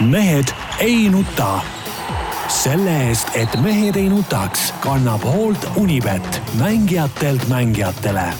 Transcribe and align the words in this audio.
mehed 0.00 0.44
ei 0.80 1.08
nuta. 1.10 1.60
selle 2.48 3.08
eest, 3.08 3.28
et 3.34 3.60
mehed 3.62 3.96
ei 3.96 4.08
nutaks, 4.08 4.72
kannab 4.82 5.22
hoolt 5.22 5.66
Unibet, 5.76 6.42
mängijatelt 6.58 7.48
mängijatele. 7.48 8.34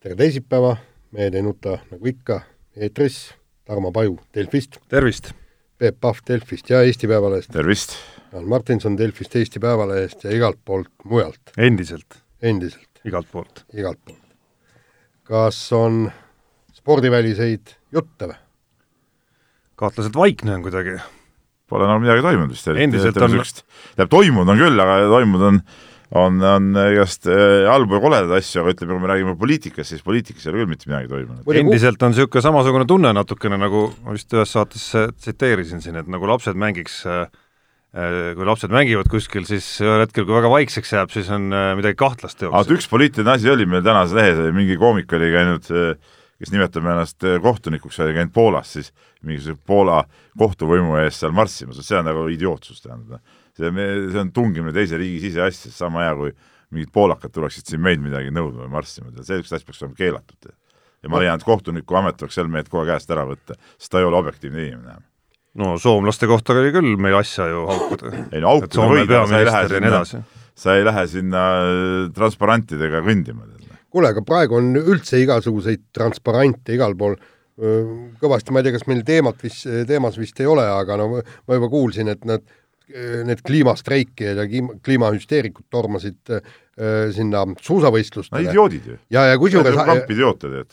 tere 0.00 0.14
teisipäeva, 0.14 0.76
Mehed 1.12 1.34
ei 1.34 1.42
nuta 1.42 1.78
nagu 1.90 2.06
ikka, 2.06 2.40
eetris 2.76 3.34
Tarmo 3.64 3.92
Paju 3.92 4.18
Delfist. 4.34 4.76
tervist! 4.88 5.32
Peep 5.78 6.00
Pahv 6.00 6.18
Delfist 6.28 6.70
ja 6.70 6.82
Eesti 6.82 7.06
Päevalehest. 7.06 7.50
tervist! 7.52 7.90
Jaan 8.32 8.48
Martinson 8.48 8.98
Delfist, 8.98 9.36
Eesti 9.36 9.58
Päevalehest 9.58 10.24
ja 10.24 10.30
igalt 10.30 10.58
poolt 10.64 10.88
mujalt. 11.04 11.40
endiselt? 11.58 12.22
endiselt. 12.42 12.88
igalt 13.04 13.26
poolt? 13.32 13.64
igalt 13.74 13.98
poolt. 14.04 14.36
kas 15.22 15.72
on 15.72 16.12
spordiväliseid 16.72 17.76
jutte 17.92 18.26
või? 18.26 18.42
Kahtlaselt 19.82 20.18
vaikne 20.18 20.56
on 20.56 20.66
kuidagi. 20.66 20.98
Pole 21.72 21.88
enam 21.88 22.02
midagi 22.04 22.24
toimunud 22.24 22.52
vist. 22.52 22.68
endiselt 22.68 23.16
on 23.16 23.38
tähendab, 23.38 24.12
toimunud 24.12 24.52
on 24.52 24.60
küll, 24.60 24.84
aga 24.84 25.00
toimunud 25.12 25.48
on 25.48 25.64
on, 26.18 26.40
on 26.44 26.72
igast 26.92 27.26
äh, 27.30 27.64
halbu 27.70 27.96
ja 27.96 28.02
koledaid 28.04 28.34
asju, 28.36 28.62
aga 28.62 28.74
ütleme, 28.74 28.96
kui 28.96 29.02
me 29.02 29.10
räägime 29.10 29.36
poliitikast, 29.40 29.94
siis 29.94 30.02
poliitikas 30.04 30.44
ei 30.44 30.52
ole 30.52 30.62
küll 30.62 30.72
mitte 30.74 30.90
midagi 30.90 31.08
toimunud. 31.12 31.54
endiselt 31.62 32.04
on 32.04 32.12
niisugune 32.12 32.44
samasugune 32.44 32.88
tunne 32.88 33.14
natukene, 33.16 33.58
nagu 33.60 33.86
ma 34.04 34.16
vist 34.16 34.36
ühes 34.36 34.52
saates 34.52 34.84
tsiteerisin 35.22 35.80
siin, 35.84 35.96
et 36.02 36.10
nagu 36.12 36.28
lapsed 36.28 36.58
mängiks 36.60 37.00
äh, 37.08 37.24
kui 38.36 38.48
lapsed 38.48 38.72
mängivad 38.72 39.08
kuskil, 39.12 39.46
siis 39.48 39.66
ühel 39.84 40.04
hetkel, 40.04 40.26
kui 40.28 40.36
väga 40.36 40.52
vaikseks 40.52 40.96
jääb, 40.98 41.12
siis 41.14 41.32
on 41.32 41.48
äh, 41.52 41.72
midagi 41.80 41.98
kahtlast 42.00 42.44
aga 42.48 42.64
üks 42.76 42.88
poliitiline 42.92 43.36
asi 43.38 43.52
oli 43.52 43.68
meil 43.68 43.84
tänases 43.86 44.16
lehes, 44.16 44.42
mingi 44.56 44.76
koomik 44.80 45.12
oli 45.16 45.32
käinud 45.32 45.72
kes 46.42 46.50
nimetab 46.50 46.88
ennast 46.90 47.22
kohtunikuks, 47.42 48.00
oli 48.02 48.16
käinud 48.16 48.34
Poolas, 48.34 48.72
siis 48.74 48.90
mingisuguse 49.22 49.62
Poola 49.66 50.02
kohtuvõimu 50.38 50.98
ees 51.04 51.20
seal 51.22 51.34
marssimas, 51.36 51.78
see 51.86 52.00
on 52.00 52.10
nagu 52.10 52.26
idiootsus, 52.34 52.82
tähendab 52.82 53.22
see, 53.58 53.70
see 54.12 54.20
on 54.22 54.32
tungimine 54.34 54.74
teise 54.74 54.98
riigi 55.00 55.28
siseasjadesse, 55.28 55.72
sama 55.76 56.06
hea 56.06 56.16
kui 56.18 56.34
mingid 56.72 56.92
poolakad 56.94 57.32
tuleksid 57.34 57.68
siin 57.68 57.82
meilt 57.84 58.02
midagi 58.02 58.32
nõudma 58.32 58.64
või 58.64 58.74
marssima, 58.78 59.12
sellist 59.20 59.52
asja 59.52 59.68
peaks 59.68 59.82
olema 59.82 59.98
keelatud. 59.98 60.52
ja 61.02 61.10
ma 61.10 61.20
leian, 61.20 61.40
et 61.40 61.44
kohtuniku 61.44 61.98
amet 61.98 62.16
tuleks 62.16 62.38
sel 62.38 62.48
mehed 62.48 62.70
kohe 62.72 62.86
käest 62.88 63.10
ära 63.12 63.26
võtta, 63.28 63.58
sest 63.76 63.92
ta 63.92 64.00
ei 64.00 64.08
ole 64.08 64.16
objektiivne 64.16 64.68
inimene. 64.68 64.96
no 65.60 65.74
soomlaste 65.78 66.26
kohta 66.26 66.56
oli 66.56 66.72
küll 66.72 66.96
meil 66.96 67.18
asja 67.20 67.48
ju 67.50 67.66
haukuda. 67.68 68.14
ei 68.32 68.40
no 68.40 68.54
haukuda 68.54 68.88
võid, 68.94 69.12
sa 69.28 69.40
ei 69.40 69.48
lähe 69.50 69.68
sinna, 69.68 70.22
sa 70.64 70.76
ei 70.78 70.86
lähe 70.88 71.06
sinna 71.06 71.42
transparantidega 72.16 73.04
kõndima. 73.04 73.48
Kuule, 73.92 74.12
aga 74.12 74.24
praegu 74.26 74.58
on 74.58 74.72
üldse 74.80 75.20
igasuguseid 75.22 75.90
transparente 75.94 76.74
igal 76.76 76.96
pool 76.98 77.18
kõvasti, 78.22 78.50
ma 78.50 78.62
ei 78.62 78.66
tea, 78.66 78.74
kas 78.78 78.86
meil 78.88 79.02
teemat 79.06 79.42
vist, 79.44 79.66
teemas 79.86 80.16
vist 80.18 80.40
ei 80.40 80.48
ole, 80.48 80.64
aga 80.64 80.96
no 80.98 81.08
ma 81.20 81.58
juba 81.58 81.68
kuulsin, 81.70 82.08
et 82.08 82.24
nad 82.28 82.42
need 82.92 83.40
kliimastreikijad 83.46 84.40
ja 84.40 84.46
kliimahüsteerikud 84.84 85.64
tormasid 85.72 86.32
sinna 87.14 87.44
suusavõistlustele. 87.62 88.42
no 88.42 88.50
idioodid 88.50 88.88
ju. 88.88 88.96
ja, 89.12 89.26
ja 89.30 89.38
kusjuures 89.40 89.76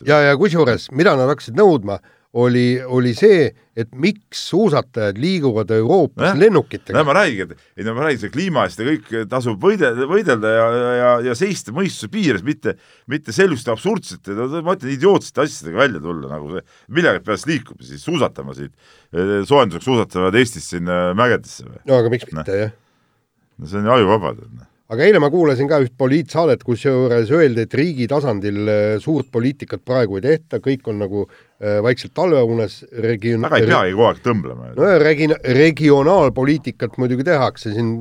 ja, 0.08 0.22
ja 0.30 0.38
kusjuures, 0.40 0.90
mida 0.95 1.14
nad 1.20 1.31
hakkasid 1.31 1.59
nõudma, 1.59 2.00
oli, 2.33 2.77
oli 2.85 3.11
see, 3.17 3.47
et 3.80 3.89
miks 3.97 4.41
suusatajad 4.52 5.17
liiguvad 5.17 5.72
Euroopas 5.73 6.35
no, 6.35 6.41
lennukitega. 6.44 6.94
no 6.99 7.03
ma 7.08 7.16
räägin, 7.17 7.49
et 7.55 7.80
ei 7.80 7.88
no 7.88 7.95
ma 7.97 8.05
räägin, 8.05 8.22
see 8.22 8.33
kliima 8.33 8.66
eest 8.67 8.81
ja 8.83 8.85
kõik 8.85 9.09
tasub 9.31 9.58
võidelda, 9.63 10.05
võidelda 10.09 10.52
ja, 10.53 10.67
ja, 11.00 11.09
ja 11.30 11.38
seista 11.38 11.73
mõistuse 11.73 12.11
piires, 12.13 12.45
mitte, 12.45 12.75
mitte 13.09 13.33
selliste 13.33 13.73
absurdsete, 13.73 14.38
ma 14.61 14.77
ütlen, 14.77 14.94
idiootsete 14.94 15.45
asjadega 15.45 15.81
välja 15.81 16.03
tulla, 16.05 16.30
nagu 16.35 16.53
see, 16.53 16.66
millega 17.00 17.25
peaks 17.25 17.47
liikuma 17.50 17.89
siis, 17.89 18.05
suusatama 18.05 18.57
siit, 18.57 18.75
soojenduseks 19.09 19.89
suusatavad 19.89 20.38
Eestis 20.38 20.69
sinna 20.75 21.07
mägedesse 21.17 21.66
või? 21.66 21.81
no 21.89 21.97
aga 22.03 22.13
miks 22.13 22.30
mitte 22.30 22.45
no., 22.45 22.59
jah. 22.67 22.75
no 23.57 23.72
see 23.72 23.81
on 23.81 23.89
ju 23.89 23.97
ajuvabad 23.97 24.45
aga 24.90 25.06
eile 25.06 25.22
ma 25.22 25.30
kuulasin 25.34 25.69
ka 25.69 25.80
üht 25.84 25.94
poliitsaadet, 26.00 26.63
kusjuures 26.66 27.30
öeldi, 27.36 27.66
et 27.68 27.75
riigi 27.78 28.08
tasandil 28.09 28.62
äh, 28.66 28.94
suurt 29.02 29.30
poliitikat 29.34 29.84
praegu 29.86 30.18
ei 30.18 30.25
tehta, 30.25 30.62
kõik 30.63 30.88
on 30.90 31.03
nagu 31.03 31.25
äh, 31.28 31.78
vaikselt 31.86 32.16
talveunes 32.18 32.81
region-. 33.06 33.46
väga 33.46 33.59
ei 33.62 33.69
peagi 33.69 33.97
kogu 33.97 34.08
aeg 34.09 34.24
tõmblema. 34.25 34.72
no 34.78 34.96
regi-, 35.03 35.36
regionaalpoliitikat 35.59 36.97
muidugi 37.02 37.28
tehakse, 37.30 37.75
siin 37.75 37.94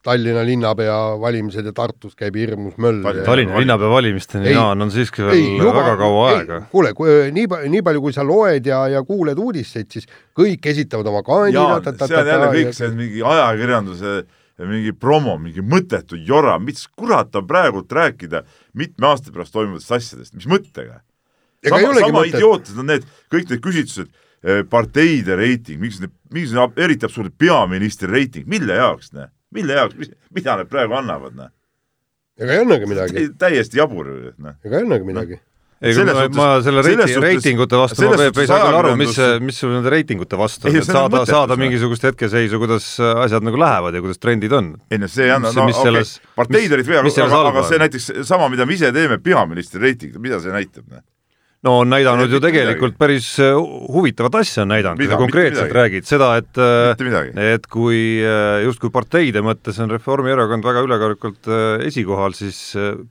Tallinna 0.00 0.40
linnapea 0.48 0.94
valimised 1.20 1.66
ja 1.68 1.74
Tartus 1.76 2.14
käib 2.16 2.38
hirmus 2.40 2.78
möll. 2.80 3.02
Tallinna 3.26 3.58
linnapea 3.60 3.90
valimisteni, 3.92 4.48
Jaan, 4.54 4.80
on 4.80 4.88
siiski 4.94 5.26
veel 5.26 5.36
ei, 5.36 5.50
juba, 5.58 5.74
väga 5.76 5.96
kaua 6.00 6.22
ei, 6.30 6.38
aega. 6.38 6.60
kuule, 6.72 6.94
nii, 7.36 7.44
nii 7.74 7.82
palju, 7.84 8.00
kui 8.06 8.16
sa 8.16 8.24
loed 8.24 8.64
ja, 8.64 8.78
ja 8.88 9.02
kuuled 9.04 9.36
uudiseid, 9.36 9.90
siis 9.92 10.08
kõik 10.40 10.70
esitavad 10.72 11.12
oma 11.12 11.20
kandidaate. 11.26 11.92
see 12.00 12.16
on 12.16 12.32
jälle 12.32 12.48
kõik, 12.54 12.72
see 12.78 12.88
mingi 12.96 13.20
ajakirjanduse 13.20 14.14
mingi 14.68 14.92
promo, 14.96 15.36
mingi 15.40 15.62
mõttetu 15.64 16.18
jora, 16.26 16.58
mis 16.62 16.86
kurat 16.96 17.36
on 17.38 17.46
praegult 17.48 17.92
rääkida 17.92 18.42
mitme 18.76 19.10
aasta 19.10 19.32
pärast 19.32 19.54
toimuvatest 19.54 19.94
asjadest, 19.96 20.34
mis 20.36 20.48
mõttega? 20.50 21.00
sama, 21.68 21.94
sama 21.98 22.24
idiootsed 22.28 22.80
on 22.80 22.88
need, 22.88 23.06
kõik 23.32 23.50
need 23.50 23.62
küsitlused, 23.64 24.10
eh, 24.44 24.62
parteide 24.68 25.36
reiting, 25.36 25.80
miks 25.82 26.00
need, 26.00 26.12
miks 26.32 26.54
need 26.56 26.80
eriti 26.80 27.08
absurdne 27.08 27.34
peaministri 27.36 28.08
reiting, 28.10 28.48
mille 28.48 28.78
jaoks, 28.80 29.12
näe, 29.16 29.28
mille 29.54 29.76
jaoks, 29.76 30.14
mida 30.34 30.56
need 30.60 30.72
praegu 30.72 30.96
annavad, 31.00 31.36
näe? 31.36 31.52
ega 32.40 32.56
ei 32.56 32.64
annagi 32.64 32.88
midagi. 32.88 33.28
täiesti 33.40 33.80
jabur, 33.80 34.08
noh. 34.40 34.56
ega 34.64 34.78
ei 34.78 34.86
annagi 34.86 35.08
midagi 35.08 35.40
no 35.40 35.49
ei, 35.80 35.94
ma, 36.04 36.24
ma 36.36 36.48
selle 36.64 36.82
reiti, 36.84 37.14
reitingute 37.24 37.78
vastu, 37.80 38.08
ma 38.10 38.26
ei 38.28 38.48
saa 38.48 38.66
küll 38.66 38.78
aru, 38.82 38.94
mis, 39.00 39.20
mis 39.44 39.60
sul 39.62 39.72
nende 39.72 39.92
reitingute 39.92 40.36
vastu 40.40 40.68
on, 40.68 40.76
et 40.76 40.88
saada, 40.88 41.22
saada 41.28 41.56
mingisugust 41.60 42.04
hetkeseisu, 42.10 42.60
kuidas 42.60 42.88
asjad 43.00 43.46
nagu 43.46 43.60
lähevad 43.60 43.96
ja 43.96 44.04
kuidas 44.04 44.20
trendid 44.20 44.52
on. 44.56 44.74
ei 44.92 45.00
no 45.00 45.08
see 45.08 45.28
ei 45.28 45.36
anna, 45.36 45.54
no 45.56 45.68
okei 45.70 45.94
okay., 45.94 46.10
parteid 46.36 46.76
olid 46.76 46.90
vead, 46.92 47.08
aga, 47.24 47.44
aga 47.52 47.64
see 47.70 47.80
näiteks 47.80 48.10
sama, 48.28 48.50
mida 48.52 48.68
me 48.68 48.76
ise 48.76 48.92
teeme, 48.92 49.20
peaministri 49.24 49.80
reiting, 49.86 50.20
mida 50.20 50.42
see 50.44 50.52
näitab? 50.52 51.00
No 51.66 51.74
on 51.82 51.90
näidanud 51.92 52.32
ju 52.32 52.40
tegelikult 52.42 52.94
midagi. 52.94 53.00
päris 53.02 53.26
äh, 53.42 53.56
huvitavat 53.92 54.38
asja 54.40 54.64
on 54.64 54.70
näidanud, 54.72 55.00
kui 55.00 55.10
sa 55.10 55.18
konkreetselt 55.20 55.74
räägid. 55.76 56.06
Seda, 56.08 56.30
et 56.40 56.60
äh, 56.60 57.50
et 57.54 57.66
kui 57.70 57.98
äh, 58.24 58.62
justkui 58.64 58.92
parteide 58.94 59.42
mõttes 59.44 59.80
on 59.82 59.92
Reformierakond 59.92 60.64
väga 60.64 60.84
ülekaalukalt 60.88 61.52
esikohal, 61.86 62.36
siis 62.38 62.62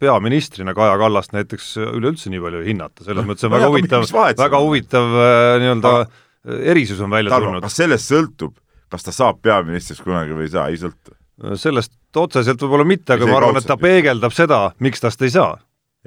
peaministrina 0.02 0.74
Kaja 0.78 0.98
Kallast 1.02 1.36
näiteks 1.38 1.76
üleüldse 1.86 2.34
nii 2.34 2.42
palju 2.46 2.64
ei 2.64 2.72
hinnata, 2.72 3.06
selles 3.06 3.30
mõttes 3.30 3.46
on 3.46 3.54
väga 3.54 3.70
huvitav, 3.70 4.10
väga 4.40 4.66
huvitav 4.66 5.16
nii-öelda 5.62 5.96
erisus 6.74 7.02
on 7.06 7.14
välja 7.14 7.38
tulnud. 7.38 7.64
kas 7.66 7.80
sellest 7.84 8.10
sõltub, 8.10 8.58
kas 8.90 9.06
ta 9.06 9.14
saab 9.14 9.44
peaministriks 9.46 10.02
kunagi 10.06 10.34
või 10.34 10.50
ei 10.50 10.54
saa, 10.58 10.70
ei 10.74 10.82
sõltu? 10.82 11.14
sellest 11.56 11.94
otseselt 12.20 12.60
võib-olla 12.60 12.84
mitte, 12.84 13.14
aga 13.16 13.28
ma 13.30 13.38
arvan, 13.38 13.62
et 13.62 13.68
ta 13.68 13.78
peegeldab 13.80 14.34
seda, 14.36 14.66
miks 14.84 15.00
tast 15.00 15.22
ei 15.24 15.32
saa. 15.32 15.54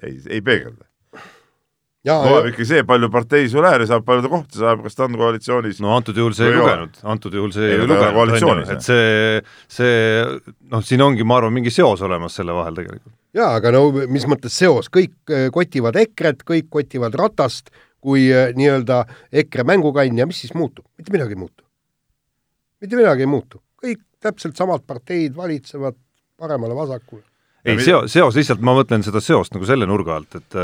ei, 0.03 0.19
ei 0.29 0.43
peegelda 0.45 0.85
loeb 2.27 2.49
ikka 2.51 2.65
see, 2.67 2.83
palju 2.87 3.09
partei 3.15 3.49
sul 3.51 3.67
ääre 3.67 3.87
saab, 3.87 4.05
palju 4.07 4.25
ta 4.25 4.31
kohti 4.33 4.59
saab, 4.59 4.83
kas 4.83 4.99
ta 4.99 5.07
on 5.07 5.19
koalitsioonis. 5.21 5.81
no 5.85 5.93
antud 5.95 6.19
juhul 6.19 6.35
see 6.35 6.49
ei 6.51 6.57
lugenud, 6.57 6.99
antud 7.15 7.37
juhul 7.39 7.53
see 7.55 7.69
ei, 7.69 7.79
ei 7.79 7.87
lugenud, 7.87 8.73
et 8.75 8.83
see, 8.87 9.39
see 9.71 9.95
noh, 10.73 10.83
siin 10.87 11.05
ongi, 11.07 11.27
ma 11.27 11.39
arvan, 11.39 11.55
mingi 11.55 11.71
seos 11.75 12.03
olemas 12.03 12.39
selle 12.41 12.57
vahel 12.57 12.81
tegelikult. 12.81 13.15
jaa, 13.39 13.55
aga 13.61 13.75
no 13.77 13.85
mis 14.11 14.27
mõttes 14.31 14.59
seos, 14.59 14.91
kõik 14.93 15.15
äh, 15.31 15.49
kotivad 15.55 15.99
EKRE-t, 16.03 16.47
kõik 16.49 16.71
kotivad 16.75 17.15
Ratast 17.19 17.71
kui 18.03 18.27
äh, 18.35 18.51
nii-öelda 18.59 19.05
EKRE 19.45 19.67
mängukandja, 19.71 20.27
mis 20.27 20.43
siis 20.43 20.57
muutub? 20.59 20.89
mitte 20.99 21.15
midagi 21.15 21.39
ei 21.39 21.45
muutu. 21.45 21.63
mitte 22.83 22.99
midagi 22.99 23.29
ei 23.29 23.31
muutu, 23.31 23.63
kõik 23.79 24.03
täpselt 24.23 24.59
samad 24.59 24.83
parteid 24.87 25.39
valitsevad 25.39 25.95
paremale-vasakule 26.43 27.23
ei, 27.65 27.79
seo-, 27.83 28.07
seos 28.11 28.37
lihtsalt, 28.39 28.63
ma 28.65 28.75
mõtlen 28.77 29.05
seda 29.07 29.21
seost 29.23 29.55
nagu 29.55 29.67
selle 29.69 29.87
nurga 29.89 30.17
alt, 30.19 30.39
et 30.41 30.57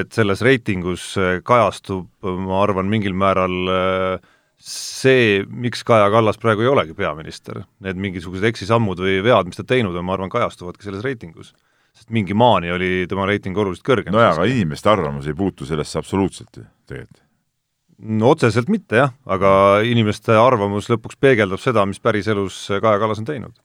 et 0.00 0.12
selles 0.14 0.42
reitingus 0.46 1.12
kajastub, 1.46 2.06
ma 2.22 2.60
arvan, 2.62 2.86
mingil 2.90 3.16
määral 3.18 3.56
see, 4.60 5.40
miks 5.48 5.82
Kaja 5.88 6.10
Kallas 6.12 6.38
praegu 6.40 6.62
ei 6.64 6.68
olegi 6.70 6.94
peaminister, 6.94 7.62
need 7.84 7.98
mingisugused 8.00 8.44
eksisammud 8.50 9.00
või 9.00 9.18
vead, 9.24 9.48
mis 9.48 9.58
ta 9.58 9.64
teinud 9.66 9.96
on, 9.96 10.04
ma 10.06 10.14
arvan, 10.18 10.32
kajastuvadki 10.32 10.86
selles 10.86 11.04
reitingus. 11.06 11.54
sest 11.96 12.12
mingi 12.14 12.34
maani 12.38 12.70
oli 12.70 13.06
tema 13.08 13.26
reiting 13.26 13.56
oluliselt 13.56 13.86
kõrgem. 13.86 14.12
nojah, 14.12 14.36
aga 14.36 14.46
inimeste 14.46 14.90
arvamus 14.90 15.26
ei 15.26 15.34
puutu 15.34 15.66
sellesse 15.66 15.98
absoluutselt 15.98 16.56
ju, 16.56 16.64
tegelikult. 16.86 17.22
no 17.98 18.30
otseselt 18.30 18.68
mitte 18.68 18.96
jah, 18.96 19.14
aga 19.26 19.80
inimeste 19.82 20.36
arvamus 20.36 20.90
lõpuks 20.92 21.16
peegeldab 21.20 21.60
seda, 21.60 21.86
mis 21.86 21.98
päriselus 21.98 22.66
Kaja 22.68 22.98
Kallas 23.00 23.18
on 23.18 23.24
teinud. 23.32 23.56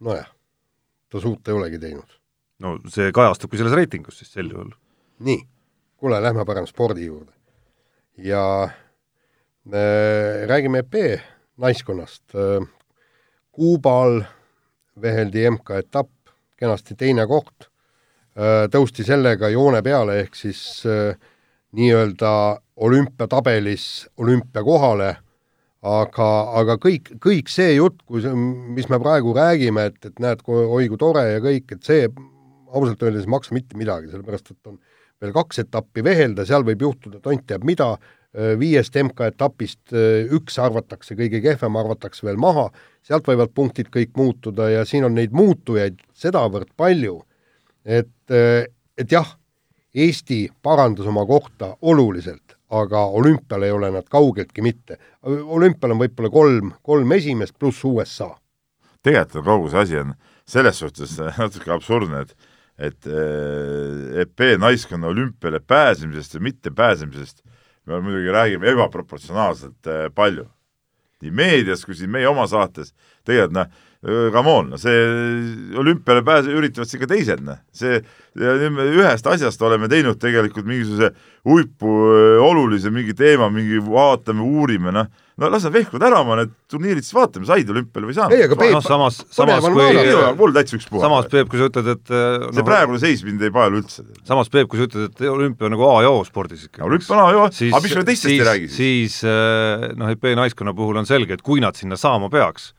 nojah 0.00 0.26
ta 1.10 1.20
suurt 1.20 1.48
ei 1.48 1.54
olegi 1.54 1.78
teinud. 1.78 2.18
no 2.58 2.76
see 2.90 3.12
kajastubki 3.14 3.60
selles 3.60 3.76
reitingus 3.78 4.18
siis 4.18 4.32
sel 4.32 4.50
juhul. 4.50 4.70
nii, 5.24 5.40
kuule, 5.96 6.20
lähme 6.22 6.44
parem 6.44 6.66
spordi 6.66 7.06
juurde. 7.06 7.32
ja 8.16 8.68
me 9.64 9.84
räägime 10.46 10.78
EP 10.84 11.20
naiskonnast. 11.58 12.24
Kuubal 13.52 14.22
veheldi 15.02 15.50
MK-etapp, 15.50 16.10
kenasti 16.56 16.94
teine 16.98 17.26
koht, 17.26 17.68
tõusti 18.70 19.04
sellega 19.06 19.50
joone 19.50 19.82
peale, 19.82 20.20
ehk 20.22 20.38
siis 20.38 20.60
nii-öelda 21.74 22.32
olümpiatabelis 22.76 24.08
olümpiakohale, 24.16 25.16
aga, 25.88 26.28
aga 26.60 26.76
kõik, 26.82 27.14
kõik 27.22 27.50
see 27.52 27.74
jutt, 27.76 28.02
kui 28.08 28.22
see, 28.24 28.34
mis 28.76 28.88
me 28.92 29.00
praegu 29.02 29.34
räägime, 29.36 29.88
et, 29.90 29.98
et 30.04 30.22
näed, 30.22 30.44
oi 30.46 30.88
kui 30.90 31.00
tore 31.00 31.24
ja 31.30 31.40
kõik, 31.44 31.76
et 31.76 31.88
see 31.88 32.06
ausalt 32.68 33.02
öeldes 33.02 33.26
ei 33.26 33.32
maksa 33.32 33.56
mitte 33.56 33.78
midagi, 33.80 34.10
sellepärast 34.12 34.52
et 34.52 34.70
on 34.70 34.78
veel 35.22 35.34
kaks 35.34 35.64
etappi 35.64 36.04
vehelda, 36.04 36.44
seal 36.46 36.66
võib 36.66 36.84
juhtuda 36.84 37.20
tont 37.24 37.46
teab 37.48 37.64
mida, 37.66 37.94
viiest 38.60 38.96
MK-etapist 39.00 39.94
üks 40.36 40.58
arvatakse, 40.60 41.16
kõige 41.16 41.40
kehvem 41.42 41.78
arvatakse 41.80 42.26
veel 42.26 42.36
maha, 42.40 42.66
sealt 43.06 43.26
võivad 43.26 43.54
punktid 43.56 43.88
kõik 43.94 44.12
muutuda 44.20 44.68
ja 44.70 44.84
siin 44.86 45.08
on 45.08 45.16
neid 45.16 45.32
muutujaid 45.32 45.96
sedavõrd 46.14 46.74
palju, 46.76 47.22
et, 47.88 48.12
et 48.28 49.12
jah, 49.12 49.32
Eesti 49.98 50.42
parandas 50.62 51.08
oma 51.08 51.24
kohta 51.26 51.72
oluliselt, 51.80 52.57
aga 52.70 53.04
olümpial 53.06 53.62
ei 53.62 53.72
ole 53.72 53.90
nad 53.92 54.08
kaugeltki 54.10 54.62
mitte. 54.62 54.98
olümpial 55.24 55.94
on 55.94 56.02
võib-olla 56.02 56.30
kolm, 56.30 56.72
kolm 56.82 57.12
esimest 57.12 57.58
pluss 57.58 57.84
USA. 57.84 58.36
tegelikult 59.02 59.44
kogu 59.44 59.70
see 59.70 59.80
asi 59.80 59.98
on 59.98 60.14
selles 60.46 60.78
suhtes 60.78 61.18
natuke 61.38 61.72
absurdne, 61.72 62.22
et 62.26 62.36
et 62.78 63.06
EP 64.22 64.42
naiskonna 64.58 65.08
olümpiale 65.10 65.58
pääsemisest 65.60 66.34
ja 66.34 66.40
mittepääsemisest 66.40 67.42
me 67.86 68.00
muidugi 68.00 68.30
räägime 68.30 68.70
ebaproportsionaalselt 68.70 69.88
palju. 70.14 70.46
nii 71.22 71.30
meedias 71.34 71.82
kui 71.82 71.96
siin 71.98 72.10
meie 72.14 72.28
oma 72.30 72.44
saates, 72.46 72.92
tegelikult 73.26 73.56
noh, 73.56 73.72
come 74.04 74.50
on, 74.50 74.68
no 74.70 74.78
see 74.78 74.98
olümpiale 75.78 76.22
pääse, 76.26 76.52
üritavad 76.54 76.90
siin 76.90 77.02
ka 77.02 77.08
teised, 77.10 77.40
noh. 77.42 77.58
see, 77.74 77.98
ühest 78.38 79.26
asjast 79.26 79.62
oleme 79.66 79.88
teinud 79.90 80.20
tegelikult 80.22 80.68
mingisuguse 80.68 81.10
huipu 81.48 81.94
olulise 82.46 82.92
mingi 82.94 83.16
teema, 83.18 83.48
mingi 83.50 83.80
vaatame, 83.82 84.44
uurime, 84.44 84.94
noh 84.94 85.08
no 85.38 85.48
las 85.52 85.64
nad 85.64 85.74
vehkuvad 85.74 86.02
ära 86.08 86.20
oma 86.24 86.36
need 86.40 86.54
turniirid, 86.70 87.06
siis 87.06 87.14
vaatame, 87.14 87.46
said 87.46 87.68
olümpiale 87.70 88.08
või 88.08 88.14
ei 88.14 88.16
saanud. 88.16 88.34
ei, 88.34 88.44
aga 88.48 88.56
Peep 88.58 88.74
no, 88.74 88.80
samas, 88.82 89.20
samas 89.34 89.66
kui 89.66 90.32
mul 90.38 90.54
täitsa 90.56 90.78
ükspuha. 90.78 91.02
samas 91.04 91.28
Peep, 91.30 91.50
kui 91.52 91.60
sa 91.60 91.68
ütled, 91.70 91.90
et 91.94 92.12
no, 92.14 92.48
see 92.56 92.66
praegune 92.66 93.02
seis 93.02 93.22
mind 93.26 93.44
ei 93.46 93.54
paelu 93.54 93.78
üldse. 93.78 94.02
samas 94.28 94.50
Peep, 94.50 94.70
kui 94.70 94.80
sa 94.80 94.88
ütled, 94.88 95.12
et 95.14 95.22
olümpia 95.30 95.68
on 95.68 95.76
nagu 95.76 95.86
A 95.86 96.00
ja 96.06 96.10
O 96.10 96.24
spordis 96.26 96.66
ikkagi. 96.66 96.86
olümpia 96.88 97.14
on 97.14 97.22
A 97.22 97.28
ja 97.36 97.44
O, 97.44 97.52
aga 97.52 97.82
miks 97.84 97.96
me 98.00 98.04
teistest 98.08 98.32
ei 98.32 98.48
räägi 98.50 98.70
siis? 98.72 99.20
siis 99.20 99.94
noh, 100.00 100.10
EP 100.10 100.28
naiskonna 100.42 100.74
puhul 100.74 100.98
on 100.98 101.06
selge, 101.06 101.38
et 101.38 101.46
kui 101.46 101.62
nad 101.62 101.78
sinna 101.78 101.98
saama 102.00 102.30
peaks, 102.34 102.72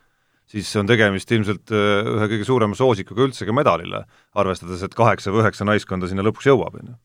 siis 0.50 0.72
on 0.80 0.90
tegemist 0.90 1.32
ilmselt 1.32 1.74
ühe 1.76 2.32
kõige 2.32 2.48
suurema 2.48 2.78
soosikuga 2.78 3.28
üldse 3.28 3.48
ka 3.48 3.56
medalile, 3.56 4.06
arvestades, 4.34 4.84
et 4.86 4.98
kaheksa 4.98 5.34
või 5.34 5.46
üheksa 5.46 5.68
naiskonda 5.68 6.10
sinna 6.10 6.26
lõpuks 6.26 6.50
jõuab, 6.50 6.82
on 6.82 6.94
ju 6.94 6.98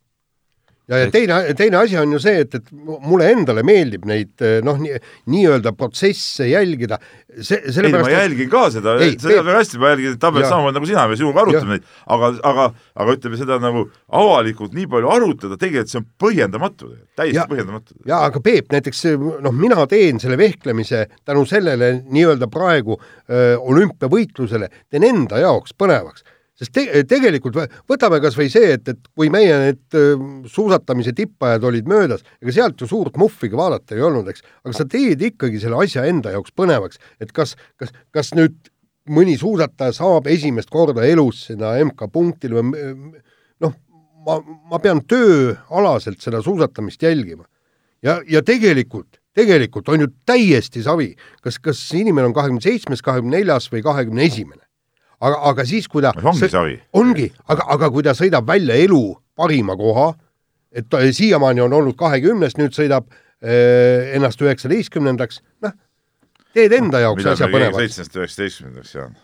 ja, 0.90 0.98
ja 1.00 1.10
teine, 1.12 1.38
teine 1.56 1.78
asi 1.80 1.96
on 2.00 2.12
ju 2.12 2.20
see, 2.22 2.42
et, 2.44 2.54
et 2.58 2.72
mulle 2.74 3.28
endale 3.32 3.64
meeldib 3.66 4.04
neid 4.08 4.44
noh, 4.66 4.78
nii, 4.80 4.98
nii-öelda 5.32 5.72
protsesse 5.78 6.46
jälgida, 6.50 6.98
see, 7.38 7.60
sellepärast 7.72 8.10
ei, 8.10 8.16
ma 8.16 8.22
jälgin 8.24 8.50
ka 8.52 8.64
seda, 8.74 8.96
seda 9.12 9.44
väga 9.46 9.62
hästi, 9.62 9.80
ma 9.80 9.92
jälgin 9.94 10.18
tabelit 10.20 10.50
samamoodi 10.50 10.78
nagu 10.78 10.90
sina, 10.90 11.06
me 11.08 11.18
sinuga 11.20 11.44
arutame 11.44 11.78
neid, 11.78 11.88
aga, 12.16 12.30
aga, 12.50 12.68
aga 13.04 13.16
ütleme 13.16 13.40
seda 13.40 13.58
nagu 13.62 13.86
avalikult 14.20 14.76
nii 14.76 14.90
palju 14.92 15.12
arutada, 15.16 15.58
tegelikult 15.60 15.94
see 15.94 16.02
on 16.02 16.06
põhjendamatu, 16.26 16.90
täiesti 17.16 17.40
ja, 17.40 17.48
põhjendamatu. 17.50 17.98
jaa, 18.10 18.20
aga 18.28 18.44
Peep, 18.44 18.68
näiteks 18.74 19.04
noh, 19.44 19.56
mina 19.56 19.88
teen 19.90 20.20
selle 20.22 20.38
vehklemise 20.40 21.06
tänu 21.24 21.46
sellele 21.48 21.94
nii-öelda 22.04 22.50
praegu 22.52 22.98
öö, 23.00 23.56
olümpiavõitlusele, 23.72 24.68
teen 24.92 25.08
enda 25.08 25.40
jaoks 25.40 25.72
põnevaks 25.80 26.26
sest 26.58 26.74
te 26.74 27.02
tegelikult 27.10 27.56
võtame 27.90 28.20
kas 28.22 28.36
või 28.38 28.50
see, 28.52 28.74
et, 28.76 28.88
et 28.92 29.08
kui 29.16 29.30
meie 29.32 29.56
need 29.60 29.96
suusatamise 30.50 31.14
tippajad 31.16 31.66
olid 31.66 31.88
möödas, 31.90 32.22
ega 32.42 32.54
sealt 32.54 32.80
ju 32.80 32.88
suurt 32.90 33.18
muhvigi 33.20 33.58
vaadata 33.58 33.96
ei 33.96 34.04
olnud, 34.06 34.28
eks, 34.30 34.44
aga 34.62 34.76
sa 34.76 34.86
teed 34.90 35.22
ikkagi 35.30 35.62
selle 35.62 35.80
asja 35.82 36.06
enda 36.10 36.34
jaoks 36.34 36.54
põnevaks, 36.56 37.00
et 37.22 37.34
kas, 37.34 37.56
kas, 37.80 37.90
kas 38.14 38.32
nüüd 38.38 38.56
mõni 39.10 39.34
suusataja 39.40 39.96
saab 39.96 40.28
esimest 40.32 40.70
korda 40.72 41.04
elus 41.06 41.48
sinna 41.50 41.74
MK-punktile 41.84 42.62
või 42.62 42.94
noh, 43.64 43.74
ma, 44.24 44.38
ma 44.70 44.80
pean 44.82 45.02
tööalaselt 45.10 46.22
seda 46.24 46.40
suusatamist 46.44 47.02
jälgima. 47.02 47.44
ja, 48.02 48.20
ja 48.30 48.42
tegelikult, 48.42 49.18
tegelikult 49.34 49.88
on 49.88 50.06
ju 50.06 50.12
täiesti 50.26 50.84
savi, 50.86 51.12
kas, 51.42 51.58
kas 51.58 51.82
inimene 51.98 52.30
on 52.30 52.36
kahekümne 52.36 52.62
seitsmes, 52.62 53.02
kahekümne 53.02 53.42
neljas 53.42 53.68
või 53.72 53.82
kahekümne 53.82 54.30
esimene 54.30 54.63
aga, 55.24 55.40
aga 55.50 55.66
siis, 55.68 55.88
kui 55.90 56.04
ta 56.04 56.12
ongi 56.20 56.50
savi. 56.52 56.78
ongi, 57.00 57.28
aga, 57.48 57.68
aga 57.76 57.90
kui 57.94 58.06
ta 58.06 58.14
sõidab 58.16 58.46
välja 58.48 58.78
elu 58.84 59.02
parima 59.36 59.76
koha, 59.78 60.12
et 60.74 60.98
siiamaani 61.16 61.64
on 61.64 61.76
olnud 61.80 61.98
kahekümnes, 61.98 62.58
nüüd 62.60 62.76
sõidab 62.76 63.08
äh, 63.10 64.14
ennast 64.18 64.42
üheksateistkümnendaks, 64.42 65.42
noh, 65.64 65.76
teed 66.54 66.74
enda 66.76 67.02
jaoks 67.06 67.32
asja 67.34 67.50
põnevaks. 67.52 67.80
seitsmest 67.82 68.20
üheksateistkümnendaks, 68.20 68.98
Jaan 68.98 69.14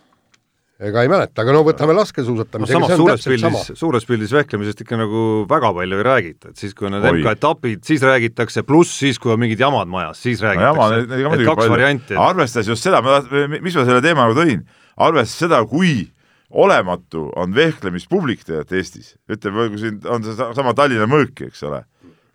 ega 0.80 1.02
ei 1.04 1.10
mäleta, 1.12 1.42
aga 1.42 1.52
no 1.52 1.60
võtame 1.64 1.94
laskesuusatamise 1.98 2.78
no,. 2.78 2.88
suures 2.96 3.26
pildis, 3.28 3.72
suures 3.76 4.06
pildis 4.08 4.32
vehklemisest 4.32 4.80
ikka 4.84 4.96
nagu 5.00 5.24
väga 5.50 5.72
palju 5.76 5.98
ei 6.00 6.06
räägita, 6.06 6.52
et 6.54 6.62
siis, 6.62 6.72
kui 6.76 6.88
on 6.88 6.96
need 6.96 7.08
MK-etapid, 7.10 7.82
siis 7.86 8.04
räägitakse, 8.06 8.64
pluss 8.68 8.96
siis, 9.02 9.20
kui 9.20 9.34
on 9.34 9.42
mingid 9.42 9.60
jamad 9.60 9.90
majas, 9.92 10.22
siis 10.24 10.40
räägitakse 10.44 11.02
no,. 11.04 11.34
et 11.36 11.44
kaks 11.44 11.60
palju. 11.60 11.74
varianti. 11.74 12.16
arvestades 12.16 12.72
just 12.72 12.86
seda, 12.86 13.02
mis 13.02 13.76
ma 13.76 13.84
selle 13.84 14.00
teema 14.04 14.24
nagu 14.24 14.38
tõin, 14.38 14.64
arvestades 14.96 15.38
seda, 15.44 15.60
kui 15.68 16.08
olematu 16.50 17.28
on 17.38 17.54
vehklemispublik 17.54 18.42
tegelikult 18.44 18.74
Eestis, 18.78 19.14
ütleme, 19.30 19.68
kui 19.70 19.78
siin 19.82 20.00
on 20.10 20.26
seesama 20.26 20.74
Tallinna 20.74 21.06
mõõk, 21.10 21.44
eks 21.46 21.62
ole, 21.68 21.84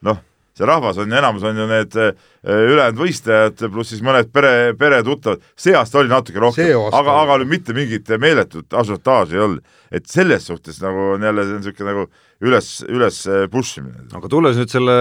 noh, 0.07 0.22
see 0.56 0.68
rahvas 0.68 1.00
on 1.04 1.12
ju, 1.12 1.18
enamus 1.19 1.44
on 1.44 1.57
ju 1.60 1.66
need 1.68 1.98
äh, 2.00 2.30
ülejäänud 2.48 3.02
võistlejad, 3.02 3.66
pluss 3.74 3.92
siis 3.92 4.04
mõned 4.06 4.31
pere, 4.31 4.72
peretuttavad, 4.80 5.44
see 5.60 5.75
aasta 5.75 6.00
oli 6.00 6.12
natuke 6.12 6.40
rohkem, 6.40 6.72
aga, 6.96 7.18
aga 7.25 7.40
nüüd 7.42 7.52
mitte 7.57 7.75
mingit 7.75 8.13
meeletut 8.24 8.78
ažiotaaži 8.84 9.36
ei 9.36 9.44
olnud. 9.50 9.74
et 9.92 10.07
selles 10.12 10.48
suhtes 10.48 10.80
nagu 10.84 11.12
on 11.16 11.24
jälle 11.24 11.44
niisugune 11.50 11.92
nagu 11.92 12.07
üles, 12.44 12.69
üles 12.88 13.19
push 13.52 13.81
imine. 13.81 14.07
aga 14.16 14.31
tulles 14.31 14.56
nüüd 14.60 14.72
selle 14.72 14.96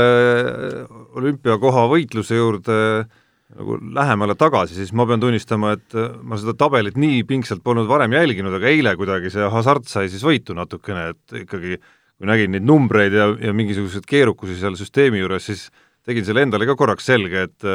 olümpiakoha 1.14 1.86
võitluse 1.94 2.34
juurde 2.34 2.80
äh, 3.04 3.22
nagu 3.54 3.76
lähemale 3.94 4.34
tagasi, 4.38 4.76
siis 4.78 4.92
ma 4.96 5.06
pean 5.08 5.22
tunnistama, 5.22 5.74
et 5.76 5.96
äh, 5.98 6.14
ma 6.26 6.38
seda 6.40 6.56
tabelit 6.58 6.98
nii 7.00 7.22
pingsalt 7.28 7.62
polnud 7.64 7.88
varem 7.90 8.14
jälginud, 8.16 8.54
aga 8.58 8.70
eile 8.70 8.94
kuidagi 8.98 9.32
see 9.32 9.50
hasart 9.50 9.88
sai 9.90 10.10
siis 10.12 10.24
võitu 10.26 10.56
natukene, 10.58 11.10
et 11.14 11.36
ikkagi 11.44 11.78
kui 11.78 12.30
nägin 12.30 12.54
neid 12.54 12.66
numbreid 12.66 13.14
ja, 13.14 13.28
ja 13.48 13.54
mingisuguseid 13.56 14.06
keerukusi 14.08 14.58
seal 14.60 14.78
süsteemi 14.78 15.22
juures, 15.22 15.46
siis 15.50 15.68
tegin 16.06 16.26
selle 16.26 16.44
endale 16.46 16.66
ka 16.68 16.78
korraks 16.78 17.06
selge, 17.10 17.48
et 17.50 17.70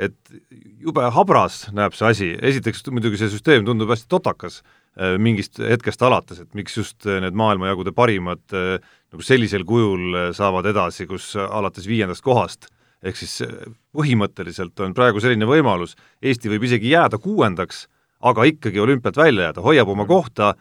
et 0.00 0.14
jube 0.80 1.04
habras 1.12 1.66
näeb 1.76 1.92
see 1.92 2.06
asi, 2.08 2.28
esiteks 2.40 2.80
muidugi 2.88 3.18
see 3.20 3.28
süsteem 3.28 3.66
tundub 3.66 3.90
hästi 3.92 4.08
totakas 4.08 4.62
äh, 4.62 5.18
mingist 5.20 5.60
hetkest 5.60 6.00
alates, 6.00 6.40
et 6.40 6.56
miks 6.56 6.78
just 6.78 7.04
need 7.04 7.36
maailmajagude 7.36 7.92
parimad 7.92 8.40
äh, 8.56 8.78
nagu 9.12 9.24
sellisel 9.24 9.66
kujul 9.68 10.32
saavad 10.32 10.70
edasi, 10.72 11.04
kus 11.10 11.34
alates 11.36 11.84
viiendast 11.88 12.24
kohast 12.24 12.70
ehk 13.02 13.18
siis 13.18 13.40
äh, 13.44 13.70
põhimõtteliselt 13.96 14.78
on 14.84 14.94
praegu 14.96 15.20
selline 15.22 15.48
võimalus, 15.48 15.96
Eesti 16.22 16.50
võib 16.52 16.66
isegi 16.68 16.92
jääda 16.92 17.18
kuuendaks, 17.22 17.86
aga 18.22 18.46
ikkagi 18.46 18.80
olümpiat 18.80 19.18
välja 19.18 19.50
jääda, 19.50 19.64
hoiab 19.64 19.90
oma 19.90 20.06
kohta 20.06 20.54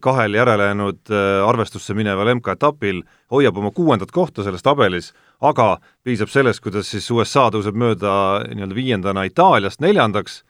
kahel 0.00 0.34
järelejäänud 0.34 1.12
äh, 1.12 1.48
arvestusse 1.48 1.94
mineval 1.94 2.32
MK-etapil, 2.34 3.02
hoiab 3.30 3.60
oma 3.60 3.70
kuuendat 3.70 4.10
kohta 4.10 4.44
selles 4.44 4.64
tabelis, 4.64 5.12
aga 5.40 5.76
piisab 6.04 6.32
sellest, 6.32 6.62
kuidas 6.64 6.90
siis 6.90 7.10
USA 7.12 7.50
tõuseb 7.52 7.76
mööda 7.76 8.14
nii-öelda 8.48 8.74
viiendana 8.74 9.26
Itaaliast 9.28 9.84
neljandaks 9.84 10.40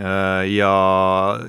äh, 0.00 0.46
ja, 0.54 0.74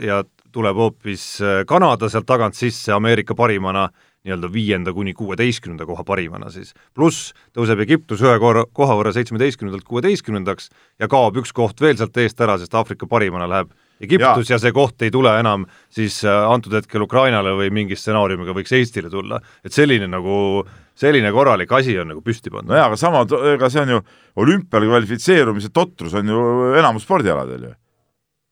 ja 0.04 0.24
tuleb 0.56 0.76
hoopis 0.80 1.24
Kanada 1.68 2.08
sealt 2.12 2.28
tagant 2.28 2.56
sisse 2.56 2.94
Ameerika 2.96 3.36
parimana 3.36 3.90
nii-öelda 4.26 4.50
viienda 4.54 4.94
kuni 4.94 5.14
kuueteistkümnenda 5.14 5.86
koha 5.86 6.04
parimana 6.04 6.50
siis. 6.50 6.74
pluss 6.94 7.34
tõuseb 7.56 7.82
Egiptus 7.86 8.24
ühe 8.26 8.36
korra, 8.42 8.66
koha 8.74 8.98
võrra 8.98 9.14
seitsmeteistkümnendalt 9.16 9.86
kuueteistkümnendaks 9.88 10.70
ja 11.00 11.10
kaob 11.12 11.38
üks 11.42 11.54
koht 11.54 11.82
veel 11.82 11.98
sealt 12.00 12.18
eest 12.18 12.42
ära, 12.42 12.58
sest 12.58 12.74
Aafrika 12.74 13.08
parimana 13.08 13.48
läheb 13.50 13.72
Egiptus 14.02 14.50
ja. 14.50 14.56
ja 14.56 14.60
see 14.60 14.74
koht 14.76 15.06
ei 15.06 15.14
tule 15.14 15.32
enam 15.40 15.68
siis 15.94 16.18
äh, 16.26 16.50
antud 16.50 16.74
hetkel 16.76 17.06
Ukrainale 17.06 17.54
või 17.56 17.70
mingi 17.74 17.96
stsenaariumiga 17.96 18.58
võiks 18.58 18.74
Eestile 18.76 19.14
tulla. 19.14 19.40
et 19.64 19.74
selline 19.74 20.10
nagu, 20.12 20.66
selline 20.98 21.32
korralik 21.32 21.72
asi 21.72 21.96
on 22.02 22.12
nagu 22.12 22.26
püsti 22.26 22.52
pandud. 22.52 22.74
nojah, 22.74 22.90
aga 22.90 23.00
sama, 23.00 23.24
ega 23.54 23.70
see 23.72 23.86
on 23.86 23.96
ju, 23.96 24.04
olümpiale 24.42 24.90
kvalifitseerumise 24.90 25.72
totrus 25.72 26.18
on 26.18 26.34
ju 26.34 26.46
enamus 26.76 27.08
spordialadel 27.08 27.70
ju 27.70 27.76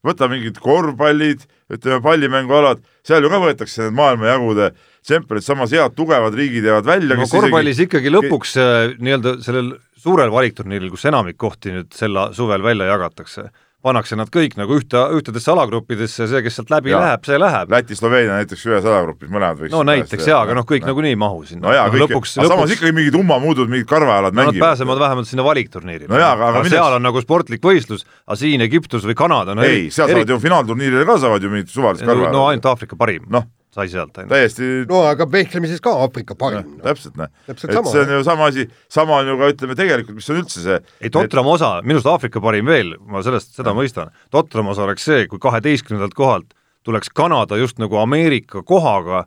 võta 0.04 0.28
mingid 0.28 0.58
korvpallid, 0.60 1.46
ütleme 1.72 2.02
pallimängualad, 2.04 2.82
seal 3.08 3.24
ju 3.24 3.32
ka 3.32 3.40
võetakse 3.40 3.86
need 3.86 3.96
maailmajagude 3.96 4.74
tšempionid, 5.04 5.46
samas 5.46 5.74
head 5.76 5.96
tugevad 5.98 6.36
riigid 6.38 6.66
jäävad 6.70 6.88
välja. 6.88 7.18
no 7.20 7.28
korvpallis 7.32 7.78
isegi... 7.78 7.92
ikkagi 7.92 8.14
lõpuks 8.14 8.56
äh, 8.62 8.96
nii-öelda 9.00 9.38
sellel 9.44 9.76
suurel 10.04 10.32
valikturniiril, 10.34 10.92
kus 10.94 11.06
enamik 11.12 11.40
kohti 11.40 11.76
nüüd 11.78 11.94
sel 11.96 12.18
suvel 12.36 12.64
välja 12.64 12.90
jagatakse, 12.90 13.48
pannakse 13.84 14.16
nad 14.20 14.30
kõik 14.32 14.56
nagu 14.60 14.78
ühte, 14.80 15.00
ühtedesse 15.18 15.52
alagruppidesse, 15.52 16.28
see, 16.32 16.42
kes 16.46 16.58
sealt 16.60 16.72
läbi 16.72 16.94
ja. 16.94 17.00
läheb, 17.04 17.24
see 17.28 17.40
läheb. 17.40 17.72
Läti, 17.72 17.98
Sloveenia 18.00 18.38
näiteks 18.40 18.64
ühes 18.68 18.88
alagrupis, 18.88 19.32
mõlemad 19.32 19.60
võiks 19.60 19.74
no 19.76 19.84
näiteks 19.88 20.28
jaa, 20.28 20.42
aga 20.46 20.56
noh, 20.58 20.68
kõik 20.68 20.88
nagunii 20.88 21.14
ei 21.16 21.20
mahu 21.20 21.44
sinna. 21.48 21.66
no 21.68 21.76
jaa, 21.76 21.88
kõik, 21.92 22.06
lõpuks, 22.06 22.36
aga 22.38 22.48
lõpuks... 22.48 22.54
samas 22.56 22.76
ikkagi 22.78 22.96
mingid 23.00 23.18
ummamuudud, 23.20 23.72
mingid 23.72 23.90
karvajalad 23.92 24.36
no, 24.36 24.40
mängivad. 24.40 24.60
Nad 24.60 24.68
pääsevad 24.70 25.04
vähemalt 25.04 25.32
sinna 25.32 25.48
valikturniiri. 25.48 26.12
no 26.12 26.22
jaa, 26.22 26.32
aga, 26.36 26.52
aga 26.52 26.62
milleks... 26.64 26.78
seal 26.78 27.00
on 27.00 27.08
nagu 27.10 27.24
sportlik 27.24 27.64
võistlus, 27.64 28.08
aga 28.28 28.40
siin 28.44 28.64
Egiptus 28.68 29.08
või 29.08 29.20
Kanada 29.20 29.56
no 29.56 29.68
ei, 29.68 29.90
seal 29.92 30.08
eri... 30.12 30.24
saavad 30.24 30.36
ju 30.36 30.40
finaalturniirile 30.48 31.08
ka 31.08 31.20
saavad 31.28 31.44
ju 31.44 31.52
mingid 31.52 31.76
suvalised 31.76 32.08
karvajalad. 32.08 32.36
no 32.36 32.48
ainult 32.52 32.72
Aafrika 32.72 33.00
parim. 33.00 33.28
noh 33.32 33.52
sai 33.74 33.90
sealt 33.90 34.18
ainult. 34.22 34.34
täiesti 34.34 34.70
no 34.90 35.04
aga 35.10 35.28
vehklemises 35.30 35.82
ka 35.84 35.96
Aafrika 36.06 36.38
parim 36.40 36.76
no,. 36.76 36.82
täpselt, 36.86 37.16
noh. 37.20 37.32
et 37.50 37.62
sama, 37.64 37.86
see 37.90 38.04
on 38.04 38.16
ju 38.16 38.24
sama 38.28 38.50
asi, 38.52 38.68
sama 38.92 39.22
on 39.22 39.32
ju 39.32 39.38
ka 39.40 39.54
ütleme 39.56 39.78
tegelikult, 39.80 40.20
mis 40.20 40.30
on 40.30 40.42
üldse 40.44 40.66
see 40.66 40.80
ei, 41.02 41.14
totram 41.14 41.50
et... 41.50 41.56
osa, 41.58 41.72
minu 41.86 41.98
arust 42.00 42.12
Aafrika 42.12 42.44
parim 42.44 42.70
veel, 42.70 42.94
ma 43.10 43.24
sellest, 43.26 43.56
seda 43.58 43.74
ja. 43.74 43.78
mõistan, 43.78 44.14
totram 44.34 44.70
osa 44.74 44.86
oleks 44.86 45.08
see, 45.10 45.26
kui 45.32 45.42
kaheteistkümnendalt 45.42 46.18
kohalt 46.18 46.54
tuleks 46.84 47.10
Kanada 47.16 47.58
just 47.58 47.80
nagu 47.80 47.98
Ameerika 47.98 48.64
kohaga, 48.64 49.26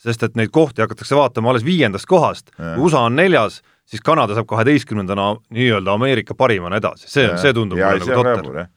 sest 0.00 0.22
et 0.24 0.36
neid 0.38 0.52
kohti 0.52 0.84
hakatakse 0.84 1.16
vaatama 1.16 1.52
alles 1.52 1.64
viiendast 1.64 2.08
kohast, 2.08 2.52
kui 2.56 2.86
USA 2.86 3.06
on 3.08 3.16
neljas, 3.16 3.60
siis 3.88 4.04
Kanada 4.04 4.36
saab 4.36 4.48
kaheteistkümnendana 4.50 5.32
nii-öelda 5.56 5.96
Ameerika 5.96 6.36
parimana 6.36 6.80
edasi, 6.80 7.08
see, 7.10 7.26
see 7.40 7.54
tundub 7.56 7.80
ja, 7.80 7.90
mulle 7.90 8.06
nagu 8.06 8.22
totter. 8.22 8.68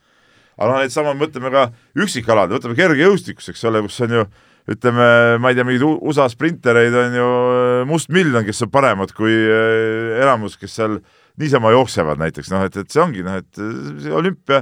aga 0.57 0.71
noh, 0.71 0.79
neid 0.81 0.95
sama 0.95 1.13
mõtleme 1.17 1.51
ka 1.53 1.67
üksikalad, 1.99 2.55
võtame 2.55 2.77
kergejõustikus, 2.79 3.51
eks 3.53 3.63
ole, 3.69 3.83
kus 3.87 4.01
on 4.07 4.17
ju 4.19 4.25
ütleme, 4.69 5.07
ma 5.43 5.51
ei 5.51 5.57
tea, 5.57 5.65
mingeid 5.67 5.83
USA 6.07 6.29
sprintereid 6.31 6.95
on 6.95 7.17
ju 7.17 7.27
äh, 7.27 7.81
mustmiljon, 7.89 8.45
kes 8.47 8.63
on 8.63 8.71
paremad 8.73 9.11
kui 9.15 9.33
äh, 9.33 10.21
enamus, 10.23 10.55
kes 10.59 10.79
seal 10.79 10.97
niisama 11.41 11.73
jooksevad 11.73 12.21
näiteks, 12.21 12.51
noh 12.53 12.63
et, 12.67 12.77
et 12.79 12.93
see 12.93 13.03
ongi 13.03 13.25
noh, 13.25 13.39
et 13.41 13.61
see 14.03 14.13
olümpia, 14.13 14.61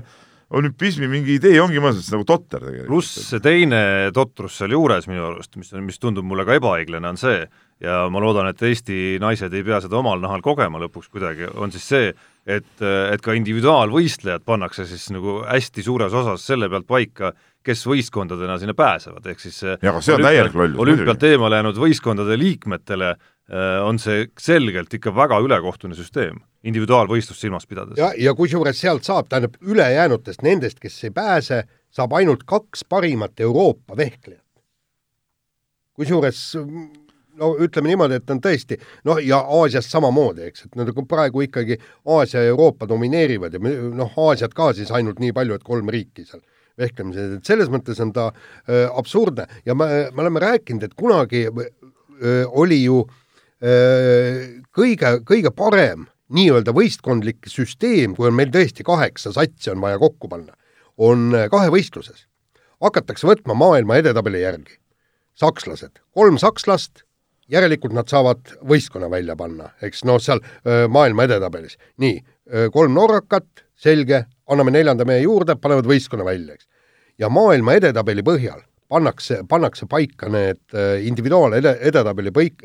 olümpismi 0.57 1.07
mingi 1.11 1.37
idee 1.37 1.59
ongi 1.63 1.79
mõnes 1.79 1.99
mõttes 1.99 2.13
nagu 2.15 2.25
totter 2.27 2.63
tegelikult. 2.63 2.89
pluss 2.89 3.27
see 3.29 3.43
teine 3.43 3.81
totrus 4.15 4.57
sealjuures 4.59 5.07
minu 5.11 5.27
arust, 5.29 5.53
mis 5.59 5.71
mis 5.85 6.01
tundub 6.01 6.27
mulle 6.27 6.47
ka 6.47 6.57
ebaõiglane, 6.57 7.13
on 7.13 7.19
see, 7.19 7.45
ja 7.81 8.05
ma 8.13 8.21
loodan, 8.21 8.49
et 8.51 8.61
Eesti 8.61 9.17
naised 9.21 9.53
ei 9.57 9.63
pea 9.65 9.79
seda 9.83 9.97
omal 9.99 10.21
nahal 10.21 10.43
kogema 10.45 10.79
lõpuks 10.83 11.09
kuidagi, 11.11 11.47
on 11.57 11.73
siis 11.73 11.87
see, 11.89 12.11
et, 12.45 12.69
et 12.81 13.23
ka 13.23 13.35
individuaalvõistlejad 13.37 14.45
pannakse 14.45 14.85
siis 14.89 15.07
nagu 15.13 15.39
hästi 15.47 15.85
suures 15.85 16.13
osas 16.17 16.45
selle 16.45 16.69
pealt 16.71 16.87
paika, 16.89 17.33
kes 17.65 17.83
võistkondadena 17.85 18.57
sinna 18.61 18.73
pääsevad, 18.77 19.25
ehk 19.33 19.43
siis 19.43 19.59
ja, 19.65 19.75
aga 19.81 19.99
see 20.01 20.15
on 20.17 20.25
täielik 20.25 20.55
lollus. 20.57 20.79
olümpialt 20.81 21.25
eemale 21.29 21.59
jäänud 21.59 21.81
võistkondade 21.81 22.37
liikmetele 22.41 23.11
äh, 23.11 23.75
on 23.85 24.01
see 24.01 24.25
selgelt 24.41 24.93
ikka 24.97 25.13
väga 25.15 25.37
ülekohtune 25.45 25.97
süsteem, 25.97 26.39
individuaalvõistlust 26.65 27.45
silmas 27.45 27.69
pidades. 27.69 27.97
ja, 28.01 28.11
ja 28.17 28.33
kusjuures 28.37 28.81
sealt 28.81 29.05
saab, 29.05 29.29
tähendab, 29.29 29.57
ülejäänutest, 29.61 30.41
nendest, 30.45 30.81
kes 30.81 30.97
ei 31.05 31.13
pääse, 31.13 31.63
saab 31.93 32.17
ainult 32.17 32.45
kaks 32.49 32.85
parimat 32.89 33.39
Euroopa 33.39 33.97
vehklejat. 33.97 34.45
kusjuures 35.97 36.41
no 37.39 37.51
ütleme 37.63 37.91
niimoodi, 37.91 38.19
et 38.19 38.31
on 38.33 38.41
tõesti, 38.43 38.77
noh, 39.07 39.19
ja 39.23 39.39
Aasias 39.59 39.89
samamoodi, 39.91 40.47
eks, 40.49 40.67
et 40.67 40.79
nagu 40.79 41.05
praegu 41.09 41.45
ikkagi 41.45 41.77
Aasia 42.15 42.45
ja 42.45 42.53
Euroopa 42.53 42.87
domineerivad 42.89 43.55
ja 43.55 43.61
noh, 43.61 44.15
Aasiat 44.27 44.55
ka 44.57 44.71
siis 44.77 44.91
ainult 44.91 45.21
nii 45.23 45.33
palju, 45.35 45.57
et 45.57 45.67
kolm 45.67 45.91
riiki 45.93 46.25
seal 46.27 46.43
vehklemises, 46.79 47.37
et 47.37 47.47
selles 47.47 47.69
mõttes 47.71 47.99
on 48.03 48.13
ta 48.15 48.29
äh, 48.31 48.87
absurdne 48.87 49.47
ja 49.67 49.75
me, 49.77 49.87
me 50.11 50.25
oleme 50.25 50.43
rääkinud, 50.43 50.87
et 50.87 50.95
kunagi 50.97 51.45
äh, 51.49 51.69
oli 52.47 52.81
ju 52.83 53.03
äh, 53.05 54.61
kõige, 54.75 55.19
kõige 55.27 55.53
parem 55.55 56.07
nii-öelda 56.31 56.73
võistkondlik 56.75 57.49
süsteem, 57.51 58.15
kui 58.15 58.29
on 58.29 58.37
meil 58.37 58.51
tõesti 58.53 58.85
kaheksa 58.87 59.33
satsi 59.35 59.73
on 59.73 59.81
vaja 59.83 59.99
kokku 59.99 60.29
panna, 60.31 60.55
on 61.01 61.33
kahevõistluses. 61.51 62.27
hakatakse 62.81 63.27
võtma 63.27 63.53
maailma 63.53 63.97
edetabeli 63.99 64.41
järgi. 64.41 64.77
sakslased, 65.35 65.99
kolm 66.15 66.37
sakslast, 66.37 67.03
järelikult 67.51 67.95
nad 67.95 68.09
saavad 68.11 68.55
võistkonna 68.67 69.09
välja 69.11 69.35
panna, 69.39 69.71
eks 69.83 70.05
noh, 70.07 70.19
seal 70.23 70.41
öö, 70.41 70.87
maailma 70.91 71.27
edetabelis. 71.27 71.77
nii, 72.01 72.19
kolm 72.73 72.95
norrakat, 72.97 73.65
selge, 73.79 74.25
anname 74.51 74.73
neljanda 74.75 75.05
mehe 75.07 75.23
juurde, 75.23 75.55
panevad 75.59 75.87
võistkonna 75.87 76.25
välja, 76.27 76.57
eks. 76.57 76.67
ja 77.19 77.29
maailma 77.29 77.77
edetabeli 77.79 78.23
põhjal 78.27 78.61
pannakse, 78.91 79.41
pannakse 79.47 79.87
paika 79.87 80.27
need 80.31 80.75
individuaal 81.07 81.55
ede, 81.55 81.77
edetabeli 81.87 82.33
põik, 82.35 82.57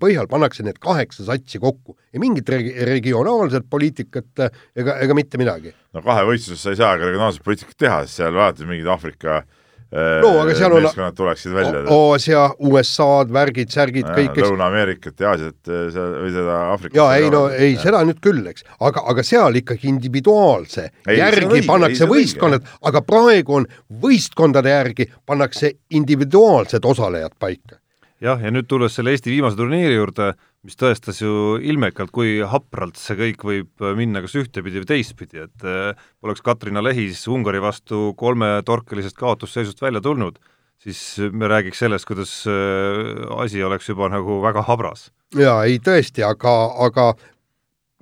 põhjal 0.00 0.28
pannakse 0.30 0.64
need 0.64 0.78
kaheksa 0.82 1.26
satsi 1.28 1.60
kokku 1.60 1.96
ja 2.12 2.22
mingit 2.22 2.48
regi-, 2.48 2.72
regionaalset 2.88 3.68
poliitikat 3.70 4.46
ega, 4.48 4.96
ega 5.04 5.16
mitte 5.18 5.40
midagi. 5.40 5.74
no 5.92 6.04
kahevõistluses 6.04 6.64
sa 6.64 6.72
ei 6.72 6.80
saa 6.80 6.94
ka 6.96 7.04
regionaalset 7.10 7.44
poliitikat 7.44 7.76
teha, 7.84 8.00
sest 8.06 8.22
seal 8.22 8.38
vaatad 8.38 8.64
mingid 8.70 8.88
Aafrika 8.88 9.42
äh, 9.42 9.52
no 9.94 10.30
aga 10.42 10.54
seal 10.58 10.74
on 10.74 10.82
meeskonnad 10.84 11.16
tuleksid 11.18 11.54
välja. 11.54 11.82
Aasia, 11.94 12.44
USA-d, 12.66 13.32
värgid, 13.34 13.70
särgid, 13.74 14.08
kõik, 14.08 14.32
eks. 14.32 14.48
Lõuna-Ameerikat 14.48 15.22
ja 15.22 15.30
Aasiat 15.32 15.70
seal 15.94 16.16
või 16.22 16.32
seda 16.34 16.56
Aafrikat. 16.72 16.98
jaa, 16.98 17.10
ei 17.20 17.30
no 17.32 17.44
ei, 17.52 17.76
seda 17.80 18.02
nüüd 18.06 18.18
küll, 18.24 18.42
eks, 18.50 18.66
aga, 18.80 19.04
aga 19.12 19.26
seal 19.26 19.60
ikkagi 19.60 19.90
individuaalse 19.92 20.88
ei, 20.88 21.18
järgi 21.20 21.46
õige, 21.50 21.66
pannakse 21.68 22.08
võistkonnad, 22.10 22.66
aga 22.90 23.04
praegu 23.06 23.60
on 23.60 23.68
võistkondade 24.02 24.74
järgi 24.74 25.08
pannakse 25.26 25.76
individuaalsed 25.94 26.90
osalejad 26.90 27.38
paika. 27.38 27.78
jah, 28.24 28.40
ja 28.40 28.50
nüüd 28.50 28.66
tulles 28.70 28.94
selle 28.96 29.14
Eesti 29.14 29.30
viimase 29.30 29.56
turniiri 29.58 29.94
juurde, 29.94 30.32
mis 30.64 30.78
tõestas 30.80 31.20
ju 31.20 31.58
ilmekalt, 31.60 32.12
kui 32.14 32.38
hapralt 32.48 32.96
see 33.00 33.16
kõik 33.18 33.44
võib 33.44 33.84
minna 33.98 34.22
kas 34.24 34.36
ühtepidi 34.40 34.80
või 34.80 34.88
teistpidi, 34.88 35.44
et 35.44 35.66
äh, 35.68 36.06
poleks 36.24 36.44
Katrina 36.44 36.82
Lehis 36.84 37.26
Ungari 37.28 37.60
vastu 37.62 38.12
kolmetorkelisest 38.20 39.18
kaotusseisust 39.20 39.82
välja 39.84 40.00
tulnud, 40.04 40.38
siis 40.80 41.00
me 41.32 41.50
räägiks 41.52 41.84
sellest, 41.84 42.08
kuidas 42.08 42.32
äh, 42.48 43.12
asi 43.36 43.62
oleks 43.64 43.92
juba 43.92 44.08
nagu 44.12 44.40
väga 44.44 44.64
habras. 44.70 45.10
jaa, 45.36 45.64
ei 45.68 45.78
tõesti, 45.84 46.24
aga, 46.24 46.54
aga 46.86 47.10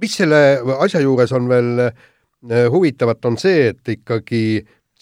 mis 0.02 0.14
selle 0.22 0.42
asja 0.78 1.02
juures 1.02 1.34
on 1.34 1.50
veel 1.50 1.88
äh, 1.88 2.68
huvitavat, 2.70 3.24
on 3.26 3.40
see, 3.42 3.72
et 3.72 3.96
ikkagi 3.98 4.44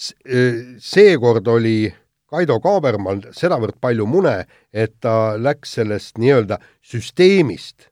seekord 0.01 1.49
oli 1.53 1.91
Kaido 2.31 2.61
Kaabermal 2.63 3.25
sedavõrd 3.35 3.81
palju 3.83 4.07
mune, 4.07 4.45
et 4.73 4.93
ta 5.03 5.35
läks 5.39 5.75
sellest 5.81 6.19
nii-öelda 6.23 6.61
süsteemist, 6.87 7.89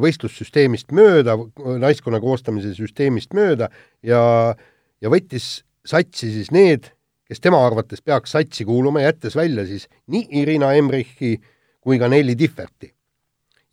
võistlussüsteemist 0.00 0.92
mööda, 0.92 1.38
naiskonna 1.80 2.20
koostamise 2.20 2.74
süsteemist 2.76 3.32
mööda 3.36 3.70
ja, 4.04 4.20
ja 5.00 5.12
võttis 5.12 5.62
satsi 5.86 6.28
siis 6.34 6.50
need, 6.52 6.90
kes 7.30 7.40
tema 7.40 7.62
arvates 7.64 8.02
peaks 8.04 8.34
satsi 8.36 8.66
kuuluma, 8.68 9.00
jättes 9.06 9.36
välja 9.38 9.64
siis 9.66 9.86
nii 10.12 10.26
Irina 10.42 10.74
Emrichi 10.76 11.38
kui 11.80 11.96
ka 11.98 12.10
Nelli 12.12 12.36
Differti. 12.36 12.92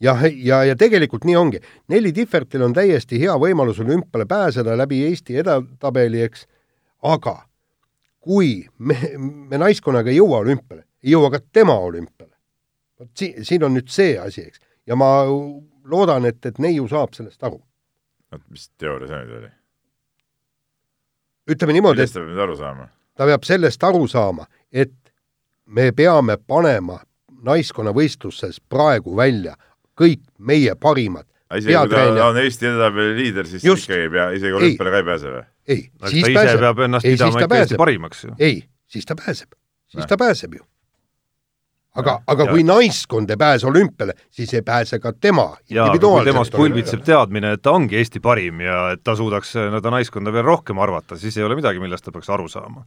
ja, 0.00 0.14
ja, 0.32 0.62
ja 0.64 0.76
tegelikult 0.76 1.26
nii 1.28 1.36
ongi. 1.36 1.60
Nelli 1.88 2.14
Differtil 2.14 2.64
on 2.64 2.72
täiesti 2.72 3.20
hea 3.20 3.34
võimalus 3.36 3.82
olümpiale 3.84 4.24
pääseda 4.26 4.76
läbi 4.78 5.02
Eesti 5.10 5.36
edetabeli, 5.42 6.22
eks, 6.22 6.46
aga 7.02 7.47
kui 8.20 8.66
me, 8.78 8.96
me 9.18 9.60
naiskonnaga 9.60 10.10
ei 10.10 10.18
jõua 10.18 10.42
olümpiale, 10.44 10.84
ei 11.04 11.14
jõua 11.14 11.30
ka 11.34 11.40
tema 11.52 11.78
olümpiale. 11.78 12.34
vot 12.98 13.10
siin, 13.14 13.44
siin 13.44 13.64
on 13.64 13.76
nüüd 13.78 13.90
see 13.92 14.18
asi, 14.18 14.48
eks, 14.48 14.60
ja 14.86 14.96
ma 14.98 15.10
loodan, 15.84 16.26
et, 16.26 16.40
et 16.46 16.58
neiu 16.58 16.88
saab 16.88 17.14
sellest 17.16 17.42
aru. 17.44 17.60
oot, 18.32 18.42
mis 18.50 18.68
teooria 18.78 19.08
see 19.08 19.22
nüüd 19.24 19.38
oli? 19.40 19.52
ütleme 21.48 21.78
niimoodi, 21.78 22.04
et 22.04 22.12
ta 22.12 22.20
peab 22.20 22.32
nüüd 22.32 22.44
aru 22.46 22.58
saama? 22.58 22.88
ta 23.14 23.28
peab 23.30 23.46
sellest 23.48 23.84
aru 23.84 24.04
saama, 24.08 24.48
et 24.72 24.94
me 25.66 25.90
peame 25.92 26.36
panema 26.46 27.00
naiskonnavõistluses 27.44 28.58
praegu 28.68 29.16
välja 29.16 29.54
kõik 29.98 30.22
meie 30.38 30.74
parimad 30.74 31.28
isegi 31.56 31.76
kui 31.88 31.94
ta 31.96 32.26
on 32.28 32.38
Eesti 32.40 32.68
edetabeli 32.68 33.14
liider, 33.16 33.46
siis 33.48 33.64
Just. 33.64 33.86
ikkagi 33.88 34.04
ei 34.06 34.10
pea, 34.12 34.26
isegi 34.36 34.58
olümpiale 34.58 34.92
ka 34.92 35.00
ei 35.00 35.06
pääse 35.06 35.32
või? 35.32 35.44
Ei, 35.68 35.90
siis 36.08 36.24
ta 36.24 36.32
pääseb. 36.34 36.60
peab 36.60 36.82
ennast 36.86 37.06
ei, 37.06 37.14
pidama 37.16 37.44
ikka 37.44 37.60
Eesti 37.62 37.78
parimaks 37.78 38.24
ju. 38.24 38.34
ei, 38.38 38.62
siis 38.86 39.06
ta 39.06 39.16
pääseb, 39.18 39.54
siis 39.86 40.02
Näh. 40.02 40.08
ta 40.08 40.16
pääseb 40.16 40.54
ju. 40.54 40.64
aga, 41.98 42.20
aga 42.26 42.44
ja. 42.44 42.52
kui 42.52 42.62
naiskond 42.62 43.30
ei 43.30 43.36
pääse 43.36 43.66
olümpiale, 43.66 44.14
siis 44.30 44.54
ei 44.54 44.62
pääse 44.62 44.98
ka 44.98 45.12
tema 45.12 45.50
temast 46.24 46.54
pulbitseb 46.56 47.02
teadmine, 47.04 47.52
et 47.56 47.62
ta 47.62 47.74
ongi 47.76 47.98
Eesti 48.00 48.20
parim 48.20 48.60
ja 48.64 48.92
et 48.94 49.04
ta 49.04 49.16
suudaks 49.16 49.52
seda 49.56 49.90
naiskonda 49.90 50.32
veel 50.32 50.46
rohkem 50.46 50.78
arvata, 50.78 51.18
siis 51.18 51.36
ei 51.36 51.44
ole 51.44 51.58
midagi, 51.58 51.82
millest 51.82 52.04
ta 52.04 52.14
peaks 52.14 52.30
aru 52.30 52.48
saama. 52.48 52.86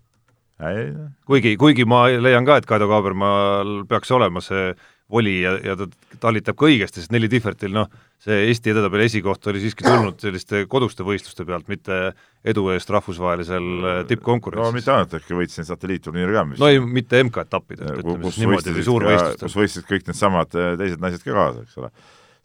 kuigi, 1.26 1.58
kuigi 1.58 1.86
ma 1.86 2.06
leian 2.08 2.46
ka, 2.46 2.58
et 2.62 2.66
Kaido 2.70 2.88
Kaabermaal 2.88 3.84
peaks 3.90 4.12
olema 4.12 4.42
see 4.42 4.74
voli 5.12 5.42
ja, 5.42 5.56
ja 5.64 5.76
ta 5.80 5.88
talitab 6.22 6.58
ka 6.60 6.68
õigesti, 6.70 7.02
sest 7.02 7.14
Nelli 7.14 7.30
Differtil 7.32 7.74
noh, 7.76 7.90
see 8.22 8.38
Eesti 8.48 8.74
edetabeli 8.74 9.08
esikoht 9.10 9.48
oli 9.52 9.62
siiski 9.64 9.86
tulnud 9.86 10.22
selliste 10.22 10.64
koduste 10.72 11.06
võistluste 11.06 11.46
pealt, 11.48 11.68
mitte 11.72 12.00
edu 12.48 12.68
eest 12.74 12.90
rahvusvahelisel 12.94 13.70
äh, 13.82 14.00
tippkonkurentsis. 14.10 14.72
no 14.72 14.78
mitte 14.78 14.94
ainult, 14.96 15.16
äkki 15.20 15.38
võitsin 15.38 15.68
satelliitturniiri 15.68 16.38
ka, 16.38 16.46
mis 16.54 16.62
no 16.62 16.72
ei, 16.72 16.82
mitte 16.82 17.22
MK-etappidelt, 17.26 18.02
ütleme 18.02 18.30
siis 18.30 18.42
niimoodi, 18.44 18.76
või 18.78 18.88
suurvõistlustelt. 18.88 19.46
kus 19.46 19.60
võistlesid 19.60 19.90
kõik 19.92 20.10
needsamad 20.10 20.58
äh, 20.58 20.74
teised 20.82 21.04
naised 21.04 21.26
ka 21.26 21.38
kaasa, 21.38 21.66
eks 21.68 21.80
ole. 21.82 21.92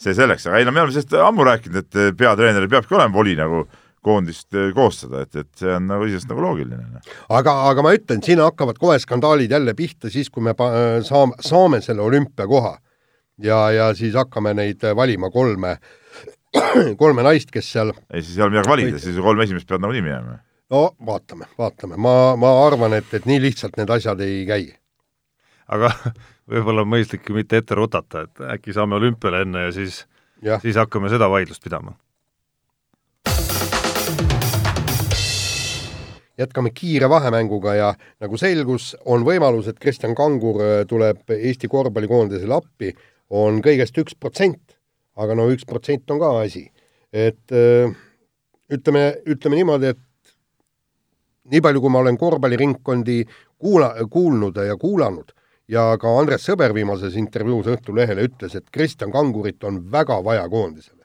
see 0.07 0.17
selleks, 0.17 0.47
aga 0.51 0.61
ei 0.61 0.69
no 0.69 0.77
me 0.77 0.85
oleme 0.85 0.97
sellest 0.97 1.17
ammu 1.25 1.49
rääkinud, 1.49 1.83
et 1.85 2.01
äh, 2.01 2.15
peatreeneril 2.17 2.73
peabki 2.73 2.97
olema 2.99 3.17
voli 3.17 3.37
nagu 3.39 3.67
koondist 4.07 4.55
äh, 4.55 4.71
koostada, 4.77 5.25
et, 5.27 5.35
et 5.43 5.51
see 5.59 5.73
on 5.75 5.89
nagu 5.91 6.07
iseenesest 6.07 6.31
nagu 6.31 6.45
loogiline. 6.45 6.83
Noh. 6.95 7.13
aga, 7.39 7.55
aga 7.71 7.85
ma 7.87 7.95
ütlen, 7.97 8.23
siin 8.25 8.43
hakkavad 8.43 8.79
kohe 8.81 8.99
skandaalid 9.03 9.53
jälle 9.57 9.75
pihta 9.79 10.11
siis, 10.13 10.31
kui 10.31 10.45
me 10.47 10.55
saame, 11.07 11.39
saame 11.45 11.83
selle 11.85 12.05
olümpiakoha 12.07 12.77
ja, 13.43 13.61
ja 13.75 13.91
siis 13.99 14.15
hakkame 14.17 14.55
neid 14.57 14.85
valima 14.97 15.31
kolme, 15.35 15.77
kolme 17.03 17.27
naist, 17.27 17.51
kes 17.55 17.73
seal 17.75 17.93
ei, 17.93 18.23
siis 18.23 18.37
ei 18.39 18.47
ole 18.47 18.57
midagi 18.57 18.73
valida, 18.73 19.03
siis 19.03 19.19
kolm 19.23 19.43
esimest 19.45 19.69
peavad 19.69 19.87
nagunii 19.89 20.07
minema. 20.07 20.39
no 20.73 20.87
vaatame, 21.11 21.51
vaatame, 21.59 21.99
ma, 22.01 22.17
ma 22.41 22.55
arvan, 22.67 22.97
et, 23.01 23.13
et 23.17 23.29
nii 23.29 23.43
lihtsalt 23.49 23.79
need 23.81 23.93
asjad 23.99 24.23
ei 24.25 24.41
käi. 24.49 24.71
aga 25.75 25.93
võib-olla 26.53 26.87
on 26.87 26.95
mõistlik 26.95 27.29
mitte 27.35 27.63
ette 27.63 27.79
rutata, 27.79 28.27
et 28.29 28.49
äkki 28.57 28.77
saame 28.77 29.01
olümpiale 29.01 29.45
enne 29.47 29.69
ja 29.69 29.75
siis, 29.75 30.05
siis 30.63 30.79
hakkame 30.79 31.11
seda 31.13 31.31
vaidlust 31.33 31.65
pidama 31.65 31.99
jätkame 36.39 36.71
kiire 36.75 37.09
vahemänguga 37.09 37.75
ja 37.75 37.93
nagu 38.21 38.39
selgus, 38.41 38.95
on 39.05 39.25
võimalus, 39.25 39.69
et 39.71 39.79
Kristjan 39.81 40.15
Kangur 40.15 40.61
äh, 40.63 40.81
tuleb 40.89 41.31
Eesti 41.33 41.69
korvpallikoondisele 41.73 42.57
appi, 42.57 42.93
on 43.31 43.63
kõigest 43.65 43.97
üks 44.03 44.17
protsent, 44.21 44.77
aga 45.17 45.37
no 45.39 45.49
üks 45.53 45.67
protsent 45.69 46.11
on 46.11 46.21
ka 46.23 46.33
asi. 46.43 46.67
et 47.13 47.53
äh, 47.53 47.95
ütleme, 48.73 49.17
ütleme 49.27 49.57
niimoodi, 49.57 49.95
et 49.95 50.35
nii 51.53 51.63
palju, 51.63 51.81
kui 51.81 51.91
ma 51.95 52.03
olen 52.03 52.19
korvpalliringkondi 52.19 53.23
kuula, 53.59 53.95
kuulnud 54.11 54.57
ja 54.67 54.77
kuulanud 54.77 55.33
ja 55.69 55.87
ka 56.01 56.13
Andres 56.19 56.45
Sõber 56.47 56.75
viimases 56.75 57.17
intervjuus 57.19 57.71
Õhtulehele 57.77 58.27
ütles, 58.29 58.55
et 58.55 58.69
Kristjan 58.71 59.13
Kangurit 59.15 59.65
on 59.65 59.81
väga 59.93 60.19
vaja 60.25 60.49
koondisele. 60.49 61.05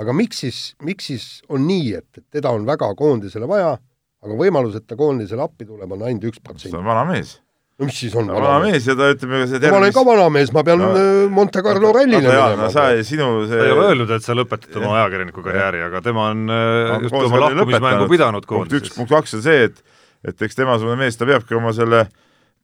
aga 0.00 0.12
miks 0.16 0.38
siis, 0.40 0.58
miks 0.82 1.06
siis 1.10 1.24
on 1.48 1.66
nii, 1.66 1.92
et, 1.98 2.08
et 2.16 2.24
teda 2.38 2.50
on 2.56 2.64
väga 2.66 2.94
koondisele 2.96 3.48
vaja 3.48 3.76
aga 4.24 4.36
võimalus, 4.36 4.76
et 4.76 4.88
ta 4.88 4.98
koondisele 4.98 5.44
appi 5.44 5.68
tuleb, 5.68 5.94
on 5.96 6.04
ainult 6.08 6.26
üks 6.30 6.42
protsent. 6.44 6.74
ta 6.74 6.80
on 6.80 6.88
vana 6.88 7.06
mees. 7.08 7.38
no 7.80 7.88
mis 7.88 8.00
siis 8.02 8.14
on 8.18 8.28
ta 8.28 8.36
vana 8.36 8.58
mees 8.64 8.88
ja 8.88 8.96
ta 8.98 9.10
ütleb, 9.14 9.36
ega 9.38 9.46
see 9.48 9.58
tervis... 9.58 9.72
ma 9.72 9.80
olen 9.80 9.94
ka 9.96 10.04
vana 10.06 10.26
mees, 10.34 10.52
ma 10.56 10.64
pean 10.66 10.82
no, 10.82 10.90
äh, 10.92 11.20
Monte 11.32 11.62
Carlo 11.64 11.92
rallile 11.96 12.20
minema. 12.20 12.50
no 12.60 12.68
sa, 12.74 12.90
sinu 13.06 13.30
see 13.46 13.56
ta 13.56 13.68
ei 13.68 13.76
ole 13.76 13.86
öelnud, 13.92 14.12
et 14.16 14.26
sa 14.26 14.36
lõpetad 14.36 14.76
oma 14.82 14.98
ajakirjaniku 15.00 15.44
karjääri, 15.46 15.84
aga 15.88 16.02
tema 16.04 16.28
on 16.34 16.44
äh, 16.52 16.96
just 17.06 17.16
oma 17.16 17.44
lahkumismängu 17.46 18.10
pidanud 18.12 18.48
koondises. 18.48 18.76
punkt 18.76 18.90
üks, 18.90 18.96
punkt 18.98 19.14
kaks 19.16 19.38
on 19.40 19.46
see, 19.46 19.70
et 19.70 19.80
et 20.28 20.42
eks 20.44 20.58
temasugune 20.58 21.00
mees, 21.00 21.16
ta 21.16 21.24
peabki 21.28 21.56
oma 21.56 21.72
selle 21.72 22.04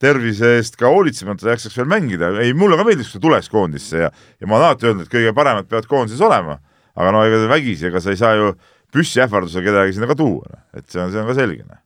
tervise 0.02 0.58
eest 0.58 0.74
ka 0.76 0.90
hoolitsema, 0.92 1.32
et 1.32 1.40
ta 1.40 1.54
jaksaks 1.54 1.78
veel 1.80 1.88
mängida, 1.88 2.34
ei 2.44 2.52
mulle 2.52 2.76
ka 2.76 2.84
meeldiks, 2.84 3.14
kui 3.14 3.20
ta 3.20 3.28
tuleks 3.30 3.48
koondisse 3.48 4.02
ja 4.04 4.10
ja 4.12 4.48
ma 4.48 4.58
olen 4.58 4.68
alati 4.68 4.90
öelnud, 4.90 5.06
et 5.06 5.12
kõige 5.14 5.32
paremad 5.36 5.70
peavad 5.70 5.88
koondises 5.88 6.20
olema, 6.20 6.58
aga 6.92 7.14
no 7.16 7.24
ega 7.24 7.46
vägisi, 7.48 7.88
ega 7.88 8.02
sa 8.04 8.12
ei 8.12 8.20
saa 8.20 8.36
ju 8.36 8.52
püssiähvardusega 8.96 9.70
kedagi 9.70 9.96
sinna 9.96 10.08
ka 10.10 10.16
tuua, 10.18 10.48
noh. 10.52 10.62
et 10.76 10.88
see 10.90 11.02
on, 11.02 11.12
see 11.12 11.22
on 11.22 11.28
ka 11.30 11.36
selge. 11.38 11.66
Noh. 11.66 11.82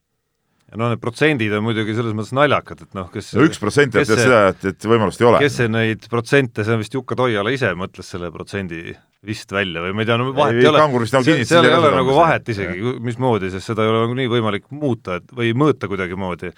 ja 0.70 0.80
no 0.80 0.88
need 0.92 1.02
protsendid 1.02 1.54
on 1.58 1.66
muidugi 1.66 1.96
selles 1.98 2.16
mõttes 2.16 2.34
naljakad, 2.36 2.86
et 2.86 2.98
noh, 2.98 3.10
kes 3.12 3.32
no 3.36 3.46
üks 3.48 3.60
protsent 3.62 3.94
tähendab 3.96 4.22
seda, 4.22 4.40
et, 4.52 4.66
et 4.72 4.88
võimalust 4.92 5.22
ei 5.22 5.30
ole. 5.30 5.42
kes 5.42 5.60
see 5.60 5.70
neid 5.72 6.06
protsente, 6.12 6.66
see 6.66 6.76
on 6.76 6.82
vist 6.84 6.94
Jukka 6.94 7.18
Toiala 7.18 7.54
ise 7.54 7.72
mõtles 7.78 8.12
selle 8.14 8.30
protsendi 8.34 8.94
vist 9.26 9.52
välja 9.52 9.82
või 9.84 9.92
ma 9.96 10.04
ei 10.04 10.08
tea, 10.08 10.16
no 10.20 10.30
vahet 10.32 10.56
ei, 10.56 10.62
ei 10.64 10.70
ole, 10.70 11.06
seal 11.44 11.66
ei 11.68 11.76
ole 11.76 11.90
nagu 11.92 12.14
vahet 12.16 12.48
isegi, 12.54 12.94
mismoodi, 13.04 13.50
sest 13.52 13.72
seda 13.72 13.84
ei 13.84 13.92
ole 13.92 14.06
nagunii 14.06 14.30
võimalik 14.32 14.70
muuta, 14.72 15.18
et 15.20 15.34
või 15.36 15.52
mõõta 15.58 15.90
kuidagimoodi, 15.90 16.54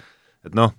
et 0.47 0.55
noh, 0.55 0.71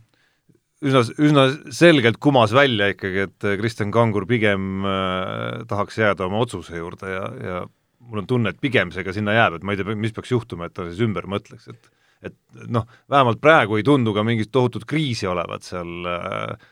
üsna, 0.84 1.02
üsna 1.26 1.46
selgelt 1.74 2.20
kumas 2.22 2.54
välja 2.56 2.88
ikkagi, 2.92 3.26
et 3.28 3.48
Kristjan 3.60 3.92
Kangur 3.94 4.26
pigem 4.30 4.84
äh, 4.88 5.64
tahaks 5.68 5.98
jääda 6.00 6.28
oma 6.28 6.42
otsuse 6.44 6.78
juurde 6.80 7.12
ja, 7.12 7.24
ja 7.44 7.62
mul 8.04 8.22
on 8.22 8.28
tunne, 8.30 8.52
et 8.52 8.60
pigem 8.60 8.92
see 8.94 9.04
ka 9.06 9.14
sinna 9.16 9.34
jääb, 9.36 9.58
et 9.58 9.66
ma 9.66 9.74
ei 9.74 9.80
tea, 9.80 9.96
mis 9.98 10.14
peaks 10.14 10.32
juhtuma, 10.32 10.68
et 10.68 10.76
ta 10.76 10.86
siis 10.88 11.02
ümber 11.06 11.28
mõtleks, 11.30 11.68
et 11.72 11.92
et 12.24 12.68
noh, 12.72 12.86
vähemalt 13.10 13.40
praegu 13.42 13.76
ei 13.78 13.84
tundu 13.86 14.14
ka 14.16 14.22
mingit 14.26 14.48
tohutut 14.54 14.86
kriisi 14.88 15.28
olevat 15.28 15.66
seal 15.66 16.06
äh, 16.08 16.70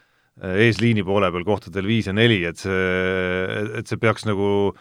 eesliini 0.65 1.05
poole 1.05 1.29
peal 1.35 1.45
kohtadel 1.45 1.89
viis 1.89 2.09
ja 2.09 2.15
neli, 2.17 2.41
et 2.49 2.61
see, 2.61 2.79
et 3.81 3.91
see 3.91 4.01
peaks 4.01 4.25
nagu 4.29 4.73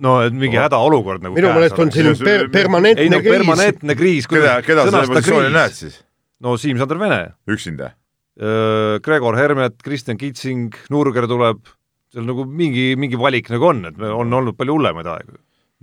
no 0.00 0.14
et 0.24 0.36
mingi 0.36 0.56
no. 0.56 0.64
hädaolukord 0.64 1.26
nagu 1.26 1.36
minu 1.36 1.50
meelest 1.56 1.82
on 1.82 1.90
siin 1.94 2.12
per 2.22 2.46
permanentne 2.54 3.08
ei, 3.08 3.12
no, 3.12 3.18
kriis. 3.24 3.34
permanentne 3.34 3.98
kriis. 3.98 4.30
keda, 4.30 4.60
keda 4.64 4.86
sa 4.86 4.94
selle 4.94 5.16
positsioonil 5.16 5.58
näed 5.58 5.76
siis? 5.76 5.98
no 6.40 6.54
Siim-Sander 6.60 7.02
Vene. 7.02 7.20
üksinda? 7.50 7.92
Äh, 8.40 8.96
Gregor 9.04 9.36
Hermet, 9.36 9.82
Kristjan 9.84 10.16
Kitsing, 10.16 10.72
Nurger 10.94 11.26
tuleb, 11.28 11.66
seal 12.14 12.24
nagu 12.24 12.46
mingi, 12.46 12.94
mingi 12.96 13.18
valik 13.20 13.50
nagu 13.52 13.72
on, 13.74 13.84
et 13.90 13.98
on 14.06 14.38
olnud 14.38 14.56
palju 14.56 14.78
hullemaid 14.78 15.10
aegu 15.10 15.36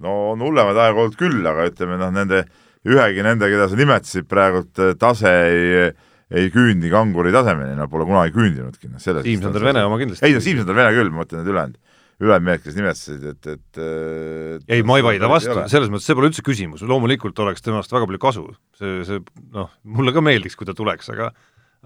no 0.04 0.18
on 0.34 0.44
hullemaid 0.46 0.80
aegu 0.84 1.06
olnud 1.06 1.18
küll, 1.20 1.42
aga 1.48 1.70
ütleme 1.72 1.98
noh, 2.02 2.14
nende 2.14 2.44
ühegi 2.88 3.24
nende, 3.26 3.50
keda 3.52 3.68
sa 3.70 3.80
nimetasid 3.80 4.28
praegult, 4.30 4.74
eh, 4.80 4.94
tase 5.00 5.34
ei 5.48 5.90
ei 6.28 6.50
küündi 6.52 6.90
kanguri 6.92 7.32
tasemeni, 7.32 7.76
nad 7.78 7.88
pole 7.92 8.04
kunagi 8.08 8.34
küündinudki, 8.36 8.90
noh 8.92 9.00
selles 9.00 9.24
Siim-Sander 9.24 9.64
Vene 9.64 9.84
oma 9.88 10.00
kindlasti. 10.02 10.26
ei 10.28 10.36
no 10.36 10.42
Siim-Sander 10.44 10.76
Vene 10.76 10.92
küll, 10.96 11.12
ma 11.14 11.22
mõtlen 11.22 11.40
need 11.40 11.52
ülejäänud, 11.54 11.78
ülejäänud 12.20 12.48
mehed, 12.50 12.64
kes 12.66 12.76
nimetasid, 12.76 13.28
et, 13.32 13.48
et, 13.54 13.80
et 13.80 14.74
ei, 14.76 14.84
ma 14.84 14.98
ei 15.00 15.06
vaidle 15.08 15.30
vastu, 15.32 15.56
selles 15.72 15.92
mõttes 15.94 16.10
see 16.10 16.18
pole 16.20 16.28
üldse 16.28 16.44
küsimus, 16.44 16.84
loomulikult 16.84 17.40
oleks 17.46 17.64
temast 17.64 17.96
väga 17.96 18.10
palju 18.10 18.20
kasu, 18.26 18.44
see, 18.76 18.98
see 19.08 19.24
noh, 19.56 19.72
mulle 19.88 20.12
ka 20.16 20.24
meeldiks, 20.26 20.60
kui 20.60 20.68
ta 20.68 20.76
tuleks, 20.76 21.14
aga 21.16 21.32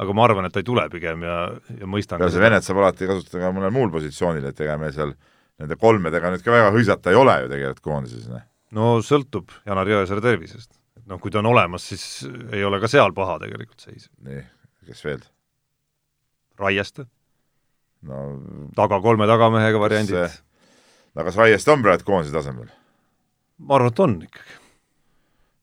aga 0.01 0.13
ma 0.17 0.23
arvan, 0.25 0.47
et 0.47 0.55
ta 0.55 0.63
ei 0.63 0.65
tule 0.65 0.87
pigem 0.89 1.21
ja, 1.27 1.35
ja 1.77 1.85
mõistan 1.85 2.23
ja 2.23 2.31
see 2.31 2.41
Venet 2.41 2.65
saab 2.65 2.79
alati 2.81 3.05
kasutada 3.05 3.43
ka 3.43 3.53
mõnel 3.53 3.75
muul 3.75 3.91
positsioonil, 3.93 4.47
et 4.49 4.61
ega 4.65 4.79
me 4.81 4.89
seal 4.95 5.11
äh, 5.13 5.30
nende 5.61 5.77
kolmedega 5.79 6.33
nüüd 6.33 6.43
ka 6.45 6.53
väga 6.53 6.73
hõisata 6.75 7.13
ei 7.13 7.19
ole 7.19 7.37
ju 7.43 7.51
tegelikult 7.53 7.85
koondises. 7.85 8.27
Noh. 8.31 8.43
no 8.77 8.91
sõltub 9.05 9.53
Janar 9.67 9.89
Jõesaare 9.89 10.23
tervisest. 10.25 10.73
noh, 11.05 11.21
kui 11.21 11.33
ta 11.33 11.41
on 11.41 11.51
olemas, 11.53 11.85
siis 11.91 12.27
ei 12.53 12.65
ole 12.65 12.81
ka 12.81 12.89
seal 12.91 13.13
paha 13.17 13.39
tegelikult 13.45 13.83
seis. 13.83 14.09
nii, 14.25 14.43
kes 14.89 15.05
veel? 15.07 15.25
Raieste 16.61 17.07
no 18.07 18.21
taga 18.77 18.99
kolme 19.01 19.27
tagamehega 19.29 19.81
variandid. 19.81 20.37
no 21.15 21.25
kas 21.27 21.37
Raieste 21.37 21.73
on 21.73 21.83
praegu 21.85 22.07
koondise 22.07 22.33
tasemel? 22.35 22.69
ma 23.61 23.77
arvan, 23.77 23.93
et 23.93 23.99
on 24.05 24.15
ikkagi. 24.25 24.59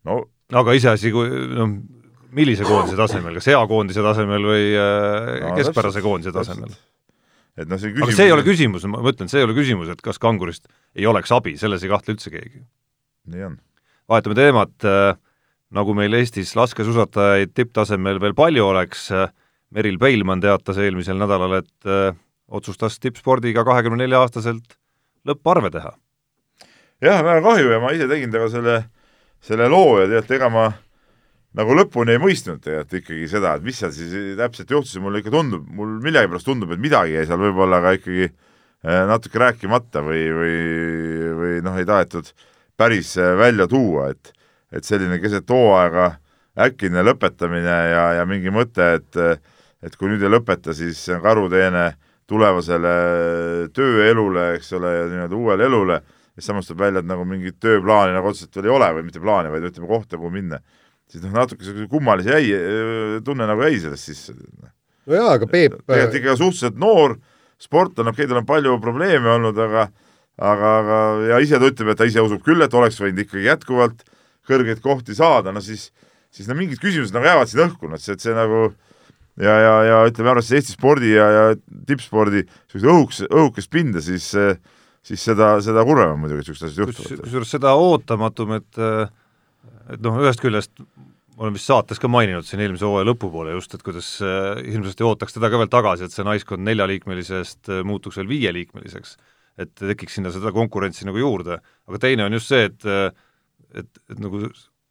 no 0.08 0.18
aga 0.62 0.76
iseasi, 0.78 1.12
kui 1.14 1.30
noh, 1.58 1.72
millise 2.34 2.66
koondise 2.68 2.98
tasemel, 2.98 3.38
kas 3.40 3.50
hea 3.50 3.64
koondise 3.70 4.04
tasemel 4.04 4.46
või 4.52 4.70
äh, 4.76 5.32
no, 5.42 5.56
keskpärase 5.58 6.04
koondise 6.04 6.34
tasemel? 6.34 6.76
Et 7.58 7.70
noh, 7.70 7.80
see 7.80 7.92
küsimus 7.92 8.08
aga 8.08 8.18
see 8.18 8.28
ei 8.28 8.34
ole 8.34 8.44
küsimus, 8.46 8.86
ma 8.90 9.00
mõtlen, 9.04 9.30
see 9.30 9.42
ei 9.42 9.48
ole 9.48 9.56
küsimus, 9.56 9.90
et 9.92 10.02
kas 10.04 10.20
kangurist 10.22 10.68
ei 10.96 11.08
oleks 11.10 11.32
abi, 11.34 11.56
selles 11.60 11.84
ei 11.84 11.92
kahtle 11.92 12.14
üldse 12.16 12.32
keegi. 12.34 12.62
nii 13.32 13.48
on. 13.50 13.58
vahetame 14.10 14.38
teemat 14.38 14.88
äh,, 14.88 15.18
nagu 15.74 15.94
meil 15.96 16.16
Eestis 16.16 16.54
laskesuusatajaid 16.56 17.52
tipptasemel 17.56 18.22
veel 18.22 18.36
palju 18.38 18.70
oleks 18.70 19.10
äh,, 19.12 19.28
Meril 19.74 19.98
Peilmann 20.00 20.40
teatas 20.40 20.78
eelmisel 20.80 21.18
nädalal, 21.20 21.58
et 21.60 21.88
äh, 21.88 22.14
otsustas 22.48 22.96
tippspordiga 23.02 23.64
kahekümne 23.68 24.00
nelja 24.04 24.22
aastaselt 24.24 24.78
lõpparve 25.28 25.70
teha. 25.74 25.92
jah, 27.04 27.20
väga 27.24 27.42
kahju 27.44 27.72
ja 27.74 27.80
ma 27.82 27.92
ise 27.92 28.08
tegin 28.08 28.32
temaga 28.32 28.52
selle, 28.54 28.76
selle 29.44 29.68
loo 29.68 29.98
ja 30.00 30.08
tead, 30.14 30.30
ega 30.38 30.48
ma 30.52 30.70
nagu 31.58 31.74
lõpuni 31.74 32.14
ei 32.14 32.22
mõistnud 32.22 32.60
tegelikult 32.62 33.00
ikkagi 33.00 33.28
seda, 33.30 33.56
et 33.58 33.64
mis 33.66 33.78
seal 33.80 33.92
siis 33.94 34.14
täpselt 34.38 34.70
juhtus 34.70 34.94
ja 34.94 35.02
mulle 35.02 35.22
ikka 35.22 35.32
tundub, 35.34 35.66
mul 35.74 35.96
millegipärast 36.04 36.46
tundub, 36.46 36.72
et 36.74 36.82
midagi 36.82 37.16
jäi 37.16 37.26
seal 37.26 37.40
võib-olla 37.42 37.80
ka 37.82 37.94
ikkagi 37.98 38.28
eh, 38.28 39.02
natuke 39.10 39.42
rääkimata 39.42 40.04
või, 40.06 40.22
või, 40.38 40.56
või 41.40 41.60
noh, 41.66 41.78
ei 41.80 41.88
tahetud 41.88 42.30
päris 42.78 43.16
eh, 43.18 43.34
välja 43.38 43.68
tuua, 43.70 44.10
et 44.14 44.34
et 44.68 44.84
selline 44.84 45.16
keset 45.16 45.48
hooaega 45.48 46.10
äkine 46.60 47.00
lõpetamine 47.00 47.76
ja, 47.88 48.02
ja 48.18 48.26
mingi 48.28 48.52
mõte, 48.52 48.90
et 48.98 49.16
et 49.78 49.94
kui 49.96 50.10
nüüd 50.10 50.22
ei 50.26 50.30
lõpeta, 50.30 50.74
siis 50.76 50.98
see 51.00 51.14
on 51.14 51.22
karuteene 51.24 51.92
tulevasele 52.28 52.94
tööelule, 53.72 54.50
eks 54.58 54.74
ole, 54.76 54.90
ja 54.92 55.04
nii-öelda 55.08 55.38
uuele 55.38 55.64
elule, 55.70 56.00
siis 56.34 56.50
samas 56.50 56.68
tuleb 56.68 56.82
välja, 56.82 57.00
et 57.00 57.08
nagu 57.08 57.24
mingit 57.24 57.56
tööplaani 57.62 58.12
nagu 58.12 58.28
otseselt 58.28 58.58
veel 58.58 58.68
ei 58.68 58.74
ole 58.74 58.90
või 58.98 59.06
mitte 59.06 59.22
plaani, 59.22 59.52
vaid 59.54 59.68
ütleme 59.70 59.88
kohta, 59.88 60.18
kuhu 60.18 60.34
minna 60.34 60.60
siis 61.08 61.24
noh, 61.24 61.32
natuke 61.36 61.62
niisuguse 61.62 61.88
kummalise 61.92 62.36
jäi, 62.36 63.22
tunne 63.24 63.48
nagu 63.48 63.64
jäi 63.66 63.80
sellest 63.82 64.10
sisse. 64.10 64.34
no 65.08 65.16
jaa, 65.18 65.32
aga 65.38 65.48
Peep 65.50 65.80
tegelikult 65.86 66.20
ikka 66.20 66.36
suhteliselt 66.40 66.80
noor 66.80 67.18
sportlane, 67.58 68.12
okei 68.12 68.24
okay,, 68.26 68.32
tal 68.32 68.42
on 68.42 68.48
palju 68.48 68.76
probleeme 68.82 69.32
olnud, 69.36 69.58
aga 69.64 69.88
aga, 70.38 70.74
aga 70.82 70.98
ja 71.32 71.40
ise 71.42 71.58
ta 71.58 71.70
ütleb, 71.70 71.92
et 71.92 71.98
ta 71.98 72.06
ise 72.08 72.22
usub 72.22 72.44
küll, 72.46 72.62
et 72.62 72.74
oleks 72.74 73.00
võinud 73.02 73.24
ikkagi 73.24 73.48
jätkuvalt 73.48 74.04
kõrgeid 74.48 74.82
kohti 74.84 75.16
saada, 75.18 75.52
no 75.52 75.62
siis 75.64 75.88
siis 76.34 76.48
no 76.48 76.56
mingid 76.58 76.80
küsimused 76.82 77.14
nagu 77.16 77.26
jäävad 77.26 77.50
siin 77.50 77.64
õhku, 77.64 77.88
noh, 77.88 77.98
et 77.98 78.04
see, 78.04 78.16
et 78.16 78.22
see 78.22 78.34
nagu 78.36 78.68
ja, 79.40 79.54
ja, 79.54 79.74
ja 79.88 80.00
ütleme, 80.08 80.32
arvestades 80.32 80.62
Eesti 80.62 80.76
spordi 80.76 81.14
ja, 81.14 81.28
ja 81.32 81.44
tippspordi 81.88 82.44
niisugust 82.44 82.90
õhuks, 82.92 83.22
õhukest 83.28 83.72
pinda, 83.72 84.02
siis 84.04 84.28
siis 85.08 85.22
seda, 85.24 85.54
seda 85.64 85.84
kurvem 85.88 86.16
on 86.16 86.20
muidugi, 86.20 86.42
et 86.42 86.50
niisugused 86.50 86.68
asjad 86.68 86.84
juhtuvad. 86.84 87.24
kusjuures 87.24 87.54
seda 87.54 87.72
ootamatum, 87.80 88.58
et 88.58 88.80
et 89.94 90.02
noh, 90.04 90.18
ühest 90.22 90.42
küljest 90.42 90.74
olen 91.38 91.54
vist 91.54 91.70
saates 91.70 92.00
ka 92.02 92.10
maininud 92.10 92.46
siin 92.46 92.62
eelmise 92.64 92.86
hooaja 92.86 93.06
lõpupoole 93.06 93.54
just, 93.54 93.74
et 93.76 93.84
kuidas 93.86 94.10
äh, 94.26 94.58
hirmsasti 94.66 95.06
ootaks 95.06 95.36
teda 95.36 95.50
ka 95.52 95.60
veel 95.60 95.70
tagasi, 95.70 96.06
et 96.06 96.14
see 96.14 96.26
naiskond 96.26 96.64
neljaliikmelisest 96.66 97.70
äh, 97.70 97.84
muutuks 97.86 98.18
veel 98.20 98.30
viieliikmeliseks. 98.32 99.16
et 99.58 99.72
tekiks 99.74 100.14
sinna 100.14 100.30
seda 100.30 100.52
konkurentsi 100.54 101.06
nagu 101.06 101.18
juurde, 101.18 101.56
aga 101.88 101.98
teine 101.98 102.26
on 102.26 102.36
just 102.36 102.50
see, 102.50 102.68
et 102.70 102.84
äh, 102.86 103.08
et, 103.74 103.88
et 104.10 104.18
nagu 104.18 104.48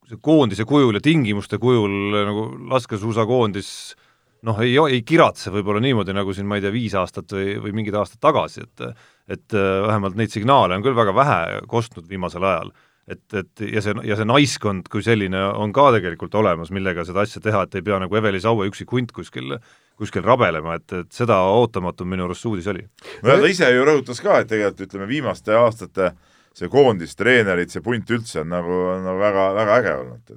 see 0.08 0.20
koondise 0.24 0.66
kujul 0.68 0.96
ja 0.96 1.04
tingimuste 1.04 1.60
kujul 1.60 1.94
nagu 2.16 2.44
laskesuusakoondis 2.72 3.70
noh, 4.48 4.60
ei, 4.64 4.76
ei 4.94 5.02
kiratse 5.08 5.52
võib-olla 5.54 5.82
niimoodi, 5.84 6.16
nagu 6.16 6.34
siin 6.36 6.48
ma 6.50 6.60
ei 6.60 6.64
tea, 6.66 6.74
viis 6.74 6.96
aastat 6.98 7.32
või, 7.34 7.56
või 7.64 7.74
mingid 7.82 7.98
aastad 7.98 8.22
tagasi, 8.24 8.68
et 8.68 8.88
et 9.28 9.56
äh, 9.58 9.82
vähemalt 9.84 10.16
neid 10.16 10.32
signaale 10.32 10.78
on 10.78 10.84
küll 10.86 10.96
väga 10.96 11.12
vähe 11.16 11.40
kostnud 11.68 12.08
viimasel 12.08 12.46
ajal. 12.48 12.72
Et, 13.08 13.24
et 13.34 13.66
ja 13.74 13.82
see, 13.84 13.96
ja 14.08 14.18
see 14.20 14.28
naiskond 14.28 14.88
kui 14.92 15.04
selline 15.06 15.42
on 15.56 15.74
ka 15.76 15.90
tegelikult 15.96 16.36
olemas, 16.36 16.72
millega 16.76 17.06
seda 17.08 17.24
asja 17.24 17.42
teha, 17.44 17.64
et 17.64 17.78
ei 17.80 17.86
pea 17.86 18.00
nagu 18.04 18.20
Eveli 18.20 18.42
Saue 18.44 18.68
üksik 18.70 18.92
hunt 18.96 19.14
kuskil 19.16 19.58
kuskil 19.98 20.22
rabelema, 20.22 20.78
et, 20.78 20.94
et 20.94 21.14
seda 21.14 21.40
ootamatum 21.50 22.10
minu 22.12 22.28
arust 22.28 22.46
uudis 22.46 22.68
oli. 22.70 22.84
no 23.26 23.38
ta 23.42 23.50
ise 23.50 23.70
ju 23.74 23.86
rõhutas 23.88 24.22
ka, 24.22 24.42
et 24.44 24.52
tegelikult 24.52 24.86
ütleme, 24.86 25.08
viimaste 25.10 25.56
aastate 25.58 26.12
see 26.58 26.70
koondis, 26.74 27.16
treenerid, 27.18 27.72
see 27.74 27.84
punt 27.86 28.10
üldse 28.14 28.42
on 28.44 28.52
nagu, 28.54 28.78
nagu 29.04 29.22
väga, 29.22 29.48
väga 29.58 29.80
äge 29.82 29.96
olnud. 30.02 30.36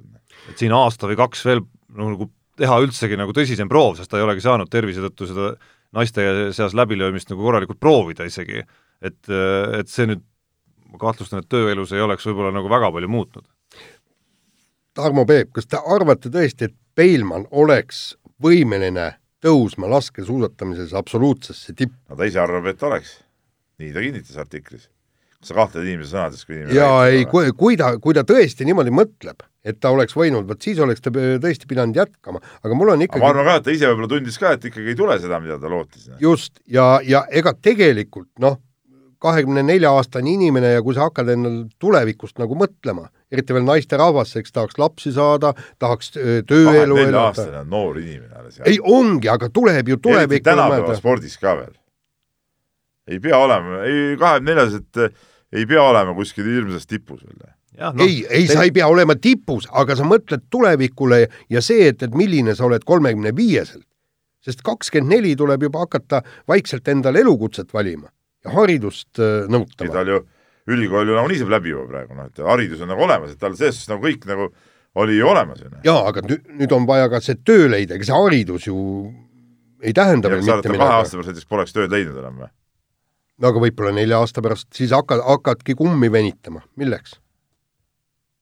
et 0.49 0.63
siin 0.63 0.73
aasta 0.77 1.09
või 1.09 1.19
kaks 1.19 1.45
veel 1.45 1.61
no, 1.61 2.09
nagu 2.15 2.29
teha 2.61 2.79
üldsegi 2.83 3.17
nagu 3.17 3.33
tõsisem 3.37 3.69
proov, 3.69 3.95
sest 3.97 4.11
ta 4.11 4.19
ei 4.19 4.25
olegi 4.25 4.43
saanud 4.45 4.69
tervise 4.69 5.03
tõttu 5.05 5.29
seda 5.29 5.53
naiste 5.97 6.25
seas 6.55 6.75
läbilöömist 6.77 7.31
nagu 7.33 7.43
korralikult 7.45 7.79
proovida 7.81 8.25
isegi. 8.25 8.65
et, 9.01 9.21
et 9.29 9.89
see 9.89 10.09
nüüd, 10.09 10.25
ma 10.91 11.01
kahtlustan, 11.01 11.41
et 11.41 11.49
tööelus 11.51 11.93
ei 11.95 12.03
oleks 12.03 12.27
võib-olla 12.27 12.51
nagu 12.55 12.69
väga 12.71 12.91
palju 12.91 13.09
muutnud. 13.11 13.47
Tarmo 14.97 15.23
Peep, 15.25 15.53
kas 15.55 15.69
te 15.71 15.79
arvate 15.79 16.29
tõesti, 16.33 16.67
et 16.67 16.75
Peilmann 16.95 17.47
oleks 17.55 18.11
võimeline 18.43 19.13
tõusma 19.41 19.89
laskesuusatamises 19.89 20.93
absoluutsesse 20.97 21.73
tippu. 21.73 21.97
no 22.09 22.17
ta 22.17 22.27
ise 22.29 22.41
arvab, 22.41 22.67
et 22.69 22.83
oleks. 22.83 23.19
nii 23.81 23.93
ta 23.93 24.03
kinnitas 24.03 24.37
artiklis. 24.37 24.89
kas 25.39 25.49
sa 25.49 25.55
kahtled 25.57 25.87
inimese 25.87 26.11
sõnades, 26.13 26.43
kui 26.45 26.57
inimene 26.57 26.75
jaa, 26.75 27.07
ei, 27.09 27.23
kui, 27.25 27.49
kui 27.57 27.77
ta, 27.79 27.95
kui 27.97 28.13
ta 28.13 28.25
tõesti 28.27 28.67
niimoodi 28.67 28.93
mõtleb, 28.93 29.41
et 29.65 29.79
ta 29.81 29.89
oleks 29.89 30.13
võinud, 30.17 30.45
vot 30.49 30.61
siis 30.61 30.79
oleks 30.83 31.01
ta 31.01 31.13
tõesti 31.13 31.69
pidanud 31.69 31.97
jätkama, 31.97 32.41
aga 32.61 32.77
mul 32.77 32.93
on 32.93 33.05
ikkagi 33.07 33.23
ma 33.23 33.31
arvan 33.33 33.47
ka, 33.47 33.55
et 33.61 33.65
ta 33.65 33.73
ise 33.73 33.89
võib-olla 33.89 34.11
tundis 34.11 34.37
ka, 34.41 34.53
et 34.57 34.67
ikkagi 34.69 34.93
ei 34.93 34.99
tule 34.99 35.17
seda, 35.21 35.39
mida 35.41 35.57
ta 35.61 35.71
lootis. 35.71 36.11
just, 36.21 36.61
ja, 36.67 36.99
ja 37.01 37.23
ega 37.31 37.55
tegelikult 37.57 38.29
noh, 38.43 38.59
kahekümne 39.21 39.63
nelja 39.63 39.91
aastane 39.93 40.33
inimene 40.33 40.73
ja 40.75 40.81
kui 40.85 40.95
sa 40.97 41.05
hakkad 41.07 41.29
endal 41.35 41.57
tulevikust 41.81 42.39
nagu 42.41 42.57
mõtlema, 42.57 43.07
eriti 43.31 43.53
veel 43.53 43.65
naisterahvas, 43.67 44.33
eks 44.39 44.55
tahaks 44.55 44.79
lapsi 44.81 45.13
saada, 45.13 45.53
tahaks 45.81 46.15
tööelu 46.49 46.97
elada. 46.97 47.27
aastane 47.29 47.59
on 47.61 47.69
noor 47.69 47.99
inimene 48.01 48.33
alles. 48.39 48.61
ei, 48.65 48.79
ongi, 48.81 49.29
aga 49.29 49.49
tuleb 49.53 49.91
ju 49.93 49.99
tulevik. 50.01 50.43
tänapäeva 50.45 50.95
spordis 50.97 51.37
ka 51.41 51.53
veel. 51.59 51.75
ei 53.07 53.19
pea 53.21 53.37
olema, 53.37 53.83
ei 53.85 54.15
kahekümne 54.17 54.55
neljas, 54.55 54.79
et 54.81 55.03
ei 55.53 55.67
pea 55.69 55.83
olema 55.83 56.15
kuskil 56.17 56.47
hirmsas 56.49 56.89
tipus 56.89 57.21
veel. 57.21 57.51
Ja, 57.77 57.91
no, 57.93 58.03
ei, 58.03 58.23
ei 58.29 58.47
te..., 58.47 58.55
sa 58.55 58.65
ei 58.65 58.73
pea 58.73 58.87
olema 58.89 59.15
tipus, 59.15 59.67
aga 59.71 59.95
sa 59.95 60.07
mõtled 60.07 60.47
tulevikule 60.51 61.21
ja 61.49 61.61
see, 61.61 61.85
et, 61.93 62.01
et 62.03 62.17
milline 62.17 62.55
sa 62.57 62.65
oled 62.65 62.83
kolmekümne 62.85 63.35
viieselt. 63.37 63.85
sest 64.41 64.63
kakskümmend 64.65 65.13
neli 65.13 65.35
tuleb 65.37 65.61
juba 65.61 65.83
hakata 65.83 66.23
vaikselt 66.49 66.87
endale 66.89 67.21
elukutset 67.21 67.69
valima 67.73 68.09
haridust 68.49 69.21
äh, 69.21 69.47
nõutama. 69.51 69.93
tal 69.93 70.13
ju 70.13 70.21
ülikool 70.71 71.09
ju 71.09 71.17
nagunii 71.17 71.41
saab 71.41 71.55
läbi 71.55 71.73
juba 71.73 71.87
praegu, 71.89 72.17
noh, 72.17 72.29
et 72.29 72.43
haridus 72.45 72.83
on 72.83 72.91
nagu 72.93 73.03
olemas, 73.07 73.33
et 73.33 73.41
tal 73.41 73.55
selles 73.57 73.79
suhtes 73.79 73.91
nagu 73.91 74.05
kõik 74.05 74.27
nagu 74.29 74.49
oli 75.01 75.17
ju 75.17 75.27
olemas. 75.27 75.63
jaa, 75.85 76.01
aga 76.09 76.23
nüüd, 76.25 76.47
nüüd 76.59 76.75
on 76.75 76.87
vaja 76.89 77.09
ka 77.11 77.21
see 77.23 77.39
töö 77.41 77.69
leida, 77.71 77.97
ega 77.97 78.07
see 78.07 78.17
haridus 78.17 78.67
ju 78.67 78.77
ei 79.81 79.93
tähenda 79.97 80.29
veel 80.29 80.43
mitte 80.43 80.69
midagi. 80.69 80.81
kahe 80.81 80.97
aasta 80.99 81.17
pärast 81.17 81.31
näiteks 81.31 81.49
poleks 81.49 81.75
tööd 81.75 81.93
leidnud 81.93 82.19
enam 82.21 82.43
või? 82.43 82.51
no 83.41 83.49
aga 83.49 83.63
võib-olla 83.65 83.95
nelja 83.97 84.21
aasta 84.21 84.43
pärast, 84.45 84.69
siis 84.77 84.93
hakkad, 84.95 85.23
hakkadki 85.25 85.75
kummi 85.79 86.11
venitama, 86.13 86.61
milleks? 86.81 87.17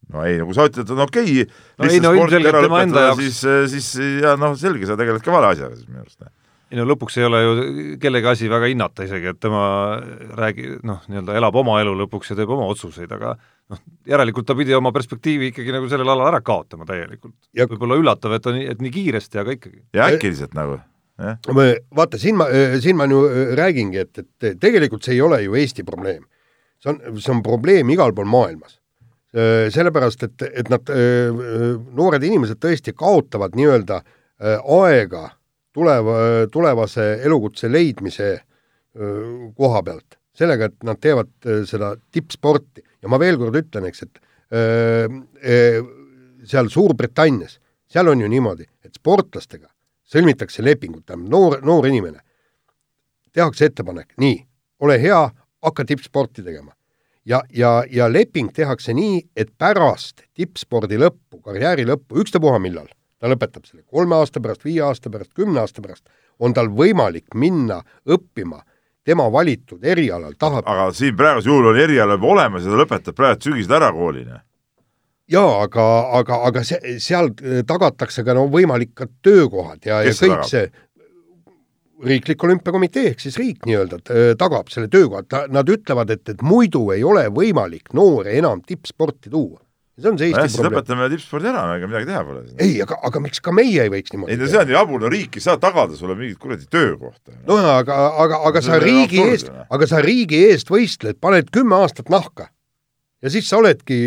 no 0.10 0.26
ei, 0.26 0.40
nagu 0.42 0.56
sa 0.58 0.68
ütled, 0.70 0.92
on 0.96 1.06
okei 1.06 1.46
okay, 1.46 1.62
no 1.80 1.90
ei 1.90 2.04
no 2.04 2.14
ilmselgelt 2.18 2.62
tema 2.66 2.84
enda 2.88 3.08
jaoks 3.10 3.24
siis, 3.24 3.40
siis 3.76 3.94
ja 4.26 4.36
noh, 4.40 4.58
selge, 4.60 4.90
sa 4.90 5.00
tegeled 5.00 5.24
ka 5.24 5.34
vale 5.36 5.54
asjaga 5.54 5.78
siis 5.78 5.88
minu 5.88 6.04
arust 6.04 6.20
ei 6.69 6.77
no 6.77 6.86
lõpuks 6.86 7.17
ei 7.17 7.25
ole 7.25 7.39
ju 7.41 7.53
kellegi 8.01 8.29
asi 8.29 8.49
väga 8.51 8.69
hinnata 8.69 9.05
isegi, 9.08 9.32
et 9.32 9.39
tema 9.41 9.62
räägi-, 10.38 10.75
noh, 10.86 11.01
nii-öelda 11.10 11.38
elab 11.39 11.58
oma 11.62 11.79
elu 11.82 11.95
lõpuks 12.03 12.32
ja 12.32 12.38
teeb 12.38 12.51
oma 12.53 12.67
otsuseid, 12.69 13.10
aga 13.15 13.34
noh, 13.73 13.82
järelikult 14.10 14.47
ta 14.49 14.55
pidi 14.58 14.75
oma 14.77 14.91
perspektiivi 14.95 15.49
ikkagi 15.49 15.73
nagu 15.73 15.89
sellel 15.89 16.12
alal 16.13 16.29
ära 16.29 16.41
kaotama 16.45 16.86
täielikult. 16.89 17.34
võib-olla 17.58 17.97
üllatav, 18.01 18.36
et 18.38 18.45
ta 18.45 18.53
nii, 18.53 18.67
et 18.69 18.84
nii 18.86 18.93
kiiresti, 18.93 19.41
aga 19.41 19.55
ikkagi. 19.58 19.82
ja 19.97 20.10
äkiliselt 20.13 20.53
nagu, 20.58 20.77
jah. 21.17 21.39
vaata, 21.95 22.21
siin 22.21 22.38
ma, 22.38 22.49
siin 22.84 22.99
ma 22.99 23.10
ju 23.10 23.23
räägingi, 23.58 24.05
et, 24.05 24.21
et 24.21 24.62
tegelikult 24.62 25.08
see 25.08 25.17
ei 25.17 25.25
ole 25.25 25.41
ju 25.47 25.58
Eesti 25.58 25.88
probleem. 25.88 26.21
see 26.84 26.93
on, 26.93 27.01
see 27.17 27.34
on 27.34 27.41
probleem 27.45 27.89
igal 27.95 28.13
pool 28.13 28.29
maailmas. 28.29 28.77
Sellepärast, 29.73 30.23
et, 30.25 30.45
et 30.58 30.69
nad, 30.73 30.88
noored 31.97 32.23
inimesed 32.25 32.58
tõesti 32.62 32.95
kaotavad 32.97 33.58
nii-öelda 33.58 33.99
aega 34.39 35.27
tuleva, 35.80 36.20
tulevase 36.52 37.10
elukutse 37.24 37.72
leidmise 37.72 38.30
koha 39.56 39.82
pealt, 39.86 40.18
sellega, 40.36 40.68
et 40.70 40.88
nad 40.88 41.00
teevad 41.00 41.30
seda 41.70 41.94
tippsporti. 42.12 42.84
Ja 43.04 43.12
ma 43.12 43.20
veel 43.22 43.38
kord 43.39 43.56
ütlen, 43.56 43.86
eks, 43.88 44.04
et 44.04 44.20
öö, 44.52 45.84
seal 46.50 46.72
Suurbritannias, 46.74 47.60
seal 47.89 48.10
on 48.12 48.24
ju 48.24 48.30
niimoodi, 48.32 48.65
et 48.84 48.98
sportlastega 48.98 49.70
sõlmitakse 50.10 50.65
lepingud, 50.65 51.06
tähendab 51.06 51.30
noor, 51.32 51.60
noor 51.65 51.88
inimene, 51.88 52.20
tehakse 53.36 53.70
ettepanek, 53.70 54.15
nii, 54.22 54.39
ole 54.82 54.98
hea, 55.02 55.22
hakka 55.65 55.86
tippsporti 55.86 56.44
tegema. 56.44 56.74
ja, 57.26 57.44
ja, 57.54 57.84
ja 57.92 58.08
leping 58.10 58.50
tehakse 58.56 58.94
nii, 58.94 59.22
et 59.38 59.52
pärast 59.58 60.24
tippspordi 60.34 60.98
lõppu, 60.98 61.44
karjääri 61.46 61.86
lõppu, 61.86 62.24
ükstapuha 62.24 62.60
millal 62.60 62.89
ta 63.19 63.29
lõpetab 63.32 63.67
selle 63.67 63.84
kolme 63.84 64.17
aasta 64.19 64.41
pärast, 64.43 64.65
viie 64.65 64.82
aasta 64.86 65.12
pärast, 65.12 65.34
kümne 65.38 65.62
aasta 65.63 65.84
pärast, 65.84 66.05
on 66.39 66.55
tal 66.55 66.71
võimalik 66.71 67.36
minna 67.36 67.82
õppima 68.08 68.62
tema 69.05 69.29
valitud 69.32 69.84
erialal 69.84 70.36
tahab 70.39 70.67
aga 70.69 70.89
siin 70.95 71.15
praegusel 71.17 71.51
juhul 71.51 71.71
on 71.71 71.79
eriala 71.79 72.17
juba 72.17 72.34
olemas 72.36 72.65
ja 72.65 72.73
ta 72.73 72.84
lõpetab 72.84 73.17
praegu 73.17 73.47
sügisel 73.47 73.77
ära 73.79 73.89
kooli, 73.95 74.25
noh. 74.27 74.43
jaa, 75.32 75.55
aga, 75.63 75.88
aga, 76.19 76.41
aga 76.49 76.65
see, 76.67 76.97
seal 77.03 77.32
tagatakse 77.67 78.25
ka 78.27 78.36
no 78.38 78.45
võimalik 78.51 78.93
ka 78.97 79.10
töökohad 79.25 79.88
ja, 79.88 80.03
ja 80.05 80.13
kõik 80.13 80.36
tagab? 80.36 80.51
see 80.51 80.67
riiklik 82.10 82.43
olümpiakomitee 82.47 83.10
ehk 83.12 83.23
siis 83.23 83.36
riik 83.39 83.65
nii-öelda 83.67 83.99
tagab 84.39 84.69
selle 84.71 84.88
töökoha, 84.91 85.47
nad 85.51 85.67
ütlevad, 85.67 86.13
et, 86.15 86.29
et 86.32 86.43
muidu 86.45 86.86
ei 86.95 87.03
ole 87.03 87.25
võimalik 87.36 87.91
noori 87.97 88.38
enam 88.39 88.62
tippsporti 88.63 89.32
tuua 89.34 89.60
see 90.02 90.12
on 90.12 90.20
see 90.20 90.30
Eesti 90.32 90.60
probleem. 90.60 90.76
lõpetame 90.76 91.10
tippspordi 91.14 91.50
ära, 91.52 91.64
ega 91.78 91.90
midagi 91.90 92.10
teha 92.10 92.22
pole. 92.28 92.44
ei, 92.60 92.78
aga, 92.86 93.00
aga 93.10 93.24
miks 93.24 93.44
ka 93.46 93.54
meie 93.56 93.84
ei 93.86 93.92
võiks 93.94 94.14
niimoodi 94.14 94.36
ei 94.36 94.40
no 94.42 94.52
see 94.52 94.62
on 94.62 94.72
ju 94.72 94.78
jabur, 94.78 95.04
no 95.04 95.12
riik 95.14 95.40
ei 95.40 95.46
saa 95.46 95.60
tagada 95.62 95.98
sulle 96.00 96.16
mingit 96.20 96.40
kuradi 96.42 96.70
töökohta. 96.72 97.36
no 97.50 97.60
aga, 97.74 98.00
aga, 98.26 98.42
aga 98.52 98.64
sa 98.66 98.80
riigi 98.84 99.22
eest, 99.26 99.52
aga 99.70 99.90
sa 99.90 100.02
riigi 100.06 100.42
eest 100.48 100.72
võistled, 100.74 101.20
paned 101.22 101.52
kümme 101.56 101.78
aastat 101.82 102.10
nahka. 102.14 102.50
ja 103.24 103.34
siis 103.34 103.50
sa 103.50 103.60
oledki 103.62 104.00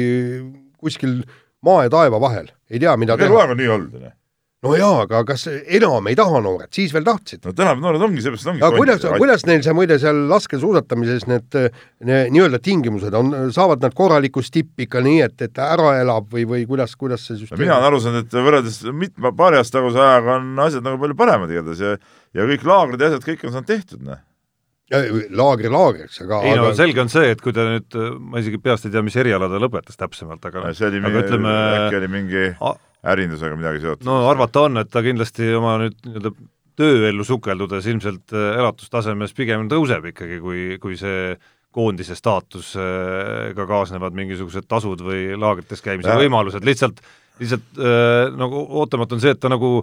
kuskil 0.83 1.23
maa 1.63 1.87
ja 1.87 1.95
taeva 1.95 2.21
vahel, 2.23 2.51
ei 2.71 2.83
tea, 2.83 2.97
mida 3.01 3.17
teha. 3.17 3.31
eluaeg 3.31 3.57
on 3.57 3.63
nii 3.63 3.73
olnud, 3.77 4.01
onju 4.01 4.17
no 4.63 4.75
jaa, 4.79 5.03
aga 5.05 5.23
kas 5.27 5.45
enam 5.51 6.07
ei 6.11 6.17
taha 6.19 6.41
noored, 6.45 6.71
siis 6.75 6.93
veel 6.95 7.05
tahtsid? 7.07 7.43
no 7.47 7.55
tänapäeva 7.57 7.83
noored 7.87 8.05
ongi, 8.07 8.23
seepärast 8.25 8.51
ongi 8.53 8.63
aga 8.63 8.79
kuidas, 8.79 9.07
kuidas 9.19 9.47
neil 9.49 9.63
see 9.67 9.75
muide 9.77 9.99
seal 10.03 10.25
laskesuusatamises 10.31 11.27
need 11.31 11.59
ne, 11.59 12.19
nii-öelda 12.35 12.63
tingimused 12.63 13.15
on, 13.19 13.35
saavad 13.55 13.83
nad 13.83 13.97
korralikku 13.99 14.45
stippi 14.47 14.87
ikka 14.87 15.03
nii, 15.05 15.21
et, 15.27 15.37
et 15.49 15.63
ära 15.67 15.97
elab 16.03 16.29
või, 16.33 16.47
või 16.49 16.67
kuidas, 16.71 16.95
kuidas 16.99 17.27
see 17.27 17.41
süsteem 17.41 17.59
no 17.59 17.65
mina 17.65 17.79
olen 17.79 17.91
aru 17.91 18.03
saanud, 18.05 18.27
et 18.27 18.37
võrreldes 18.39 18.83
mitme, 19.05 19.33
paari 19.39 19.59
aasta 19.59 19.81
taguse 19.81 20.03
ajaga 20.03 20.37
on 20.39 20.67
asjad 20.69 20.87
nagu 20.87 21.01
palju 21.03 21.19
paremad 21.19 21.55
igatahes 21.55 21.83
ja 21.83 21.97
ja 22.33 22.47
kõik 22.53 22.69
laagrid 22.69 23.03
ja 23.03 23.11
asjad, 23.11 23.27
kõik 23.27 23.43
on 23.49 23.57
saanud 23.57 23.73
tehtud, 23.73 24.05
noh. 24.07 24.23
Laagri 24.93 25.71
laagriks, 25.73 26.19
aga 26.21 26.43
ei 26.45 26.57
no 26.59 26.67
aga... 26.67 26.77
selge 26.77 27.01
on 27.01 27.09
see, 27.09 27.31
et 27.33 27.41
kui 27.41 27.55
ta 27.57 27.65
nüüd, 27.65 27.95
ma 28.29 28.43
isegi 28.43 28.59
peast 28.61 28.85
ei 28.85 28.93
tea, 28.93 29.01
mis 29.05 29.17
eriala 29.17 29.49
ta 29.49 29.61
lõpetas 29.63 29.97
täpsemalt, 29.97 30.45
aga 30.51 30.69
see 30.77 30.91
oli 30.91 31.01
mingi, 31.01 31.23
ütleme, 31.23 31.55
äkki 31.79 31.97
oli 31.97 32.11
mingi 32.13 32.43
a 32.61 32.75
ärindusega 33.03 33.59
midagi 33.59 33.83
seotud? 33.83 34.07
no 34.09 34.23
arvata 34.31 34.67
on, 34.69 34.83
et 34.83 34.91
ta 34.93 35.03
kindlasti 35.05 35.53
oma 35.59 35.79
nüüd 35.83 35.97
nii-öelda 36.07 36.35
tööellu 36.79 37.25
sukeldudes 37.27 37.89
ilmselt 37.91 38.35
äh, 38.35 38.53
elatustasemes 38.61 39.35
pigem 39.37 39.67
tõuseb 39.71 40.13
ikkagi, 40.13 40.39
kui, 40.43 40.63
kui 40.83 40.97
see 41.01 41.35
koondise 41.73 42.17
staatusega 42.17 43.67
kaasnevad 43.69 44.17
mingisugused 44.17 44.69
tasud 44.69 45.01
või 45.05 45.33
laagrites 45.41 45.85
käimise 45.85 46.13
ja. 46.13 46.19
võimalused, 46.21 46.65
lihtsalt, 46.69 47.01
lihtsalt 47.41 47.81
äh, 47.81 48.33
nagu 48.37 48.65
ootamatu 48.83 49.17
on 49.17 49.25
see, 49.25 49.35
et 49.35 49.41
ta 49.41 49.51
nagu 49.53 49.79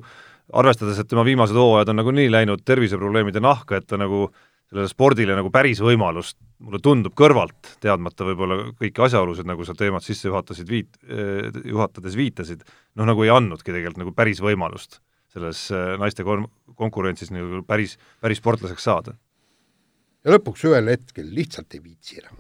arvestades, 0.50 0.98
et 1.02 1.10
tema 1.10 1.26
viimased 1.26 1.58
hooajad 1.58 1.92
on 1.92 2.00
nagunii 2.02 2.30
läinud 2.34 2.64
terviseprobleemide 2.66 3.42
nahka, 3.44 3.78
et 3.78 3.90
ta 3.90 4.00
nagu 4.02 4.28
sellele 4.70 4.90
spordile 4.92 5.36
nagu 5.38 5.50
päris 5.54 5.82
võimalust, 5.82 6.38
mulle 6.62 6.82
tundub 6.84 7.16
kõrvalt, 7.18 7.76
teadmata 7.82 8.28
võib-olla 8.28 8.60
kõiki 8.78 9.04
asjaolusid, 9.08 9.48
nagu 9.50 9.66
sa 9.66 9.74
teemat 9.78 10.06
sisse 10.06 10.30
juhatasid, 10.30 10.70
viit-, 10.70 11.00
eh, 11.10 11.50
juhatades 11.66 12.18
viitasid, 12.20 12.66
noh 13.00 13.10
nagu 13.10 13.26
ei 13.26 13.34
andnudki 13.34 13.72
tegelikult 13.72 14.04
nagu 14.04 14.14
päris 14.18 14.44
võimalust 14.44 15.00
selles 15.34 15.66
eh, 15.74 15.96
naiste 16.02 16.26
kon-, 16.28 16.48
konkurentsis 16.78 17.34
nagu 17.34 17.64
päris, 17.68 17.98
päris 18.22 18.42
sportlaseks 18.44 18.86
saada. 18.86 19.18
ja 20.26 20.36
lõpuks 20.36 20.68
ühel 20.70 20.94
hetkel 20.94 21.34
lihtsalt 21.34 21.74
ei 21.74 21.84
viitsi 21.84 22.22
enam. 22.22 22.38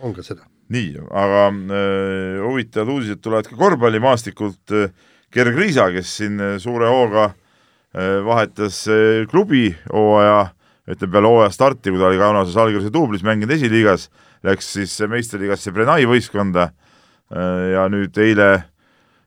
on 0.00 0.14
ka 0.16 0.26
seda? 0.26 0.48
nii, 0.72 0.96
aga 1.14 1.46
äh, 1.50 2.40
huvitavad 2.42 2.90
uudised 2.96 3.22
tulevad 3.22 3.50
ka 3.50 3.58
korvpallimaastikult 3.58 4.74
äh,. 4.74 4.90
Gerg 5.34 5.56
Riisa, 5.58 5.88
kes 5.92 6.12
siin 6.20 6.38
suure 6.62 6.86
hooga 6.88 7.24
äh, 7.26 8.22
vahetas 8.24 8.84
äh, 8.88 9.26
klubi 9.28 9.72
hooaja, 9.90 10.52
ütleme 10.86 11.12
peale 11.12 11.30
hooaja 11.30 11.50
starti, 11.54 11.90
kui 11.90 12.00
ta 12.00 12.08
oli 12.10 12.20
Kaunases 12.20 12.56
allkirjas 12.60 12.92
duublis 12.94 13.24
mänginud 13.26 13.54
esiliigas, 13.56 14.08
läks 14.46 14.72
siis 14.76 14.94
meistriliigasse 15.10 15.72
Brenai 15.74 16.06
võistkonda 16.08 16.68
äh, 16.70 17.62
ja 17.74 17.86
nüüd 17.92 18.16
eile 18.22 18.50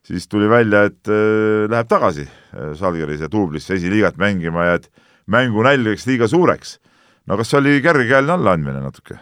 siis 0.07 0.27
tuli 0.31 0.49
välja, 0.49 0.85
et 0.89 1.11
äh, 1.11 1.67
läheb 1.69 1.89
tagasi 1.91 2.25
äh, 2.25 2.71
Žalgirise 2.79 3.29
duublisse 3.31 3.75
esiliigat 3.75 4.19
mängima 4.21 4.69
ja 4.69 4.77
et 4.79 4.87
mängunälg 5.29 5.91
läks 5.91 6.07
liiga 6.09 6.29
suureks. 6.31 6.79
no 7.27 7.37
kas 7.37 7.51
see 7.51 7.59
oli 7.59 7.81
kergekäeline 7.83 8.37
allaandmine 8.37 8.79
natuke? 8.85 9.19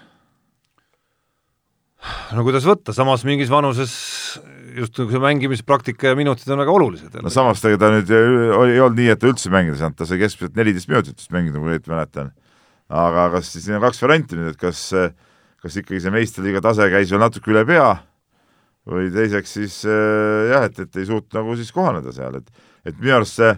no 2.37 2.45
kuidas 2.45 2.67
võtta, 2.69 2.93
samas 2.93 3.25
mingis 3.25 3.49
vanuses 3.49 3.93
just 4.77 4.97
see 4.97 5.21
mängimispraktika 5.21 6.11
ja 6.11 6.17
minutid 6.17 6.49
on 6.53 6.61
väga 6.61 6.73
olulised. 6.73 7.15
no 7.23 7.31
samas 7.33 7.61
ta, 7.63 7.71
ta 7.79 7.91
nüüd 7.93 8.11
ei 8.13 8.81
olnud 8.81 8.99
nii, 8.99 9.11
et 9.13 9.21
ta 9.21 9.29
üldse 9.29 9.51
mängida 9.53 9.77
ei 9.77 9.81
saanud, 9.81 9.97
ta 9.99 10.09
sai 10.09 10.19
keskmiselt 10.21 10.57
neliteist 10.57 10.91
minutit 10.91 11.17
vist 11.17 11.33
mängida, 11.33 11.57
kui 11.57 11.65
ma 11.65 11.73
õieti 11.75 11.93
mäletan. 11.93 12.33
aga 12.87 13.29
kas 13.35 13.53
siis 13.53 13.65
siin 13.67 13.77
on 13.79 13.83
kaks 13.83 14.03
varianti 14.03 14.37
nüüd, 14.39 14.53
et 14.53 14.59
kas, 14.61 14.83
kas 15.63 15.79
ikkagi 15.81 16.03
see 16.03 16.13
meistriliiga 16.13 16.61
tase 16.63 16.87
käis 16.93 17.11
veel 17.11 17.23
natuke 17.23 17.51
üle 17.51 17.65
pea 17.67 17.89
või 18.87 19.09
teiseks 19.11 19.55
siis 19.57 19.79
äh, 19.87 20.51
jah, 20.53 20.67
et, 20.69 20.77
et 20.85 21.01
ei 21.01 21.07
suutnud 21.09 21.41
nagu 21.41 21.57
siis 21.59 21.73
kohaneda 21.75 22.13
seal, 22.15 22.37
et, 22.39 22.69
et 22.87 23.01
minu 23.01 23.17
arust 23.17 23.41
see 23.41 23.55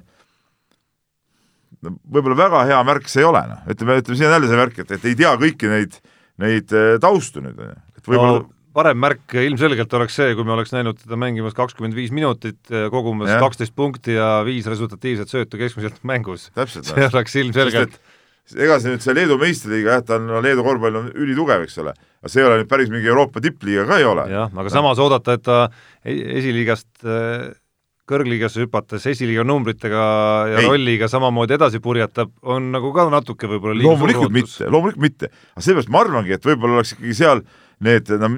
no 1.86 1.98
võib-olla 2.10 2.40
väga 2.40 2.64
hea 2.72 2.80
märk 2.88 3.12
see 3.12 3.22
ei 3.24 3.30
ole, 3.30 3.44
noh, 3.52 3.68
ütleme, 3.70 4.00
ütleme, 4.02 4.18
siin 4.18 4.30
on 4.32 4.38
jälle 4.38 4.50
see 4.50 4.62
märk, 4.64 4.80
et, 4.84 4.96
et 4.98 5.12
ei 5.12 5.20
tea 5.20 5.36
kõiki 5.44 5.70
neid, 5.70 6.00
neid 6.42 6.74
äh, 6.74 6.96
taustu 7.04 7.44
nüüd, 7.46 7.62
et 8.00 8.10
võib-olla 8.10 8.40
no 8.40 8.48
parem 8.76 9.00
märk 9.02 9.34
ilmselgelt 9.42 9.94
oleks 9.98 10.20
see, 10.20 10.36
kui 10.38 10.46
me 10.48 10.54
oleks 10.56 10.74
näinud 10.76 11.00
teda 11.02 11.18
mängimas 11.20 11.58
kakskümmend 11.58 11.98
viis 11.98 12.14
minutit, 12.16 12.60
kogumas 12.94 13.32
kaksteist 13.42 13.76
punkti 13.78 14.18
ja 14.18 14.40
viis 14.48 14.70
resultatiivset 14.70 15.32
söötu 15.32 15.60
keskmiselt 15.62 16.00
mängus. 16.08 16.50
see 16.54 17.10
oleks 17.10 17.36
ilmselgelt 17.42 18.00
ega 18.58 18.80
see 18.82 18.94
nüüd 18.94 19.04
see 19.04 19.14
Leedu 19.14 19.38
meistriliiga 19.42 19.98
jah, 19.98 20.04
ta 20.06 20.18
on, 20.18 20.30
Leedu 20.44 20.66
korvpall 20.66 21.00
on 21.02 21.10
ülitugev, 21.14 21.66
eks 21.68 21.80
ole, 21.84 21.94
aga 21.94 22.32
see 22.32 22.42
ei 22.42 22.48
ole 22.48 22.60
nüüd 22.62 22.70
päris 22.72 22.92
mingi 22.94 23.10
Euroopa 23.12 23.42
tippliiga 23.44 23.86
ka 23.90 24.00
ei 24.02 24.08
ole. 24.10 24.26
jah, 24.32 24.54
aga 24.64 24.74
samas 24.74 25.02
oodata, 25.02 25.38
et 25.38 25.46
ta 25.46 25.60
e-, 26.02 26.18
esiliigast 26.40 27.06
kõrgliigasse 28.10 28.64
hüpates 28.64 29.06
esiliiga 29.12 29.46
numbritega 29.46 30.04
ja 30.50 30.62
ei. 30.64 30.68
rolliga 30.68 31.10
samamoodi 31.12 31.56
edasi 31.60 31.82
purjetab, 31.84 32.32
on 32.42 32.72
nagu 32.74 32.92
ka 32.96 33.06
natuke 33.14 33.50
võib-olla 33.52 33.78
liiga 33.78 33.92
loomulikult 33.92 34.34
mitte, 34.34 34.70
loomulikult 34.70 35.04
mitte. 35.04 35.32
aga 35.54 35.66
seepärast 35.66 35.94
ma 35.94 36.04
arvangi, 36.06 36.34
et 36.38 36.50
võib-olla 36.50 36.80
oleks 36.80 36.96
ikkagi 36.96 37.18
seal 37.22 37.44
need 37.86 38.12
no 38.20 38.32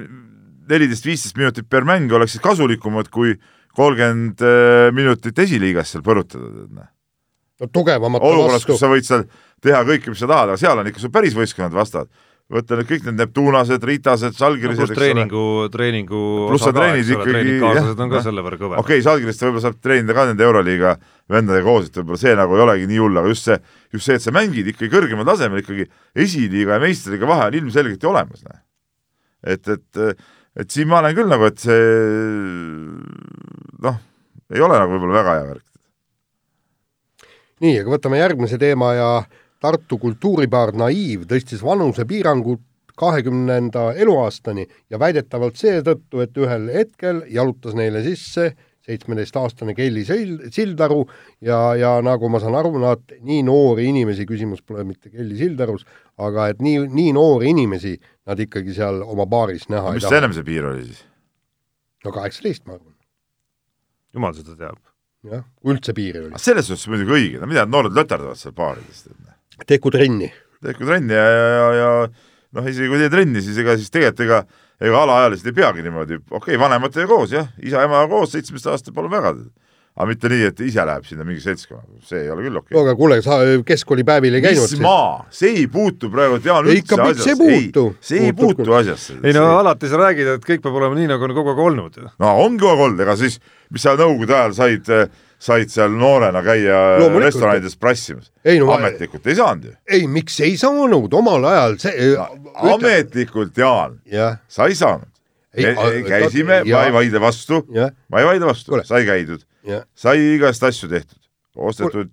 neliteist, 0.70 1.06
viisteist 1.06 1.38
minutit 1.38 1.68
per 1.70 1.86
mäng 1.88 2.12
oleksid 2.14 2.42
kasulikumad 2.44 3.10
kui 3.12 3.34
kolmkümmend 3.76 4.42
äh, 4.46 4.88
minutit 4.94 5.38
esiliigas 5.38 5.94
seal 5.94 6.04
põrutada, 6.06 6.66
näe. 6.68 6.90
no 7.62 7.70
tugevamate 7.72 8.28
olukorras, 8.28 8.66
kus 8.68 8.82
sa 8.82 8.90
võid 8.92 9.08
seal 9.08 9.26
teha 9.62 9.82
kõike, 9.88 10.12
mis 10.12 10.22
sa 10.22 10.30
tahad, 10.30 10.52
aga 10.52 10.60
seal 10.60 10.82
on 10.82 10.90
ikka 10.90 11.02
sul 11.02 11.14
päris 11.14 11.36
võistkonnad 11.38 11.74
vastavad 11.76 12.12
võta 12.52 12.76
nüüd 12.76 12.88
kõik 12.88 13.06
need 13.06 13.18
Neptunased, 13.20 13.84
Ritased, 13.86 14.36
Žalgirised 14.36 14.82
no,, 14.82 14.86
pluss 14.88 14.98
treeningu, 14.98 15.44
treeningu 15.72 16.22
pluss 16.50 16.66
sa 16.66 16.72
treenid 16.74 17.08
ikkagi, 17.14 17.54
jah, 17.62 17.92
on 17.94 18.12
ka 18.12 18.22
selle 18.24 18.44
võrra 18.44 18.58
kõvemad. 18.60 18.82
okei 18.82 18.98
okay,, 18.98 19.04
Žalgirist 19.06 19.44
võib-olla 19.44 19.64
saab 19.64 19.78
treenida 19.84 20.16
ka 20.16 20.26
nende 20.28 20.46
Euroliiga 20.46 20.96
vendadega 21.32 21.64
koos, 21.66 21.88
et 21.88 21.96
võib-olla 22.00 22.20
see 22.20 22.34
nagu 22.38 22.58
ei 22.58 22.64
olegi 22.66 22.90
nii 22.90 23.00
hull, 23.00 23.22
aga 23.22 23.32
just 23.32 23.48
see, 23.48 23.58
just 23.94 24.08
see, 24.08 24.18
et 24.18 24.26
sa 24.26 24.34
mängid 24.36 24.68
ikkagi 24.74 24.92
kõrgemal 24.92 25.28
tasemel 25.28 25.62
ikkagi 25.62 25.88
esiliiga 26.26 26.76
ja 26.76 26.82
meistriga 26.82 27.30
vahe 27.30 27.48
on 27.48 27.58
ilmselgelt 27.62 28.04
ju 28.04 28.12
olemas, 28.12 28.44
näe. 28.48 28.60
Et, 29.42 29.68
et, 29.68 30.24
et 30.56 30.70
siin 30.70 30.88
ma 30.90 31.02
olen 31.02 31.18
küll 31.18 31.30
nagu, 31.30 31.50
et 31.50 31.60
see 31.62 31.84
noh, 33.82 34.00
ei 34.52 34.64
ole 34.64 34.80
nagu 34.80 34.96
võib-olla 34.96 35.20
väga 35.20 35.36
hea 35.36 35.46
värk. 35.52 35.68
nii, 37.62 37.78
aga 37.82 37.96
võtame 37.96 38.18
järgmise 38.22 38.58
teema 38.58 38.94
ja 38.98 39.12
äh, 39.20 39.30
Tartu 39.62 39.94
kultuuribaar 40.02 40.72
Naiiv 40.74 41.28
tõstis 41.30 41.60
vanusepiirangut 41.62 42.64
kahekümnenda 42.98 43.92
eluaastani 43.94 44.64
ja 44.90 44.98
väidetavalt 44.98 45.60
seetõttu, 45.60 46.18
et 46.24 46.34
ühel 46.36 46.66
hetkel 46.74 47.22
jalutas 47.30 47.76
neile 47.78 48.02
sisse 48.02 48.50
seitsmeteistaastane 48.82 49.76
Kelly 49.78 50.02
Sildaru 50.02 51.04
ja, 51.46 51.60
ja 51.78 51.92
nagu 52.02 52.26
ma 52.26 52.40
saan 52.42 52.58
aru, 52.58 52.74
nad 52.82 53.14
nii 53.22 53.44
noori 53.46 53.86
inimesi, 53.92 54.26
küsimus 54.26 54.64
pole 54.66 54.82
mitte 54.88 55.12
Kelly 55.12 55.38
Sildarus, 55.38 55.86
aga 56.18 56.48
et 56.50 56.58
nii, 56.58 56.88
nii 56.90 57.14
noori 57.14 57.54
inimesi 57.54 57.94
nad 58.28 58.42
ikkagi 58.42 58.76
seal 58.76 59.02
oma 59.02 59.26
baaris 59.26 59.68
näha 59.68 59.90
no, 59.90 59.94
ei 59.96 60.00
taha. 60.00 60.00
mis 60.00 60.08
see 60.08 60.20
ennem 60.20 60.36
see 60.36 60.46
piir 60.46 60.68
oli 60.70 60.86
siis? 60.86 61.04
no 62.04 62.14
kaheksateist, 62.14 62.64
ma 62.66 62.76
arvan. 62.78 62.96
jumal 64.14 64.34
seda 64.38 64.56
teab. 64.58 64.80
jah, 65.28 65.46
kui 65.60 65.74
üldse 65.74 65.94
piiri 65.96 66.26
oli. 66.26 66.42
selles 66.42 66.70
suhtes 66.70 66.88
muidugi 66.92 67.16
õige, 67.18 67.42
no 67.42 67.50
mida 67.50 67.66
noored 67.68 67.94
löterdavad 67.96 68.40
seal 68.40 68.54
baarides, 68.58 69.06
et 69.08 69.66
tehku 69.68 69.92
trenni. 69.94 70.32
tehku 70.62 70.88
trenni 70.88 71.16
ja, 71.18 71.28
ja, 71.30 71.48
ja, 71.56 71.70
ja 71.78 71.94
noh, 72.58 72.68
isegi 72.68 72.90
kui 72.90 73.00
teed 73.00 73.14
trenni, 73.14 73.42
siis 73.44 73.58
ega 73.62 73.78
siis 73.80 73.92
tegelikult 73.94 74.26
ega 74.26 74.42
ega 74.82 75.02
alaealised 75.06 75.46
ei 75.46 75.56
peagi 75.56 75.84
niimoodi, 75.84 76.18
okei 76.24 76.38
okay,, 76.54 76.60
vanematega 76.60 77.06
koos 77.10 77.34
jah, 77.34 77.50
isa-emaga 77.62 78.08
koos, 78.10 78.32
seitsmeteist 78.34 78.70
aastat, 78.72 78.94
palun 78.96 79.12
väga, 79.12 79.34
aga 79.92 80.08
mitte 80.08 80.30
nii, 80.32 80.44
et 80.48 80.60
ise 80.64 80.84
läheb 80.88 81.04
sinna 81.04 81.26
mingi 81.28 81.42
seltskonna, 81.44 81.82
see 82.08 82.22
ei 82.24 82.30
ole 82.32 82.46
küll 82.46 82.60
okei 82.60 82.72
okay.. 82.72 82.78
no 82.78 82.84
aga 82.86 82.94
kuule, 82.96 83.18
sa 83.24 83.40
keskkoolipäevil 83.68 84.38
ei 84.38 84.44
käinud? 84.44 84.64
mis 84.72 84.84
ma, 84.84 85.24
see 85.34 85.50
ei 85.62 85.66
puutu 85.72 86.08
praegu, 86.12 86.38
Jaan, 86.44 86.70
üldse 86.72 86.96
asjasse. 86.96 87.26
see 87.26 87.34
ei 87.34 87.42
puutu. 87.42 87.84
see 88.00 88.22
ei 88.28 88.36
puutu, 88.36 88.62
puutu 88.62 88.78
asjasse. 88.78 89.18
ei 89.20 89.36
no 89.36 89.50
alati 89.58 89.90
sa 89.92 90.00
räägid, 90.00 90.32
et 90.38 90.46
kõik 90.48 90.64
peab 90.64 90.80
olema 90.80 90.96
nii, 90.96 91.10
nagu 91.12 91.28
on 91.28 91.36
kogu 91.36 91.52
aeg 91.52 91.66
olnud. 91.66 92.00
no 92.08 92.32
ongi 92.46 92.64
kogu 92.64 92.72
aeg 92.72 92.86
olnud, 92.86 93.04
ega 93.04 93.18
siis, 93.20 93.36
mis 93.74 93.84
sa 93.84 93.92
nõukogude 94.00 94.38
ajal 94.38 94.56
said 94.62 94.90
äh, 94.96 95.04
said 95.42 95.72
seal 95.72 95.94
noorena 95.98 96.42
käia 96.46 96.80
restoranides 97.18 97.74
prassimas. 97.80 98.30
No, 98.46 98.72
ametlikult 98.76 99.26
ei 99.26 99.38
saanud 99.38 99.70
ju. 99.70 99.76
ei, 99.90 100.06
miks 100.10 100.38
ei 100.44 100.56
saanud, 100.60 101.14
omal 101.18 101.48
ajal 101.50 101.78
see 101.82 102.12
no, 102.14 102.28
ütle... 102.38 102.74
ametlikult, 102.76 103.58
Jaan, 103.58 103.98
sa 104.48 104.70
ei 104.70 104.78
saanud. 104.78 105.10
käisime, 105.52 106.62
ma 106.64 106.84
ei 106.86 106.94
vaidle 106.94 107.20
vastu, 107.20 107.64
ma 107.72 108.22
ei 108.22 108.28
vaidle 108.30 108.48
vastu, 108.48 108.78
sai 108.88 109.02
käidud, 109.08 109.42
sai 109.94 110.18
igast 110.34 110.62
asju 110.66 110.88
tehtud, 110.90 111.18
ostetud 111.56 112.10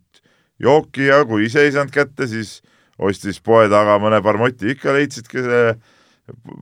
jooki 0.60 1.08
ja 1.08 1.24
kui 1.26 1.48
ise 1.48 1.64
ei 1.66 1.72
saanud 1.74 1.94
kätte, 1.94 2.28
siis 2.30 2.60
ostis 3.00 3.40
poe 3.42 3.70
taga 3.72 3.98
mõne 4.02 4.20
barmoti, 4.24 4.74
ikka 4.76 4.94
leidsid, 4.96 5.30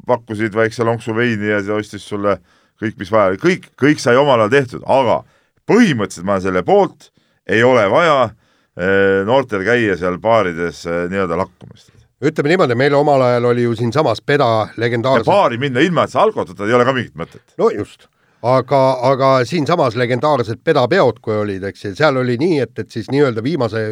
pakkusid 0.07 0.55
väikse 0.55 0.85
lonksu 0.87 1.15
veini 1.17 1.51
ja 1.51 1.61
ostis 1.75 2.05
sulle 2.07 2.37
kõik, 2.81 2.97
mis 3.01 3.11
vaja 3.11 3.33
oli, 3.33 3.41
kõik, 3.41 3.71
kõik 3.79 4.01
sai 4.01 4.17
omal 4.19 4.45
ajal 4.45 4.53
tehtud, 4.53 4.85
aga 4.85 5.21
põhimõtteliselt 5.67 6.27
ma 6.27 6.37
olen 6.37 6.45
selle 6.45 6.63
poolt, 6.67 7.09
ei 7.49 7.63
ole 7.65 7.87
vaja 7.91 8.17
eh, 8.27 9.23
noortel 9.27 9.65
käia 9.67 9.97
seal 9.99 10.19
baarides 10.21 10.83
eh, 10.85 11.05
nii-öelda 11.11 11.39
lakkumist. 11.41 11.89
ütleme 12.21 12.53
niimoodi, 12.53 12.77
meil 12.77 12.95
omal 12.97 13.25
ajal 13.31 13.49
oli 13.51 13.65
ju 13.65 13.75
siinsamas 13.75 14.21
Peda 14.21 14.69
legendaarne 14.77 15.25
baari 15.27 15.57
minna 15.61 15.81
ilma, 15.83 16.05
et 16.05 16.13
sa 16.13 16.21
alkohol 16.23 16.51
võtad, 16.51 16.69
ei 16.69 16.77
ole 16.77 16.85
ka 16.85 16.95
mingit 16.95 17.17
mõtet. 17.17 17.43
no 17.57 17.71
just 17.73 18.07
aga, 18.47 18.81
aga 19.11 19.31
siinsamas 19.47 19.97
legendaarsed 19.99 20.61
pedapeod, 20.65 21.19
kui 21.23 21.35
olid, 21.37 21.65
eks 21.69 21.87
ju, 21.87 21.95
seal 21.97 22.21
oli 22.21 22.37
nii, 22.41 22.61
et, 22.63 22.73
et 22.83 22.93
siis 22.93 23.09
nii-öelda 23.13 23.43
viimase, 23.45 23.83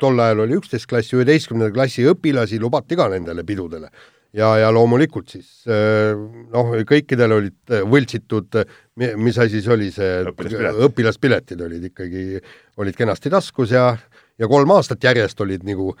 tol 0.00 0.24
ajal 0.24 0.44
oli 0.46 0.58
üksteist 0.58 0.88
klassi, 0.90 1.16
üheteistkümnenda 1.18 1.72
klassi 1.74 2.06
õpilasi 2.10 2.60
lubati 2.62 2.98
ka 2.98 3.08
nendele 3.12 3.46
pidudele 3.46 3.90
ja, 4.34 4.50
ja 4.60 4.72
loomulikult 4.74 5.34
siis 5.36 5.50
noh, 5.66 6.72
kõikidel 6.88 7.36
olid 7.36 7.76
võltsitud, 7.90 8.58
mis 8.98 9.38
asi 9.42 9.62
see 9.62 9.74
oli, 9.74 9.90
see 9.94 10.24
õpilaspiletid, 10.30 10.82
õpilaspiletid 10.88 11.64
olid 11.68 11.86
ikkagi, 11.90 12.24
olid 12.82 12.98
kenasti 12.98 13.32
taskus 13.32 13.74
ja, 13.74 13.92
ja 14.38 14.50
kolm 14.50 14.74
aastat 14.74 15.04
järjest 15.04 15.40
olid 15.44 15.66
nagu 15.66 15.92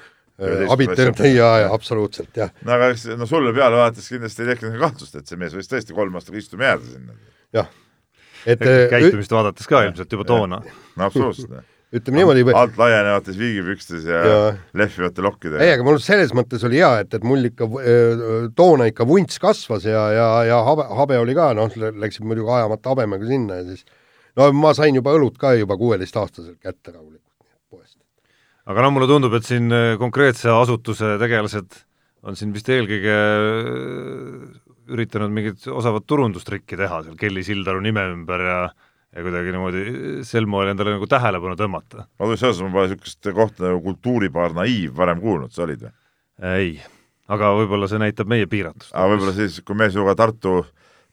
abitanud 0.74 1.20
ja, 1.28 1.50
ja 1.62 1.68
absoluutselt, 1.74 2.32
jah. 2.36 2.50
no 2.66 2.74
aga 2.74 2.90
no 3.18 3.26
sulle 3.30 3.54
peale 3.54 3.78
vaadates 3.78 4.08
kindlasti 4.10 4.42
ei 4.42 4.50
tekkinud 4.50 4.80
kahtlust, 4.82 5.14
et 5.20 5.30
see 5.30 5.38
mees 5.38 5.54
võis 5.54 5.70
tõesti 5.70 5.94
kolm 5.94 6.18
aastat 6.18 6.40
istuma 6.40 6.72
jääda 6.72 6.90
sinna. 6.90 7.14
Jah. 7.54 7.70
et 8.46 8.60
käitumist 8.90 9.32
vaadates 9.32 9.70
ka 9.70 9.86
ilmselt 9.86 10.18
juba 10.18 10.26
toona. 10.28 10.60
no 10.98 11.08
absoluutselt 11.08 11.62
ütleme 11.94 12.22
niimoodi. 12.22 12.44
alt 12.58 12.78
laienevates 12.78 13.36
viigipükstes 13.38 14.06
ja, 14.08 14.20
ja 14.26 14.38
lehvivate 14.76 15.22
lokkidega. 15.24 15.62
ei, 15.62 15.74
aga 15.76 15.86
mul 15.86 16.00
selles 16.02 16.32
mõttes 16.36 16.64
oli 16.66 16.80
hea, 16.80 16.90
et, 17.04 17.14
et 17.14 17.26
mul 17.26 17.50
ikka 17.50 17.68
toona 18.58 18.88
ikka 18.90 19.06
vunts 19.08 19.38
kasvas 19.42 19.86
ja, 19.86 20.02
ja, 20.14 20.28
ja 20.48 20.60
habe, 20.66 20.88
habe 21.00 21.20
oli 21.22 21.36
ka, 21.38 21.52
noh, 21.56 21.70
läksid 21.74 22.26
muidugi 22.26 22.50
ajamata 22.56 22.94
habemega 22.94 23.28
sinna 23.28 23.60
ja 23.60 23.68
siis 23.68 23.84
no 24.38 24.50
ma 24.58 24.74
sain 24.76 24.98
juba 24.98 25.14
õlut 25.14 25.38
ka 25.40 25.54
juba 25.58 25.78
kuueteistaastaselt 25.78 26.58
kätte 26.58 26.90
rahulikult 26.90 27.22
poest. 27.70 27.98
aga 28.66 28.86
no 28.86 28.94
mulle 28.96 29.10
tundub, 29.10 29.38
et 29.38 29.46
siin 29.46 29.70
konkreetse 30.02 30.50
asutuse 30.50 31.14
tegelased 31.22 31.82
on 32.24 32.38
siin 32.40 32.54
vist 32.56 32.70
eelkõige 32.72 33.18
üritanud 34.90 35.32
mingit 35.32 35.68
osavat 35.70 36.06
turundustrikki 36.06 36.76
teha 36.80 37.02
seal 37.06 37.16
Kelly 37.20 37.44
Sildaru 37.46 37.80
nime 37.84 38.04
ümber 38.12 38.44
ja 38.44 38.58
ja 39.14 39.22
kuidagi 39.22 39.52
niimoodi 39.54 39.82
sel 40.26 40.46
moel 40.50 40.72
endale 40.72 40.96
nagu 40.96 41.06
tähelepanu 41.10 41.54
tõmmata. 41.58 42.06
ma 42.18 42.26
tulin 42.26 42.40
selles 42.40 42.58
mõttes, 42.58 42.66
ma 42.66 42.74
pole 42.74 42.88
niisugust 42.90 43.28
kohta 43.36 43.66
nagu 43.68 43.82
kultuuribaar 43.84 44.56
Naiiv 44.56 44.96
varem 44.98 45.20
kuulnud, 45.22 45.54
sa 45.54 45.62
olid 45.66 45.84
või? 45.86 45.92
ei. 46.50 46.72
aga 47.30 47.52
võib-olla 47.60 47.88
see 47.90 48.00
näitab 48.02 48.30
meie 48.30 48.48
piiratust. 48.50 48.90
aga 48.92 49.12
võib-olla 49.12 49.36
siis, 49.36 49.60
kui 49.62 49.78
me 49.78 49.88
sinuga 49.92 50.16
Tartu, 50.18 50.64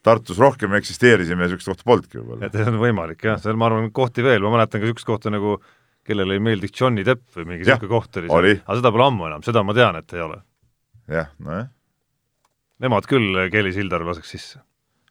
Tartus 0.01 0.41
rohkem 0.41 0.73
eksisteerisime 0.79 1.45
ja 1.45 1.51
niisugust 1.51 1.69
kohta 1.69 1.85
polnudki 1.91 2.17
võib-olla. 2.17 2.49
et 2.49 2.57
see 2.57 2.73
on 2.73 2.79
võimalik 2.81 3.27
jah, 3.29 3.37
seal 3.43 3.59
ma 3.59 3.69
arvan, 3.69 3.91
kohti 3.93 4.25
veel, 4.25 4.41
ma 4.47 4.55
mäletan 4.57 4.81
ka 4.81 4.87
niisugust 4.87 5.09
kohta 5.09 5.33
nagu 5.33 5.59
kellele 6.07 6.39
ei 6.39 6.41
meeldiks 6.41 6.81
Johnny 6.81 7.05
Depp 7.05 7.37
või 7.37 7.51
mingi 7.51 7.67
niisugune 7.67 7.91
koht 7.91 8.17
oli 8.17 8.31
seal, 8.33 8.49
aga 8.65 8.79
seda 8.81 8.93
pole 8.95 9.07
ammu 9.11 9.29
enam, 9.29 9.45
seda 9.45 9.61
ma 9.67 9.77
tean, 9.77 10.01
et 10.01 10.17
ei 10.17 10.25
ole. 10.25 10.41
jah, 11.19 11.29
nojah. 11.37 11.69
Nemad 12.81 13.05
küll 13.09 13.37
Kelly 13.53 13.73
Sildaru 13.75 14.09
laseks 14.09 14.31
sisse. 14.33 14.61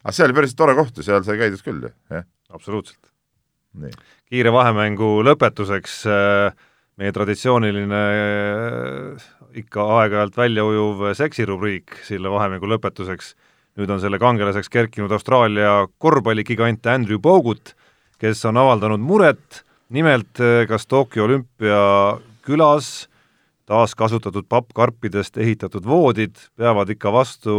aga 0.01 0.15
see 0.17 0.25
oli 0.25 0.35
päris 0.35 0.55
tore 0.57 0.73
koht 0.75 0.97
ja 0.97 1.05
seal 1.05 1.23
sai 1.23 1.37
käidud 1.39 1.61
küll 1.63 1.85
ju, 1.85 1.91
jah. 2.11 2.25
absoluutselt. 2.51 3.11
kiire 4.27 4.51
vahemängu 4.51 5.21
lõpetuseks 5.23 6.01
äh, 6.09 6.55
meie 6.99 7.13
traditsiooniline 7.15 8.01
äh, 8.17 9.27
ikka 9.61 9.85
aeg-ajalt 9.99 10.39
välja 10.39 10.65
ujuv 10.67 11.05
seksirubriik 11.15 12.01
selle 12.07 12.33
vahemängu 12.33 12.67
lõpetuseks. 12.73 13.35
nüüd 13.79 13.93
on 13.93 14.01
selle 14.03 14.19
kangelaseks 14.19 14.67
kerkinud 14.69 15.11
Austraalia 15.15 15.85
korvpalligigant 15.97 16.85
Andrew 16.91 17.19
Bogut, 17.23 17.75
kes 18.19 18.43
on 18.45 18.59
avaldanud 18.59 18.99
muret, 18.99 19.63
nimelt 19.89 20.43
kas 20.67 20.87
Tokyo 20.91 21.23
olümpia 21.23 21.79
külas 22.43 23.07
taaskasutatud 23.71 24.47
pappkarpidest 24.51 25.39
ehitatud 25.41 25.87
voodid 25.87 26.39
peavad 26.59 26.91
ikka 26.91 27.13
vastu 27.13 27.55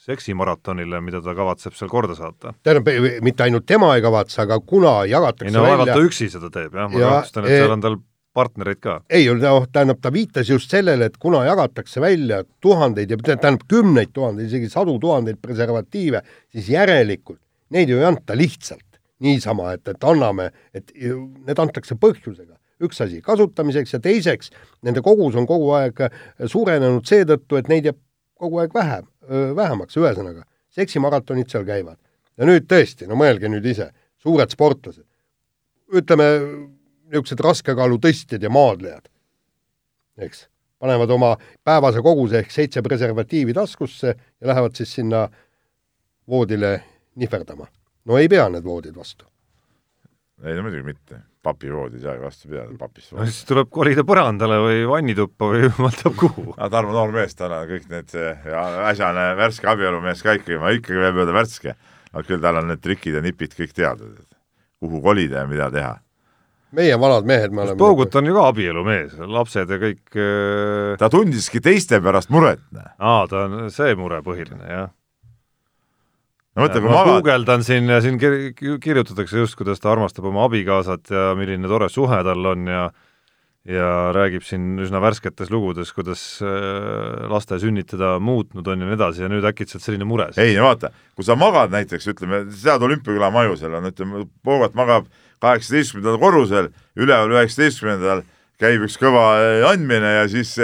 seksimaratonile, 0.00 1.00
mida 1.04 1.20
ta 1.24 1.34
kavatseb 1.36 1.76
seal 1.76 1.90
korda 1.92 2.16
saata. 2.16 2.54
tähendab, 2.64 2.88
mitte 3.24 3.44
ainult 3.44 3.66
tema 3.68 3.92
ei 3.96 4.04
kavatse, 4.04 4.40
aga 4.46 4.60
kuna 4.60 5.00
jagatakse 5.08 5.50
ei 5.50 5.56
no 5.56 5.66
vaevalt 5.66 5.92
ta 5.92 6.04
üksi 6.06 6.30
seda 6.32 6.48
teeb, 6.52 6.72
jah, 6.74 6.88
ma 6.88 7.02
kahtlustan, 7.04 7.48
et 7.48 7.60
seal 7.60 7.74
on 7.76 7.84
tal 7.84 7.98
partnereid 8.36 8.80
ka? 8.80 8.96
ei, 9.12 9.28
noh, 9.36 9.66
tähendab, 9.72 10.00
ta 10.00 10.12
viitas 10.14 10.48
just 10.48 10.72
sellele, 10.72 11.10
et 11.10 11.18
kuna 11.20 11.44
jagatakse 11.48 12.00
välja 12.00 12.42
tuhandeid 12.64 13.12
ja 13.12 13.20
tähendab 13.20 13.66
kümneid 13.68 14.14
tuhandeid, 14.16 14.48
isegi 14.48 14.70
sadu 14.72 14.96
tuhandeid 15.02 15.40
preservatiive, 15.42 16.22
siis 16.54 16.72
järelikult 16.72 17.42
neid 17.74 17.92
ju 17.92 18.00
ei 18.00 18.08
anta 18.08 18.36
lihtsalt 18.38 18.86
niisama, 19.20 19.74
et, 19.76 19.84
et 19.92 20.08
anname, 20.08 20.48
et 20.74 20.92
need 20.96 21.60
antakse 21.60 21.96
põhjusega. 22.00 22.56
Üks 22.80 23.00
asi 23.04 23.20
kasutamiseks 23.22 23.94
ja 23.96 24.00
teiseks, 24.02 24.50
nende 24.82 25.02
kogus 25.04 25.36
on 25.36 25.46
kogu 25.48 25.72
aeg 25.76 26.04
suurenenud 26.46 27.06
seetõttu, 27.08 27.58
et 27.60 27.68
neid 27.68 27.90
jääb 27.90 27.98
kogu 28.40 28.62
aeg 28.62 28.74
vähem, 28.74 29.08
vähemaks, 29.56 29.96
ühesõnaga, 30.00 30.46
seksimaratonid 30.74 31.50
seal 31.50 31.66
käivad. 31.68 31.98
ja 32.40 32.46
nüüd 32.48 32.64
tõesti, 32.70 33.06
no 33.08 33.18
mõelge 33.20 33.50
nüüd 33.52 33.66
ise, 33.68 33.90
suured 34.22 34.52
sportlased, 34.52 35.04
ütleme, 35.92 36.28
niisugused 37.10 37.42
raskekaalutõstjad 37.44 38.42
ja 38.42 38.50
maadlejad, 38.54 39.10
eks, 40.24 40.46
panevad 40.80 41.10
oma 41.10 41.34
päevase 41.64 42.00
koguse 42.04 42.40
ehk 42.40 42.54
seitse 42.54 42.82
preservatiivi 42.82 43.54
taskusse 43.56 44.14
ja 44.14 44.52
lähevad 44.52 44.78
siis 44.78 44.94
sinna 44.94 45.26
voodile 46.28 46.82
nihverdama. 47.14 47.66
no 48.04 48.16
ei 48.16 48.28
pea 48.28 48.48
need 48.48 48.64
voodid 48.64 48.96
vastu. 48.96 49.24
ei 50.44 50.54
no 50.54 50.62
muidugi 50.62 50.82
mitte, 50.82 51.20
papivood 51.42 51.94
ei 51.96 52.02
saa 52.02 52.16
ju 52.18 52.24
vastu 52.26 52.50
pidada, 52.50 52.74
papist 52.80 53.14
no 53.16 53.24
siis 53.28 53.46
tuleb 53.48 53.70
kolida 53.72 54.04
põrandale 54.06 54.58
või 54.60 54.82
vannituppa 54.90 55.48
või 55.52 55.62
jumal 55.68 55.96
teab 55.96 56.18
kuhu. 56.20 56.50
aga 56.56 56.68
Tarmo 56.76 56.96
noor 56.96 57.14
mees, 57.16 57.36
tal 57.38 57.54
on 57.56 57.64
kõik 57.70 57.88
need 57.92 58.18
äsjane 58.90 59.30
värske 59.40 59.72
abielumees 59.72 60.22
ka 60.26 60.36
ikkagi, 60.40 60.60
ma 60.60 60.74
ikkagi 60.76 61.00
võib 61.06 61.24
öelda 61.24 61.38
värske, 61.38 61.74
aga 62.12 62.26
küll 62.28 62.44
tal 62.44 62.60
on 62.60 62.70
need 62.72 62.84
trikid 62.84 63.18
ja 63.18 63.24
nipid 63.24 63.56
kõik 63.56 63.74
teada, 63.76 64.12
kuhu 64.80 65.02
kolida 65.04 65.44
ja 65.44 65.50
mida 65.50 65.72
teha 65.72 65.96
meie 66.76 66.96
vanad 67.00 67.26
mehed 67.26 67.54
me 67.54 67.64
oleme 67.64 67.78
Poogut 67.78 68.14
on 68.18 68.30
ju 68.30 68.36
ka 68.36 68.46
abielumees, 68.52 69.16
lapsed 69.18 69.72
ja 69.74 69.78
kõik 69.80 70.16
äh... 70.18 70.94
ta 71.00 71.10
tundiski 71.12 71.62
teiste 71.64 72.00
pärast 72.04 72.30
muret. 72.30 72.62
aa, 72.98 73.26
ta 73.30 73.46
on 73.46 73.70
see 73.74 73.96
mure 73.98 74.20
põhiline, 74.26 74.62
jah. 74.70 74.90
No 76.56 76.64
mõtle, 76.64 76.80
kui 76.80 76.90
ma 76.90 76.96
magad 77.02 77.20
guugeldan 77.20 77.66
siin 77.66 77.90
ja 77.90 78.00
siin 78.04 78.18
kir 78.20 78.34
kirjutatakse 78.82 79.44
just, 79.44 79.58
kuidas 79.58 79.82
ta 79.82 79.92
armastab 79.92 80.26
oma 80.30 80.48
abikaasat 80.48 81.12
ja 81.14 81.30
milline 81.38 81.70
tore 81.70 81.90
suhe 81.92 82.20
tal 82.26 82.52
on 82.54 82.66
ja 82.70 82.90
ja 83.68 84.08
räägib 84.16 84.44
siin 84.46 84.78
üsna 84.80 85.02
värsketes 85.04 85.50
lugudes, 85.52 85.90
kuidas 85.92 86.22
äh, 86.40 87.26
laste 87.28 87.58
sünnitada 87.60 88.14
muutnud 88.22 88.66
on 88.72 88.80
ja 88.80 88.88
nii 88.88 88.96
edasi 88.96 89.24
ja 89.26 89.28
nüüd 89.28 89.44
äkitselt 89.44 89.84
selline 89.84 90.06
mure. 90.08 90.30
ei 90.40 90.54
no 90.56 90.64
vaata, 90.70 90.88
kui 91.14 91.26
sa 91.26 91.36
magad 91.36 91.72
näiteks, 91.74 92.08
ütleme, 92.14 92.46
sead 92.56 92.82
olümpiaküla 92.82 93.28
maju 93.34 93.58
seal 93.60 93.76
on, 93.76 93.90
ütleme, 93.92 94.24
Poogat 94.44 94.74
magab 94.78 95.10
kaheksateistkümnendal 95.44 96.16
korrusel, 96.22 96.70
üleval 96.96 97.36
üheksateistkümnendal 97.36 98.24
käib 98.60 98.88
üks 98.88 98.96
kõva 99.00 99.26
eh, 99.44 99.66
andmine 99.68 100.16
ja 100.22 100.24
siis 100.32 100.56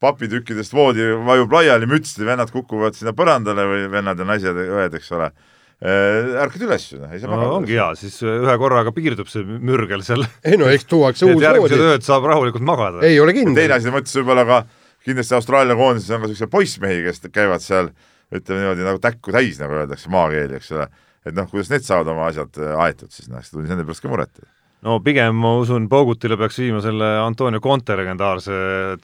papitükkidest 0.00 0.74
voodi 0.74 1.06
vajub 1.26 1.52
laiali, 1.52 1.88
mütsid 1.90 2.22
ja 2.22 2.30
vennad 2.32 2.52
kukuvad 2.54 2.96
sinna 2.96 3.14
põrandale 3.16 3.66
või 3.68 3.88
vennad 3.92 4.20
ja 4.20 4.28
naised, 4.28 4.60
õed, 4.60 4.96
eks 4.96 5.10
ole 5.16 5.28
eh, 5.30 6.30
ärkad 6.44 6.64
üles, 6.68 6.86
noh, 7.00 7.10
ei 7.12 7.22
saa 7.22 7.32
magada 7.32 7.50
no,. 7.50 7.58
ongi 7.60 7.76
hea, 7.76 7.88
siis 8.00 8.20
ühe 8.24 8.56
korraga 8.62 8.94
piirdub 8.96 9.28
see 9.32 9.44
mürgel 9.44 10.04
seal. 10.06 10.24
ei 10.44 10.60
no 10.60 10.70
eks 10.72 10.88
tuuakse 10.90 11.24
uus 11.28 11.36
voodi. 11.36 11.48
järgmised 11.48 11.84
ööd 11.90 12.06
saab 12.06 12.30
rahulikult 12.30 12.64
magada. 12.64 13.04
ei 13.06 13.20
ole 13.20 13.36
kindel. 13.36 13.60
teine 13.60 13.76
asi, 13.76 13.92
mõtlesin 13.92 14.24
võib-olla 14.24 14.46
ka, 14.48 14.62
kindlasti 15.04 15.36
Austraalia 15.36 15.76
koondises 15.78 16.16
on 16.16 16.24
ka 16.24 16.30
niisuguseid 16.32 16.54
poissmehi, 16.56 17.04
kes 17.08 17.24
käivad 17.28 17.64
seal 17.64 17.92
ütleme 18.30 18.64
niimoodi 18.64 18.86
nagu 18.86 19.00
täkku 19.02 19.32
täis, 19.34 19.60
nagu 19.60 19.82
öeldakse 19.82 20.12
maakeeli, 20.12 20.60
eks 20.60 20.74
ole 20.76 20.88
et 21.26 21.36
noh, 21.36 21.48
kuidas 21.50 21.70
need 21.72 21.84
saavad 21.84 22.10
oma 22.14 22.28
asjad 22.30 22.58
äh, 22.60 22.74
aetud 22.86 23.12
siis, 23.12 23.28
noh, 23.30 23.42
siis 23.44 23.52
tundis 23.54 23.72
nende 23.72 23.86
pärast 23.88 24.04
ka 24.04 24.12
muret. 24.12 24.42
No 24.86 24.96
pigem 25.04 25.36
ma 25.36 25.52
usun, 25.60 25.86
Boogutile 25.90 26.38
peaks 26.40 26.58
viima 26.62 26.80
selle 26.84 27.08
Antonio 27.20 27.60
Conte 27.64 27.96
legendaarse 27.98 28.56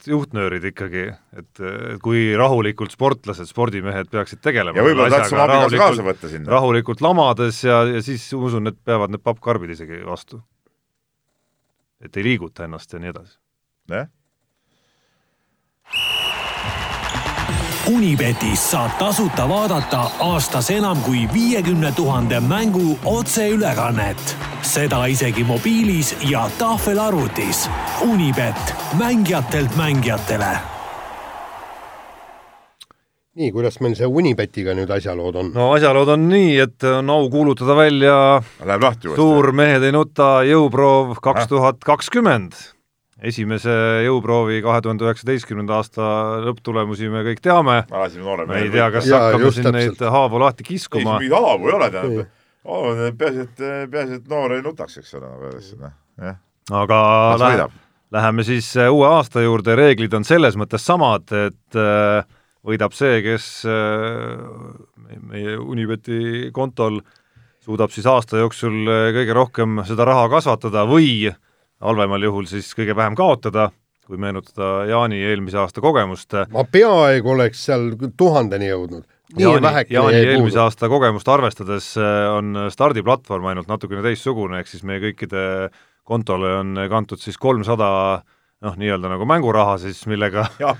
juhtnöörid 0.09 0.65
ikkagi, 0.71 1.05
et 1.37 1.63
kui 2.03 2.27
rahulikult 2.37 2.95
sportlased, 2.95 3.49
spordimehed 3.49 4.11
peaksid 4.13 4.41
tegelema. 4.43 4.77
ja 4.77 4.85
võib-olla 4.87 5.09
saaks 5.13 5.35
oma 5.35 5.47
abikaasa 5.47 5.81
kaasa 5.83 6.07
võtta 6.09 6.33
sinna. 6.33 6.53
rahulikult 6.57 7.03
lamades 7.05 7.63
ja, 7.65 7.83
ja 7.93 8.03
siis 8.05 8.25
usun, 8.37 8.73
et 8.73 8.79
peavad 8.85 9.13
need 9.13 9.25
pappkarbid 9.25 9.75
isegi 9.77 10.03
vastu. 10.05 10.41
et 12.01 12.17
ei 12.17 12.31
liiguta 12.31 12.65
ennast 12.65 12.93
ja 12.93 13.03
nii 13.03 13.13
edasi. 13.15 13.37
jah 13.93 14.09
Unibetis 17.87 18.59
saab 18.71 18.97
tasuta 18.99 19.45
vaadata 19.47 20.01
aastas 20.19 20.67
enam 20.75 20.99
kui 21.05 21.21
viiekümne 21.33 21.91
tuhande 21.95 22.39
mängu 22.39 22.99
otseülekannet. 23.05 24.35
seda 24.61 25.05
isegi 25.05 25.43
mobiilis 25.43 26.15
ja 26.29 26.49
tahvelarvutis. 26.59 27.69
Unibet, 28.01 28.75
mängijatelt 28.99 29.75
mängijatele. 29.75 30.57
nii, 33.35 33.51
kuidas 33.51 33.79
meil 33.79 33.95
see 33.95 34.07
Unibetiga 34.07 34.73
nüüd 34.73 34.89
asjalood 34.91 35.35
on? 35.35 35.51
no 35.53 35.71
asjalood 35.71 36.09
on 36.09 36.29
nii, 36.29 36.59
et 36.59 36.83
on 36.83 37.09
au 37.09 37.29
kuulutada 37.29 37.75
välja 37.75 38.41
Läheb 38.65 38.81
lahti 38.83 39.07
uuesti. 39.07 39.21
suur 39.21 39.51
Mehed 39.51 39.83
ei 39.83 39.91
nuta 39.91 40.41
jõuproov 40.43 41.21
kaks 41.21 41.47
tuhat 41.47 41.79
kakskümmend 41.85 42.76
esimese 43.21 43.73
jõuproovi 44.05 44.61
kahe 44.65 44.81
tuhande 44.85 45.07
üheksateistkümnenda 45.07 45.79
aasta 45.79 46.09
lõpptulemusi 46.45 47.09
me 47.13 47.23
kõik 47.25 47.41
teame. 47.41 47.79
me 47.89 48.59
ei 48.61 48.69
tea, 48.73 48.91
kas 48.93 49.09
ja, 49.09 49.23
hakkame 49.27 49.51
siin 49.51 49.69
täpselt. 49.69 49.79
neid 49.79 50.13
haavu 50.17 50.41
lahti 50.43 50.67
kiskuma. 50.67 51.17
ei, 51.21 51.31
haavu 51.33 51.71
ei 51.71 51.73
ole, 51.79 51.89
tähendab. 51.91 52.37
peaasi, 53.17 53.47
et, 53.47 53.65
peaasi, 53.91 54.21
et 54.21 54.29
noor 54.29 54.53
ei 54.53 54.61
nutaks, 54.61 55.01
eks 55.01 55.17
ole, 55.17 55.27
nagu 55.27 55.49
öeldakse, 55.49 55.81
noh, 55.81 55.97
jah. 56.21 56.39
aga 56.83 57.01
lähe, 57.41 57.67
läheme 58.11 58.43
siis 58.43 58.69
äh, 58.77 58.91
uue 58.93 59.07
aasta 59.07 59.41
juurde, 59.41 59.75
reeglid 59.75 60.13
on 60.13 60.25
selles 60.27 60.57
mõttes 60.59 60.85
samad, 60.85 61.27
et 61.33 61.79
äh, 61.79 62.21
võidab 62.67 62.95
see, 62.95 63.21
kes 63.25 63.47
äh, 63.67 64.37
meie 65.27 65.57
Unibeti 65.57 66.51
kontol 66.55 67.01
suudab 67.67 67.91
siis 67.91 68.05
aasta 68.07 68.39
jooksul 68.39 68.87
kõige 69.15 69.33
rohkem 69.35 69.81
seda 69.87 70.05
raha 70.07 70.27
kasvatada 70.31 70.85
või 70.87 71.31
halvemal 71.83 72.23
juhul 72.23 72.47
siis 72.49 72.69
kõige 72.77 72.95
vähem 72.97 73.15
kaotada, 73.17 73.69
kui 74.07 74.19
meenutada 74.21 74.85
Jaani 74.87 75.19
eelmise 75.29 75.59
aasta 75.61 75.83
kogemust. 75.83 76.33
ma 76.53 76.63
peaaegu 76.63 77.35
oleks 77.35 77.65
seal 77.69 77.91
tuhandeni 78.17 78.71
jõudnud. 78.71 79.03
Jaani, 79.37 79.83
Jaani 79.91 80.23
eelmise 80.23 80.61
aasta 80.63 80.87
kogemust 80.89 81.27
arvestades 81.27 81.91
äh, 81.99 82.29
on 82.31 82.69
stardiplatvorm 82.71 83.51
ainult 83.51 83.67
natukene 83.67 84.01
teistsugune, 84.05 84.61
ehk 84.61 84.71
siis 84.71 84.87
meie 84.87 85.03
kõikide 85.09 85.43
kontole 86.07 86.53
on 86.61 86.87
kantud 86.89 87.19
siis 87.19 87.35
kolmsada 87.37 87.91
300 88.23 88.36
noh, 88.65 88.77
nii-öelda 88.79 89.09
nagu 89.11 89.25
mänguraha 89.29 89.75
siis, 89.81 89.99
millega 90.09 90.47
jah, 90.63 90.77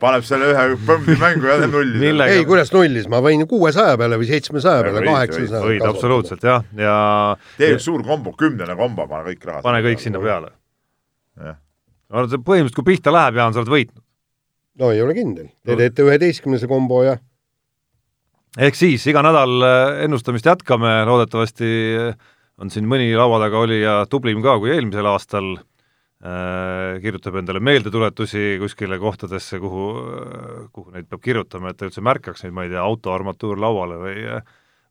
paneb 0.00 0.24
selle 0.26 0.48
ühe 0.52 0.64
põmmi 0.86 1.16
mängu 1.20 1.50
ja 1.50 1.56
nulli 1.66 2.00
millega... 2.00 2.36
ei, 2.36 2.46
kuidas 2.48 2.72
nullis, 2.72 3.08
ma 3.12 3.20
võin 3.24 3.44
kuuesaja 3.48 3.98
peale 4.00 4.18
või 4.20 4.28
seitsmesaja 4.30 4.86
peale, 4.86 5.02
kaheksasaja 5.04 5.64
võid 5.66 5.84
absoluutselt 5.88 6.46
jah, 6.48 6.64
ja 6.78 6.94
tee 7.58 7.74
üks 7.76 7.88
suur 7.88 8.04
kombo, 8.06 8.32
kümnene 8.38 8.76
kombo, 8.78 9.06
pane 9.10 9.28
kõik 9.28 9.44
rahad 9.48 9.66
pane 9.66 9.82
kõik 9.84 10.04
sinna 10.04 10.22
peale. 10.22 10.54
jah. 11.36 11.58
no 12.08 12.24
põhimõtteliselt, 12.32 12.78
kui 12.78 12.88
pihta 12.94 13.12
läheb, 13.12 13.42
Jaan, 13.42 13.52
sa 13.52 13.60
oled 13.60 13.74
võitnud. 13.74 14.04
no 14.80 14.92
ei 14.94 15.04
ole 15.04 15.16
kindel, 15.18 15.50
te 15.66 15.76
teete 15.82 16.06
üheteistkümnese 16.08 16.70
kombo 16.70 17.02
ja 17.04 17.18
ehk 18.56 18.78
siis 18.78 19.04
iga 19.12 19.20
nädal 19.24 19.68
äh, 19.68 20.04
ennustamist 20.06 20.48
jätkame, 20.48 21.02
loodetavasti 21.08 21.68
on 22.62 22.72
siin 22.72 22.88
mõni 22.88 23.12
laua 23.16 23.36
taga 23.42 23.60
olija 23.66 23.98
tublim 24.08 24.40
ka 24.44 24.56
kui 24.62 24.72
eelmisel 24.72 25.08
aastal 25.12 25.58
kirjutab 26.22 27.34
endale 27.40 27.58
meeldetuletusi 27.58 28.56
kuskile 28.62 28.94
kohtadesse, 29.02 29.58
kuhu, 29.58 29.86
kuhu 30.70 30.92
neid 30.94 31.08
peab 31.10 31.22
kirjutama, 31.24 31.72
et 31.72 31.80
ta 31.80 31.88
üldse 31.88 32.04
märkaks 32.04 32.44
neid, 32.44 32.54
ma 32.54 32.62
ei 32.66 32.70
tea, 32.70 32.82
auto 32.82 33.10
armatuur 33.10 33.58
lauale 33.58 33.98
või 33.98 34.20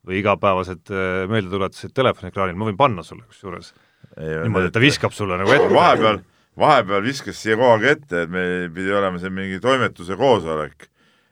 või 0.06 0.18
igapäevased 0.18 0.90
äh, 0.90 1.24
meeldetuletused 1.30 1.94
telefoniekraanil, 1.94 2.58
ma 2.58 2.68
võin 2.68 2.78
panna 2.78 3.04
sulle 3.06 3.24
kusjuures. 3.28 3.72
niimoodi, 4.18 4.68
et 4.68 4.74
ta 4.74 4.82
viskab 4.82 5.14
sulle 5.14 5.38
nagu 5.38 5.52
ette. 5.54 5.68
vahepeal, 5.72 6.18
vahepeal 6.58 7.04
viskas 7.06 7.38
siia 7.38 7.56
kogu 7.56 7.76
aeg 7.76 7.86
ette, 7.96 8.24
et 8.24 8.32
meil 8.32 8.70
pidi 8.74 8.92
olema 8.92 9.20
see 9.22 9.30
mingi 9.30 9.60
toimetuse 9.62 10.16
koosolek 10.18 10.88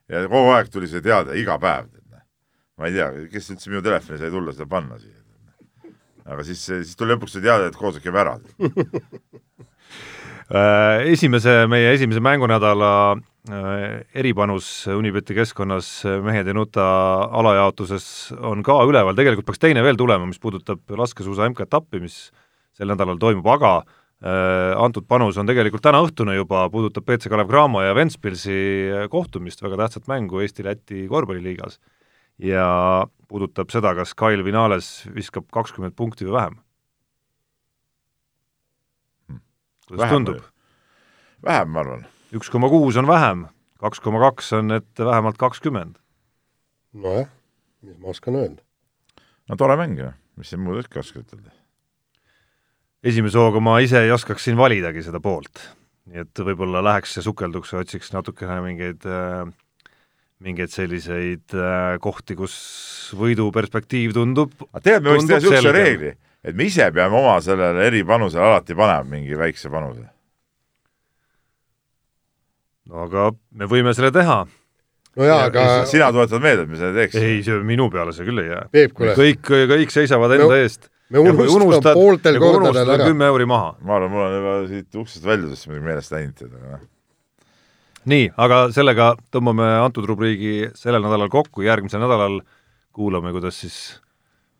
ja 0.08 0.22
kogu 0.28 0.54
aeg 0.54 0.70
tuli 0.70 0.88
see 0.90 1.02
teade, 1.04 1.34
iga 1.40 1.58
päev. 1.58 1.90
ma 2.80 2.88
ei 2.88 2.94
tea, 2.94 3.10
kes 3.28 3.50
üldse 3.52 3.68
minu 3.68 3.82
telefoni 3.84 4.16
sai 4.18 4.30
tulla 4.32 4.54
seda 4.54 4.66
panna 4.70 4.96
siia 4.96 5.18
aga 6.30 6.44
siis, 6.46 6.62
siis 6.62 6.96
tuli 6.96 7.12
lõpuks 7.12 7.34
see 7.36 7.44
teade, 7.44 7.66
et 7.68 7.76
koosolek 7.76 8.06
jääb 8.06 8.20
ära 8.22 8.38
äh, 8.38 8.70
esimese, 10.50 11.66
meie 11.70 11.92
esimese 11.94 12.20
mängunädala 12.20 12.92
äh, 13.14 14.00
eripanus 14.18 14.86
Unibeti 14.90 15.34
keskkonnas 15.36 16.02
mehed 16.24 16.48
ei 16.50 16.56
nuta 16.56 16.84
alajaotuses 17.30 18.32
on 18.42 18.64
ka 18.66 18.80
üleval, 18.88 19.14
tegelikult 19.14 19.46
peaks 19.46 19.62
teine 19.62 19.84
veel 19.86 19.98
tulema, 20.00 20.26
mis 20.26 20.42
puudutab 20.42 20.82
laskesuusa 20.98 21.46
MK-etappi, 21.52 22.02
mis 22.02 22.18
sel 22.74 22.90
nädalal 22.90 23.20
toimub, 23.22 23.46
aga 23.46 23.76
äh, 23.78 24.74
antud 24.74 25.06
panus 25.06 25.38
on 25.38 25.46
tegelikult 25.46 25.84
tänaõhtune 25.86 26.34
juba, 26.34 26.66
puudutab 26.72 27.06
BC 27.06 27.30
Kalev 27.30 27.50
Cramo 27.50 27.84
ja 27.86 27.94
Ventspilsi 27.94 28.58
kohtumist, 29.12 29.62
väga 29.62 29.84
tähtsat 29.84 30.10
mängu 30.10 30.42
Eesti-Läti 30.42 31.06
korvpalliliigas 31.10 31.78
ja 32.42 33.06
puudutab 33.30 33.70
seda, 33.70 33.94
kas 33.94 34.16
Kyle 34.18 34.42
Vinales 34.42 35.04
viskab 35.14 35.46
kakskümmend 35.54 35.94
punkti 35.94 36.26
või 36.26 36.36
vähem. 36.40 36.58
Kuidas 39.90 40.06
vähem, 40.06 40.24
tundub? 40.24 40.44
vähem, 41.46 41.72
ma 41.74 41.82
arvan. 41.84 42.04
üks 42.36 42.50
koma 42.52 42.70
kuus 42.70 42.98
on 43.00 43.08
vähem, 43.10 43.46
kaks 43.82 44.02
koma 44.04 44.22
kaks 44.22 44.52
on, 44.58 44.76
et 44.78 44.90
vähemalt 44.98 45.38
kakskümmend. 45.40 45.98
nojah, 46.92 47.30
mis 47.82 47.98
ma 47.98 48.14
oskan 48.14 48.38
öelda. 48.38 48.62
no 49.48 49.58
tore 49.58 49.76
mäng 49.80 49.98
ju, 49.98 50.12
mis 50.38 50.52
siin 50.52 50.62
muud 50.64 50.84
ikka 50.84 51.02
oskad 51.02 51.26
ütelda. 51.26 51.52
esimese 53.02 53.40
hooga 53.40 53.62
ma 53.64 53.80
ise 53.82 54.04
ei 54.04 54.14
oskaks 54.14 54.46
siin 54.48 54.60
validagi 54.60 55.02
seda 55.06 55.22
poolt, 55.22 55.64
nii 56.10 56.22
et 56.24 56.44
võib-olla 56.46 56.84
läheks 56.84 57.18
ja 57.18 57.26
sukelduks 57.26 57.74
ja 57.74 57.82
otsiks 57.82 58.14
natukene 58.14 58.60
mingeid 58.64 59.06
äh, 59.08 59.50
mingeid 60.40 60.72
selliseid 60.72 61.52
äh, 61.56 61.98
kohti, 62.00 62.36
kus 62.38 62.54
võidu 63.16 63.50
perspektiiv 63.52 64.14
tundub 64.16 64.54
aga 64.70 64.84
tead, 64.86 65.04
me 65.04 65.16
võiks 65.16 65.28
teha 65.28 65.40
niisuguse 65.42 65.74
reegli, 65.76 66.14
et 66.44 66.56
me 66.56 66.68
ise 66.70 66.86
peame 66.94 67.16
oma 67.16 67.36
sellele 67.44 67.86
eripanusele 67.88 68.44
alati 68.44 68.76
panema 68.76 69.04
mingi 69.16 69.38
väikse 69.38 69.70
panuse. 69.72 70.06
no 72.90 73.04
aga 73.06 73.30
me 73.52 73.68
võime 73.70 73.94
selle 73.96 74.12
teha. 74.14 74.38
no 75.16 75.28
jaa, 75.28 75.42
aga 75.50 75.66
sina 75.90 76.12
tuletad 76.14 76.42
meelde, 76.42 76.64
et 76.64 76.72
me 76.72 76.80
selle 76.80 76.94
teeks? 76.96 77.18
ei, 77.20 77.42
see 77.46 77.58
minu 77.66 77.90
peale 77.92 78.14
see 78.16 78.28
küll 78.28 78.44
ei 78.44 78.52
jää. 78.52 78.86
kõik, 79.18 79.52
kõik 79.74 79.92
seisavad 79.94 80.36
enda 80.38 80.48
no, 80.48 80.56
eest. 80.56 80.88
me 81.10 81.26
unustame 81.26 81.96
pooltel 81.98 82.40
kordadel 82.42 82.96
ära. 82.96 83.10
kümme 83.10 83.28
euri 83.32 83.48
maha. 83.50 83.74
ma 83.82 83.98
arvan, 83.98 84.14
mul 84.14 84.24
on 84.28 84.38
juba 84.38 84.56
siit 84.72 85.02
uksest 85.04 85.28
muidugi 85.28 85.84
meelest 85.84 86.16
läinud, 86.16 86.48
aga 86.48 86.78
noh 86.78 86.88
nii, 88.08 88.30
aga 88.40 88.60
sellega 88.74 89.12
tõmbame 89.32 89.66
antud 89.82 90.06
rubriigi 90.08 90.70
sellel 90.78 91.04
nädalal 91.04 91.28
kokku, 91.32 91.64
järgmisel 91.66 92.00
nädalal 92.02 92.40
kuulame, 92.96 93.32
kuidas 93.34 93.60
siis 93.60 93.76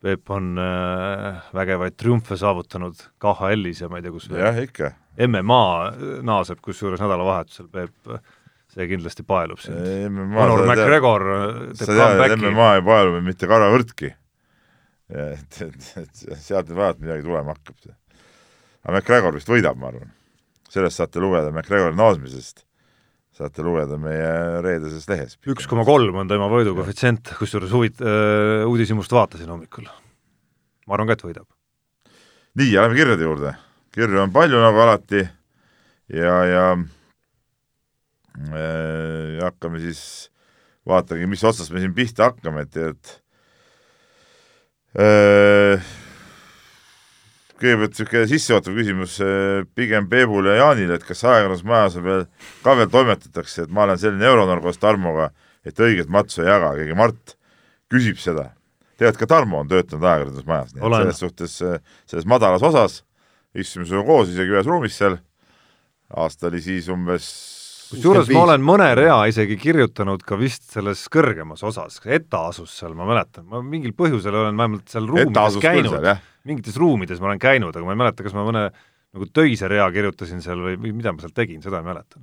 Peep 0.01 0.30
on 0.32 0.55
äh, 0.57 1.40
vägevaid 1.53 1.96
triumfe 2.01 2.38
saavutanud 2.40 3.03
KHL-is 3.20 3.82
ja 3.82 3.90
ma 3.92 3.98
ei 4.01 4.07
tea, 4.07 4.12
kus 4.14 4.30
jah, 4.32 4.57
ikka. 4.62 4.94
MMA 5.26 5.64
naaseb 6.24 6.62
kusjuures 6.64 7.03
nädalavahetusel, 7.03 7.68
Peep, 7.72 8.14
see 8.72 8.86
kindlasti 8.88 9.26
paelub 9.28 9.61
sind. 9.61 9.76
Conor 10.32 10.64
McGregor 10.64 11.26
teeb 11.76 11.92
comeback'i. 11.92 12.40
MMA 12.40 12.70
ei 12.78 12.86
paelu 12.86 13.20
mitte 13.26 13.51
karvavõrdki. 13.51 14.14
et, 15.11 15.61
et, 15.66 15.92
et 16.05 16.24
sealt 16.38 16.70
nüüd 16.70 16.78
vaevalt 16.78 17.01
midagi 17.03 17.26
tulema 17.26 17.57
hakkab. 17.57 17.92
aga 18.86 18.96
McGregor 18.96 19.36
vist 19.36 19.53
võidab, 19.53 19.76
ma 19.76 19.90
arvan. 19.92 20.16
sellest 20.70 21.03
saate 21.03 21.20
lugeda 21.20 21.51
McGregori 21.53 21.98
naasmisest 21.98 22.64
saate 23.41 23.64
lugeda 23.64 23.97
meie 24.01 24.61
reedeses 24.64 25.07
lehes. 25.09 25.38
üks 25.49 25.68
koma 25.70 25.86
kolm 25.88 26.18
on 26.20 26.28
tema 26.28 26.49
võidukoefitsient, 26.53 27.32
kusjuures 27.38 27.72
huvit- 27.72 28.03
äh,, 28.05 28.66
uudishimust 28.68 29.12
vaatasin 29.16 29.49
hommikul. 29.49 29.88
ma 30.86 30.97
arvan 30.97 31.09
ka, 31.09 31.16
et 31.16 31.24
võidab. 31.24 31.49
nii, 32.61 32.72
ja 32.74 32.84
lähme 32.84 32.99
kirjade 32.99 33.24
juurde. 33.24 33.55
kirju 33.95 34.20
on 34.22 34.32
palju 34.34 34.61
nagu 34.61 34.82
alati 34.84 35.22
ja, 36.12 36.34
ja 36.51 36.66
äh, 38.51 39.41
hakkame 39.41 39.80
siis, 39.80 40.03
vaatagi, 40.86 41.26
mis 41.30 41.45
otsast 41.45 41.72
me 41.72 41.80
siin 41.80 41.97
pihta 41.97 42.30
hakkame, 42.30 42.66
et, 42.68 42.76
et 42.76 43.16
äh, 45.01 45.91
kõigepealt 47.61 47.92
niisugune 47.94 48.28
sissejuhatav 48.30 48.78
küsimus 48.78 49.18
eh, 49.24 49.66
pigem 49.76 50.08
Peebule 50.11 50.54
ja 50.54 50.64
Jaanile, 50.64 50.96
et 50.96 51.04
kas 51.06 51.22
ajakirjandusmajas 51.24 51.98
veel, 52.04 52.24
ka 52.64 52.76
veel 52.78 52.90
toimetatakse, 52.92 53.66
et 53.66 53.74
ma 53.74 53.84
olen 53.86 54.00
selline 54.00 54.26
euronorm 54.30 54.64
koos 54.64 54.80
Tarmoga, 54.80 55.30
et 55.66 55.84
õiget 55.84 56.11
matsu 56.12 56.44
ei 56.44 56.50
jaga, 56.50 56.72
keegi 56.78 56.96
Mart 56.98 57.36
küsib 57.92 58.20
seda. 58.22 58.50
tead, 59.00 59.16
ka 59.16 59.26
Tarmo 59.28 59.62
on 59.62 59.68
töötanud 59.68 60.04
ajakirjandusmajas, 60.04 60.74
nii 60.74 60.84
et 60.84 60.96
selles 60.96 61.22
suhtes, 61.24 61.61
eh, 61.64 61.78
selles 62.11 62.28
madalas 62.28 62.64
osas 62.64 63.00
istusime 63.54 63.86
sinuga 63.88 64.06
koos 64.06 64.28
isegi 64.30 64.54
ühes 64.54 64.68
ruumis 64.68 64.96
seal, 64.96 65.16
aasta 66.16 66.50
oli 66.50 66.61
siis 66.62 66.88
umbes 66.92 67.30
kusjuures 67.90 68.30
ma 68.34 68.44
olen 68.44 68.62
mõne 68.64 68.88
rea 68.98 69.16
isegi 69.30 69.56
kirjutanud 69.61 70.22
ka 70.26 70.38
vist 70.38 70.68
selles 70.70 71.02
kõrgemas 71.12 71.64
osas, 71.66 71.98
ETA 72.04 72.44
asus 72.52 72.76
seal, 72.78 72.94
ma 72.98 73.08
mäletan, 73.08 73.46
ma 73.50 73.62
mingil 73.66 73.94
põhjusel 73.98 74.36
olen 74.44 74.61
vähemalt 74.61 74.92
seal 74.92 75.08
ruumides 75.11 75.58
käinud, 75.62 76.06
mingites 76.49 76.78
ruumides 76.80 77.20
ma 77.20 77.30
olen 77.30 77.43
käinud, 77.43 77.74
aga 77.74 77.86
ma 77.86 77.97
ei 77.97 78.01
mäleta, 78.05 78.24
kas 78.26 78.36
ma 78.36 78.47
mõne 78.47 78.68
nagu 79.11 79.26
töise 79.34 79.68
rea 79.70 79.88
kirjutasin 79.93 80.43
seal 80.45 80.62
või, 80.62 80.76
või 80.80 80.95
mida 81.01 81.14
ma 81.14 81.22
seal 81.22 81.34
tegin, 81.34 81.61
seda 81.64 81.80
ei 81.80 81.88
mäleta. 81.88 82.22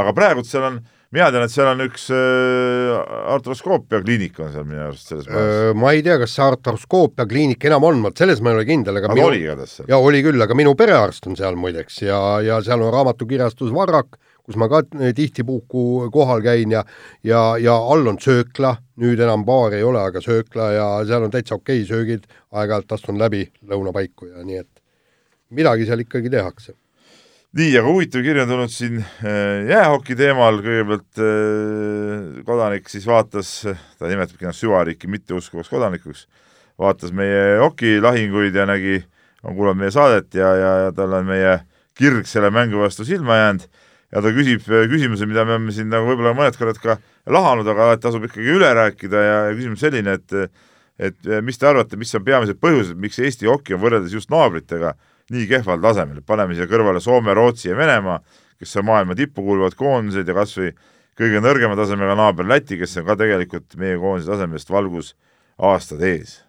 aga 0.00 0.14
praegult 0.16 0.48
seal 0.48 0.64
on, 0.64 0.78
mina 1.12 1.28
tean, 1.34 1.44
et 1.44 1.52
seal 1.52 1.68
on 1.68 1.84
üks 1.84 2.06
äh, 2.16 2.94
artroskoopia 3.34 4.00
kliinik 4.00 4.40
on 4.40 4.52
seal 4.54 4.64
minu 4.68 4.86
arust 4.86 5.12
selles 5.12 5.28
majas 5.28 5.58
äh,. 5.68 5.74
ma 5.76 5.92
ei 5.92 6.04
tea, 6.06 6.16
kas 6.22 6.36
see 6.38 6.46
artroskoopia 6.46 7.28
kliinik 7.28 7.68
enam 7.68 7.84
on, 7.88 8.00
vot 8.06 8.24
selles 8.24 8.40
ma 8.40 8.54
ei 8.54 8.60
ole 8.60 8.68
kindel, 8.68 8.98
aga 9.00 9.10
aga 9.10 9.18
minu... 9.18 9.28
oli 9.28 9.42
igatahes 9.44 9.76
seal? 9.78 9.90
jaa, 9.92 10.00
oli 10.00 10.24
küll, 10.24 10.46
aga 10.46 10.56
minu 10.58 10.74
perearst 10.78 11.28
on 11.28 11.36
seal 11.38 11.60
muideks 11.60 12.02
ja, 12.06 12.22
ja 12.44 12.60
seal 12.64 12.84
on 12.86 12.94
raamatukirjastus 12.96 13.74
Varrak 13.76 14.16
kus 14.52 14.60
ma 14.60 14.68
ka 14.68 14.82
tihtipuhku 15.16 16.10
kohal 16.12 16.42
käin 16.44 16.70
ja 16.70 16.84
ja, 17.24 17.56
ja 17.58 17.74
all 17.74 18.06
on 18.06 18.18
söökla, 18.20 18.76
nüüd 19.00 19.20
enam 19.20 19.46
baar 19.48 19.72
ei 19.76 19.82
ole, 19.82 20.00
aga 20.00 20.20
söökla 20.20 20.68
ja 20.76 20.86
seal 21.08 21.24
on 21.24 21.32
täitsa 21.32 21.56
okei 21.56 21.86
söögid, 21.88 22.28
aeg-ajalt 22.52 22.92
astun 22.92 23.18
läbi 23.20 23.46
lõunapaiku 23.68 24.28
ja 24.28 24.44
nii 24.44 24.60
et 24.60 24.70
midagi 25.50 25.88
seal 25.88 26.04
ikkagi 26.04 26.30
tehakse. 26.32 26.74
nii, 27.56 27.72
aga 27.78 27.88
huvitav 27.88 28.24
kiri 28.24 28.44
on 28.44 28.52
tulnud 28.52 28.72
siin 28.72 29.00
äh, 29.00 29.64
jäähoki 29.70 30.16
teemal, 30.16 30.60
kõigepealt 30.64 31.22
äh, 31.24 32.44
kodanik 32.48 32.92
siis 32.92 33.08
vaatas, 33.08 33.54
ta 33.98 34.08
nimetabki 34.08 34.44
ennast 34.44 34.64
süvariiki 34.64 35.08
mitteuskuvaks 35.12 35.72
kodanikuks, 35.72 36.26
vaatas 36.80 37.12
meie 37.16 37.58
hokilahinguid 37.62 38.56
ja 38.56 38.68
nägi, 38.68 39.02
on 39.42 39.56
kuulanud 39.56 39.80
meie 39.80 39.92
saadet 39.92 40.34
ja, 40.36 40.52
ja, 40.56 40.74
ja 40.86 40.96
tal 40.96 41.16
on 41.16 41.28
meie 41.28 41.60
kirg 41.98 42.28
selle 42.28 42.48
mängu 42.52 42.80
vastu 42.80 43.04
silma 43.04 43.36
jäänud 43.36 43.68
ja 44.12 44.22
ta 44.24 44.32
küsib 44.34 44.66
äh, 44.68 44.84
küsimuse, 44.90 45.26
mida 45.28 45.46
me 45.48 45.56
oleme 45.56 45.72
siin 45.74 45.88
nagu 45.92 46.10
võib-olla 46.10 46.34
mõned 46.36 46.58
korrad 46.60 46.80
ka 46.82 46.98
lahanud, 47.32 47.68
aga 47.68 47.88
alati 47.88 48.04
tasub 48.04 48.26
ikkagi 48.28 48.52
üle 48.58 48.68
rääkida 48.76 49.24
ja, 49.24 49.38
ja 49.48 49.56
küsimus 49.56 49.82
selline, 49.84 50.18
et 50.20 50.52
et 51.02 51.26
äh, 51.26 51.40
mis 51.42 51.58
te 51.58 51.66
arvate, 51.66 51.96
mis 51.98 52.12
on 52.14 52.24
peamised 52.26 52.60
põhjused, 52.62 52.98
miks 53.00 53.18
Eesti 53.18 53.48
hoki 53.48 53.74
on 53.74 53.82
võrreldes 53.82 54.12
just 54.14 54.30
naabritega 54.30 54.92
nii 55.32 55.48
kehval 55.48 55.80
tasemel, 55.82 56.20
paneme 56.26 56.54
siia 56.54 56.68
kõrvale 56.70 57.00
Soome, 57.00 57.34
Rootsi 57.34 57.70
ja 57.70 57.78
Venemaa, 57.78 58.20
kes 58.60 58.76
on 58.78 58.86
maailma 58.90 59.16
tippu 59.18 59.42
kuuluvad 59.42 59.74
koondised 59.78 60.28
ja 60.28 60.36
kas 60.36 60.52
või 60.58 60.70
kõige 61.18 61.40
nõrgema 61.42 61.78
tasemega 61.78 62.16
naaber 62.18 62.46
Läti, 62.48 62.78
kes 62.78 63.00
on 63.00 63.08
ka 63.08 63.16
tegelikult 63.24 63.78
meie 63.80 63.98
koondise 64.02 64.34
tasemest 64.34 64.70
valgus 64.70 65.14
aastad 65.58 66.04
ees 66.04 66.42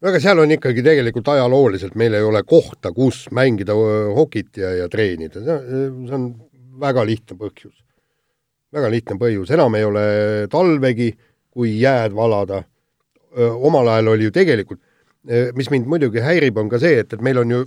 no 0.00 0.08
aga 0.08 0.20
seal 0.22 0.40
on 0.42 0.54
ikkagi 0.54 0.84
tegelikult 0.84 1.28
ajalooliselt, 1.28 1.96
meil 2.00 2.16
ei 2.16 2.24
ole 2.24 2.42
kohta, 2.48 2.92
kus 2.96 3.26
mängida 3.36 3.76
hokit 4.16 4.56
ja, 4.60 4.72
ja 4.82 4.88
treenida, 4.92 5.42
see 5.44 6.16
on 6.16 6.30
väga 6.80 7.04
lihtne 7.06 7.36
põhjus. 7.40 7.74
väga 8.72 8.90
lihtne 8.90 9.18
põhjus, 9.20 9.50
enam 9.52 9.74
ei 9.76 9.84
ole 9.84 10.04
talvegi, 10.50 11.12
kui 11.50 11.74
jääd 11.80 12.14
valada. 12.14 12.62
omal 13.36 13.88
ajal 13.88 14.14
oli 14.14 14.24
ju 14.24 14.30
tegelikult, 14.30 14.80
mis 15.54 15.70
mind 15.70 15.86
muidugi 15.86 16.20
häirib, 16.20 16.56
on 16.56 16.68
ka 16.68 16.78
see, 16.78 16.98
et, 16.98 17.12
et 17.12 17.20
meil 17.20 17.38
on 17.38 17.50
ju 17.50 17.64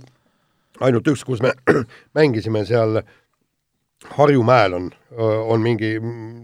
ainult 0.80 1.06
üks, 1.08 1.24
kus 1.24 1.42
me 1.42 1.52
mängisime 2.18 2.64
seal 2.66 3.02
Harjumäel 4.04 4.74
on, 4.76 4.90
on 5.48 5.62
mingi 5.64 5.94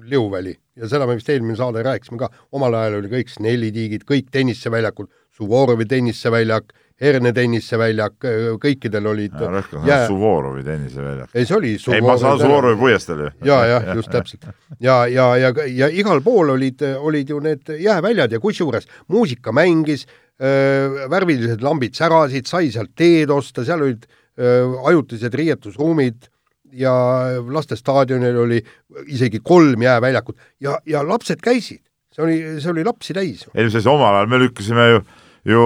liuväli. 0.08 0.54
Ja 0.80 0.88
seda 0.88 1.04
me 1.04 1.18
vist 1.18 1.28
eelmine 1.28 1.58
saade 1.58 1.82
rääkisime 1.84 2.16
ka, 2.22 2.30
omal 2.56 2.72
ajal 2.78 3.02
oli 3.02 3.10
kõik 3.12 3.32
snellitiigid, 3.34 4.06
kõik 4.08 4.30
tenniseväljakud 4.32 5.10
Suvorovi 5.40 5.88
tenniseväljak, 5.88 6.72
Herne 7.00 7.30
tenniseväljak, 7.32 8.26
kõikidel 8.60 9.06
olid 9.08 9.36
jää... 9.86 10.02
Suvorovi 10.04 10.64
tenniseväljak. 10.66 11.30
ei, 11.32 11.46
see 11.48 11.56
oli 11.56 11.70
Suvorovi 11.80 12.02
ei, 12.02 12.04
ma 12.04 12.16
saan 12.20 12.40
Suvorovi 12.42 12.76
puiesteel 12.76 13.22
ju. 13.24 13.30
ja, 13.48 13.60
jah, 13.70 13.86
just 13.96 14.12
täpselt. 14.16 14.44
ja, 14.84 14.98
ja, 15.08 15.30
ja, 15.40 15.52
ja 15.64 15.88
igal 15.88 16.20
pool 16.24 16.52
olid, 16.56 16.84
olid 16.98 17.32
ju 17.32 17.40
need 17.40 17.72
jääväljad 17.80 18.36
ja 18.36 18.40
kusjuures 18.42 18.88
muusika 19.08 19.54
mängis, 19.56 20.04
värvilised 21.10 21.64
lambid 21.64 21.96
särasid, 21.96 22.48
sai 22.48 22.70
sealt 22.72 22.92
teed 22.96 23.32
osta, 23.32 23.64
seal 23.64 23.82
olid 23.84 24.06
öö, 24.40 24.68
ajutised 24.88 25.34
riietusruumid 25.36 26.28
ja 26.72 26.92
lastestaadionil 27.50 28.36
oli 28.44 28.60
isegi 29.06 29.40
kolm 29.44 29.82
jääväljakut 29.82 30.36
ja, 30.60 30.78
ja 30.86 31.02
lapsed 31.08 31.40
käisid, 31.44 31.82
see 32.14 32.24
oli, 32.24 32.38
see 32.60 32.70
oli 32.72 32.84
lapsi 32.84 33.16
täis. 33.16 33.46
ei 33.54 33.66
no 33.66 33.72
see 33.72 33.90
omal 33.90 34.20
ajal 34.20 34.30
me 34.30 34.40
lükkasime 34.44 34.88
ju 34.94 35.02
ju 35.48 35.60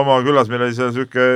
oma 0.00 0.18
külas 0.24 0.50
meil 0.52 0.66
oli 0.66 0.76
seal 0.76 0.90
niisugune 0.92 1.28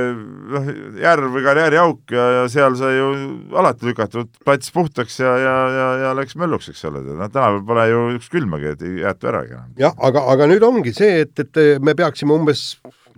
noh, 0.53 0.69
järv 1.01 1.31
või 1.33 1.45
karjääriauk 1.47 2.13
ja, 2.13 2.27
ja 2.37 2.43
seal 2.51 2.77
sai 2.77 2.93
ju 2.99 3.09
alati 3.57 3.89
lükatud 3.89 4.29
plats 4.45 4.73
puhtaks 4.75 5.19
ja, 5.23 5.33
ja, 5.41 5.55
ja, 5.73 5.89
ja 6.03 6.13
läks 6.17 6.37
mölluks, 6.39 6.69
eks 6.69 6.85
ole, 6.89 7.01
noh 7.07 7.31
tänapäeval 7.31 7.65
pole 7.65 7.87
ju 7.89 8.05
üks 8.19 8.29
külmagi, 8.33 8.75
et 8.75 8.85
ei 8.85 9.01
jäetu 9.03 9.31
äragi 9.31 9.57
enam. 9.57 9.73
jah, 9.81 9.97
aga, 9.97 10.25
aga 10.35 10.49
nüüd 10.51 10.65
ongi 10.69 10.93
see, 10.95 11.25
et, 11.25 11.33
et 11.41 11.63
me 11.81 11.97
peaksime 11.97 12.35
umbes 12.37 12.67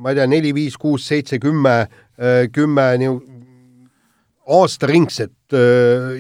ma 0.02 0.12
ei 0.12 0.18
tea, 0.18 0.30
neli, 0.30 0.54
viis, 0.56 0.78
kuus, 0.82 1.06
seitse, 1.10 1.38
kümme, 1.42 1.76
kümme 2.56 2.88
nii 3.02 3.12
aastaringset 4.52 5.32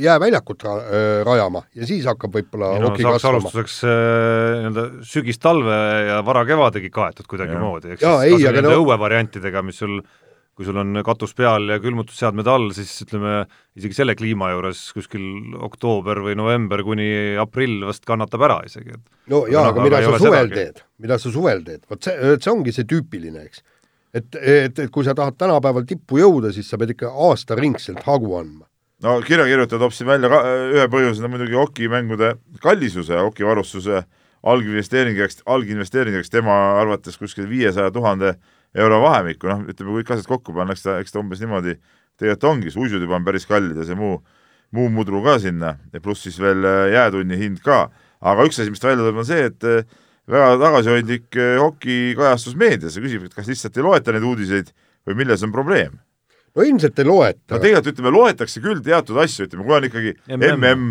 jääväljakut 0.01 0.65
ra 0.67 0.73
rajama 1.27 1.63
ja 1.77 1.87
siis 1.89 2.07
hakkab 2.09 2.33
võib-olla 2.39 2.73
no, 2.81 2.91
oki 2.91 3.05
kasvama. 3.05 3.39
alustuseks 3.39 3.77
nii-öelda 3.85 4.87
sügis-talve 5.07 5.77
ja 6.09 6.19
varakevadegi 6.25 6.91
kaetud 6.93 7.29
kuidagimoodi, 7.31 7.95
ehk 7.95 8.03
siis 8.03 8.43
kas 8.45 8.57
nende 8.59 8.67
no... 8.69 8.81
õuevariantidega, 8.83 9.63
mis 9.65 9.81
sul 9.83 10.01
kui 10.51 10.67
sul 10.67 10.77
on 10.77 10.99
katus 11.07 11.31
peal 11.33 11.69
ja 11.71 11.79
külmutusseadmed 11.81 12.47
all, 12.51 12.69
siis 12.75 12.91
ütleme, 13.05 13.45
isegi 13.79 13.95
selle 13.97 14.13
kliima 14.19 14.51
juures 14.51 14.81
kuskil 14.93 15.55
oktoober 15.63 16.19
või 16.25 16.35
november 16.37 16.83
kuni 16.85 17.07
aprill 17.41 17.85
vast 17.87 18.03
kannatab 18.05 18.43
ära 18.49 18.59
isegi, 18.67 18.97
et 18.97 19.31
no 19.31 19.45
jaa, 19.49 19.69
aga 19.71 19.85
mida 19.87 20.01
sa 20.03 20.17
suvel 20.19 20.49
sedagi. 20.51 20.57
teed, 20.59 20.81
mida 21.01 21.19
sa 21.23 21.31
suvel 21.33 21.63
teed, 21.65 21.85
vot 21.89 22.09
see, 22.09 22.33
see 22.35 22.51
ongi 22.51 22.75
see 22.75 22.89
tüüpiline, 22.91 23.47
eks 23.47 23.63
et, 24.13 24.35
et, 24.35 24.83
et 24.85 24.91
kui 24.91 25.07
sa 25.07 25.15
tahad 25.17 25.37
tänapäeval 25.39 25.87
tippu 25.87 26.19
jõuda, 26.19 26.51
siis 26.55 26.69
sa 26.69 26.79
pead 26.79 26.95
ikka 26.95 27.11
aastaringselt 27.29 28.03
hagu 28.07 28.35
andma. 28.39 28.67
No 29.03 29.17
kirjakirjutajad 29.25 29.81
topsid 29.81 30.07
välja 30.07 30.29
ka 30.31 30.41
ühe 30.71 30.87
põhjusena 30.91 31.29
muidugi 31.31 31.57
hokimängude 31.57 32.35
kallisuse, 32.63 33.17
hokivarustuse 33.17 34.03
alginvesteeringujaks, 34.51 35.41
alginvesteeringujaks 35.45 36.29
tema 36.33 36.57
arvates 36.81 37.17
kuskil 37.17 37.49
viiesaja 37.49 37.91
tuhande 37.93 38.35
euro 38.77 39.01
vahemikku, 39.03 39.49
noh, 39.49 39.65
ütleme, 39.69 39.97
kõik 39.99 40.13
asjad 40.15 40.29
kokku 40.29 40.53
panna, 40.55 40.75
eks 40.75 40.85
ta, 40.85 40.99
eks 41.01 41.13
ta 41.13 41.21
umbes 41.21 41.41
niimoodi 41.43 41.75
tegelikult 42.21 42.47
ongi, 42.49 42.73
suisud 42.73 43.01
juba 43.03 43.17
on 43.17 43.25
päris 43.25 43.47
kallid 43.49 43.77
ja 43.77 43.85
see 43.87 43.97
muu, 43.97 44.21
muu 44.75 44.87
mudru 44.93 45.23
ka 45.25 45.37
sinna 45.41 45.75
ja 45.93 46.01
pluss 46.03 46.25
siis 46.25 46.39
veel 46.41 46.65
äh, 46.65 46.85
jäätunni 46.95 47.37
hind 47.41 47.61
ka. 47.65 47.89
aga 48.21 48.45
üks 48.45 48.61
asi, 48.61 48.69
mis 48.69 48.83
välja 48.83 49.01
tuleb, 49.01 49.17
on 49.17 49.27
see, 49.27 49.49
et 49.49 49.65
äh, 49.65 49.99
väga 50.29 50.53
tagasihoidlik 50.61 51.41
hokikajastus 51.59 52.55
meedias 52.55 52.95
ja 52.95 53.03
küsib, 53.03 53.25
et 53.25 53.35
kas 53.35 53.49
lihtsalt 53.49 53.77
ei 53.77 53.85
loeta 53.85 54.13
neid 54.13 54.25
uudiseid 54.29 54.71
või 55.09 55.23
milles 55.23 55.43
on 55.43 55.53
probleem. 55.53 55.97
No 56.55 56.65
ilmselt 56.67 56.99
ei 56.99 57.07
loeta. 57.07 57.55
no 57.55 57.61
tegelikult 57.61 57.93
ütleme, 57.93 58.13
loetakse 58.15 58.63
küll 58.63 58.81
teatud 58.85 59.19
asju, 59.23 59.47
ütleme, 59.49 59.67
kui 59.67 59.77
on 59.77 59.87
ikkagi 59.89 60.15
MM, 60.37 60.57
MM, 60.57 60.89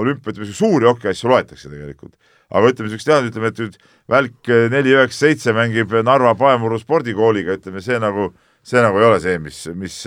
olümpia, 0.00 0.34
ütleme 0.34 0.50
suuri 0.56 0.90
hokiasju 0.90 1.30
loetakse 1.32 1.72
tegelikult. 1.72 2.16
aga 2.50 2.72
ütleme, 2.72 2.90
niisugust 2.90 3.10
teada, 3.10 3.30
ütleme, 3.30 3.52
et 3.52 3.62
nüüd 3.62 3.80
välk 4.10 4.52
neli 4.74 4.94
üheksa 4.96 5.26
seitse 5.26 5.54
mängib 5.56 5.94
Narva 6.04 6.34
Paemuru 6.38 6.80
spordikooliga, 6.82 7.58
ütleme 7.60 7.82
see 7.84 8.00
nagu, 8.02 8.32
see 8.66 8.82
nagu 8.82 9.00
ei 9.00 9.08
ole 9.12 9.22
see, 9.22 9.38
mis, 9.42 9.64
mis 9.74 10.04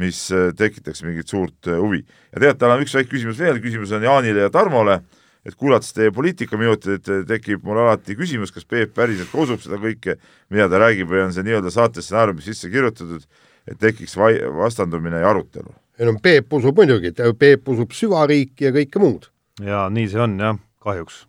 mis 0.00 0.18
tekitaks 0.56 1.02
mingit 1.04 1.28
suurt 1.28 1.68
huvi. 1.68 1.98
ja 2.32 2.38
tegelikult 2.38 2.60
tal 2.62 2.70
on 2.72 2.84
üks 2.84 2.94
väike 2.96 3.10
küsimus 3.12 3.40
veel, 3.42 3.58
küsimus 3.60 3.90
on 3.92 4.06
Jaanile 4.06 4.46
ja 4.46 4.52
Tarmole 4.52 5.02
et 5.46 5.56
kuulates 5.58 5.90
teie 5.94 6.12
poliitikaminuteid, 6.14 7.08
tekib 7.28 7.64
mul 7.66 7.80
alati 7.82 8.14
küsimus, 8.18 8.52
kas 8.54 8.66
Peep 8.68 8.94
päriselt 8.96 9.32
usub 9.34 9.62
seda 9.62 9.78
kõike, 9.82 10.16
mida 10.52 10.68
ta 10.70 10.80
räägib, 10.82 11.10
või 11.10 11.24
on 11.24 11.34
see 11.34 11.44
nii-öelda 11.46 11.72
saate 11.74 12.04
stsenaariumis 12.04 12.46
sisse 12.46 12.70
kirjutatud, 12.70 13.26
et 13.68 13.78
tekiks 13.80 14.16
vai-, 14.18 14.40
vastandumine 14.56 15.22
ja 15.22 15.30
arutelu? 15.32 15.74
ei 16.00 16.08
no 16.08 16.16
Peep 16.22 16.52
usub 16.58 16.78
muidugi, 16.80 17.12
Peep 17.38 17.68
usub 17.72 17.94
süvariiki 17.96 18.68
ja 18.68 18.74
kõike 18.74 19.02
muud. 19.02 19.28
jaa, 19.62 19.88
nii 19.92 20.08
see 20.10 20.22
on 20.22 20.38
jah, 20.40 20.60
kahjuks. 20.82 21.24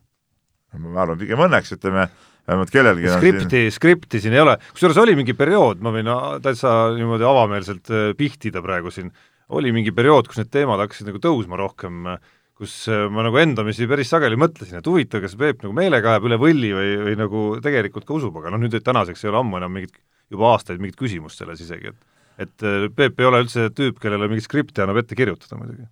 ma 0.77 1.03
arvan, 1.03 1.19
pigem 1.19 1.43
õnneks, 1.45 1.75
ütleme, 1.77 2.07
vähemalt 2.47 2.71
kellelgi 2.73 3.11
skripti 3.11 3.49
siin..., 3.65 3.75
skripti 3.75 4.23
siin 4.23 4.37
ei 4.37 4.43
ole, 4.43 4.57
kusjuures 4.73 5.01
oli 5.03 5.17
mingi 5.19 5.35
periood, 5.37 5.83
ma 5.83 5.93
võin 5.95 6.09
täitsa 6.43 6.93
niimoodi 6.97 7.27
avameelselt 7.27 7.91
äh, 7.93 8.07
pihtida 8.17 8.63
praegu 8.65 8.93
siin, 8.93 9.11
oli 9.53 9.73
mingi 9.75 9.93
periood, 9.93 10.29
kus 10.29 10.41
need 10.41 10.53
teemad 10.53 10.81
hakkasid 10.81 11.11
nagu 11.11 11.21
tõusma 11.21 11.59
rohkem 11.59 12.15
äh, 12.15 12.31
kus 12.57 12.73
äh, 12.91 13.05
ma 13.11 13.25
nagu 13.25 13.39
endamisi 13.41 13.87
päris 13.89 14.11
sageli 14.13 14.37
mõtlesin, 14.39 14.79
et 14.79 14.87
huvitav, 14.89 15.23
kas 15.25 15.35
Peep 15.39 15.63
nagu 15.65 15.75
meelega 15.75 16.13
ajab 16.13 16.29
üle 16.29 16.39
võlli 16.41 16.71
või, 16.75 16.95
või 17.09 17.19
nagu 17.19 17.43
tegelikult 17.63 18.07
ka 18.07 18.17
usub, 18.17 18.37
aga 18.39 18.53
noh, 18.53 18.61
nüüd 18.61 18.77
tänaseks 18.79 19.25
ei 19.25 19.31
ole 19.31 19.41
ammu 19.41 19.59
enam 19.59 19.73
mingit, 19.73 19.95
juba 20.31 20.53
aastaid 20.53 20.81
mingit 20.81 20.99
küsimust 20.99 21.41
selles 21.41 21.63
isegi, 21.65 21.91
et 21.91 22.12
et 22.41 22.65
äh, 22.65 22.89
Peep 22.95 23.21
ei 23.21 23.29
ole 23.29 23.43
üldse 23.45 23.69
tüüp, 23.75 23.99
kellele 24.01 24.29
mingit 24.31 24.47
skripti 24.47 24.83
annab 24.83 25.01
ette 25.03 25.17
kirjutada 25.17 25.59
muidugi. 25.59 25.87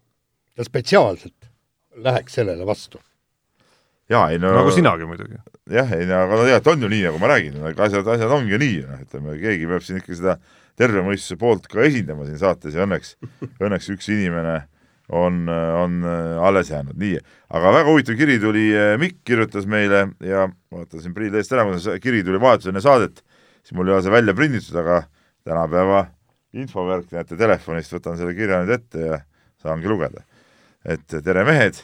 ta 0.58 0.68
spetsiaalselt 0.68 1.50
läheks 2.06 2.38
sellele 2.40 2.66
vastu. 2.68 3.02
jaa, 4.12 4.30
ei 4.32 4.40
no 4.42 4.54
nagu 4.56 4.74
sinagi 4.74 5.08
muidugi. 5.10 5.40
jah, 5.72 5.94
ei 5.98 6.08
no 6.10 6.24
aga 6.26 6.40
no 6.40 6.48
tegelikult 6.48 6.74
on 6.74 6.88
ju 6.88 6.92
nii, 6.96 7.06
nagu 7.10 7.22
ma 7.22 7.32
räägin, 7.34 7.62
aga 7.62 7.88
asjad, 7.88 8.12
asjad 8.16 8.36
ongi 8.40 8.60
nii, 8.62 8.82
noh, 8.90 9.06
ütleme, 9.06 9.38
keegi 9.42 9.70
peab 9.70 9.86
siin 9.86 10.02
ikka 10.02 10.18
seda 10.18 10.38
terve 10.80 11.04
mõistuse 11.06 11.38
poolt 11.40 11.68
ka 11.70 11.84
esindama 11.86 12.26
siin 12.28 12.40
saates 12.42 12.78
ja 12.78 12.86
õnneks, 12.88 13.16
õnneks 13.62 13.92
üks 13.94 14.10
inimene 14.14 14.62
on, 15.12 15.44
on 15.50 16.04
äh, 16.08 16.38
alles 16.48 16.72
jäänud, 16.72 16.96
nii. 17.00 17.20
aga 17.52 17.74
väga 17.76 17.92
huvitav 17.92 18.16
kiri 18.20 18.38
tuli, 18.40 18.70
äh, 18.72 18.96
Mikk 19.00 19.22
kirjutas 19.28 19.68
meile 19.70 20.08
ja 20.24 20.48
vaatasin 20.72 21.14
prillid 21.16 21.36
eest 21.42 21.52
ära, 21.52 21.68
kiri 22.02 22.24
tuli 22.24 22.40
vahetus 22.42 22.72
enne 22.72 22.84
saadet, 22.84 23.20
siis 23.62 23.76
mul 23.76 23.92
ei 23.92 23.98
ole 23.98 24.06
see 24.06 24.14
välja 24.14 24.36
prinditud, 24.38 24.78
aga 24.80 25.04
tänapäeva 25.48 26.06
infovärk, 26.54 27.12
näete 27.12 27.38
telefonist, 27.40 27.94
võtan 27.96 28.18
selle 28.20 28.36
kirja 28.36 28.62
nüüd 28.62 28.76
ette 28.76 29.06
ja 29.06 29.20
saangi 29.62 29.88
lugeda. 29.88 30.24
et 30.86 31.06
tere 31.08 31.44
mehed, 31.46 31.78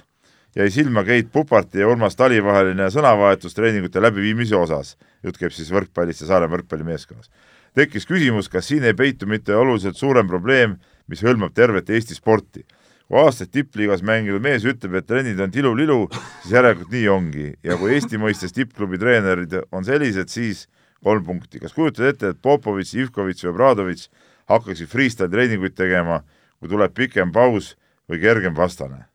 jäi 0.57 0.69
silma 0.73 1.03
Keit 1.05 1.29
Puparti 1.31 1.79
ja 1.79 1.87
Urmas 1.87 2.15
Tali 2.15 2.39
vaheline 2.43 2.89
sõnavahetus 2.89 3.53
treeningute 3.53 4.01
läbiviimise 4.01 4.55
osas. 4.55 4.97
jutt 5.23 5.37
käib 5.37 5.51
siis 5.51 5.71
võrkpallist 5.71 6.21
ja 6.21 6.27
Saaremaa 6.27 6.57
võrkpallimeeskonnas. 6.57 7.29
tekkis 7.75 8.05
küsimus, 8.05 8.49
kas 8.49 8.67
siin 8.67 8.83
ei 8.83 8.93
peitu 8.93 9.27
mitte 9.27 9.55
oluliselt 9.55 9.95
suurem 9.95 10.27
probleem, 10.27 10.77
mis 11.07 11.23
hõlmab 11.23 11.53
tervet 11.53 11.89
Eesti 11.89 12.15
sporti 12.15 12.65
kui 13.07 13.19
aastaid 13.21 13.51
tippliigas 13.51 14.01
mänginud 14.03 14.43
mees 14.43 14.65
ütleb, 14.67 14.97
et 14.99 15.05
trennid 15.07 15.39
on 15.39 15.51
tilulilu, 15.51 16.09
siis 16.41 16.57
järelikult 16.57 16.91
nii 16.91 17.07
ongi 17.07 17.53
ja 17.63 17.77
kui 17.79 17.93
Eesti 17.95 18.19
mõistes 18.19 18.51
tippklubi 18.51 18.99
treenerid 18.99 19.53
on 19.71 19.87
sellised, 19.87 20.27
siis 20.27 20.67
kolm 21.03 21.23
punkti. 21.23 21.59
kas 21.59 21.73
kujutad 21.73 22.09
ette, 22.09 22.33
et 22.33 22.41
Popovitš, 22.41 22.95
Ivkovitš 23.05 23.45
või 23.45 23.53
Obradovitš 23.53 24.09
hakkaksid 24.51 24.89
freestyle 24.91 25.31
treeninguid 25.31 25.75
tegema, 25.77 26.21
kui 26.59 26.71
tuleb 26.71 26.95
pikem 26.97 27.31
paus 27.35 27.75
või 28.09 28.21
kergem 28.23 28.55
vastane? 28.57 29.05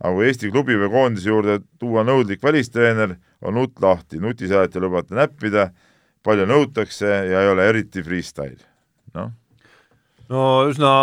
aga 0.00 0.14
kui 0.16 0.28
Eesti 0.30 0.48
klubi 0.48 0.78
või 0.80 0.88
koondise 0.92 1.28
juurde 1.28 1.58
tuua 1.80 2.00
nõudlik 2.08 2.40
välistreener, 2.40 3.18
on 3.44 3.58
nutt 3.58 3.82
lahti, 3.84 4.16
nutiseadet 4.20 4.76
ei 4.76 4.80
lubata 4.80 5.16
näppida, 5.18 5.66
palju 6.24 6.46
nõutakse 6.48 7.08
ja 7.28 7.42
ei 7.44 7.50
ole 7.52 7.66
eriti 7.68 8.00
freestyle, 8.04 8.64
noh. 9.16 9.34
no 10.32 10.46
üsna 10.70 10.94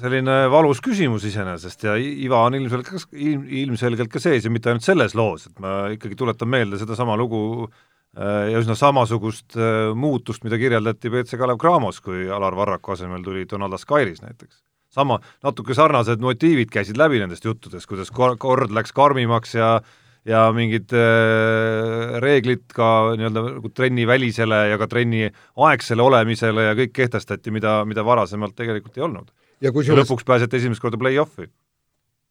selline 0.00 0.36
valus 0.52 0.80
küsimus 0.84 1.24
iseenesest 1.28 1.86
ja 1.86 1.94
Iva 1.96 2.42
on 2.46 2.56
ilmselgelt, 2.58 3.08
ilm, 3.16 3.46
ilmselgelt 3.62 4.12
ka 4.12 4.20
sees 4.22 4.44
ja 4.44 4.52
mitte 4.52 4.72
ainult 4.72 4.84
selles 4.84 5.16
loos, 5.16 5.48
et 5.48 5.62
ma 5.62 5.86
ikkagi 5.94 6.18
tuletan 6.20 6.50
meelde 6.52 6.80
sedasama 6.80 7.16
lugu 7.20 7.70
ja 8.16 8.58
üsna 8.58 8.74
samasugust 8.78 9.54
äh, 9.58 9.92
muutust, 9.94 10.42
mida 10.46 10.58
kirjeldati 10.58 11.12
BC 11.12 11.38
Kalev 11.38 11.60
Cramos, 11.62 12.00
kui 12.02 12.26
Alar 12.30 12.56
Varraku 12.58 12.96
asemel 12.96 13.22
tuli 13.22 13.46
Donald 13.50 13.76
Askairis 13.76 14.22
näiteks. 14.24 14.62
sama, 14.90 15.20
natuke 15.42 15.74
sarnased 15.74 16.20
motiivid 16.20 16.70
käisid 16.74 16.98
läbi 16.98 17.20
nendest 17.22 17.44
juttudest, 17.44 17.86
kuidas 17.86 18.10
kor-, 18.10 18.36
kord 18.38 18.74
läks 18.74 18.92
karmimaks 18.92 19.54
ja 19.54 19.80
ja 20.28 20.50
mingid 20.52 20.92
äh, 20.92 22.18
reeglid 22.20 22.66
ka 22.76 23.14
nii-öelda 23.16 23.44
nagu 23.46 23.70
trennivälisele 23.72 24.58
ja 24.68 24.76
ka 24.78 24.90
trenni 24.90 25.30
aegsele 25.56 26.02
olemisele 26.02 26.66
ja 26.66 26.74
kõik 26.76 26.92
kehtestati, 26.92 27.54
mida, 27.54 27.84
mida 27.88 28.04
varasemalt 28.04 28.58
tegelikult 28.58 28.98
ei 28.98 29.06
olnud 29.06 29.30
ja 29.64 29.72
kusjuures 29.72 30.04
lõpuks 30.04 30.26
pääsete 30.26 30.60
esimest 30.60 30.82
korda 30.82 30.98
play-off'i. 31.00 31.48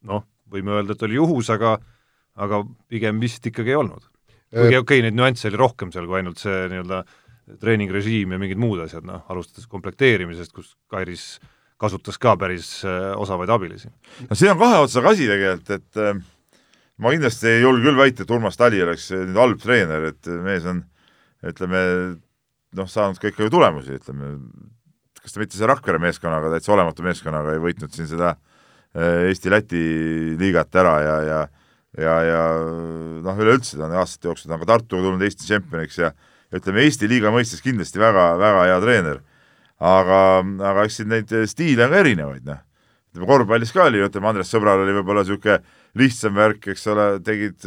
noh, 0.09 0.23
võime 0.51 0.75
öelda, 0.77 0.95
et 0.95 1.03
oli 1.07 1.17
juhus, 1.17 1.49
aga 1.53 1.77
aga 2.39 2.61
pigem 2.87 3.19
vist 3.19 3.45
ikkagi 3.45 3.73
ei 3.73 3.79
olnud. 3.79 4.05
Kuigi 4.53 4.77
okei 4.77 4.81
okay,, 4.81 5.05
neid 5.05 5.17
nüansse 5.17 5.49
oli 5.49 5.59
rohkem 5.59 5.93
seal 5.93 6.07
kui 6.09 6.19
ainult 6.19 6.41
see 6.41 6.65
nii-öelda 6.71 7.03
treeningrežiim 7.61 8.35
ja 8.35 8.41
mingid 8.41 8.59
muud 8.61 8.81
asjad, 8.83 9.05
noh, 9.07 9.23
alustades 9.33 9.67
komplekteerimisest, 9.69 10.53
kus 10.53 10.75
Kairis 10.91 11.39
kasutas 11.79 12.19
ka 12.21 12.35
päris 12.37 12.83
äh, 12.85 13.13
osavaid 13.17 13.49
abilisi. 13.53 13.89
no 14.27 14.37
see 14.37 14.51
on 14.51 14.59
kahe 14.59 14.81
otsaga 14.83 15.13
asi 15.15 15.29
tegelikult, 15.29 15.71
et 15.79 16.01
äh, 16.03 16.19
ma 16.99 17.13
kindlasti 17.15 17.53
ei 17.53 17.61
julge 17.63 17.87
küll 17.87 17.99
väita, 17.99 18.25
et 18.25 18.33
Urmas 18.35 18.59
Tali 18.59 18.81
oleks 18.83 19.09
nüüd 19.15 19.39
halb 19.39 19.61
treener, 19.63 20.09
et 20.11 20.31
mees 20.43 20.67
on 20.69 20.83
ütleme, 21.49 21.83
noh, 22.75 22.89
saanud 22.91 23.21
ka 23.21 23.31
ikkagi 23.31 23.51
tulemusi, 23.53 23.95
ütleme, 24.01 24.33
kas 25.21 25.33
ta 25.33 25.41
mitte 25.41 25.57
see 25.57 25.69
Rakvere 25.69 26.01
meeskonnaga, 26.03 26.51
täitsa 26.53 26.75
olematu 26.75 27.05
meeskonnaga 27.05 27.55
ei 27.55 27.63
võitnud 27.63 27.95
siin 27.95 28.09
seda 28.11 28.33
äh, 28.35 29.29
Eesti-Läti 29.31 29.83
liigat 30.39 30.75
ära 30.83 30.97
ja, 31.05 31.15
ja 31.29 31.39
ja, 31.97 32.15
ja 32.25 32.41
noh, 33.25 33.41
üleüldse 33.41 33.79
ta 33.79 33.87
on 33.87 33.97
aastate 34.01 34.29
jooksul, 34.29 34.49
ta 34.51 34.57
on 34.57 34.63
ka 34.63 34.69
Tartuga 34.73 35.05
tulnud 35.07 35.25
Eesti 35.25 35.47
tšempioniks 35.47 35.99
ja 36.01 36.13
ütleme, 36.55 36.85
Eesti 36.85 37.09
liiga 37.09 37.33
mõistes 37.33 37.63
kindlasti 37.65 38.01
väga, 38.01 38.31
väga 38.41 38.65
hea 38.69 38.79
treener. 38.85 39.21
aga, 39.79 40.19
aga 40.69 40.83
eks 40.83 40.97
siin 40.99 41.07
neid 41.07 41.29
stiile 41.47 41.85
on 41.85 41.93
ka 41.93 42.01
erinevaid, 42.03 42.43
noh. 42.43 42.59
ütleme 43.13 43.29
korvpallis 43.29 43.71
ka 43.71 43.85
oli, 43.87 44.01
ütleme 44.03 44.27
Andres 44.27 44.51
Sõbral 44.51 44.83
oli 44.83 44.97
võib-olla 44.97 45.23
niisugune 45.23 45.61
lihtsam 45.97 46.35
värk, 46.35 46.67
eks 46.73 46.83
ole, 46.91 47.05
tegid 47.23 47.63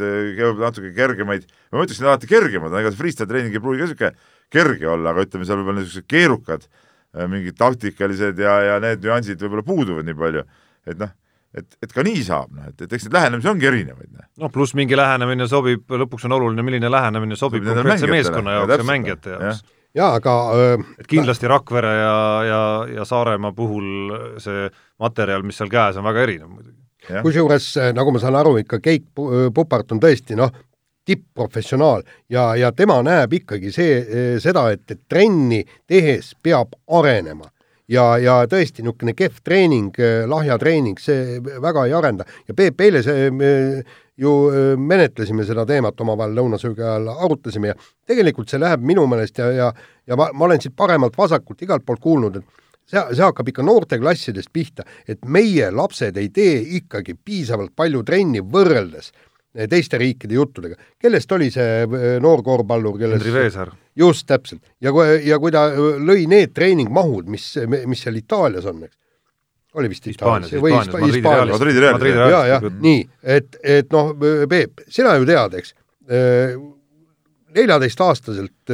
natuke 0.61 0.93
kergemaid, 0.93 1.47
ma 1.73 1.83
ütleksin 1.83 2.05
alati 2.05 2.29
kergemad, 2.29 2.75
ega 2.77 2.93
see 2.93 3.01
freestyle 3.01 3.27
treening 3.31 3.57
ei 3.57 3.63
pruugi 3.63 3.81
ka 3.81 3.89
niisugune 3.89 4.13
kerge 4.53 4.87
olla, 4.87 5.11
aga 5.11 5.25
ütleme, 5.25 5.47
seal 5.49 5.59
võib-olla 5.59 5.81
niisugused 5.81 6.07
keerukad 6.07 6.69
mingid 7.29 7.57
taktikalised 7.57 8.39
ja, 8.41 8.53
ja 8.67 8.77
need 8.81 9.03
nüansid 9.03 9.41
võib-olla 9.41 9.65
puuduvad 9.65 10.05
nii 10.07 10.17
palju, 10.17 10.45
et 10.89 11.01
noh, 11.01 11.11
et, 11.57 11.77
et 11.83 11.93
ka 11.93 12.03
nii 12.05 12.23
saab, 12.25 12.51
noh, 12.55 12.71
et, 12.71 12.81
et 12.85 12.97
eks 12.97 13.07
neid 13.07 13.19
lähenemisi 13.19 13.51
ongi 13.51 13.69
erinevaid. 13.69 14.09
noh, 14.15 14.27
no, 14.43 14.49
pluss 14.53 14.75
mingi 14.77 14.97
lähenemine 14.97 15.47
sobib, 15.51 15.85
lõpuks 16.03 16.27
on 16.29 16.37
oluline, 16.39 16.65
milline 16.65 16.91
lähenemine 16.91 17.37
sobib 17.39 17.65
konkreetse 17.67 18.09
meeskonna 18.09 18.59
jaoks 18.59 18.77
ja 18.77 18.89
mängijate 18.89 19.35
jaoks 19.35 19.63
ja 19.63 19.79
jaa, 19.95 20.13
aga 20.17 20.33
öö, 20.57 20.77
et 20.99 21.07
kindlasti 21.07 21.47
Rakvere 21.47 21.93
ja, 21.97 22.17
ja, 22.47 22.61
ja 22.95 23.05
Saaremaa 23.05 23.53
puhul 23.53 24.13
see 24.41 24.67
materjal, 24.99 25.45
mis 25.45 25.59
seal 25.61 25.71
käes 25.71 25.99
on, 25.99 26.07
väga 26.07 26.25
erinev 26.25 26.49
muidugi. 26.49 26.79
kusjuures, 27.21 27.69
nagu 27.93 28.13
ma 28.15 28.21
saan 28.21 28.37
aru, 28.39 28.57
ikka 28.63 28.79
Keit 28.83 29.09
Pupart 29.13 29.93
on 29.93 30.01
tõesti 30.01 30.37
noh, 30.39 30.51
tipp-professionaal 31.05 32.05
ja, 32.31 32.53
ja 32.55 32.71
tema 32.71 33.01
näeb 33.05 33.33
ikkagi 33.41 33.73
see, 33.75 33.97
seda, 34.41 34.69
et, 34.73 34.85
et 34.89 35.01
trenni 35.09 35.61
tehes 35.87 36.33
peab 36.41 36.73
arenema 36.87 37.49
ja, 37.93 38.05
ja 38.21 38.37
tõesti 38.49 38.83
niisugune 38.83 39.15
kehv 39.17 39.41
treening, 39.45 39.93
äh, 40.01 40.23
lahja 40.29 40.57
treening, 40.61 40.99
see 40.99 41.39
väga 41.43 41.87
ei 41.87 41.93
arenda. 41.97 42.27
Ja 42.47 42.57
Peep, 42.57 42.81
eile 42.81 43.03
see 43.05 43.29
ju 44.17 44.33
äh, 44.49 44.73
menetlesime 44.77 45.45
seda 45.47 45.65
teemat 45.69 46.01
omavahel 46.01 46.35
lõunasöögi 46.37 46.83
ajal, 46.83 47.09
arutasime 47.13 47.71
ja 47.71 47.79
tegelikult 48.07 48.51
see 48.51 48.61
läheb 48.61 48.83
minu 48.85 49.07
meelest 49.09 49.41
ja, 49.41 49.49
ja 49.53 49.71
ja 50.07 50.17
ma, 50.19 50.29
ma 50.33 50.45
olen 50.45 50.61
siit 50.61 50.75
paremalt-vasakult 50.79 51.63
igalt 51.63 51.85
poolt 51.85 52.01
kuulnud, 52.03 52.39
et 52.39 52.63
see, 52.89 53.01
see 53.15 53.23
hakkab 53.23 53.49
ikka 53.49 53.65
noorteklassidest 53.65 54.51
pihta, 54.53 54.85
et 55.07 55.23
meie 55.25 55.69
lapsed 55.71 56.17
ei 56.19 56.29
tee 56.33 56.59
ikkagi 56.79 57.15
piisavalt 57.15 57.73
palju 57.75 58.03
trenni 58.07 58.43
võrreldes 58.43 59.13
teiste 59.53 59.99
riikide 60.01 60.37
juttudega. 60.37 60.75
kellest 61.01 61.31
oli 61.31 61.49
see 61.53 61.83
äh, 61.83 62.17
noor 62.23 62.43
korvpallur, 62.45 62.97
kellest 62.97 63.21
Henri 63.21 63.33
Veesaar. 63.35 63.71
just, 63.95 64.25
täpselt. 64.27 64.63
ja 64.81 64.91
kui, 64.91 65.19
ja 65.27 65.39
kui 65.39 65.53
ta 65.53 65.67
äh, 65.71 66.01
lõi 66.01 66.25
need 66.29 66.53
treeningmahud, 66.55 67.29
mis, 67.29 67.53
mis 67.85 68.03
seal 68.05 68.17
Itaalias 68.17 68.65
on, 68.69 68.83
eks, 68.87 68.97
oli 69.77 69.89
vist 69.89 70.07
Itaalias 70.09 70.53
või 70.61 70.75
Hispaanias. 70.75 71.57
Madridi 71.57 71.85
Realis. 71.85 72.17
ja, 72.17 72.43
ja 72.55 72.59
nii, 72.61 73.05
et, 73.35 73.57
et 73.61 73.93
noh, 73.93 74.13
Peep, 74.49 74.85
sina 74.89 75.15
ju 75.17 75.29
tead, 75.29 75.59
eks, 75.61 75.75
neljateistaastaselt 77.53 78.73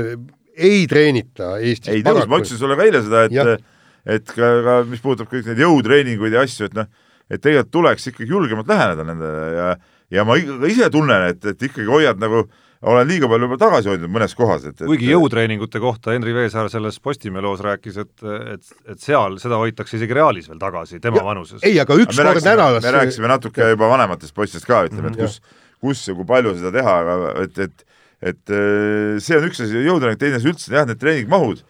ei 0.59 0.87
treenita 0.91 1.57
Eestis. 1.59 1.93
ei, 1.93 2.07
nõus, 2.07 2.27
ma 2.27 2.39
ütlesin 2.39 2.59
sulle 2.59 2.79
ka 2.79 2.87
eile 2.87 3.03
seda, 3.03 3.27
et 3.27 3.67
et 4.09 4.31
ka, 4.31 4.49
ka 4.63 4.75
mis 4.87 5.01
puudutab 5.03 5.29
kõik 5.31 5.47
neid 5.49 5.59
jõutreeninguid 5.59 6.33
ja 6.33 6.43
asju, 6.47 6.69
et 6.69 6.75
noh, 6.77 6.87
et 7.29 7.41
tegelikult 7.43 7.73
tuleks 7.75 8.09
ikkagi 8.11 8.31
julgemalt 8.31 8.69
läheneda 8.71 9.05
nendele 9.05 9.49
ja 9.53 9.71
ja 10.13 10.25
ma 10.25 10.37
ise 10.39 10.89
tunnen, 10.93 11.29
et, 11.33 11.45
et 11.45 11.69
ikkagi 11.69 11.87
hoiad 11.89 12.19
nagu 12.21 12.45
olen 12.89 13.07
liiga 13.09 13.27
palju 13.27 13.47
juba 13.49 13.57
tagasi 13.59 13.91
hoidnud 13.91 14.11
mõnes 14.13 14.33
kohas, 14.39 14.63
et, 14.69 14.77
et 14.77 14.87
kuigi 14.87 15.09
jõutreeningute 15.09 15.81
kohta 15.83 16.13
Henri 16.15 16.31
Veesaar 16.35 16.69
selles 16.71 16.99
Postimehe 17.03 17.43
loos 17.43 17.59
rääkis, 17.63 17.97
et, 17.99 18.13
et, 18.53 18.69
et 18.93 19.01
seal 19.03 19.35
seda 19.41 19.59
hoitakse 19.59 19.97
isegi 19.99 20.15
Realis 20.15 20.47
veel 20.47 20.61
tagasi, 20.61 21.01
tema 21.03 21.19
ja, 21.19 21.25
vanuses. 21.27 21.63
ei, 21.67 21.75
aga 21.81 21.97
üks 21.99 22.15
kord 22.15 22.45
nädalas 22.45 22.85
me 22.85 22.93
rääkisime 22.95 23.31
natuke 23.31 23.73
juba 23.73 23.89
vanematest 23.91 24.35
poistest 24.35 24.67
ka, 24.69 24.85
ütleme, 24.87 25.11
et 25.11 25.19
mhm. 25.19 25.27
kus, 25.27 25.65
kus 25.83 26.05
ja 26.07 26.15
kui 26.15 26.27
palju 26.29 26.55
seda 26.61 26.71
teha, 26.79 26.95
aga 27.03 27.33
et, 27.43 27.63
et 27.67 27.85
et 28.19 28.51
äh, 28.51 29.19
see 29.23 29.37
on 29.39 29.45
üks 29.47 29.61
asi, 29.63 29.83
jõutreening, 29.85 30.19
teine 30.19 30.39
asi 30.39 30.49
üldse 30.51 30.73
jah, 30.75 30.87
need 30.87 30.99
treeningmahud, 30.99 31.61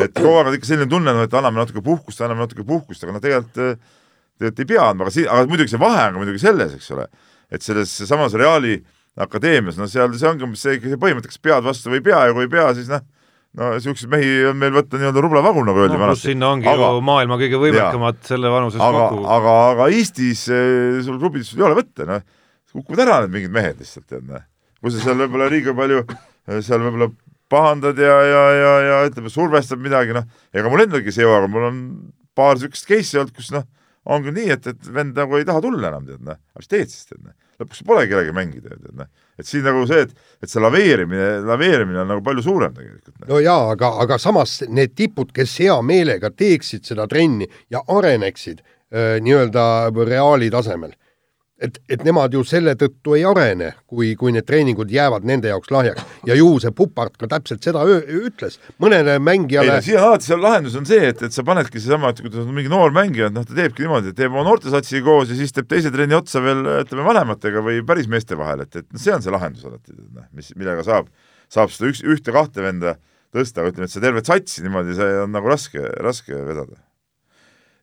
et 0.00 0.14
kogu 0.16 0.32
aeg 0.38 0.48
on 0.48 0.54
ikka 0.56 0.68
selline 0.68 0.88
tunne, 0.88 1.12
et 1.26 1.34
anname 1.36 1.60
natuke 1.60 1.82
puhkust, 1.84 2.22
anname 2.24 2.46
natuke 2.46 2.64
puhkust, 2.68 3.04
aga 3.04 3.16
noh, 3.16 3.24
tegelikult 3.24 3.60
äh, 3.60 3.74
tegelikult 4.40 4.62
ei 4.64 4.70
pea 4.70 4.86
andma, 4.88 5.04
aga 5.04 5.12
si-, 5.12 5.26
aga 5.28 5.48
muidugi 5.50 5.74
see 5.74 5.80
vahe 5.80 6.06
on 6.06 6.16
ka 6.16 6.22
muidugi 6.22 6.40
selles, 6.40 6.72
eks 6.78 6.88
ole 6.96 7.04
et 7.50 7.64
selles 7.64 7.92
samas 8.08 8.34
Reali 8.38 8.78
akadeemias, 9.20 9.78
no 9.78 9.88
seal 9.90 10.12
see 10.16 10.28
ongi 10.30 10.48
see, 10.58 10.78
see 10.82 11.00
põhimõte, 11.00 11.30
kas 11.30 11.40
pead 11.42 11.64
vastu 11.66 11.90
või 11.92 12.00
ei 12.00 12.06
pea 12.06 12.26
ja 12.28 12.36
kui 12.36 12.46
ei 12.46 12.52
pea, 12.52 12.68
siis 12.76 12.90
noh, 12.90 13.02
no 13.58 13.72
niisuguseid 13.74 14.10
mehi 14.12 14.34
on 14.50 14.58
meil 14.60 14.74
võtta 14.74 15.00
nii-öelda 15.00 15.24
rublavagun, 15.24 15.66
nagu 15.66 15.82
öeldi 15.82 15.96
no, 15.96 16.02
vanasti. 16.04 16.30
sinna 16.30 16.52
ongi 16.54 16.70
aga, 16.70 16.92
ju 16.94 17.02
maailma 17.06 17.38
kõige 17.40 17.58
võimekamad 17.64 18.20
selle 18.28 18.52
vanuses 18.52 18.82
aga, 18.86 19.08
kokku. 19.08 19.24
aga, 19.36 19.56
aga 19.72 19.88
Eestis 19.96 20.44
eh, 20.54 21.00
sul 21.06 21.18
klubides 21.18 21.50
ei 21.56 21.66
ole 21.66 21.78
võtta, 21.80 22.06
noh, 22.08 22.22
kukuvad 22.70 23.02
ära 23.06 23.18
need 23.24 23.34
mingid 23.34 23.56
mehed 23.56 23.82
lihtsalt, 23.82 24.06
tead, 24.06 24.28
noh. 24.30 24.46
kui 24.78 24.94
sa 24.94 25.02
seal 25.02 25.18
võib-olla 25.24 25.50
liiga 25.50 25.74
palju, 25.76 26.04
eh, 26.06 26.62
seal 26.62 26.86
võib-olla 26.86 27.10
pahandad 27.50 27.98
ja, 27.98 28.14
ja, 28.30 28.44
ja, 28.54 28.72
ja 28.86 29.02
ütleme, 29.10 29.32
survestad 29.34 29.82
midagi, 29.82 30.14
noh, 30.14 30.30
ega 30.54 30.70
mul 30.70 30.86
endalgi 30.86 31.12
see 31.14 31.26
jõuab, 31.26 31.50
mul 31.50 31.66
on 31.66 31.84
paar 32.38 32.54
niisugust 32.54 32.86
case'i 32.86 33.18
olnud, 33.18 33.34
kus 33.34 33.50
noh, 33.56 33.66
on 34.10 34.24
küll 34.24 34.36
nii, 34.36 34.50
et, 34.56 34.66
et 34.72 34.90
vend 34.94 35.16
nagu 35.18 35.38
ei 35.38 35.46
taha 35.48 35.62
tulla 35.64 35.90
enam, 35.90 36.06
tead, 36.08 36.22
noh, 36.26 36.38
mis 36.58 36.70
teed 36.70 36.92
siis, 36.92 37.06
tead, 37.10 37.22
noh. 37.24 37.34
lõpuks 37.62 37.84
pole 37.86 38.06
kellegagi 38.10 38.34
mängida, 38.36 38.74
tead, 38.76 38.94
noh. 38.98 39.10
et 39.40 39.48
siin 39.48 39.64
nagu 39.66 39.84
see, 39.88 40.06
et, 40.06 40.14
et 40.42 40.52
see 40.52 40.62
laveerimine, 40.62 41.28
laveerimine 41.48 42.02
on 42.02 42.10
nagu 42.14 42.24
palju 42.26 42.44
suurem 42.46 42.74
tegelikult. 42.76 43.14
Noh. 43.16 43.28
no 43.32 43.42
jaa, 43.44 43.70
aga, 43.76 43.92
aga 44.04 44.18
samas 44.22 44.60
need 44.68 44.96
tipud, 44.98 45.32
kes 45.36 45.56
hea 45.62 45.76
meelega 45.86 46.32
teeksid 46.34 46.88
seda 46.90 47.06
trenni 47.10 47.48
ja 47.72 47.84
areneksid 47.86 48.64
äh, 48.64 49.18
nii-öelda 49.22 49.66
reaali 50.02 50.50
tasemel 50.52 50.96
et, 51.60 51.78
et 51.92 52.02
nemad 52.06 52.32
ju 52.34 52.42
selle 52.46 52.72
tõttu 52.78 53.14
ei 53.18 53.24
arene, 53.28 53.72
kui, 53.90 54.12
kui 54.18 54.32
need 54.34 54.46
treeningud 54.48 54.90
jäävad 54.92 55.26
nende 55.28 55.50
jaoks 55.50 55.70
lahjaks. 55.74 56.04
ja 56.28 56.36
ju 56.38 56.48
see 56.62 56.72
Pupart 56.76 57.16
ka 57.20 57.28
täpselt 57.30 57.64
seda 57.64 57.82
öö, 57.86 58.00
ütles, 58.28 58.58
mõnele 58.82 59.18
mängijale 59.22 59.76
ei, 59.76 59.86
siin 59.90 60.00
alati 60.00 60.30
seal 60.30 60.42
lahendus 60.42 60.76
on 60.80 60.88
see, 60.88 61.10
et, 61.12 61.22
et 61.26 61.36
sa 61.36 61.44
panedki 61.46 61.80
seesama, 61.82 62.12
et 62.12 62.22
kui 62.24 62.32
ta 62.32 62.42
on 62.42 62.52
mingi 62.56 62.72
noor 62.72 62.94
mängija, 62.96 63.30
et 63.30 63.36
noh, 63.36 63.46
ta 63.46 63.56
teebki 63.56 63.84
niimoodi, 63.84 64.14
et 64.14 64.18
teeb 64.18 64.32
oma 64.32 64.46
noortesatsiga 64.48 65.04
koos 65.06 65.32
ja 65.32 65.38
siis 65.38 65.54
teeb 65.56 65.68
teise 65.70 65.92
trenni 65.94 66.16
otsa 66.16 66.42
veel 66.44 66.64
ütleme 66.80 67.06
vanematega 67.06 67.64
või 67.66 67.84
päris 67.86 68.08
meeste 68.10 68.38
vahel, 68.40 68.64
et, 68.66 68.82
et 68.82 69.00
see 69.00 69.14
on 69.14 69.24
see 69.24 69.34
lahendus 69.34 69.66
alati, 69.68 69.96
noh, 70.08 70.28
mis, 70.36 70.52
millega 70.56 70.84
saab, 70.86 71.10
saab 71.52 71.72
seda 71.74 71.92
üks, 71.92 72.04
ühte-kahte 72.04 72.64
venda 72.64 72.96
tõsta, 73.34 73.62
aga 73.62 73.74
ütleme, 73.74 73.90
et 73.90 73.94
see 73.94 74.04
tervet 74.04 74.32
satsi 74.32 74.64
niimoodi, 74.64 74.96
see 74.98 75.18
on 75.24 75.36
nagu 75.36 75.50
raske, 75.52 75.84
raske 76.00 76.34
vedada 76.34 76.80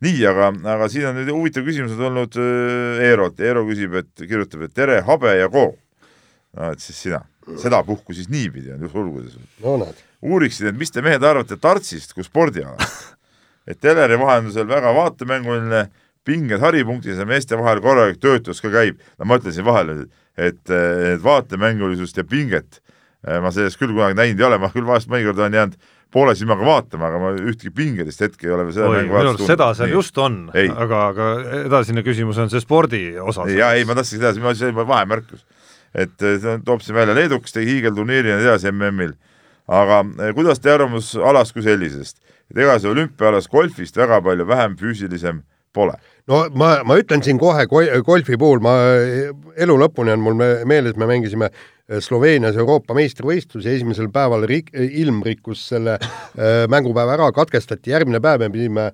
nii, 0.06 0.22
aga, 0.30 0.52
aga 0.76 0.88
siin 0.92 1.08
on 1.10 1.18
nüüd 1.18 1.32
huvitav 1.34 1.66
küsimus 1.68 1.96
on 1.96 2.04
tulnud 2.06 2.38
äh, 2.42 3.04
Eerolt, 3.08 3.42
Eero 3.42 3.66
küsib, 3.68 3.98
et 3.98 4.26
kirjutab, 4.26 4.68
et 4.68 4.76
tere, 4.78 5.02
habe 5.08 5.34
ja 5.40 5.50
koo. 5.54 5.74
no 6.58 6.72
et 6.74 6.82
siis 6.82 7.00
sina, 7.06 7.22
sedapuhku 7.62 8.16
siis 8.18 8.30
niipidi 8.34 8.74
on 8.74 8.86
ju 8.86 8.92
sulgudes. 8.94 9.38
no 9.64 9.78
näed. 9.82 10.04
uuriksin, 10.22 10.72
et 10.72 10.78
mis 10.78 10.94
te 10.94 11.04
mehed 11.06 11.24
arvate 11.24 11.58
tartsist 11.62 12.14
kui 12.14 12.26
spordialast? 12.26 13.16
et 13.68 13.80
teleri 13.84 14.20
vahendusel 14.20 14.68
väga 14.70 14.94
vaatemänguline, 14.96 15.88
pinged 16.28 16.62
haripunktis 16.64 17.20
ja 17.20 17.26
meeste 17.28 17.58
vahel 17.60 17.82
korralik 17.84 18.22
töötlus 18.22 18.62
ka 18.62 18.72
käib. 18.74 19.02
no 19.18 19.26
ma 19.26 19.40
ütlen 19.42 19.56
siin 19.56 19.66
vahele, 19.68 20.06
et, 20.38 20.62
et 20.70 21.24
vaatemängulisust 21.24 22.22
ja 22.22 22.28
pinget 22.28 22.82
äh, 23.26 23.42
ma 23.42 23.52
sellest 23.52 23.82
küll 23.82 23.96
kunagi 23.96 24.20
näinud 24.20 24.46
ei 24.46 24.50
ole, 24.52 24.62
ma 24.62 24.70
küll 24.74 24.86
vahest 24.88 25.10
mõnikord 25.10 25.42
olen 25.42 25.58
jäänud 25.58 25.94
poole 26.14 26.34
silmaga 26.38 26.66
vaatama, 26.66 27.10
aga 27.10 27.20
ma 27.22 27.32
ühtegi 27.36 27.72
pingelist 27.76 28.22
hetke 28.24 28.48
ei 28.48 28.54
ole 28.56 28.68
veel 28.68 28.76
seda 28.78 28.90
mängu 28.94 29.16
vaadates 29.16 29.40
tundnud. 29.42 29.52
seda 29.52 29.68
seal 29.76 29.90
nii. 29.90 29.96
just 29.98 30.22
on, 30.24 30.38
aga, 30.54 31.02
aga 31.12 31.30
edasine 31.66 32.04
küsimus 32.06 32.40
on 32.42 32.52
see 32.54 32.64
spordi 32.64 33.02
osa. 33.20 33.48
jaa, 33.52 33.74
ei, 33.76 33.86
ma 33.88 33.98
tahtsingi 33.98 34.24
edasi, 34.24 34.44
see 34.60 34.70
oli 34.72 34.88
vahemärkus. 34.88 35.44
et 35.96 36.16
ta 36.20 36.58
toob 36.64 36.86
siin 36.86 36.96
välja 36.96 37.16
Leedukas 37.18 37.56
tegi 37.56 37.76
hiigelturniiri 37.76 38.34
ja 38.34 38.40
nii 38.40 38.50
edasi 38.50 38.72
MM-il. 38.72 39.18
aga 39.68 40.04
eh, 40.24 40.34
kuidas 40.38 40.64
teie 40.64 40.78
arvamus 40.78 41.14
alast 41.20 41.56
kui 41.56 41.66
sellisest? 41.66 42.22
et 42.52 42.64
ega 42.64 42.80
see 42.80 42.92
olümpiaalas 42.92 43.52
golfist 43.52 44.00
väga 44.00 44.22
palju 44.24 44.48
vähem 44.48 44.80
füüsilisem 44.80 45.44
pole? 45.76 45.98
No 46.28 46.44
ma, 46.56 46.84
ma 46.84 47.00
ütlen 47.00 47.24
siin 47.24 47.40
kohe 47.40 47.66
golfi 47.68 48.38
puhul, 48.38 48.60
ma 48.64 48.76
elu 49.58 49.80
lõpuni 49.84 50.14
on 50.16 50.24
mul 50.24 50.40
meeles, 50.68 50.98
me 51.00 51.08
mängisime 51.10 51.52
Äh, 51.88 52.02
Sloveenias 52.04 52.58
Euroopa 52.60 52.96
meistrivõistlusi, 52.98 53.78
esimesel 53.78 54.10
päeval 54.12 54.44
rik-, 54.50 54.74
ilm 54.76 55.22
rikkus 55.24 55.62
selle 55.70 55.96
äh, 55.96 56.66
mängupäeva 56.72 57.16
ära, 57.16 57.30
katkestati, 57.36 57.94
järgmine 57.94 58.20
päev 58.24 58.44
me 58.44 58.50
pidime 58.52 58.90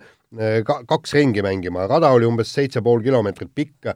ka, 0.66 0.80
kaks 0.90 1.14
ringi 1.14 1.44
mängima, 1.46 1.88
rada 1.90 2.10
oli 2.14 2.26
umbes 2.26 2.50
seitse 2.54 2.82
pool 2.82 3.04
kilomeetrit 3.06 3.52
pikk 3.54 3.92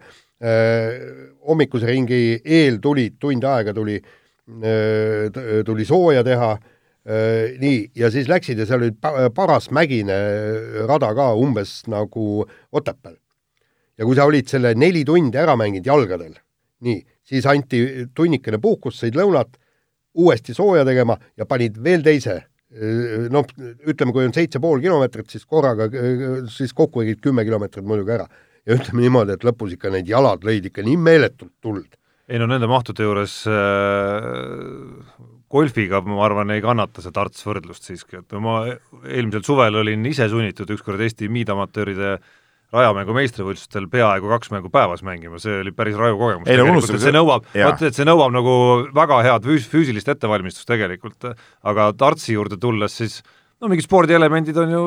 hommikuse 1.49 1.88
ringi 1.89 2.19
eel 2.45 2.77
tuli, 2.77 3.07
tund 3.17 3.41
aega 3.49 3.73
tuli 3.73 3.95
tuli 5.65 5.88
sooja 5.89 6.21
teha 6.21 6.51
nii, 7.57 7.79
ja 7.97 8.11
siis 8.13 8.29
läksid 8.29 8.61
ja 8.61 8.67
seal 8.69 8.85
oli 8.85 8.93
paras 9.33 9.71
mägine 9.73 10.19
rada 10.85 11.09
ka, 11.17 11.31
umbes 11.41 11.79
nagu 11.89 12.45
Otepääl. 12.69 13.17
Ja 13.98 14.06
kui 14.06 14.18
sa 14.18 14.28
olid 14.30 14.50
selle 14.50 14.74
neli 14.78 15.04
tundi 15.06 15.38
ära 15.38 15.56
mänginud 15.60 15.88
jalgadel, 15.88 16.36
nii 16.86 17.00
siis 17.28 17.48
anti 17.50 17.82
tunnikene 18.16 18.60
puhkust, 18.64 19.02
sõid 19.04 19.18
lõunat, 19.18 19.58
uuesti 20.18 20.54
sooja 20.56 20.86
tegema 20.88 21.18
ja 21.38 21.45
panid 21.50 21.78
veel 21.84 22.06
teise 22.06 22.39
noh, 23.32 23.48
ütleme, 23.88 24.14
kui 24.14 24.26
on 24.28 24.34
seitse 24.36 24.60
pool 24.64 24.82
kilomeetrit, 24.84 25.30
siis 25.32 25.45
korraga, 25.48 25.88
siis 26.52 26.74
kokku 26.76 27.04
tegid 27.04 27.22
kümme 27.24 27.45
kilomeetrit 27.48 27.86
muidugi 27.88 28.16
ära. 28.18 28.28
ja 28.68 28.76
ütleme 28.76 29.06
niimoodi, 29.06 29.38
et 29.38 29.45
lõpus 29.48 29.78
ikka 29.78 29.89
need 29.93 30.10
jalad 30.12 30.43
lõid 30.43 30.66
ikka 30.68 30.84
nii 30.84 30.98
meeletult 31.00 31.54
tuld. 31.64 31.95
ei 32.28 32.39
no 32.39 32.48
nende 32.52 32.68
mahtude 32.68 33.06
juures 33.06 33.45
äh, 33.48 35.14
golfiga, 35.50 36.02
ma 36.04 36.20
arvan, 36.26 36.52
ei 36.52 36.62
kannata 36.62 37.02
see 37.02 37.16
Tarts 37.16 37.45
võrdlust 37.48 37.88
siiski, 37.88 38.20
et 38.20 38.36
ma 38.43 38.66
eelmisel 39.08 39.45
suvel 39.48 39.80
olin 39.80 40.04
ise 40.06 40.28
sunnitud 40.28 40.70
ükskord 40.76 41.00
Eesti 41.00 41.32
miidamatööride 41.32 42.18
rajamängu 42.76 43.15
meistrivõistlustel 43.15 43.88
peaaegu 43.91 44.30
kaks 44.34 44.51
mängu 44.51 44.72
päevas 44.72 45.03
mängima, 45.07 45.39
see 45.39 45.61
oli 45.61 45.72
päris 45.76 45.95
raju 45.99 46.18
kogemus. 46.20 46.49
ei 46.51 46.59
no 46.59 46.68
unustage 46.74 46.99
see 46.99 47.15
nõuab, 47.15 47.47
vaata, 47.53 47.88
et 47.88 47.95
see 47.95 48.07
nõuab 48.07 48.34
nagu 48.36 48.55
väga 48.95 49.22
head 49.28 49.47
füs-, 49.47 49.70
füüsilist 49.72 50.11
ettevalmistust 50.11 50.68
tegelikult, 50.68 51.30
aga 51.63 51.89
Tartsi 51.97 52.36
juurde 52.36 52.59
tulles 52.59 52.99
siis 52.99 53.22
no 53.61 53.72
mingid 53.72 53.88
spordielemendid 53.88 54.59
on 54.65 54.76
ju 54.76 54.84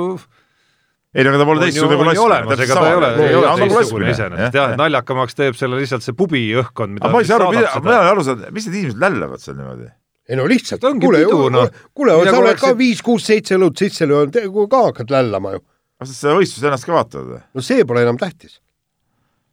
ei 1.17 1.25
no 1.25 1.33
aga 1.33 1.41
ta 1.41 1.49
pole 1.49 1.65
teistsugune 1.65 1.97
kui 2.03 2.29
laskmine. 2.35 2.59
ega 2.67 2.77
ta 2.77 2.85
ei 2.91 2.99
ole, 2.99 3.11
ei 3.25 3.39
ole 3.41 3.57
teistsugune 3.65 4.13
iseenesest 4.13 4.61
jah, 4.61 4.75
et 4.75 4.83
naljakamaks 4.83 5.41
teeb 5.41 5.59
selle 5.59 5.81
lihtsalt 5.81 6.05
see 6.05 6.15
pubi 6.21 6.45
õhkond, 6.61 6.99
mida 6.99 7.09
aga 7.09 7.17
ma 7.17 7.25
ei 7.25 7.33
saa 7.33 7.41
aru, 7.41 7.51
mina 7.57 7.97
ei 7.97 8.13
aru 8.13 8.29
saanud, 8.29 8.53
mis 8.55 8.69
need 8.69 8.79
inimesed 8.83 9.03
lällavad 9.09 9.43
seal 9.43 9.57
niimoodi? 9.57 9.89
ei 10.31 10.39
no 10.39 10.45
lihtsalt, 10.47 10.85
kuule, 11.01 11.25
kuule, 11.97 12.21
sa 12.29 12.39
oled 12.39 12.61
ka 12.61 12.77
viis, 12.79 13.01
kuus, 13.03 13.25
seitse 13.27 13.57
õlut 13.57 13.81
sisse 13.81 14.07
löönud, 14.07 14.37
ka 14.71 14.87
hakkad 14.91 15.11
lällama 15.17 15.57
ju 15.57 15.65
kas 16.01 16.17
sa 16.17 16.35
võistlust 16.37 16.67
ennast 16.67 16.89
ka 16.89 16.97
vaatad 16.97 17.29
või? 17.29 17.41
no 17.57 17.65
see 17.65 17.85
pole 17.89 18.05
enam 18.07 18.19
tähtis. 18.21 18.59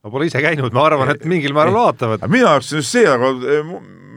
ma 0.03 0.11
pole 0.13 0.29
ise 0.29 0.41
käinud, 0.43 0.73
ma 0.75 0.87
arvan, 0.87 1.13
et 1.15 1.25
mingil 1.27 1.55
määral 1.57 1.75
vaatavad. 1.75 2.25
minu 2.31 2.47
jaoks 2.47 2.73
on 2.73 2.81
just 2.81 2.95
see 2.95 3.07
nagu 3.07 3.33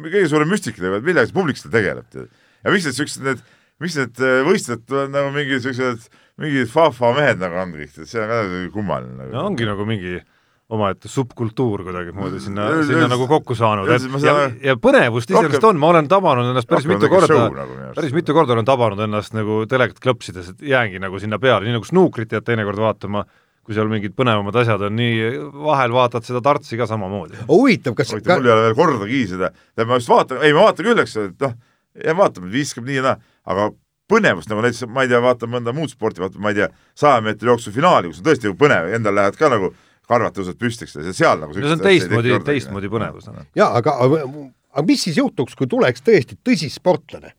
kõige 0.07 0.29
suurem 0.31 0.51
müstika, 0.51 0.83
et 0.87 1.07
millega 1.07 1.29
see 1.29 1.37
publik 1.37 1.61
seda 1.61 1.77
tegeleb. 1.79 2.19
ja 2.65 2.75
miks 2.75 2.89
need 2.89 2.99
siuksed, 2.99 3.25
need, 3.27 3.45
miks 3.83 3.99
need 3.99 4.23
eh, 4.25 4.43
võistlused 4.47 4.97
on 5.03 5.15
nagu 5.17 5.33
mingid 5.35 5.65
siuksed, 5.67 6.11
mingid 6.41 6.71
fa-fa 6.73 7.13
mehed 7.19 7.43
nagu 7.43 7.59
on 7.61 7.75
kõik, 7.77 7.97
see 7.99 8.23
on 8.23 8.31
ka 8.31 8.43
kummaline 8.77 9.17
nagu. 9.19 9.35
no 9.35 9.49
ongi 9.51 9.69
nagu 9.69 9.89
mingi 9.89 10.21
omaette 10.71 11.11
subkultuur 11.11 11.83
kuidagimoodi 11.87 12.41
sinna, 12.43 12.69
sinna 12.87 13.09
nagu 13.11 13.27
kokku 13.31 13.57
saanud, 13.59 13.91
et 13.91 14.25
ja, 14.25 14.35
ja 14.71 14.77
põnevust 14.79 15.33
iseenesest 15.33 15.67
on, 15.67 15.79
ma 15.83 15.91
olen 15.91 16.09
tabanud 16.11 16.51
ennast 16.53 16.71
päris 16.71 16.87
mitu 16.91 17.11
korda, 17.11 17.39
nagu 17.57 17.79
päris 17.97 18.15
mitu 18.15 18.37
korda 18.37 18.55
olen 18.55 18.69
tabanud 18.69 19.03
ennast 19.07 19.35
nagu 19.35 19.65
telekat 19.71 19.99
klõpsides, 20.03 20.53
et 20.55 20.65
jäängi 20.71 21.03
nagu 21.03 21.19
sinna 21.23 21.41
peale, 21.43 21.67
nii 21.67 21.75
nagu 21.79 21.89
snuukrit 21.89 22.37
jääd 22.37 22.47
teinekord 22.47 22.83
vaatama, 22.83 23.25
kui 23.67 23.77
seal 23.77 23.91
mingid 23.91 24.15
põnevamad 24.19 24.61
asjad 24.63 24.87
on, 24.87 24.97
nii 24.99 25.27
vahel 25.67 25.95
vaatad 25.97 26.27
seda 26.27 26.43
Tartsi 26.45 26.79
ka 26.79 26.87
samamoodi. 26.91 27.43
huvitav, 27.51 27.99
kas 27.99 28.15
ka... 28.15 28.39
mul 28.39 28.47
ei 28.47 28.55
ole 28.55 28.69
veel 28.69 28.79
kordagi 28.79 29.27
seda, 29.35 29.51
ma 29.83 29.99
just 29.99 30.11
vaatan, 30.13 30.43
ei 30.47 30.55
ma 30.55 30.69
vaatan 30.69 30.91
küll, 30.91 31.03
eks, 31.03 31.19
et 31.27 31.47
noh, 31.47 31.59
ja 32.07 32.17
vaatame, 32.17 32.51
viskab 32.55 32.87
nii 32.87 33.03
ja 33.03 33.09
naa, 33.11 33.21
aga 33.51 33.71
põnevust 34.11 34.51
nagu 34.51 34.65
näiteks, 34.65 34.87
ma 34.91 35.05
ei 35.05 35.11
tea, 35.11 35.21
vaatan 35.23 35.51
mõnda 35.53 35.75
muud 35.75 35.93
sporti, 35.93 36.23
vaatan, 36.23 36.43
ma 36.43 36.55
ei 36.55 36.63
tea, 36.63 36.71
saja 36.99 37.21
meetri 37.25 37.51
jooksu 37.51 37.75
finaali, 37.75 38.11
kus 38.11 38.23
on 38.23 38.31
tõesti 38.31 38.49
nagu 38.49 38.59
põnev, 38.59 38.91
endal 38.97 39.19
lähed 39.19 39.39
ka 39.39 39.51
nagu 39.53 39.71
karvad 40.11 40.37
tõusevad 40.37 40.61
püstiks 40.61 40.97
ja 40.99 41.15
seal 41.17 41.43
nagu 41.43 41.55
no 41.55 41.67
see 41.67 41.77
on 41.77 41.85
teistmoodi, 41.85 42.39
teistmoodi 42.47 42.91
põnevus. 42.93 43.29
jaa, 43.59 43.71
aga, 43.79 43.97
aga 44.03 44.87
mis 44.87 45.05
siis 45.07 45.21
juhtuks, 45.21 45.57
kui 45.59 45.71
tuleks 45.71 46.05
tõesti 46.07 46.39
tõsisportlane? 46.47 47.35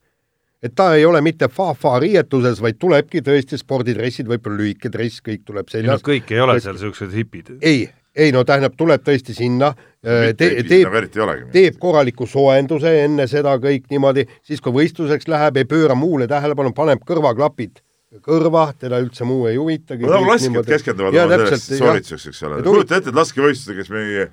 et 0.62 0.76
ta 0.78 0.92
ei 0.96 1.06
ole 1.10 1.24
mitte 1.26 1.50
fa-fa 1.50 1.96
riietuses, 2.02 2.60
vaid 2.62 2.78
tulebki 2.82 3.24
tõesti 3.26 3.58
spordidressid, 3.58 4.28
võib-olla 4.30 4.60
lühike 4.60 4.92
dress, 4.94 5.24
kõik 5.26 5.42
tuleb 5.48 5.72
seljas. 5.74 5.98
no 5.98 6.06
kõik 6.06 6.30
ei 6.34 6.44
ole 6.44 6.60
seal 6.62 6.78
niisugused 6.78 7.16
hipid. 7.18 7.56
ei, 7.62 7.88
ei 8.16 8.34
no 8.36 8.44
tähendab, 8.48 8.76
tuleb 8.78 9.02
tõesti 9.06 9.34
sinna 9.38 9.72
te, 10.02 10.52
teeb, 10.68 10.92
nagu 10.92 11.54
teeb 11.54 11.80
korraliku 11.82 12.28
soojenduse 12.30 12.94
enne 13.06 13.28
seda 13.32 13.56
kõik 13.62 13.90
niimoodi, 13.90 14.28
siis 14.46 14.62
kui 14.62 14.76
võistluseks 14.76 15.30
läheb, 15.32 15.58
ei 15.58 15.70
pööra 15.70 15.98
muule 15.98 16.30
tähelepanu, 16.30 16.76
paneb 16.78 17.02
kõrvaklapid 17.08 17.82
kõrva, 18.20 18.66
teda 18.76 19.00
üldse 19.02 19.26
muu 19.28 19.46
ei 19.48 19.58
huvitagi. 19.60 20.04
no 20.04 20.18
nagu 20.18 20.32
laskjad 20.34 20.68
keskenduvad 20.68 21.16
oma 21.16 21.40
sellest 21.46 21.74
soorituseks, 21.80 22.28
eks 22.34 22.44
ole. 22.48 22.62
kujuta 22.66 23.00
ette, 23.00 23.12
et 23.14 23.18
laskevõistlusel, 23.18 23.78
kes 23.80 23.92
mingi 23.94 24.26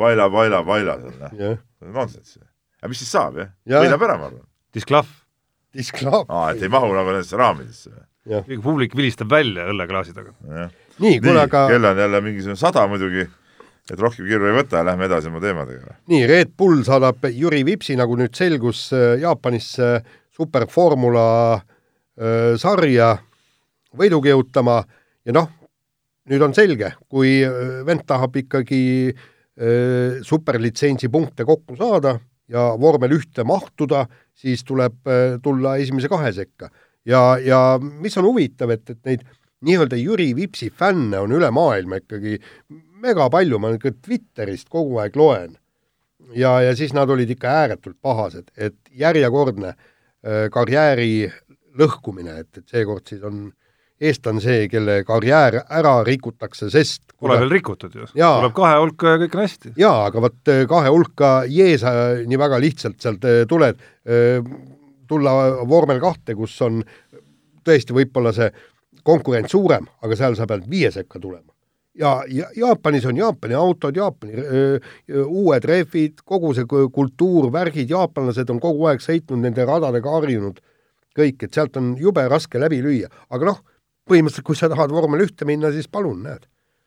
paila, 0.00 0.30
paila, 0.32 0.62
paila 0.64 0.96
seal, 1.02 1.16
noh. 1.20 1.62
nonsenss. 1.92 2.38
aga 2.80 2.92
mis 2.92 3.02
siis 3.02 3.12
saab, 3.12 3.40
jah 3.42 3.52
ja.? 3.68 3.82
võidab 3.84 4.06
ära, 4.08 4.18
ma 4.20 4.30
arvan. 4.30 4.44
disklahv. 4.76 5.12
disklahv. 5.76 6.24
aa, 6.32 6.54
et 6.54 6.64
ei 6.64 6.72
mahu 6.72 6.92
nagu 6.96 7.12
nendesse 7.12 7.36
raamidesse. 7.36 7.92
publik 8.64 8.96
vilistab 8.96 9.30
välja 9.30 9.68
õlleklaasi 9.72 10.16
taga. 10.16 10.32
nii, 11.04 11.20
kuule 11.20 11.44
aga 11.44 11.66
kell 11.74 11.92
on 11.92 12.04
jälle 12.06 12.24
mingisugune 12.24 12.56
sada 12.60 12.88
muidugi, 12.88 13.28
et 13.92 14.00
rohkem 14.00 14.24
kirju 14.24 14.48
ei 14.48 14.60
võta 14.62 14.80
ja 14.80 14.90
lähme 14.94 15.10
edasi 15.10 15.28
oma 15.28 15.44
teemadega. 15.44 16.00
nii, 16.08 16.24
Red 16.32 16.56
Bull 16.56 16.86
saadab 16.88 17.28
Jüri 17.28 17.66
Vipsi, 17.68 18.00
nagu 18.00 18.16
nüüd 18.16 18.32
selgus, 18.32 18.88
Jaapanisse 19.20 19.98
superformula 20.36 21.26
äh, 21.60 21.64
sarja 22.56 23.10
võidugi 23.96 24.30
jõutama 24.32 24.78
ja 25.26 25.34
noh, 25.36 25.50
nüüd 26.30 26.42
on 26.46 26.54
selge, 26.56 26.94
kui 27.12 27.42
vend 27.84 28.06
tahab 28.08 28.38
ikkagi 28.40 29.12
superlitsentsi 30.24 31.10
punkte 31.12 31.44
kokku 31.48 31.76
saada 31.76 32.14
ja 32.48 32.70
vormel 32.80 33.14
ühte 33.16 33.44
mahtuda, 33.44 34.06
siis 34.36 34.64
tuleb 34.64 34.96
tulla 35.44 35.76
esimese 35.80 36.08
kahe 36.08 36.32
sekka. 36.32 36.70
ja, 37.04 37.36
ja 37.36 37.78
mis 37.80 38.16
on 38.16 38.30
huvitav, 38.30 38.72
et, 38.72 38.90
et 38.90 39.04
neid 39.04 39.26
nii-öelda 39.64 39.96
Jüri 39.96 40.34
Vipsi 40.36 40.70
fänne 40.70 41.18
on 41.18 41.32
üle 41.32 41.50
maailma 41.50 42.00
ikkagi 42.02 42.38
mega 43.02 43.28
palju, 43.30 43.58
ma 43.60 43.72
ikka 43.74 43.94
Twitterist 44.04 44.68
kogu 44.72 45.00
aeg 45.02 45.16
loen. 45.16 45.56
ja, 46.34 46.60
ja 46.60 46.74
siis 46.76 46.94
nad 46.96 47.10
olid 47.10 47.30
ikka 47.30 47.48
ääretult 47.62 47.96
pahased, 48.02 48.50
et 48.56 48.76
järjekordne 48.90 49.74
karjääri 50.52 51.30
lõhkumine, 51.78 52.40
et, 52.42 52.50
et 52.58 52.76
seekord 52.76 53.06
siis 53.08 53.22
on 53.26 53.46
äh, 53.46 53.66
eestlane 54.00 54.42
see, 54.44 54.66
kelle 54.68 55.00
karjäär 55.08 55.60
ära 55.64 55.96
rikutakse, 56.04 56.68
sest 56.72 57.14
Pole 57.16 57.38
veel 57.40 57.52
rikutud 57.54 57.94
ju, 57.96 58.08
tuleb 58.12 58.54
kahe 58.56 58.76
hulka 58.82 59.14
ja 59.14 59.20
kõik 59.22 59.36
on 59.38 59.44
hästi. 59.46 59.72
jaa, 59.80 60.04
aga 60.10 60.22
vot 60.26 60.52
eh, 60.52 60.62
kahe 60.68 60.92
hulka 60.92 61.30
jee 61.48 61.78
sa 61.80 61.92
nii 62.20 62.40
väga 62.40 62.60
lihtsalt 62.60 63.00
sealt 63.00 63.24
eh, 63.24 63.44
tuled, 63.48 63.80
tulla 65.08 65.32
vormel 65.68 66.00
kahte, 66.02 66.34
kus 66.36 66.54
on 66.66 66.82
tõesti 67.66 67.96
võib-olla 67.96 68.34
see 68.36 68.50
konkurents 69.06 69.54
suurem, 69.54 69.86
aga 70.02 70.18
seal 70.18 70.36
sa 70.36 70.48
pead 70.50 70.66
viie 70.68 70.90
sekka 70.92 71.20
tulema. 71.22 71.48
ja, 71.96 72.18
ja 72.28 72.50
Jaapanis 72.56 73.06
on 73.08 73.16
Jaapani 73.16 73.56
autod, 73.56 73.96
Jaapani 73.96 74.36
öö, 74.36 74.78
uued 75.24 75.64
rehvid, 75.64 76.20
kogu 76.24 76.52
see 76.54 76.68
kultuur, 76.68 77.48
värgid, 77.52 77.88
jaapanlased 77.90 78.50
on 78.52 78.60
kogu 78.60 78.90
aeg 78.90 79.00
sõitnud 79.00 79.40
nende 79.40 79.64
radadega 79.64 80.18
harjunud 80.18 80.60
kõik, 81.16 81.46
et 81.46 81.56
sealt 81.56 81.76
on 81.80 81.94
jube 82.00 82.24
raske 82.30 82.60
läbi 82.60 82.82
lüüa, 82.84 83.10
aga 83.32 83.50
noh, 83.50 83.62
põhimõtteliselt, 84.06 84.46
kui 84.46 84.58
sa 84.58 84.70
tahad 84.72 84.92
vormel 84.94 85.24
ühte 85.26 85.48
minna, 85.48 85.72
siis 85.74 85.88
palun, 85.90 86.22
näed. 86.26 86.46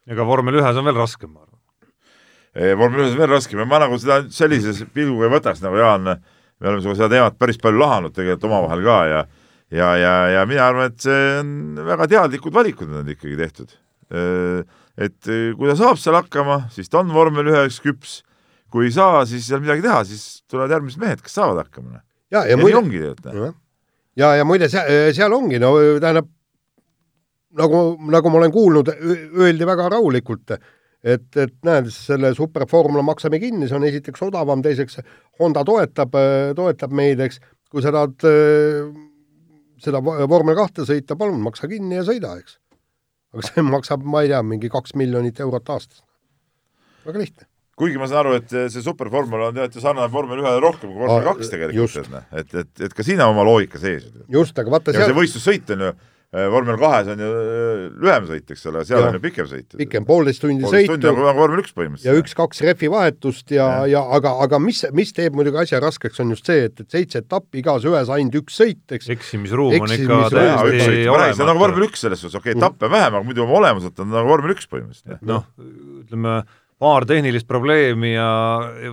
ega 0.10 0.26
vormel 0.26 0.60
ühes 0.62 0.80
on 0.80 0.88
veel 0.88 0.98
raskem, 0.98 1.34
ma 1.34 1.44
arvan. 1.44 2.76
vormel 2.80 3.04
ühes 3.04 3.18
on 3.18 3.24
veel 3.24 3.34
raskem 3.36 3.60
ja 3.62 3.68
ma 3.70 3.82
nagu 3.84 4.00
seda 4.02 4.22
sellises 4.34 4.82
pilguga 4.94 5.28
ei 5.28 5.36
võtaks, 5.38 5.62
nagu 5.66 5.82
Jaan, 5.82 6.08
me 6.60 6.72
oleme 6.72 6.96
seda 6.96 7.12
teemat 7.12 7.38
päris 7.40 7.60
palju 7.62 7.82
lahanud 7.82 8.16
tegelikult 8.16 8.50
omavahel 8.50 8.86
ka 8.86 9.04
ja 9.10 9.28
ja, 9.72 9.90
ja, 9.98 10.14
ja 10.34 10.46
mina 10.50 10.66
arvan, 10.70 10.90
et 10.90 11.04
see 11.04 11.26
on 11.40 11.52
väga 11.86 12.08
teadlikud 12.10 12.54
valikud 12.54 12.94
on 13.02 13.12
ikkagi 13.14 13.38
tehtud. 13.40 13.76
Et 15.00 15.30
kui 15.30 15.70
ta 15.70 15.78
saab 15.80 16.00
seal 16.02 16.18
hakkama, 16.18 16.64
siis 16.74 16.90
ta 16.92 17.04
on 17.04 17.14
vormel 17.14 17.52
üheks 17.52 17.80
küps, 17.84 18.20
kui 18.74 18.90
ei 18.90 18.94
saa, 18.94 19.24
siis 19.30 19.48
ei 19.50 19.58
ole 19.58 19.68
midagi 19.68 19.86
teha, 19.86 20.02
siis 20.10 20.24
tulevad 20.50 20.74
järgmised 20.76 21.02
mehed, 21.02 21.24
kes 21.26 21.38
saavad 21.40 21.64
hakkama. 21.64 22.02
ja, 22.30 22.42
ja, 22.42 22.48
ja 22.54 22.58
muide, 22.60 22.78
ongi 22.82 23.02
tegelikult. 23.02 23.60
Ja, 24.20 24.34
ja 24.40 24.46
muide, 24.48 24.70
seal 24.70 25.34
ongi, 25.36 25.60
no 25.62 25.74
tähendab, 26.02 26.30
nagu, 27.60 27.84
nagu 28.12 28.32
ma 28.32 28.42
olen 28.42 28.54
kuulnud, 28.54 28.92
öeldi 29.40 29.68
väga 29.68 29.90
rahulikult, 29.96 30.56
et, 31.04 31.28
et 31.40 31.56
näed, 31.66 31.92
selle 31.94 32.34
superformula 32.38 33.04
maksame 33.08 33.42
kinni, 33.42 33.70
see 33.70 33.78
on 33.80 33.88
esiteks 33.90 34.26
odavam, 34.30 34.64
teiseks 34.66 35.00
Honda 35.40 35.64
toetab, 35.68 36.18
toetab 36.58 36.96
meid, 36.96 37.22
eks, 37.26 37.40
kui 37.70 37.86
sa 37.86 37.94
tahad 37.96 38.18
seda 39.80 40.02
vormel 40.04 40.58
kahte 40.58 40.84
sõita, 40.88 41.16
palun, 41.20 41.40
maksa 41.46 41.70
kinni 41.72 42.00
ja 42.00 42.08
sõida, 42.08 42.36
eks. 42.42 42.60
aga 43.36 43.48
see 43.48 43.64
maksab, 43.76 44.04
ma 44.04 44.26
ei 44.26 44.34
tea, 44.34 44.44
mingi 44.44 44.72
kaks 44.72 44.98
miljonit 45.00 45.40
eurot 45.46 45.76
aastas. 45.76 46.04
väga 47.06 47.24
lihtne 47.24 47.50
kuigi 47.80 48.02
ma 48.02 48.10
saan 48.12 48.26
aru, 48.26 48.38
et 48.42 48.54
see 48.74 48.84
superformula 48.84 49.50
on 49.50 49.58
tead 49.58 49.80
sarnane 49.80 50.12
vormel 50.12 50.44
ühele 50.44 50.62
rohkem 50.64 50.92
kui 50.92 51.00
vormel 51.00 51.28
kaks 51.32 51.52
tegelikult, 51.54 52.14
et, 52.44 52.56
et, 52.64 52.72
et 52.90 52.96
ka 52.96 53.08
siin 53.08 53.24
on 53.24 53.34
oma 53.34 53.48
loogika 53.48 53.82
sees. 53.82 54.08
just, 54.32 54.58
aga 54.60 54.78
vaata 54.78 54.96
seal 54.96 55.12
see 55.12 55.20
võistlussõit 55.24 55.76
on 55.76 55.88
ju 55.88 55.94
Äh, 56.30 56.46
vormel 56.46 56.76
kahes 56.78 57.08
on 57.10 57.18
ju 57.18 57.28
äh, 57.42 57.80
lühem 58.04 58.28
sõit, 58.30 58.52
eks 58.54 58.68
ole, 58.70 58.84
seal 58.86 59.00
ja. 59.02 59.08
on 59.10 59.16
ju 59.18 59.22
pikem 59.24 59.48
sõit. 59.50 59.72
pikem, 59.80 60.04
poolteist 60.06 60.44
tundi 60.44 60.62
sõitu. 60.70 61.00
nagu 61.02 61.24
vormel 61.34 61.64
üks 61.64 61.74
põhimõtteliselt. 61.74 62.06
ja 62.06 62.22
üks-kaks 62.22 62.62
rehvi 62.68 62.92
vahetust 62.94 63.50
ja, 63.56 63.66
ja, 63.66 63.88
ja 63.96 64.04
aga, 64.20 64.36
aga 64.46 64.60
mis, 64.62 64.84
mis 64.94 65.10
teeb 65.18 65.34
muidugi 65.34 65.58
asja 65.64 65.80
raskeks, 65.82 66.22
on 66.22 66.36
just 66.36 66.46
see, 66.46 66.68
et, 66.68 66.84
et 66.86 66.94
seitse 66.94 67.24
etappi, 67.24 67.64
igas 67.64 67.88
ühes 67.90 68.14
ainult 68.14 68.38
üks 68.44 68.62
sõit, 68.62 68.84
eks. 68.94 69.10
eksimisruum 69.16 69.74
on 69.74 69.96
ikka 69.98 70.22
täiesti 70.36 71.10
olemas. 71.10 71.34
see 71.34 71.48
on 71.48 71.50
nagu 71.50 71.64
vormel 71.66 71.88
üks 71.90 72.06
selles 72.06 72.22
suhtes, 72.22 72.38
okei 72.38 72.54
okay,, 72.54 72.62
etappe 72.62 72.94
vähem, 72.94 73.18
aga 73.18 73.26
muidu 73.26 73.48
oma 73.48 73.58
olemuselt 73.64 74.06
on 74.06 74.14
nagu 74.14 74.30
vormel 74.30 74.54
üks 74.54 74.70
põhimõtteliselt. 74.70 75.26
noh, 75.26 75.50
ütleme 76.04 76.44
paar 76.80 77.06
tehnilist 77.06 77.48
probleemi 77.48 78.14
ja 78.14 78.30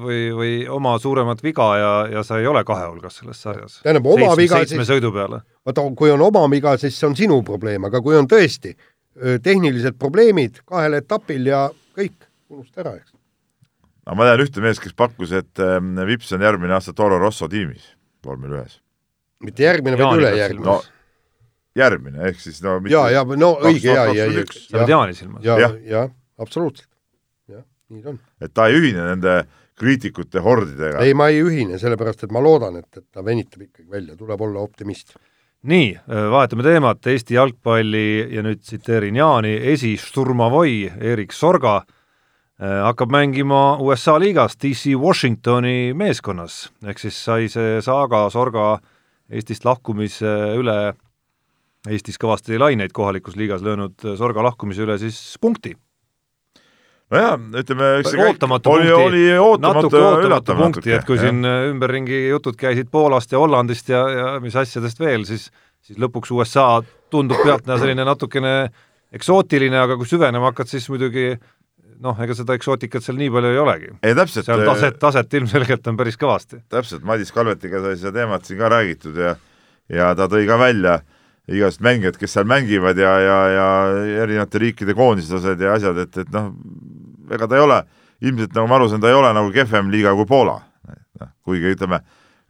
või, 0.02 0.20
või 0.34 0.52
oma 0.72 0.96
suuremat 0.98 1.42
viga 1.44 1.68
ja, 1.78 1.92
ja 2.10 2.22
sa 2.26 2.40
ei 2.42 2.48
ole 2.50 2.64
kahe 2.66 2.88
hulgas 2.88 3.20
selles 3.20 3.42
sarjas. 3.42 3.80
tähendab, 3.84 4.08
oma 4.10 4.32
seitsme, 4.32 4.42
viga 4.42 4.60
seitsme 4.62 4.82
siis, 4.82 4.90
sõidu 4.90 5.12
peale. 5.14 5.40
vaata, 5.66 5.84
kui 5.98 6.10
on 6.10 6.24
oma 6.26 6.46
viga, 6.50 6.76
siis 6.82 6.98
see 6.98 7.08
on 7.08 7.16
sinu 7.18 7.40
probleem, 7.46 7.86
aga 7.86 8.02
kui 8.02 8.18
on 8.18 8.28
tõesti 8.30 8.74
tehnilised 9.42 9.96
probleemid 9.98 10.60
kahel 10.68 10.98
etapil 10.98 11.46
ja 11.48 11.66
kõik, 11.96 12.26
unusta 12.52 12.82
ära, 12.82 12.96
eks. 12.98 13.14
no 14.06 14.18
ma 14.18 14.26
tean 14.28 14.42
ühte 14.44 14.64
meest, 14.64 14.82
kes 14.82 14.96
pakkus, 14.96 15.32
et 15.38 15.62
ähm, 15.62 15.94
Vips 16.10 16.34
on 16.36 16.44
järgmine 16.44 16.76
aasta 16.76 16.94
Toro 16.96 17.20
Rosso 17.22 17.48
tiimis 17.48 17.94
vormel 18.26 18.58
ühes. 18.58 18.80
mitte 19.46 19.62
järgmine, 19.62 19.98
vaid 20.00 20.20
ülejärgmine 20.24 20.66
no, 20.66 20.80
järgmine, 21.76 22.18
ehk 22.28 22.42
siis 22.42 22.58
no 22.64 22.80
ja, 22.90 23.06
ja 23.14 23.24
no 23.38 23.54
õige 23.62 23.94
ja, 23.94 24.08
ja, 24.10 24.26
ja, 24.26 24.44
ja, 25.40 25.58
ja, 25.60 25.72
ja, 25.86 26.04
absoluutselt. 26.42 26.90
Et 28.40 28.52
ta 28.54 28.66
ei 28.66 28.80
ühine 28.80 29.04
nende 29.12 29.40
kriitikute 29.78 30.42
hordidega? 30.42 31.02
ei, 31.04 31.14
ma 31.14 31.28
ei 31.30 31.42
ühine, 31.44 31.78
sellepärast 31.80 32.26
et 32.26 32.34
ma 32.34 32.42
loodan, 32.42 32.80
et, 32.80 32.88
et 32.96 33.06
ta 33.12 33.24
venitab 33.24 33.66
ikkagi 33.66 33.88
välja, 33.90 34.16
tuleb 34.18 34.40
olla 34.48 34.64
optimist. 34.64 35.16
nii, 35.66 35.92
vahetame 36.32 36.66
teemat, 36.66 37.06
Eesti 37.06 37.36
jalgpalli 37.36 38.08
ja 38.34 38.44
nüüd 38.46 38.64
tsiteerin 38.64 39.18
Jaani, 39.20 39.54
esisturmavoi 39.74 40.90
Erik 41.12 41.34
Sorga 41.36 41.78
äh, 41.78 42.82
hakkab 42.88 43.14
mängima 43.14 43.78
USA 43.82 44.18
liigas 44.22 44.58
DC 44.62 44.96
Washingtoni 44.98 45.94
meeskonnas, 45.94 46.66
ehk 46.86 47.02
siis 47.02 47.22
sai 47.28 47.50
see 47.52 47.80
saaga 47.84 48.26
Sorga 48.34 48.76
Eestist 49.26 49.64
lahkumise 49.66 50.30
üle, 50.54 50.94
Eestis 51.86 52.18
kõvasti 52.18 52.58
laineid 52.58 52.94
kohalikus 52.94 53.34
liigas 53.38 53.62
löönud 53.62 54.02
Sorga 54.18 54.42
lahkumise 54.46 54.86
üle 54.86 54.98
siis 55.02 55.18
punkti 55.42 55.74
nojah, 57.14 57.36
ütleme, 57.62 57.90
eks 58.00 58.14
see 58.14 58.24
ootamatu 58.24 58.72
oli, 58.74 58.90
oli 58.92 59.24
ootamatu 59.38 59.92
ootamatu 60.00 60.56
punkti, 60.58 60.94
et 60.96 61.06
kui 61.06 61.18
jah. 61.18 61.28
siin 61.28 61.46
äh, 61.46 61.68
ümberringi 61.70 62.26
jutud 62.28 62.58
käisid 62.58 62.90
Poolast 62.90 63.32
ja 63.32 63.42
Hollandist 63.42 63.92
ja, 63.92 64.02
ja 64.10 64.34
mis 64.42 64.56
asjadest 64.58 65.00
veel, 65.02 65.26
siis 65.28 65.50
siis 65.86 66.00
lõpuks 66.02 66.32
USA 66.34 66.82
tundub 67.14 67.38
pealtnäha 67.44 67.78
selline 67.78 68.06
natukene 68.06 68.54
eksootiline, 69.14 69.78
aga 69.78 69.96
kui 69.98 70.08
süvenema 70.10 70.50
hakkad, 70.50 70.70
siis 70.70 70.88
muidugi 70.90 71.28
noh, 72.02 72.16
ega 72.20 72.34
seda 72.36 72.56
eksootikat 72.58 73.04
seal 73.04 73.18
nii 73.20 73.30
palju 73.32 73.52
ei 73.54 73.60
olegi. 73.62 73.92
ei 74.02 74.16
täpselt. 74.18 74.48
seal 74.48 74.64
taset, 74.66 74.98
taset 75.00 75.36
ilmselgelt 75.38 75.86
on 75.86 75.98
päris 75.98 76.18
kõvasti. 76.20 76.60
täpselt, 76.72 77.04
Madis 77.06 77.32
Kalvetiga 77.32 77.82
sai 77.84 78.00
seda 78.00 78.18
teemat 78.20 78.48
siin 78.48 78.58
ka 78.60 78.72
räägitud 78.72 79.20
ja 79.22 79.36
ja 79.92 80.14
ta 80.18 80.26
tõi 80.30 80.46
ka 80.48 80.58
välja 80.58 80.98
igasugused 81.46 81.84
mängijad, 81.86 82.16
kes 82.18 82.32
seal 82.34 82.46
mängivad 82.50 82.98
ja, 82.98 83.12
ja, 83.22 83.36
ja 83.54 83.66
erinevate 84.24 84.58
riikide 84.58 84.96
koondislased 84.98 85.60
ja 85.62 85.76
asjad, 85.76 86.00
et, 86.02 86.16
et 86.24 86.32
noh, 86.34 86.50
ega 87.32 87.48
ta 87.48 87.58
ei 87.58 87.64
ole, 87.64 87.80
ilmselt 88.22 88.56
nagu 88.56 88.70
ma 88.70 88.78
aru 88.78 88.90
saan, 88.90 89.02
ta 89.04 89.10
ei 89.10 89.18
ole 89.18 89.32
nagu 89.36 89.52
kehvem 89.54 89.90
liiga 89.92 90.14
kui 90.18 90.28
Poola. 90.28 90.60
noh, 91.20 91.32
kuigi 91.48 91.72
ütleme, 91.72 92.02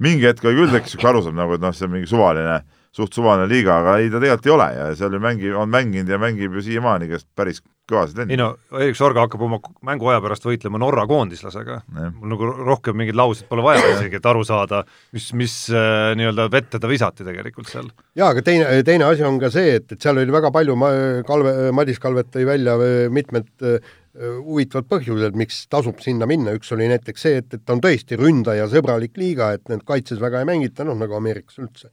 mingi 0.02 0.26
hetk 0.26 0.44
oli 0.44 0.58
küll 0.58 0.74
tekkis 0.74 0.96
niisugune 0.96 1.12
arusaam 1.14 1.38
nagu, 1.38 1.54
et 1.54 1.62
noh, 1.62 1.74
see 1.76 1.86
on 1.86 1.94
mingi 1.94 2.10
suvaline, 2.10 2.58
suht 2.96 3.14
suvaline 3.14 3.46
liiga, 3.50 3.80
aga 3.80 3.96
ei, 4.00 4.10
ta 4.10 4.20
tegelikult 4.20 4.48
ei 4.48 4.54
ole 4.56 4.68
ja 4.74 4.90
seal 4.98 5.14
ju 5.14 5.22
mängib, 5.22 5.56
on 5.60 5.72
mänginud 5.72 6.10
ja 6.10 6.18
mängib 6.20 6.58
ju 6.58 6.64
siiamaani 6.66 7.08
käest 7.12 7.28
päris 7.38 7.62
kõvasid 7.86 8.18
lende. 8.18 8.34
ei 8.34 8.40
no, 8.40 8.48
Erik 8.80 8.98
Sorga 8.98 9.24
hakkab 9.24 9.42
oma 9.46 9.58
mänguaja 9.86 10.20
pärast 10.24 10.46
võitlema 10.46 10.80
Norra 10.82 11.06
koondislasega. 11.08 11.78
mul 12.18 12.32
nagu 12.32 12.48
rohkem 12.66 12.98
mingeid 12.98 13.18
lauseid 13.18 13.48
pole 13.50 13.64
vaja 13.64 13.84
isegi, 13.94 14.18
et 14.18 14.26
aru 14.26 14.42
saada, 14.46 14.82
mis, 15.14 15.28
mis 15.38 15.54
äh, 15.70 16.12
nii-öelda 16.18 16.48
vette 16.52 16.80
ta 16.82 16.90
visati 16.90 17.26
tegelikult 17.26 17.70
seal. 17.70 17.92
jaa, 18.18 18.32
aga 18.32 18.42
teine, 18.46 18.80
teine 18.86 19.06
asi 19.06 19.26
on 19.26 19.38
ka 19.42 19.52
see, 19.54 19.76
et, 19.78 19.86
et 19.92 20.02
seal 20.02 20.18
oli 20.18 20.34
väga 20.34 20.50
palju, 20.54 20.78
ma, 20.78 20.90
Kalve, 21.28 21.54
Madis 21.76 22.02
Kalvet 22.02 22.32
tõi 22.34 22.48
välja 22.48 22.74
äh, 22.80 23.06
mitmed 23.12 23.48
äh, 23.62 23.94
huvitavad 24.16 24.88
põhjused, 24.88 25.36
miks 25.36 25.64
tasub 25.72 26.00
sinna 26.04 26.28
minna, 26.28 26.54
üks 26.56 26.72
oli 26.72 26.88
näiteks 26.90 27.26
see, 27.26 27.42
et, 27.42 27.48
et 27.52 27.62
ta 27.64 27.74
on 27.76 27.82
tõesti 27.84 28.18
ründajasõbralik 28.20 29.18
liiga, 29.20 29.52
et 29.56 29.68
need 29.72 29.84
kaitses 29.88 30.20
väga 30.22 30.42
ei 30.42 30.48
mängita, 30.48 30.86
noh 30.88 30.96
nagu 30.98 31.18
Ameerikas 31.18 31.58
üldse. 31.60 31.90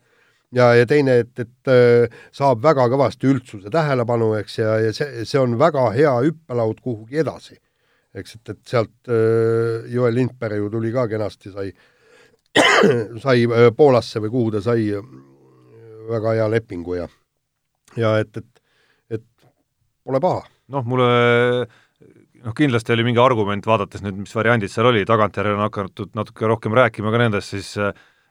ja, 0.55 0.69
ja 0.78 0.86
teine, 0.88 1.19
et, 1.26 1.34
et 1.39 1.71
äh, 1.71 2.21
saab 2.32 2.63
väga 2.63 2.88
kõvasti 2.93 3.28
üldsuse 3.28 3.74
tähelepanu, 3.74 4.34
eks, 4.39 4.57
ja, 4.61 4.78
ja 4.86 4.93
see, 4.95 5.26
see 5.28 5.41
on 5.41 5.57
väga 5.59 5.89
hea 5.97 6.13
hüppelaud 6.28 6.80
kuhugi 6.82 7.19
edasi. 7.24 7.59
eks, 8.13 8.36
et, 8.38 8.55
et 8.55 8.61
sealt 8.69 9.11
äh, 9.11 9.89
Joel 9.91 10.15
Lindberg 10.15 10.61
ju 10.61 10.69
tuli 10.69 10.93
ka 10.93 11.07
kenasti, 11.11 11.51
sai 11.51 11.74
sai 13.24 13.43
äh, 13.49 13.69
Poolasse 13.76 14.21
või 14.24 14.32
kuhu 14.32 14.55
ta 14.55 14.61
sai 14.61 14.93
väga 16.09 16.38
hea 16.38 16.47
lepingu 16.51 16.95
ja 17.01 17.07
ja 17.97 18.17
et, 18.21 18.38
et, 18.38 18.61
et 19.19 19.26
pole 20.05 20.19
paha. 20.21 20.43
noh, 20.74 20.86
mulle 20.88 21.09
noh, 22.43 22.55
kindlasti 22.57 22.95
oli 22.95 23.05
mingi 23.07 23.21
argument, 23.23 23.65
vaadates 23.67 24.03
nüüd, 24.05 24.23
mis 24.25 24.33
variandid 24.35 24.71
seal 24.71 24.89
oli, 24.91 25.05
tagantjärele 25.07 25.57
on 25.57 25.67
hakatud 25.67 26.13
natuke 26.17 26.49
rohkem 26.49 26.75
rääkima 26.77 27.13
ka 27.13 27.21
nendest, 27.21 27.53
siis 27.55 27.75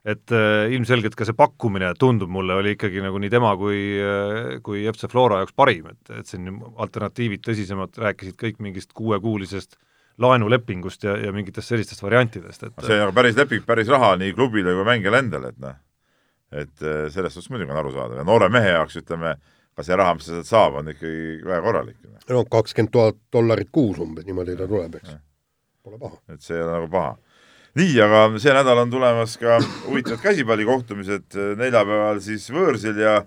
et 0.03 0.35
äh, 0.35 0.73
ilmselgelt 0.75 1.15
ka 1.15 1.27
see 1.27 1.37
pakkumine, 1.39 1.93
tundub 1.99 2.31
mulle, 2.33 2.57
oli 2.59 2.75
ikkagi 2.75 3.03
nagu 3.05 3.21
nii 3.23 3.31
tema 3.31 3.53
kui, 3.59 3.79
äh, 4.03 4.59
kui 4.67 4.83
FC 4.91 5.07
Flora 5.11 5.39
jaoks 5.43 5.55
parim, 5.55 5.93
et, 5.93 6.11
et 6.19 6.29
siin 6.29 6.51
alternatiivid 6.83 7.45
tõsisemad 7.47 8.03
rääkisid 8.03 8.37
kõik 8.41 8.59
mingist 8.65 8.91
kuuekuulisest 8.99 9.79
laenulepingust 10.23 11.07
ja, 11.07 11.15
ja 11.23 11.31
mingitest 11.35 11.71
sellistest 11.71 12.03
variantidest, 12.03 12.67
et 12.67 12.85
see 12.85 12.99
on 12.99 13.07
nagu 13.07 13.17
päris 13.17 13.39
leping, 13.39 13.65
päris 13.67 13.89
raha 13.91 14.17
nii 14.21 14.35
klubile 14.37 14.75
kui 14.75 14.85
mängijale 14.91 15.23
endale, 15.23 15.55
et 15.55 15.63
noh, 15.63 15.79
et 16.53 16.85
äh, 16.85 17.07
sellest 17.15 17.39
suhtes 17.39 17.55
muidugi 17.55 17.73
on 17.73 17.81
arusaadav. 17.81 18.19
Ja 18.21 18.27
noore 18.27 18.51
mehe 18.53 18.75
jaoks 18.75 18.99
ütleme, 19.01 19.37
ka 19.77 19.85
see 19.87 19.97
raha, 19.99 20.15
mis 20.17 20.29
ta 20.29 20.37
sealt 20.37 20.49
saab, 20.51 20.79
on 20.81 20.93
ikkagi 20.93 21.43
väga 21.47 21.61
korralik. 21.65 21.99
no 22.29 22.45
kakskümmend 22.45 22.93
tuhat 22.93 23.19
dollarit 23.33 23.71
kuus 23.73 24.01
umbes, 24.03 24.27
niimoodi 24.29 24.57
ta 24.57 24.69
tuleb, 24.69 24.97
eks. 25.01 25.19
Pole 25.83 25.99
paha. 25.99 26.19
et 26.33 26.43
see 26.45 26.57
ei 26.57 26.65
ole 26.65 26.75
nagu 26.77 26.91
paha. 26.93 27.15
nii, 27.81 27.95
aga 28.05 28.25
see 28.43 28.57
nädal 28.57 28.83
on 28.85 28.93
tulemas 28.93 29.37
ka 29.41 29.61
huvitavad 29.87 30.25
käsipallikohtumised, 30.27 31.39
neljapäeval 31.61 32.21
siis 32.25 32.51
võõrsil 32.53 33.01
ja 33.01 33.23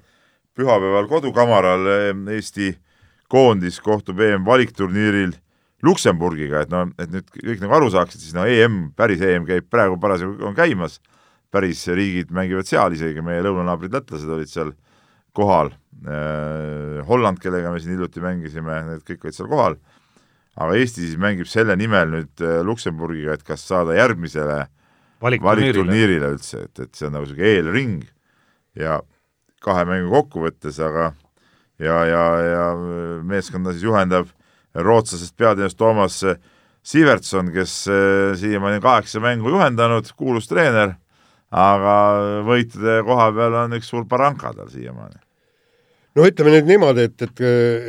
pühapäeval 0.56 1.10
kodukamaral 1.12 1.90
Eesti 2.36 2.76
koondis 3.32 3.82
kohtub 3.84 4.22
EM-valikturniiril 4.22 5.34
Luksemburgiga, 5.86 6.64
et 6.64 6.72
no, 6.72 6.86
et 7.02 7.12
nüüd 7.12 7.28
kõik 7.36 7.62
nagu 7.62 7.76
aru 7.78 7.92
saaksid, 7.94 8.22
siis 8.22 8.34
no 8.38 8.46
EM, 8.50 8.88
päris 8.98 9.22
EM 9.22 9.46
käib 9.46 9.68
praegu 9.70 10.00
parasjagu 10.02 10.48
on 10.48 10.56
käimas, 10.58 10.98
päris 11.54 11.84
riigid 11.92 12.32
mängivad 12.34 12.70
seal, 12.70 12.96
isegi 12.96 13.22
meie 13.26 13.44
lõunanaabrid 13.46 13.94
lätlased 13.94 14.32
olid 14.32 14.50
seal 14.50 14.72
kohal, 15.36 15.74
äh, 16.06 17.02
Holland, 17.08 17.42
kellega 17.44 17.74
me 17.74 17.82
siin 17.82 17.96
hiljuti 17.96 18.24
mängisime, 18.24 18.80
need 18.90 19.04
kõik 19.08 19.28
olid 19.28 19.38
seal 19.38 19.52
kohal, 19.52 19.78
aga 20.56 20.78
Eesti 20.80 21.04
siis 21.04 21.20
mängib 21.22 21.50
selle 21.52 21.76
nimel 21.80 22.14
nüüd 22.14 22.46
äh, 22.46 22.62
Luksemburgiga, 22.66 23.36
et 23.36 23.46
kas 23.48 23.66
saada 23.68 23.98
järgmisele 23.98 24.64
valikturniirile 25.22 26.34
üldse, 26.36 26.66
et, 26.68 26.86
et 26.86 26.96
see 26.96 27.08
on 27.08 27.16
nagu 27.18 27.28
niisugune 27.28 27.52
eelring 27.52 28.02
ja 28.80 29.00
kahe 29.66 29.86
mängu 29.88 30.12
kokkuvõttes, 30.14 30.80
aga 30.84 31.12
ja, 31.82 32.02
ja, 32.08 32.26
ja 32.46 32.66
meeskonda 33.26 33.74
siis 33.74 33.88
juhendab 33.88 34.30
rootslasest 34.76 35.36
peatreener 35.40 35.74
Toomas 35.78 36.20
Sivertson, 36.86 37.50
kes 37.54 37.88
äh, 37.90 38.36
siiamaani 38.38 38.78
on 38.78 38.84
kaheksa 38.84 39.20
mängu 39.24 39.50
juhendanud, 39.50 40.12
kuulus 40.18 40.46
treener, 40.48 40.94
aga 41.52 41.96
võitude 42.48 43.02
koha 43.06 43.30
peal 43.36 43.60
on 43.66 43.78
üks 43.78 43.92
suur 43.92 44.08
baranka 44.10 44.54
tal 44.56 44.72
siiamaani 44.72 45.22
no 46.16 46.28
ütleme 46.30 46.54
nüüd 46.56 46.70
niimoodi, 46.70 47.10
et, 47.10 47.26
et, 47.28 47.44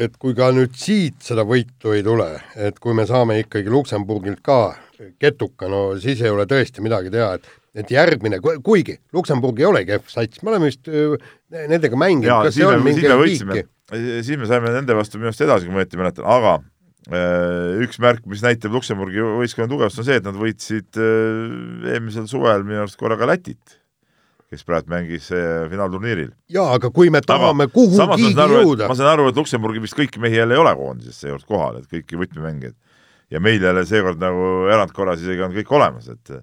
et 0.07 0.17
kui 0.21 0.35
ka 0.39 0.51
nüüd 0.55 0.75
siit 0.79 1.21
seda 1.23 1.47
võitu 1.47 1.95
ei 1.95 2.03
tule, 2.07 2.33
et 2.59 2.79
kui 2.83 2.97
me 2.97 3.07
saame 3.09 3.39
ikkagi 3.45 3.71
Luksemburgilt 3.73 4.43
ka 4.47 4.75
ketuka, 5.23 5.71
no 5.71 5.87
siis 6.01 6.23
ei 6.25 6.33
ole 6.33 6.49
tõesti 6.51 6.85
midagi 6.85 7.13
teha, 7.15 7.37
et 7.39 7.55
et 7.77 7.91
järgmine, 7.93 8.39
kuigi 8.65 8.95
Luksemburg 9.13 9.59
ei 9.61 9.67
ole 9.69 9.83
kehv 9.85 10.07
sats, 10.09 10.41
me 10.41 10.49
oleme 10.55 10.71
vist 10.71 10.89
nendega 10.89 11.99
mänginud, 12.01 12.47
kas 12.47 12.57
see 12.57 12.65
on 12.65 12.81
mingi 12.85 13.05
riiki? 13.05 13.67
siis 14.25 14.39
me 14.41 14.49
saime 14.49 14.73
nende 14.73 14.97
vastu 14.97 15.21
minu 15.21 15.29
arust 15.29 15.45
edasi, 15.45 15.69
kui 15.69 15.77
ma 15.77 15.83
õieti 15.83 16.01
mäletan, 16.01 16.25
aga 16.25 16.55
äh, 16.57 16.65
üks 17.07 18.01
märk, 18.03 18.25
mis 18.27 18.43
näitab 18.43 18.75
Luksemburgi 18.75 19.23
võistkonna 19.23 19.71
tugevust, 19.71 20.01
on 20.03 20.07
see, 20.09 20.19
et 20.19 20.27
nad 20.27 20.39
võitsid 20.39 20.99
äh, 20.99 21.93
eelmisel 21.95 22.27
suvel 22.31 22.67
minu 22.67 22.83
arust 22.83 22.99
korra 22.99 23.19
ka 23.21 23.29
Lätit 23.31 23.77
kes 24.51 24.63
praegu 24.67 24.91
mängis 24.93 25.29
eh, 25.35 25.67
finaalturniiril. 25.71 26.31
jaa, 26.55 26.69
aga 26.77 26.91
kui 26.95 27.11
me 27.11 27.21
tahame 27.25 27.67
kuhugigi 27.73 28.31
jõuda 28.37 28.91
ma 28.91 28.97
saan 28.99 29.13
aru, 29.17 29.31
et 29.31 29.39
Luksemburgi 29.41 29.83
vist 29.83 29.97
kõiki 29.99 30.23
mehi 30.23 30.39
jälle 30.39 30.55
ei 30.55 30.63
ole 30.63 30.75
koondises 30.79 31.19
seekord 31.23 31.47
kohal, 31.49 31.81
et 31.81 31.91
kõiki 31.91 32.19
võtmemängijaid. 32.21 32.77
ja 33.35 33.43
meil 33.43 33.63
jälle 33.63 33.83
seekord 33.89 34.23
nagu 34.23 34.69
erandkorras 34.71 35.25
isegi 35.25 35.43
on 35.43 35.55
kõik 35.57 35.73
olemas, 35.75 36.09
et 36.09 36.39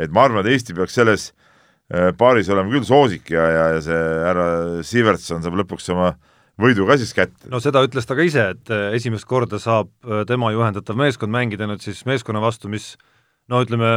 et 0.00 0.10
ma 0.10 0.24
arvan, 0.24 0.40
et 0.46 0.54
Eesti 0.54 0.74
peaks 0.74 0.96
selles 0.96 1.30
paaris 2.16 2.48
olema 2.48 2.72
küll 2.72 2.86
soosik 2.88 3.34
ja, 3.34 3.44
ja, 3.52 3.64
ja 3.74 3.80
see 3.84 4.02
härra 4.24 4.46
Sivertson 4.88 5.42
saab 5.44 5.58
lõpuks 5.60 5.90
oma 5.92 6.14
võidu 6.60 6.86
ka 6.88 6.98
siis 7.00 7.14
kätte. 7.16 7.48
no 7.52 7.60
seda 7.62 7.82
ütles 7.86 8.08
ta 8.08 8.16
ka 8.18 8.26
ise, 8.26 8.50
et 8.56 8.72
eh, 8.74 8.90
esimest 8.98 9.28
korda 9.28 9.60
saab 9.62 9.92
tema 10.28 10.52
juhendatav 10.52 10.98
meeskond 10.98 11.32
mängida 11.32 11.68
nüüd 11.70 11.84
siis 11.84 12.04
meeskonna 12.08 12.42
vastu, 12.44 12.68
mis 12.72 12.96
no 13.50 13.62
ütleme, 13.64 13.88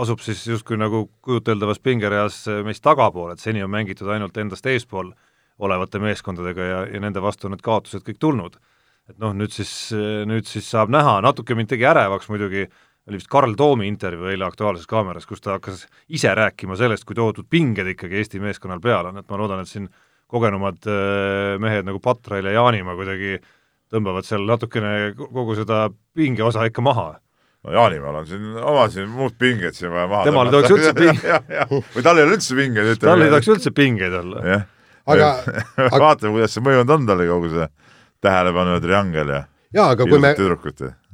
asub 0.00 0.20
siis 0.24 0.44
justkui 0.46 0.78
nagu 0.80 1.06
kujuteldavas 1.26 1.80
pingereas 1.82 2.44
meist 2.66 2.84
tagapool, 2.84 3.32
et 3.32 3.42
seni 3.42 3.64
on 3.64 3.72
mängitud 3.72 4.08
ainult 4.12 4.36
endast 4.38 4.66
eespool 4.66 5.12
olevate 5.58 6.00
meeskondadega 6.02 6.64
ja, 6.64 6.80
ja 6.92 7.00
nende 7.00 7.22
vastu 7.24 7.48
on 7.48 7.56
need 7.56 7.64
kaotused 7.64 8.04
kõik 8.06 8.20
tulnud. 8.20 8.58
et 9.06 9.18
noh, 9.22 9.30
nüüd 9.38 9.52
siis, 9.54 9.70
nüüd 10.26 10.48
siis 10.50 10.66
saab 10.66 10.90
näha, 10.90 11.20
natuke 11.22 11.54
mind 11.54 11.70
tegi 11.70 11.86
ärevaks 11.86 12.26
muidugi, 12.26 12.64
oli 13.06 13.20
vist 13.20 13.28
Karl 13.30 13.54
Toomi 13.54 13.86
intervjuu 13.86 14.32
eile 14.32 14.44
Aktuaalses 14.48 14.88
Kaameras, 14.90 15.28
kus 15.30 15.40
ta 15.40 15.54
hakkas 15.54 15.84
ise 16.08 16.32
rääkima 16.34 16.74
sellest, 16.76 17.06
kui 17.06 17.14
tohutud 17.14 17.46
pinged 17.50 17.86
ikkagi 17.92 18.18
Eesti 18.18 18.42
meeskonnal 18.42 18.82
peal 18.82 19.12
on, 19.12 19.20
et 19.22 19.28
ma 19.30 19.38
loodan, 19.38 19.62
et 19.62 19.70
siin 19.70 19.86
kogenumad 20.30 20.88
äh, 20.90 21.56
mehed 21.62 21.86
nagu 21.86 22.00
Patrail 22.02 22.48
ja 22.48 22.56
Jaanimaa 22.58 22.96
kuidagi 22.98 23.38
tõmbavad 23.92 24.26
seal 24.26 24.46
natukene 24.46 25.14
kogu 25.16 25.54
seda 25.58 25.86
pingeosa 26.16 26.66
ikka 26.66 26.84
maha. 26.84 27.08
No 27.66 27.74
Jaanimäel 27.74 28.20
on 28.20 28.28
siin 28.28 28.46
oma 28.60 28.86
siin 28.92 29.10
muud 29.10 29.36
pinged 29.38 29.74
siin 29.78 29.90
vaja 29.94 30.06
maha 30.10 30.26
temal 30.28 30.50
ei 30.50 30.54
tohiks 30.54 30.74
üldse 30.74 30.94
pingeid 31.00 31.74
või 31.94 32.06
tal 32.06 32.20
ei 32.20 32.26
ole 32.26 32.36
üldse 32.36 32.58
pingeid, 32.58 32.92
ütleme. 32.94 33.10
tal 33.10 33.24
ei 33.24 33.32
tohiks 33.34 33.52
üldse 33.54 33.74
pingeid 33.74 34.14
olla. 34.20 34.44
jah, 34.46 34.64
aga 35.06 35.32
vaatame, 36.04 36.34
kuidas 36.36 36.54
see 36.54 36.66
mõjunud 36.66 36.94
on 36.94 37.08
talle 37.10 37.26
kogu 37.30 37.50
see 37.54 37.68
tähelepanu 38.26 38.78
triangel 38.84 39.34
ja 39.34 39.42
jaa, 39.74 39.88
aga 39.94 40.06
kui 40.06 40.22
me, 40.22 40.34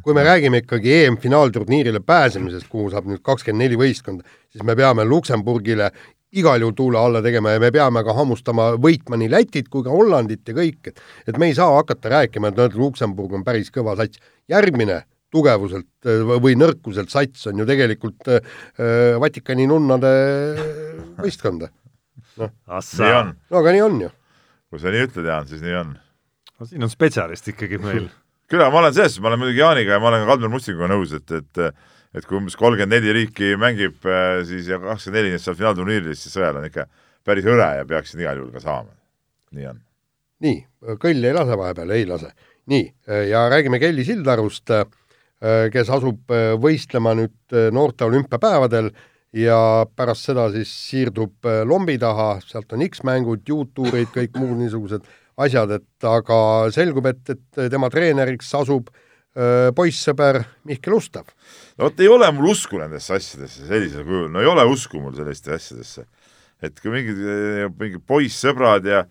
kui 0.03 0.17
me 0.17 0.27
räägime 0.27 0.63
ikkagi 0.63 0.97
EM-finaalturniirile 1.03 2.03
pääsemisest, 2.05 2.69
kuhu 2.73 2.91
saab 2.93 3.09
nüüd 3.09 3.23
kakskümmend 3.25 3.65
neli 3.65 3.79
võistkonda, 3.81 4.27
siis 4.53 4.65
me 4.67 4.77
peame 4.79 5.07
Luksemburgile 5.09 5.91
igal 6.33 6.63
juhul 6.65 6.75
tuule 6.77 6.99
alla 6.99 7.23
tegema 7.25 7.55
ja 7.55 7.61
me 7.61 7.71
peame 7.75 8.03
ka 8.05 8.15
hammustama, 8.17 8.73
võitma 8.81 9.19
nii 9.21 9.31
Lätit 9.33 9.69
kui 9.73 9.85
ka 9.85 9.93
Hollandit 9.93 10.49
ja 10.49 10.57
kõik, 10.57 10.93
et 10.93 11.03
et 11.29 11.39
me 11.39 11.51
ei 11.51 11.57
saa 11.57 11.75
hakata 11.77 12.13
rääkima, 12.13 12.49
et 12.49 12.61
noh, 12.61 12.71
et 12.71 12.79
Luksemburg 12.79 13.35
on 13.37 13.45
päris 13.45 13.71
kõva 13.71 13.97
sats. 13.97 14.21
järgmine 14.49 15.03
tugevuselt 15.33 16.09
või 16.43 16.57
nõrkuselt 16.61 17.13
sats 17.13 17.47
on 17.49 17.63
ju 17.63 17.67
tegelikult 17.69 18.29
äh, 18.29 18.41
Vatikani 19.21 19.67
nunnade 19.67 20.11
võistkond. 21.21 21.69
noh, 22.37 22.51
nii 22.69 23.13
on. 23.19 23.37
no 23.51 23.61
aga 23.61 23.77
nii 23.77 23.85
on 23.85 24.01
ju. 24.07 24.11
kui 24.73 24.81
sa 24.81 24.93
nii 24.93 25.07
ütled, 25.09 25.29
Jaan, 25.29 25.49
siis 25.49 25.63
nii 25.65 25.77
on 25.77 25.95
no 26.59 26.69
siin 26.69 26.85
on 26.85 26.93
spetsialist 26.93 27.49
ikkagi 27.53 27.81
meil 27.83 28.09
küll, 28.51 28.61
aga 28.61 28.71
ma 28.73 28.85
olen 28.85 28.95
selles 28.97 29.19
ma 29.21 29.33
olen 29.33 29.43
muidugi 29.45 29.61
Jaaniga 29.61 29.97
ja 29.97 30.03
ma 30.03 30.13
olen 30.13 30.25
ka 30.25 30.33
Kalmer 30.33 30.53
Mustinguga 30.53 30.93
nõus, 30.93 31.13
et, 31.17 31.37
et 31.39 31.65
et 32.13 32.27
kui 32.29 32.39
umbes 32.39 32.57
kolmkümmend 32.61 32.93
neli 32.93 33.15
riiki 33.17 33.55
mängib 33.61 34.05
äh, 34.09 34.43
siis 34.49 34.69
ja 34.71 34.79
kakskümmend 34.83 35.21
neli 35.21 35.35
neist 35.35 35.49
seal 35.49 35.59
finaalturniiril, 35.59 36.17
siis 36.19 36.35
sõel 36.37 36.59
on 36.61 36.67
ikka 36.69 36.87
päris 37.27 37.47
hõre 37.47 37.69
ja 37.79 37.87
peaksid 37.89 38.21
igal 38.23 38.41
juhul 38.41 38.53
ka 38.55 38.65
saama. 38.65 38.93
nii 39.57 39.69
on. 39.71 39.79
nii, 40.45 40.59
kõll 41.03 41.29
ei 41.29 41.37
lase 41.37 41.57
vahepeal, 41.59 41.95
ei 41.97 42.09
lase. 42.09 42.33
nii, 42.73 42.85
ja 43.31 43.47
räägime 43.53 43.81
Kelly 43.83 44.05
Sildarust, 44.09 44.75
äh, 44.75 44.85
kes 45.73 45.91
asub 45.93 46.35
äh, 46.35 46.53
võistlema 46.61 47.17
nüüd 47.19 47.57
noorte 47.73 48.07
olümpiapäevadel 48.09 48.93
ja 49.33 49.87
pärast 49.97 50.29
seda 50.29 50.51
siis 50.53 50.71
siirdub 50.91 51.49
lombi 51.65 51.97
taha, 51.99 52.35
sealt 52.45 52.75
on 52.77 52.85
X-mängud, 52.85 53.47
juutuurid, 53.49 54.11
kõik 54.13 54.37
muud 54.37 54.59
niisugused 54.61 55.09
asjad, 55.41 55.71
et 55.79 56.07
aga 56.07 56.39
selgub, 56.75 57.09
et, 57.09 57.23
et 57.33 57.63
tema 57.73 57.89
treeneriks 57.93 58.51
asub 58.59 58.91
öö, 58.93 59.73
poissõber 59.77 60.43
Mihkel 60.69 60.97
Ustav. 60.99 61.31
No 61.79 61.89
vot, 61.89 62.03
ei 62.03 62.11
ole 62.11 62.29
mul 62.35 62.53
usku 62.53 62.81
nendesse 62.81 63.17
asjadesse 63.17 63.67
sellisel 63.69 64.07
kujul, 64.07 64.29
no 64.33 64.43
ei 64.43 64.51
ole 64.51 64.67
usku 64.69 65.01
mul 65.03 65.15
selliste 65.17 65.55
asjadesse. 65.57 66.07
et 66.63 66.79
kui 66.79 66.93
mingid, 66.95 67.19
mingid 67.79 68.05
poissõbrad 68.07 68.87
ja 68.87 69.03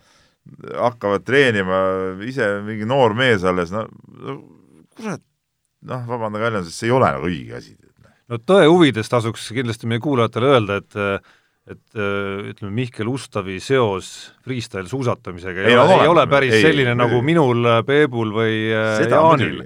hakkavad 0.72 1.26
treenima, 1.28 1.82
ise 2.26 2.47
mingi 2.66 2.88
noor 2.89 3.14
mees 3.18 3.43
alles, 3.47 3.74
no, 3.74 3.86
no 4.22 4.38
kurat, 4.95 5.22
noh, 5.88 6.07
vabandage 6.07 6.47
väljenduses, 6.47 6.80
see 6.80 6.89
ei 6.89 6.95
ole 6.95 7.12
nagu 7.12 7.30
õige 7.30 7.59
asi. 7.59 7.76
no 8.32 8.39
tõe 8.39 8.66
huvides 8.70 9.12
tasuks 9.12 9.51
kindlasti 9.53 9.89
meie 9.91 10.03
kuulajatele 10.03 10.55
öelda, 10.55 10.82
et 10.82 11.30
et 11.72 11.93
äh, 11.93 12.49
ütleme, 12.51 12.72
Mihkel 12.74 13.07
Ustavi 13.07 13.59
seos 13.62 14.32
freestyle 14.41 14.89
suusatamisega 14.89 15.62
ei, 15.62 15.76
ei, 15.76 15.78
ole, 15.78 15.99
ei 16.01 16.09
ole 16.09 16.24
päris 16.28 16.55
ei, 16.57 16.64
selline 16.66 16.95
nagu 16.97 17.20
minul, 17.24 17.68
Peebul 17.86 18.34
või 18.34 18.55
Seda 18.97 19.22
Jaanil. 19.22 19.62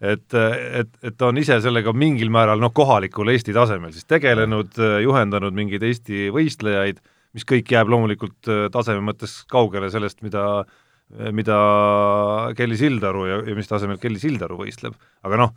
Et, 0.00 0.26
et, 0.34 0.90
et 1.02 1.16
ta 1.18 1.30
on 1.30 1.38
ise 1.40 1.60
sellega 1.64 1.94
mingil 1.96 2.32
määral 2.34 2.60
noh, 2.62 2.72
kohalikul 2.74 3.32
Eesti 3.34 3.54
tasemel 3.56 3.94
siis 3.94 4.08
tegelenud, 4.08 4.76
juhendanud 5.04 5.56
mingeid 5.56 5.86
Eesti 5.86 6.28
võistlejaid, 6.34 7.00
mis 7.36 7.46
kõik 7.48 7.72
jääb 7.74 7.90
loomulikult 7.92 8.50
taseme 8.74 9.02
mõttes 9.04 9.40
kaugele 9.50 9.90
sellest, 9.92 10.22
mida 10.26 10.44
mida 11.32 11.56
Kelly 12.56 12.76
Sildaru 12.76 13.24
ja, 13.24 13.36
ja 13.48 13.54
mis 13.56 13.68
tasemel 13.70 13.96
Kelly 14.00 14.20
Sildaru 14.20 14.58
võistleb, 14.60 14.96
aga 15.24 15.38
noh, 15.40 15.54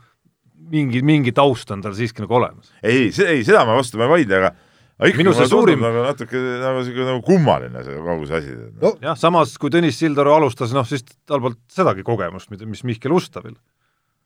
mingi, 0.72 1.02
mingi 1.06 1.34
taust 1.36 1.72
on 1.76 1.84
tal 1.84 1.96
siiski 1.98 2.24
nagu 2.24 2.38
olemas. 2.40 2.72
ei, 2.80 3.10
see, 3.16 3.28
ei, 3.36 3.46
seda 3.48 3.66
ma 3.68 3.76
vastu 3.78 4.00
ma 4.00 4.08
ei 4.08 4.14
vaidle, 4.16 4.40
aga 4.40 5.12
minu 5.18 5.34
see 5.36 5.50
suurim 5.50 5.82
nagu 5.84 6.06
natuke 6.06 6.40
nagu 6.62 6.86
siuke 6.86 7.08
nagu 7.08 7.24
kummaline 7.26 7.84
see 7.84 8.00
kogu 8.06 8.30
see 8.30 8.40
asi 8.40 8.56
no.. 8.56 8.94
jah, 9.04 9.18
samas 9.20 9.58
kui 9.62 9.74
Tõnis 9.74 10.00
Sildaru 10.00 10.36
alustas, 10.38 10.76
noh 10.78 10.88
siis 10.88 11.04
tal 11.28 11.42
polnud 11.44 11.60
sedagi 11.74 12.06
kogemust, 12.08 12.52
mis 12.64 12.86
Mihkel 12.88 13.16
Ustavil. 13.16 13.58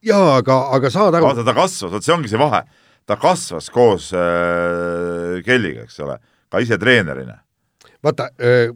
Jaa, 0.06 0.36
aga, 0.40 0.58
aga 0.76 0.90
saad 0.92 1.18
aru 1.18 1.30
vaata, 1.30 1.44
ta 1.46 1.54
kasvas, 1.56 1.92
vot 1.92 2.06
see 2.06 2.14
ongi 2.14 2.30
see 2.32 2.40
vahe. 2.40 2.62
ta 3.06 3.18
kasvas 3.20 3.70
koos 3.70 4.10
äh, 4.16 5.42
Kelliga, 5.46 5.86
eks 5.86 6.00
ole, 6.02 6.18
ka 6.50 6.62
ise 6.62 6.78
treenerina. 6.78 7.38
vaata 8.04 8.30
äh,, 8.40 8.72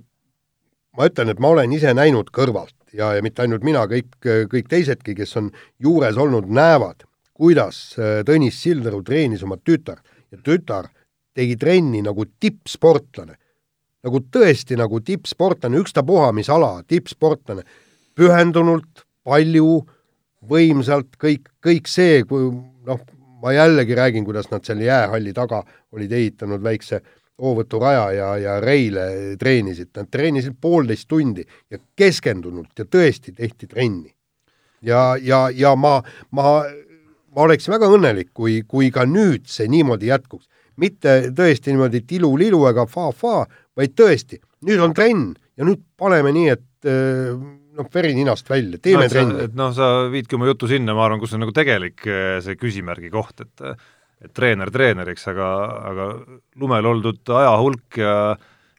ma 0.97 1.09
ütlen, 1.11 1.33
et 1.33 1.43
ma 1.43 1.55
olen 1.55 1.73
ise 1.73 1.95
näinud 1.95 2.31
kõrvalt 2.35 2.77
ja, 2.93 3.15
ja 3.17 3.23
mitte 3.23 3.45
ainult 3.45 3.65
mina, 3.67 3.85
kõik, 3.91 4.17
kõik 4.51 4.71
teisedki, 4.71 5.15
kes 5.19 5.37
on 5.41 5.51
juures 5.83 6.19
olnud, 6.19 6.49
näevad, 6.51 7.07
kuidas 7.37 7.83
äh, 7.99 8.21
Tõnis 8.27 8.59
Sildaru 8.63 9.03
treenis 9.07 9.45
oma 9.47 9.59
tütar 9.59 10.03
ja 10.31 10.41
tütar 10.45 10.91
tegi 11.37 11.57
trenni 11.57 12.03
nagu 12.05 12.27
tippsportlane. 12.41 13.37
nagu 14.01 14.17
tõesti 14.33 14.79
nagu 14.81 15.01
tippsportlane, 15.05 15.77
ükstapuha 15.77 16.31
mis 16.33 16.49
ala, 16.49 16.79
tippsportlane, 16.89 17.67
pühendunult, 18.17 19.05
palju, 19.29 19.83
võimsalt, 20.49 21.17
kõik, 21.21 21.49
kõik 21.65 21.89
see, 21.91 22.23
kui 22.29 22.49
noh, 22.87 23.01
ma 23.43 23.55
jällegi 23.55 23.97
räägin, 23.97 24.25
kuidas 24.25 24.51
nad 24.51 24.65
seal 24.65 24.83
jäähalli 24.85 25.33
taga 25.37 25.63
olid 25.93 26.13
ehitanud 26.13 26.63
väikse 26.65 27.01
hoovõturaja 27.41 28.07
ja, 28.13 28.31
ja 28.37 28.59
reile 28.61 29.37
treenisid, 29.41 29.91
nad 29.97 30.11
treenisid 30.13 30.59
poolteist 30.61 31.09
tundi 31.09 31.45
ja 31.71 31.81
keskendunult 31.97 32.79
ja 32.79 32.85
tõesti 32.85 33.33
tehti 33.37 33.67
trenni. 33.67 34.13
ja, 34.83 35.17
ja, 35.21 35.49
ja 35.53 35.75
ma, 35.77 36.01
ma, 36.31 36.63
ma 37.35 37.47
oleksin 37.49 37.75
väga 37.75 37.89
õnnelik, 37.89 38.31
kui, 38.35 38.63
kui 38.69 38.91
ka 38.91 39.07
nüüd 39.09 39.49
see 39.49 39.69
niimoodi 39.69 40.13
jätkuks 40.13 40.49
mitte 40.81 41.17
tõesti 41.37 41.75
niimoodi 41.75 42.03
tilu-lilu 42.09 42.65
ega 42.71 42.87
fa-fa, 42.89 43.45
vaid 43.77 43.95
tõesti, 43.99 44.41
nüüd 44.67 44.81
on 44.83 44.95
trenn 44.97 45.33
ja 45.59 45.67
nüüd 45.69 45.83
paneme 46.01 46.33
nii, 46.37 46.55
et 46.57 46.89
äh, 46.89 47.35
noh, 47.79 47.89
veri 47.95 48.13
ninast 48.17 48.51
välja, 48.51 48.81
teeme 48.83 49.07
no, 49.07 49.13
trenni. 49.13 49.47
et 49.49 49.57
noh, 49.59 49.73
sa 49.77 49.91
viidki 50.13 50.39
oma 50.39 50.51
jutu 50.51 50.71
sinna, 50.71 50.95
ma 50.97 51.07
arvan, 51.07 51.23
kus 51.23 51.35
on 51.37 51.45
nagu 51.45 51.55
tegelik 51.57 52.05
äh, 52.09 52.39
see 52.45 52.59
küsimärgi 52.61 53.13
koht, 53.15 53.47
et 53.47 53.67
et 54.21 54.35
treener 54.37 54.69
treeneriks, 54.69 55.23
aga, 55.31 55.47
aga 55.89 56.07
lumel 56.61 56.89
oldud 56.91 57.31
aja 57.33 57.55
hulk 57.57 57.97
ja 58.03 58.15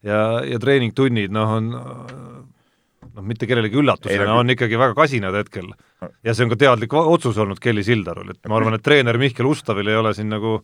ja, 0.06 0.20
ja 0.46 0.60
treeningtunnid, 0.62 1.34
noh, 1.34 1.56
on 1.58 1.72
noh, 1.72 3.26
mitte 3.26 3.48
kellelegi 3.50 3.80
üllatusena, 3.82 4.28
nagu- 4.30 4.44
on 4.44 4.54
ikkagi 4.54 4.78
väga 4.80 4.96
kasinad 4.98 5.38
hetkel. 5.38 5.72
ja 6.26 6.34
see 6.34 6.46
on 6.46 6.54
ka 6.54 6.60
teadlik 6.62 6.94
otsus 6.94 7.38
olnud 7.42 7.60
Kelly 7.62 7.84
Sildarul, 7.86 8.30
et 8.34 8.50
ma 8.50 8.58
arvan, 8.60 8.78
et 8.78 8.86
treener 8.86 9.18
Mihkel 9.22 9.50
Ustavil 9.50 9.90
ei 9.90 9.98
ole 9.98 10.14
siin 10.18 10.30
nagu 10.30 10.60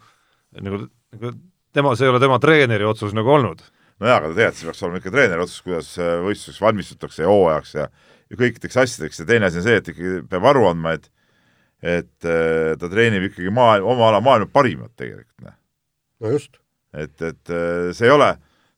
nagu, 0.61 0.83
nagu 1.15 1.33
tema, 1.73 1.95
see 1.95 2.07
ei 2.07 2.13
ole 2.13 2.21
tema 2.23 2.39
treeneri 2.41 2.87
otsus 2.87 3.15
nagu 3.17 3.33
olnud. 3.33 3.61
nojaa, 4.01 4.19
aga 4.19 4.29
tegelikult 4.29 4.59
see 4.59 4.69
peaks 4.69 4.83
olema 4.85 5.01
ikka 5.01 5.13
treeneri 5.13 5.45
otsus, 5.45 5.63
kuidas 5.65 5.91
äh, 5.97 6.13
võistluseks 6.21 6.61
valmistutakse 6.61 7.23
ja 7.23 7.31
hooajaks 7.31 7.75
ja 7.75 7.87
ja 8.31 8.39
kõikideks 8.39 8.79
asjadeks 8.83 9.21
ja 9.21 9.27
teine 9.29 9.49
asi 9.49 9.61
on 9.61 9.65
see, 9.67 9.77
et 9.79 9.91
ikkagi 9.93 10.21
peab 10.31 10.47
aru 10.51 10.67
andma, 10.71 10.97
et 10.97 11.09
et 11.77 12.25
äh, 12.25 12.73
ta 12.79 12.89
treenib 12.89 13.27
ikkagi 13.27 13.51
maailm, 13.53 13.85
oma 13.93 14.07
ala 14.09 14.21
maailma 14.25 14.49
parimat 14.49 14.93
tegelikult, 14.97 15.35
noh. 15.45 15.57
no 16.23 16.31
just. 16.33 16.57
et, 16.93 17.13
et 17.21 17.53
äh, 17.53 17.89
see 17.93 18.07
ei 18.09 18.13
ole, 18.15 18.31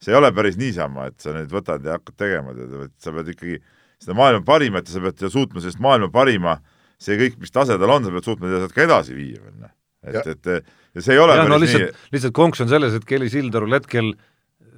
see 0.04 0.12
ei 0.12 0.20
ole 0.20 0.32
päris 0.36 0.60
niisama, 0.60 1.08
et 1.08 1.24
sa 1.24 1.32
nüüd 1.36 1.54
võtad 1.54 1.86
ja 1.86 1.96
hakkad 1.96 2.18
tegema, 2.20 2.56
tead, 2.58 2.92
sa 3.00 3.14
pead 3.16 3.32
ikkagi 3.36 3.62
seda 4.00 4.18
maailma 4.20 4.44
parimat 4.48 4.88
ja 4.88 4.98
sa 4.98 5.04
pead 5.06 5.24
suutma 5.32 5.64
sellest 5.64 5.80
maailma 5.84 6.12
parima, 6.12 6.58
see 7.00 7.16
kõik, 7.20 7.40
mis 7.40 7.56
tase 7.56 7.80
tal 7.80 7.96
on, 7.96 8.04
sa 8.04 8.16
pead 8.18 8.28
suutma 8.28 8.50
teda 8.50 8.66
sealt 8.66 8.76
ka 8.76 8.86
edasi 8.90 9.16
viia 9.16 9.40
veel, 9.46 9.56
noh. 9.64 9.76
et, 10.04 10.34
et 10.36 11.00
ja 11.00 11.06
see 11.06 11.16
ei 11.16 11.24
ole 11.24 11.40
ja, 11.40 11.48
no 11.48 11.60
lihtsalt, 11.62 12.04
lihtsalt 12.12 12.36
konks 12.36 12.66
on 12.66 12.72
selles, 12.72 13.00
et 13.00 13.08
Kelly 13.08 13.32
Sildarul 13.32 13.80
hetkel 13.80 14.12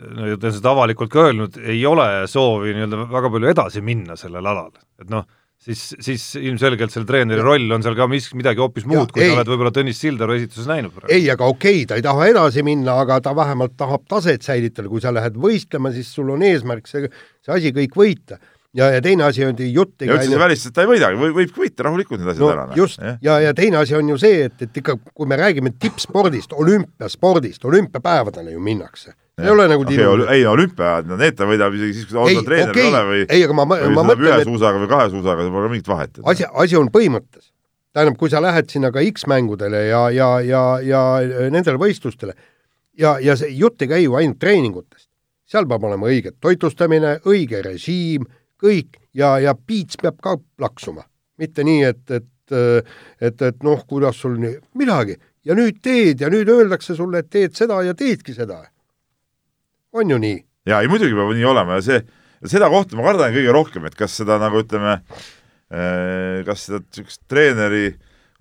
no 0.02 0.32
ja 0.32 0.40
ta 0.40 0.50
on 0.50 0.56
seda 0.58 0.74
avalikult 0.74 1.12
ka 1.14 1.28
öelnud, 1.28 1.60
ei 1.62 1.84
ole 1.88 2.08
soovi 2.32 2.74
nii-öelda 2.76 3.06
väga 3.12 3.32
palju 3.36 3.52
edasi 3.52 3.86
minna 3.86 4.18
sellel 4.20 4.50
alal, 4.54 4.72
et 5.02 5.10
noh, 5.12 5.26
siis, 5.62 5.84
siis 6.02 6.26
ilmselgelt 6.42 6.94
selle 6.94 7.10
treeneri 7.10 7.44
roll 7.46 7.76
on 7.76 7.84
seal 7.86 7.98
ka 7.98 8.08
mis, 8.12 8.30
midagi 8.38 8.64
hoopis 8.64 8.88
muud, 8.90 9.12
kui 9.14 9.26
ei. 9.26 9.34
sa 9.34 9.40
oled 9.40 9.52
võib-olla 9.54 9.74
Tõnis 9.76 10.00
Sildaru 10.02 10.38
esituses 10.38 10.70
näinud 10.70 10.96
praegu. 10.96 11.12
ei, 11.14 11.28
aga 11.34 11.50
okei 11.52 11.84
okay,, 11.84 11.90
ta 11.90 12.00
ei 12.00 12.06
taha 12.06 12.32
edasi 12.32 12.66
minna, 12.66 12.98
aga 13.04 13.20
ta 13.24 13.36
vähemalt 13.38 13.78
tahab 13.80 14.08
taset 14.10 14.46
säilitada, 14.46 14.90
kui 14.92 15.04
sa 15.04 15.14
lähed 15.14 15.38
võistlema, 15.42 15.94
siis 15.96 16.10
sul 16.16 16.34
on 16.34 16.44
eesmärk 16.48 16.90
see, 16.90 17.12
see 17.46 17.56
asi 17.60 17.76
kõik 17.76 17.98
võita. 17.98 18.42
Ja, 18.72 18.88
ja 18.88 19.02
teine 19.04 19.26
asi 19.28 19.44
on 19.44 19.58
jutt 19.60 20.00
ja 20.00 20.14
üldse 20.14 20.30
see 20.32 20.40
välistab, 20.40 20.72
et 20.72 20.76
ta 20.78 20.84
ei 20.86 20.90
võidagi. 20.94 21.18
Või 21.20 21.34
võib 21.42 21.58
võita 21.60 21.84
rahulikult 21.84 22.22
need 22.22 22.30
asjad 22.32 22.46
no, 22.46 22.52
ära. 22.54 22.78
Just, 22.80 23.02
ja, 23.04 23.34
ja 23.44 23.52
teine 23.56 23.82
asi 23.82 23.98
on 23.98 24.14
ju 24.14 24.16
see, 24.22 24.46
et, 24.48 24.62
et 24.64 24.80
ikka, 24.80 24.96
kui 25.12 25.28
me 25.28 25.36
räägime 25.40 25.74
tippspordist, 25.76 26.56
olümpiaspordist, 26.56 27.68
olümpiapäevadele 27.68 28.56
ju 28.56 28.64
minnakse, 28.64 29.12
ei 29.40 29.50
ole 29.50 29.68
nagu 29.72 29.86
Tiidu. 29.88 30.26
ei, 30.30 30.44
olümpiaajad, 30.46 31.08
no 31.08 31.18
need 31.20 31.38
ta 31.40 31.48
võidab 31.50 31.76
isegi 31.78 31.96
siis, 31.96 32.10
kui 32.10 32.18
ta 32.18 32.26
on 32.26 32.46
treener 32.46 32.74
okay. 32.74 32.84
ei 32.84 32.92
ole 32.92 33.02
või 33.08 33.22
ei, 33.24 33.46
aga 33.46 33.56
ma, 33.58 33.66
ma, 33.70 33.80
mõtlen, 33.80 34.12
et 34.18 34.28
ühe 34.28 34.50
suusaga 34.50 34.82
või 34.82 34.92
kahe 34.92 35.10
suusaga, 35.14 35.46
see 35.46 35.56
pole 35.56 35.72
mingit 35.72 35.90
vahet. 35.92 36.22
asi, 36.34 36.48
asi 36.66 36.80
on 36.80 36.92
põhimõttes. 36.94 37.52
tähendab, 37.96 38.18
kui 38.20 38.32
sa 38.34 38.42
lähed 38.44 38.70
sinna 38.72 38.92
ka 38.92 39.04
X-mängudele 39.08 39.86
ja, 39.88 40.04
ja, 40.16 40.30
ja, 40.46 40.64
ja 40.84 41.04
nendele 41.54 41.80
võistlustele 41.82 42.36
ja, 43.00 43.16
ja 43.24 43.38
see 43.40 43.54
jutt 43.56 43.82
ei 43.82 43.92
käi 43.92 44.04
ju 44.04 44.18
ainult 44.20 44.40
treeningutest. 44.42 45.10
seal 45.52 45.68
peab 45.68 45.84
olema 45.84 46.08
õige 46.08 46.36
toitlustamine, 46.40 47.18
õige 47.28 47.64
režiim, 47.66 48.28
kõik 48.62 49.00
ja, 49.18 49.38
ja 49.40 49.56
piits 49.56 50.00
peab 50.02 50.20
ka 50.24 50.38
plaksuma. 50.58 51.08
mitte 51.42 51.64
nii, 51.66 51.84
et, 51.84 52.04
et, 52.12 52.56
et, 53.22 53.42
et 53.42 53.64
noh, 53.64 53.82
kuidas 53.88 54.20
sul 54.22 54.38
nii, 54.40 54.60
midagi 54.78 55.18
ja 55.46 55.56
nüüd 55.58 55.82
teed 55.82 56.22
ja 56.22 56.30
nüüd 56.30 56.50
öeldakse 56.50 56.96
sulle, 56.96 57.24
et 57.24 57.32
teed 57.32 57.56
seda 57.58 57.82
ja 57.84 57.96
teedki 57.98 58.36
seda. 58.38 58.62
On 59.98 60.14
ju 60.14 60.20
nii? 60.22 60.40
jaa, 60.70 60.82
ei 60.82 60.90
muidugi 60.92 61.18
peab 61.18 61.34
nii 61.36 61.48
olema 61.48 61.80
ja 61.80 61.86
see, 61.86 62.00
seda 62.50 62.70
kohta 62.72 62.98
ma 62.98 63.06
kardan 63.08 63.34
kõige 63.36 63.56
rohkem, 63.56 63.86
et 63.90 63.98
kas 63.98 64.16
seda 64.22 64.38
nagu 64.42 64.62
ütleme, 64.62 65.00
eh, 65.74 66.42
kas 66.48 66.68
seda 66.68 66.82
niisugust 66.84 67.24
treeneri 67.32 67.92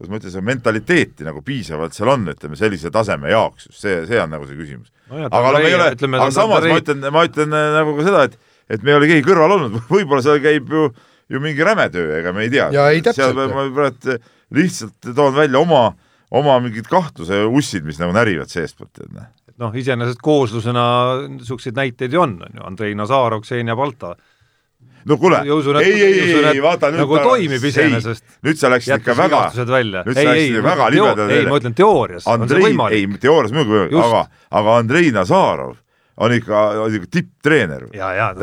kuidas 0.00 0.12
ma 0.12 0.20
ütlen, 0.20 0.32
seda 0.32 0.46
mentaliteeti 0.48 1.26
nagu 1.26 1.42
piisavalt 1.44 1.96
seal 1.96 2.12
on, 2.14 2.28
ütleme 2.32 2.56
sellise 2.56 2.92
taseme 2.92 3.32
jaoks, 3.32 3.68
just 3.68 3.84
see, 3.84 3.98
see 4.08 4.20
on 4.20 4.32
nagu 4.32 4.48
see 4.48 4.56
küsimus. 4.56 4.92
No 5.10 5.26
aga 5.26 5.52
no 5.52 5.60
me 5.60 5.68
ei 5.68 5.76
ole, 5.76 5.90
aga 5.92 6.30
samas 6.32 6.64
ma 6.64 6.80
ütlen, 6.80 7.06
ma 7.12 7.24
ütlen 7.28 7.56
eh, 7.56 7.70
nagu 7.78 7.96
ka 7.98 8.08
seda, 8.08 8.26
et 8.30 8.38
et 8.70 8.84
me 8.86 8.92
ei 8.92 9.00
ole 9.00 9.08
keegi 9.10 9.26
kõrval 9.26 9.56
olnud, 9.56 9.80
võib-olla 9.94 10.22
seal 10.24 10.38
käib 10.44 10.68
ju, 10.70 10.84
ju 11.30 11.40
mingi 11.42 11.64
räme 11.66 11.88
töö, 11.92 12.12
ega 12.20 12.32
me 12.36 12.46
ei 12.46 12.52
tea. 12.52 12.70
seal 13.16 13.34
ma 13.34 13.66
praegu 13.74 14.20
lihtsalt 14.54 15.10
toon 15.14 15.34
välja 15.34 15.58
oma 15.60 15.82
äh, 15.88 15.98
oma 16.30 16.56
mingid 16.62 16.88
kahtluse 16.90 17.42
ussid, 17.50 17.84
mis 17.86 17.98
nagu 18.00 18.14
närivad 18.14 18.50
seestpoolt, 18.52 18.92
tead 18.94 19.10
noh. 19.14 19.26
Noh, 19.60 19.76
iseenesest 19.76 20.20
kooslusena 20.24 20.84
niisuguseid 21.28 21.76
näiteid 21.76 22.14
ju 22.16 22.22
on, 22.22 22.36
on 22.46 22.60
ju, 22.60 22.66
Andrei 22.66 22.94
Nazarov, 22.98 23.44
Ksenija 23.44 23.76
Balta. 23.76 24.14
no 25.04 25.16
kuule, 25.16 25.42
ei, 25.80 25.92
ei, 25.92 26.20
ei, 26.20 26.32
ei, 26.52 26.62
vaata 26.62 26.90
nüüd 26.92 27.02
nagu 27.04 27.18
ta, 27.18 27.26
toimib 27.28 27.64
iseenesest. 27.70 28.24
nüüd 28.46 28.60
sa 28.60 28.70
läksid 28.72 28.96
ikka 29.00 29.16
väga, 29.16 29.44
nüüd 29.52 30.16
sa 30.16 30.26
läksid 30.30 30.64
väga 30.64 30.88
libedale 30.94 31.38
ei, 31.38 31.46
ma 31.48 31.60
ütlen 31.60 31.76
teoorias 31.76 32.26
Andrei, 32.30 32.72
ei, 32.96 33.06
teoorias 33.20 33.54
muidugi 33.54 33.76
võimalik, 33.76 34.00
aga, 34.08 34.24
aga 34.60 34.76
Andrei 34.82 35.12
Nazarov 35.14 35.78
on 36.20 36.34
ikka, 36.36 36.64
on 36.84 36.96
ikka 36.98 37.08
tipptreener. 37.16 37.86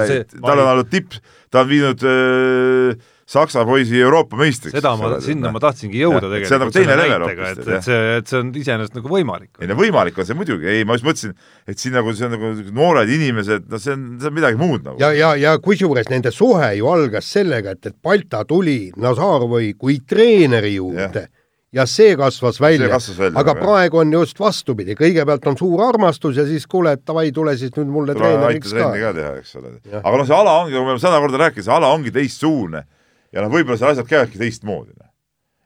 See... 0.07 0.23
tal 0.41 0.63
on 0.63 0.71
olnud 0.71 0.89
tipp, 0.89 1.13
ta 1.53 1.61
on 1.61 1.69
viinud 1.69 2.05
äh, 2.09 3.09
Saksa 3.27 3.65
poisi 3.67 3.99
Euroopa 3.99 4.37
meistriks. 4.39 4.77
seda 4.77 4.93
ma, 4.95 5.09
sinna 5.19 5.49
ma 5.51 5.59
tahtsingi 5.59 5.99
jõuda 5.99 6.29
tegelikult. 6.29 6.47
see 6.47 6.55
on 6.55 6.61
nagu 6.63 6.75
teine 6.77 6.95
level 6.95 7.25
hoopis. 7.25 7.49
et, 7.49 7.71
et 7.75 7.87
see, 7.87 7.97
et 8.21 8.31
see 8.31 8.39
on 8.39 8.51
iseenesest 8.55 8.95
nagu 8.95 9.11
võimalik. 9.11 9.49
ei 9.59 9.67
no 9.67 9.75
võimalik 9.75 10.21
on 10.21 10.29
see 10.29 10.37
muidugi, 10.39 10.69
ei 10.71 10.85
ma 10.87 10.95
just 10.95 11.07
mõtlesin, 11.07 11.33
et 11.67 11.81
siin 11.81 11.97
nagu 11.97 12.13
see 12.15 12.29
on 12.29 12.37
nagu 12.37 12.53
noored 12.77 13.11
inimesed, 13.11 13.67
no 13.67 13.81
see 13.83 13.97
on, 13.97 14.05
see 14.21 14.31
on 14.31 14.37
midagi 14.37 14.61
muud 14.61 14.87
nagu. 14.87 15.01
ja, 15.03 15.11
ja, 15.11 15.33
ja 15.35 15.57
kusjuures 15.59 16.07
nende 16.13 16.31
suhe 16.31 16.71
ju 16.79 16.87
algas 16.93 17.27
sellega, 17.35 17.75
et, 17.75 17.91
et 17.91 17.99
Balta 17.99 18.45
tuli 18.47 18.93
Nazarovi 18.95 19.73
kui 19.75 19.99
treeneri 20.07 20.77
juurde 20.77 21.27
ja 21.27 21.33
ja 21.75 21.83
see 21.83 22.15
kasvas 22.15 22.61
välja, 22.63 22.87
välja, 22.87 23.31
aga 23.35 23.51
jah. 23.51 23.59
praegu 23.59 23.99
on 23.99 24.13
just 24.13 24.39
vastupidi, 24.39 24.95
kõigepealt 24.95 25.45
on 25.51 25.57
suur 25.59 25.83
armastus 25.83 26.39
ja 26.39 26.45
siis 26.47 26.63
kuule, 26.69 26.95
et 26.95 27.03
davai, 27.03 27.27
tule 27.35 27.57
siis 27.59 27.73
nüüd 27.75 27.91
mulle 27.91 28.15
treeneriks 28.15 28.71
ka. 28.71 28.91
ka 28.95 29.11
teha, 29.17 29.33
eks 29.41 29.57
ole. 29.59 29.73
aga 29.99 30.13
noh, 30.13 30.29
see 30.29 30.37
ala 30.37 30.53
ongi, 30.61 30.77
nagu 30.77 30.85
me 30.85 30.93
oleme 30.95 31.03
sada 31.03 31.19
korda 31.19 31.41
rääkinud, 31.43 31.67
see 31.67 31.75
ala 31.75 31.91
ongi 31.91 32.13
teistsugune 32.15 32.87
ja 33.33 33.43
noh, 33.43 33.51
võib-olla 33.53 33.79
seal 33.79 33.93
asjad 33.93 34.09
käivadki 34.09 34.41
teistmoodi. 34.41 34.93
Noh. 34.97 35.11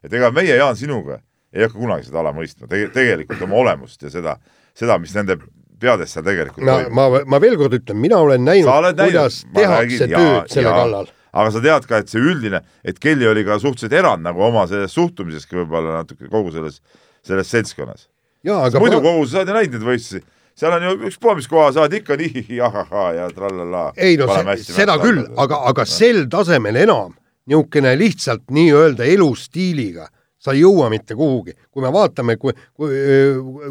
et 0.05 0.14
ega 0.14 0.32
meie, 0.36 0.55
Jaan, 0.57 0.78
sinuga 0.80 1.22
ei 1.51 1.66
hakka 1.66 1.80
kunagi 1.80 2.07
seda 2.07 2.22
ala 2.22 2.34
mõistma 2.36 2.70
Teg, 2.72 2.91
tegelikult 2.95 3.41
oma 3.47 3.59
olemust 3.62 4.03
ja 4.05 4.12
seda, 4.14 4.38
seda, 4.78 4.97
mis 5.01 5.14
nende 5.18 5.38
peades 5.82 6.14
seal 6.16 6.26
tegelikult 6.26 6.66
no, 6.66 6.78
toimub. 6.78 6.97
ma, 6.97 7.24
ma 7.34 7.41
veel 7.43 7.57
kord 7.59 7.76
ütlen, 7.80 7.99
mina 7.99 8.22
olen 8.24 8.45
näinud, 8.47 8.91
kuidas 8.99 9.41
tehakse 9.51 9.76
räägin, 9.76 10.03
tööd 10.05 10.16
ja, 10.16 10.43
selle 10.51 10.70
ja, 10.70 10.76
kallal. 10.78 11.14
aga 11.32 11.53
sa 11.55 11.64
tead 11.68 11.88
ka, 11.89 12.01
et 12.03 12.14
see 12.14 12.24
üldine, 12.24 12.64
et 12.88 12.99
Kelly 13.03 13.28
oli 13.32 13.45
ka 13.47 13.59
suhteliselt 13.62 13.97
erand 13.99 14.26
nagu 14.28 14.45
oma 14.47 14.68
selles 14.72 14.95
suhtumiseski 14.95 15.62
võib-olla 15.62 16.01
natuke 16.01 16.30
kogu 16.32 16.53
selles, 16.55 16.80
selles 17.28 17.51
seltskonnas. 17.51 18.07
muidu 18.45 19.01
ma... 19.01 19.07
kogu, 19.09 19.26
sa 19.28 19.41
oled 19.41 19.51
ju 19.51 19.57
näinud 19.59 19.80
neid 19.80 19.89
võistlusi 19.93 20.24
seal 20.62 20.76
on 20.76 20.84
ju 20.84 20.91
ükspuha, 21.07 21.34
mis 21.39 21.47
koha 21.49 21.70
saad 21.74 21.93
ikka 21.95 22.18
nii 22.20 22.59
ahahaa 22.62 23.07
ja 23.16 23.30
trallala. 23.34 23.86
ei 23.95 24.18
no 24.20 24.28
see, 24.30 24.76
seda 24.76 24.97
küll, 25.01 25.24
aga, 25.39 25.64
aga 25.72 25.86
sel 25.88 26.26
tasemel 26.32 26.80
enam 26.84 27.16
niisugune 27.51 27.97
lihtsalt 27.99 28.49
nii-öelda 28.51 29.05
elustiiliga, 29.11 30.07
sa 30.41 30.55
ei 30.55 30.63
jõua 30.63 30.89
mitte 30.89 31.15
kuhugi. 31.15 31.53
kui 31.71 31.83
me 31.83 31.91
vaatame, 31.93 32.37
kui, 32.37 32.53
kui, 32.73 32.89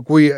kui 0.06 0.30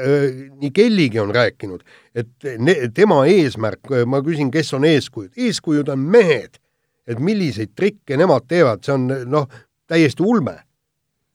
nii 0.61 0.71
Kelligi 0.71 1.21
on 1.21 1.35
rääkinud, 1.35 1.83
et 2.15 2.49
ne, 2.59 2.75
tema 2.95 3.25
eesmärk, 3.27 3.91
ma 4.07 4.23
küsin, 4.23 4.51
kes 4.51 4.73
on 4.75 4.85
eeskujud, 4.85 5.33
eeskujud 5.37 5.89
on 5.89 5.99
mehed. 5.99 6.59
et 7.07 7.19
milliseid 7.19 7.73
trikke 7.75 8.17
nemad 8.17 8.45
teevad, 8.47 8.85
see 8.87 8.93
on 8.95 9.09
noh, 9.27 9.49
täiesti 9.91 10.23
ulme. 10.23 10.63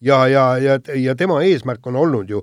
ja, 0.01 0.27
ja, 0.27 0.57
ja, 0.57 0.79
ja 0.95 1.15
tema 1.15 1.41
eesmärk 1.43 1.87
on 1.87 1.95
olnud 1.95 2.29
ju 2.29 2.41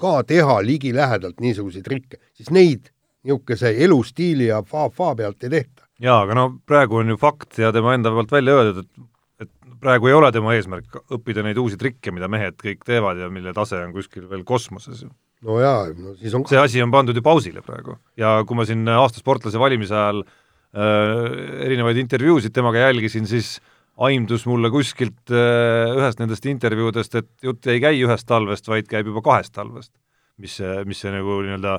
ka 0.00 0.22
teha 0.24 0.62
ligilähedalt 0.64 1.40
niisuguseid 1.40 1.84
trikke, 1.84 2.16
siis 2.32 2.50
neid 2.50 2.88
niisuguse 3.24 3.74
elustiili 3.84 4.46
ja 4.46 4.62
fa-fa 4.62 5.14
pealt 5.14 5.44
ei 5.44 5.50
tehta 5.50 5.89
jaa, 6.04 6.18
aga 6.24 6.36
no 6.36 6.46
praegu 6.68 7.00
on 7.00 7.12
ju 7.12 7.18
fakt 7.20 7.58
ja 7.60 7.72
tema 7.74 7.94
enda 7.96 8.12
poolt 8.14 8.32
välja 8.32 8.58
öeldud, 8.58 8.84
et 8.84 9.08
et 9.40 9.80
praegu 9.80 10.10
ei 10.10 10.12
ole 10.16 10.28
tema 10.34 10.52
eesmärk 10.52 10.98
õppida 11.16 11.40
neid 11.44 11.58
uusi 11.60 11.78
trikke, 11.80 12.12
mida 12.12 12.28
mehed 12.28 12.58
kõik 12.60 12.82
teevad 12.84 13.20
ja 13.22 13.30
mille 13.32 13.54
tase 13.56 13.78
on 13.80 13.94
kuskil 13.94 14.26
veel 14.28 14.44
kosmoses 14.44 15.04
ju. 15.06 15.10
no 15.48 15.56
jaa, 15.62 15.88
no 15.96 16.14
siis 16.20 16.34
on 16.36 16.44
see 16.48 16.60
asi 16.60 16.82
on 16.84 16.92
pandud 16.92 17.16
ju 17.16 17.24
pausile 17.24 17.64
praegu 17.64 17.96
ja 18.20 18.40
kui 18.44 18.58
ma 18.58 18.68
siin 18.68 18.84
aasta 18.92 19.22
sportlase 19.22 19.60
valimise 19.60 19.96
ajal 19.96 20.22
äh, 20.24 21.64
erinevaid 21.68 22.00
intervjuusid 22.02 22.52
temaga 22.56 22.88
jälgisin, 22.88 23.28
siis 23.30 23.58
aimdus 24.00 24.46
mulle 24.48 24.70
kuskilt 24.72 25.32
äh, 25.32 25.96
ühest 25.96 26.20
nendest 26.20 26.46
intervjuudest, 26.48 27.16
et 27.20 27.48
jutt 27.48 27.66
ei 27.72 27.80
käi 27.80 27.96
ühest 28.04 28.28
talvest, 28.28 28.68
vaid 28.68 28.88
käib 28.88 29.08
juba 29.12 29.24
kahest 29.24 29.56
talvest. 29.56 29.92
mis 30.40 30.54
mis 30.88 30.96
see 31.02 31.10
nagu 31.12 31.42
nii-öelda 31.44 31.74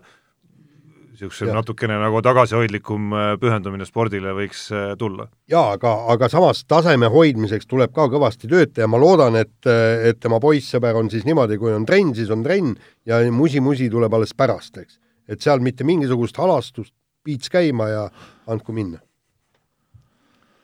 äh, 1.22 1.30
niisuguse 1.30 1.54
natukene 1.54 1.98
nagu 2.02 2.22
tagasihoidlikum 2.26 3.14
äh, 3.14 3.28
pühendumine 3.42 3.86
spordile 3.86 4.34
võiks 4.36 4.68
äh, 4.74 4.94
tulla. 4.98 5.28
jaa, 5.52 5.76
aga, 5.78 5.94
aga 6.14 6.30
samas 6.30 6.64
taseme 6.66 7.10
hoidmiseks 7.12 7.68
tuleb 7.70 7.94
ka 7.94 8.08
kõvasti 8.12 8.50
tööd 8.50 8.74
teha, 8.74 8.88
ma 8.88 9.00
loodan, 9.02 9.36
et, 9.36 9.54
et 9.66 10.20
tema 10.20 10.40
poissõber 10.40 10.98
on 10.98 11.10
siis 11.10 11.26
niimoodi, 11.28 11.58
kui 11.62 11.74
on 11.74 11.86
trenn, 11.86 12.16
siis 12.16 12.30
on 12.34 12.44
trenn 12.44 12.76
ja 13.06 13.22
musi-musi 13.32 13.90
tuleb 13.90 14.14
alles 14.14 14.34
pärast, 14.34 14.78
eks. 14.78 15.00
et 15.28 15.42
seal 15.42 15.62
mitte 15.62 15.86
mingisugust 15.88 16.38
halastust, 16.38 16.94
piits 17.24 17.50
käima 17.54 17.90
ja 17.90 18.08
andku 18.48 18.74
minna. 18.74 19.02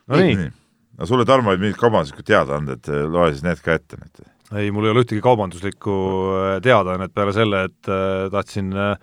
no 0.07 0.17
nii, 0.17 0.39
nii.. 0.39 0.55
no 0.97 1.09
sulle, 1.09 1.25
Tarmo, 1.25 1.53
olid 1.53 1.61
mingid 1.61 1.79
kaubanduslikud 1.81 2.27
teadaanded, 2.27 2.89
loe 3.13 3.29
siis 3.33 3.45
need 3.45 3.61
ka 3.61 3.77
ette 3.77 3.99
nüüd. 3.99 4.25
ei, 4.57 4.71
mul 4.71 4.87
ei 4.87 4.95
ole 4.95 5.05
ühtegi 5.05 5.21
kaubanduslikku 5.21 5.99
äh, 6.39 6.57
teadaannet 6.65 7.13
peale 7.13 7.35
selle, 7.35 7.67
et 7.69 7.91
äh, 7.91 8.25
tahtsin 8.33 8.73
äh, 8.73 8.97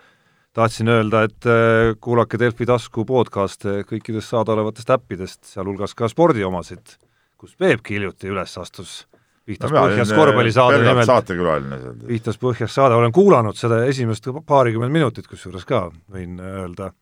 tahtsin 0.55 0.89
öelda, 0.89 1.25
et 1.29 1.47
äh, 1.47 1.95
kuulake 2.01 2.39
Delfi 2.39 2.67
tasku 2.67 3.05
podcast'e 3.09 3.83
kõikidest 3.89 4.31
saadaolevatest 4.33 4.93
äppidest, 4.95 5.43
sealhulgas 5.51 5.97
ka 5.99 6.09
spordiomasid, 6.11 6.97
kus 7.41 7.57
Peepki 7.59 7.99
hiljuti 7.99 8.31
üles 8.33 8.55
astus. 8.61 9.03
Vihtas 9.45 9.75
no, 9.75 9.83
põhjas 9.83 10.13
äh, 10.13 10.17
korvpallisaade 10.17 10.81
nimelt, 10.81 11.09
saatekülaline 11.11 11.79
seal. 11.83 11.97
Vihtas 12.09 12.39
põhjas 12.41 12.77
saade, 12.77 12.97
olen 12.97 13.13
kuulanud 13.13 13.59
seda 13.59 13.83
esimest 13.91 14.31
paarikümmend 14.47 14.95
minutit 14.95 15.27
kusjuures 15.29 15.67
ka, 15.69 15.89
võin 16.15 16.39
öelda, 16.41 16.93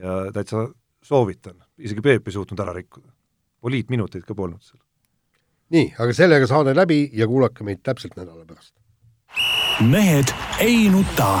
ja 0.00 0.20
täitsa 0.34 0.68
soovitan, 1.04 1.58
isegi 1.80 2.04
Peep 2.04 2.30
ei 2.30 2.36
suutnud 2.36 2.62
ära 2.62 2.76
rikkuda. 2.76 3.10
poliitminuteid 3.60 4.24
ka 4.24 4.34
polnud 4.34 4.62
seal. 4.62 4.80
nii, 5.70 5.94
aga 5.98 6.14
sellega 6.16 6.46
saade 6.46 6.72
läbi 6.74 7.10
ja 7.12 7.26
kuulake 7.26 7.64
meid 7.64 7.82
täpselt 7.82 8.16
nädala 8.16 8.46
pärast. 8.46 8.72
mehed 9.80 10.32
ei 10.60 10.88
nuta 10.88 11.40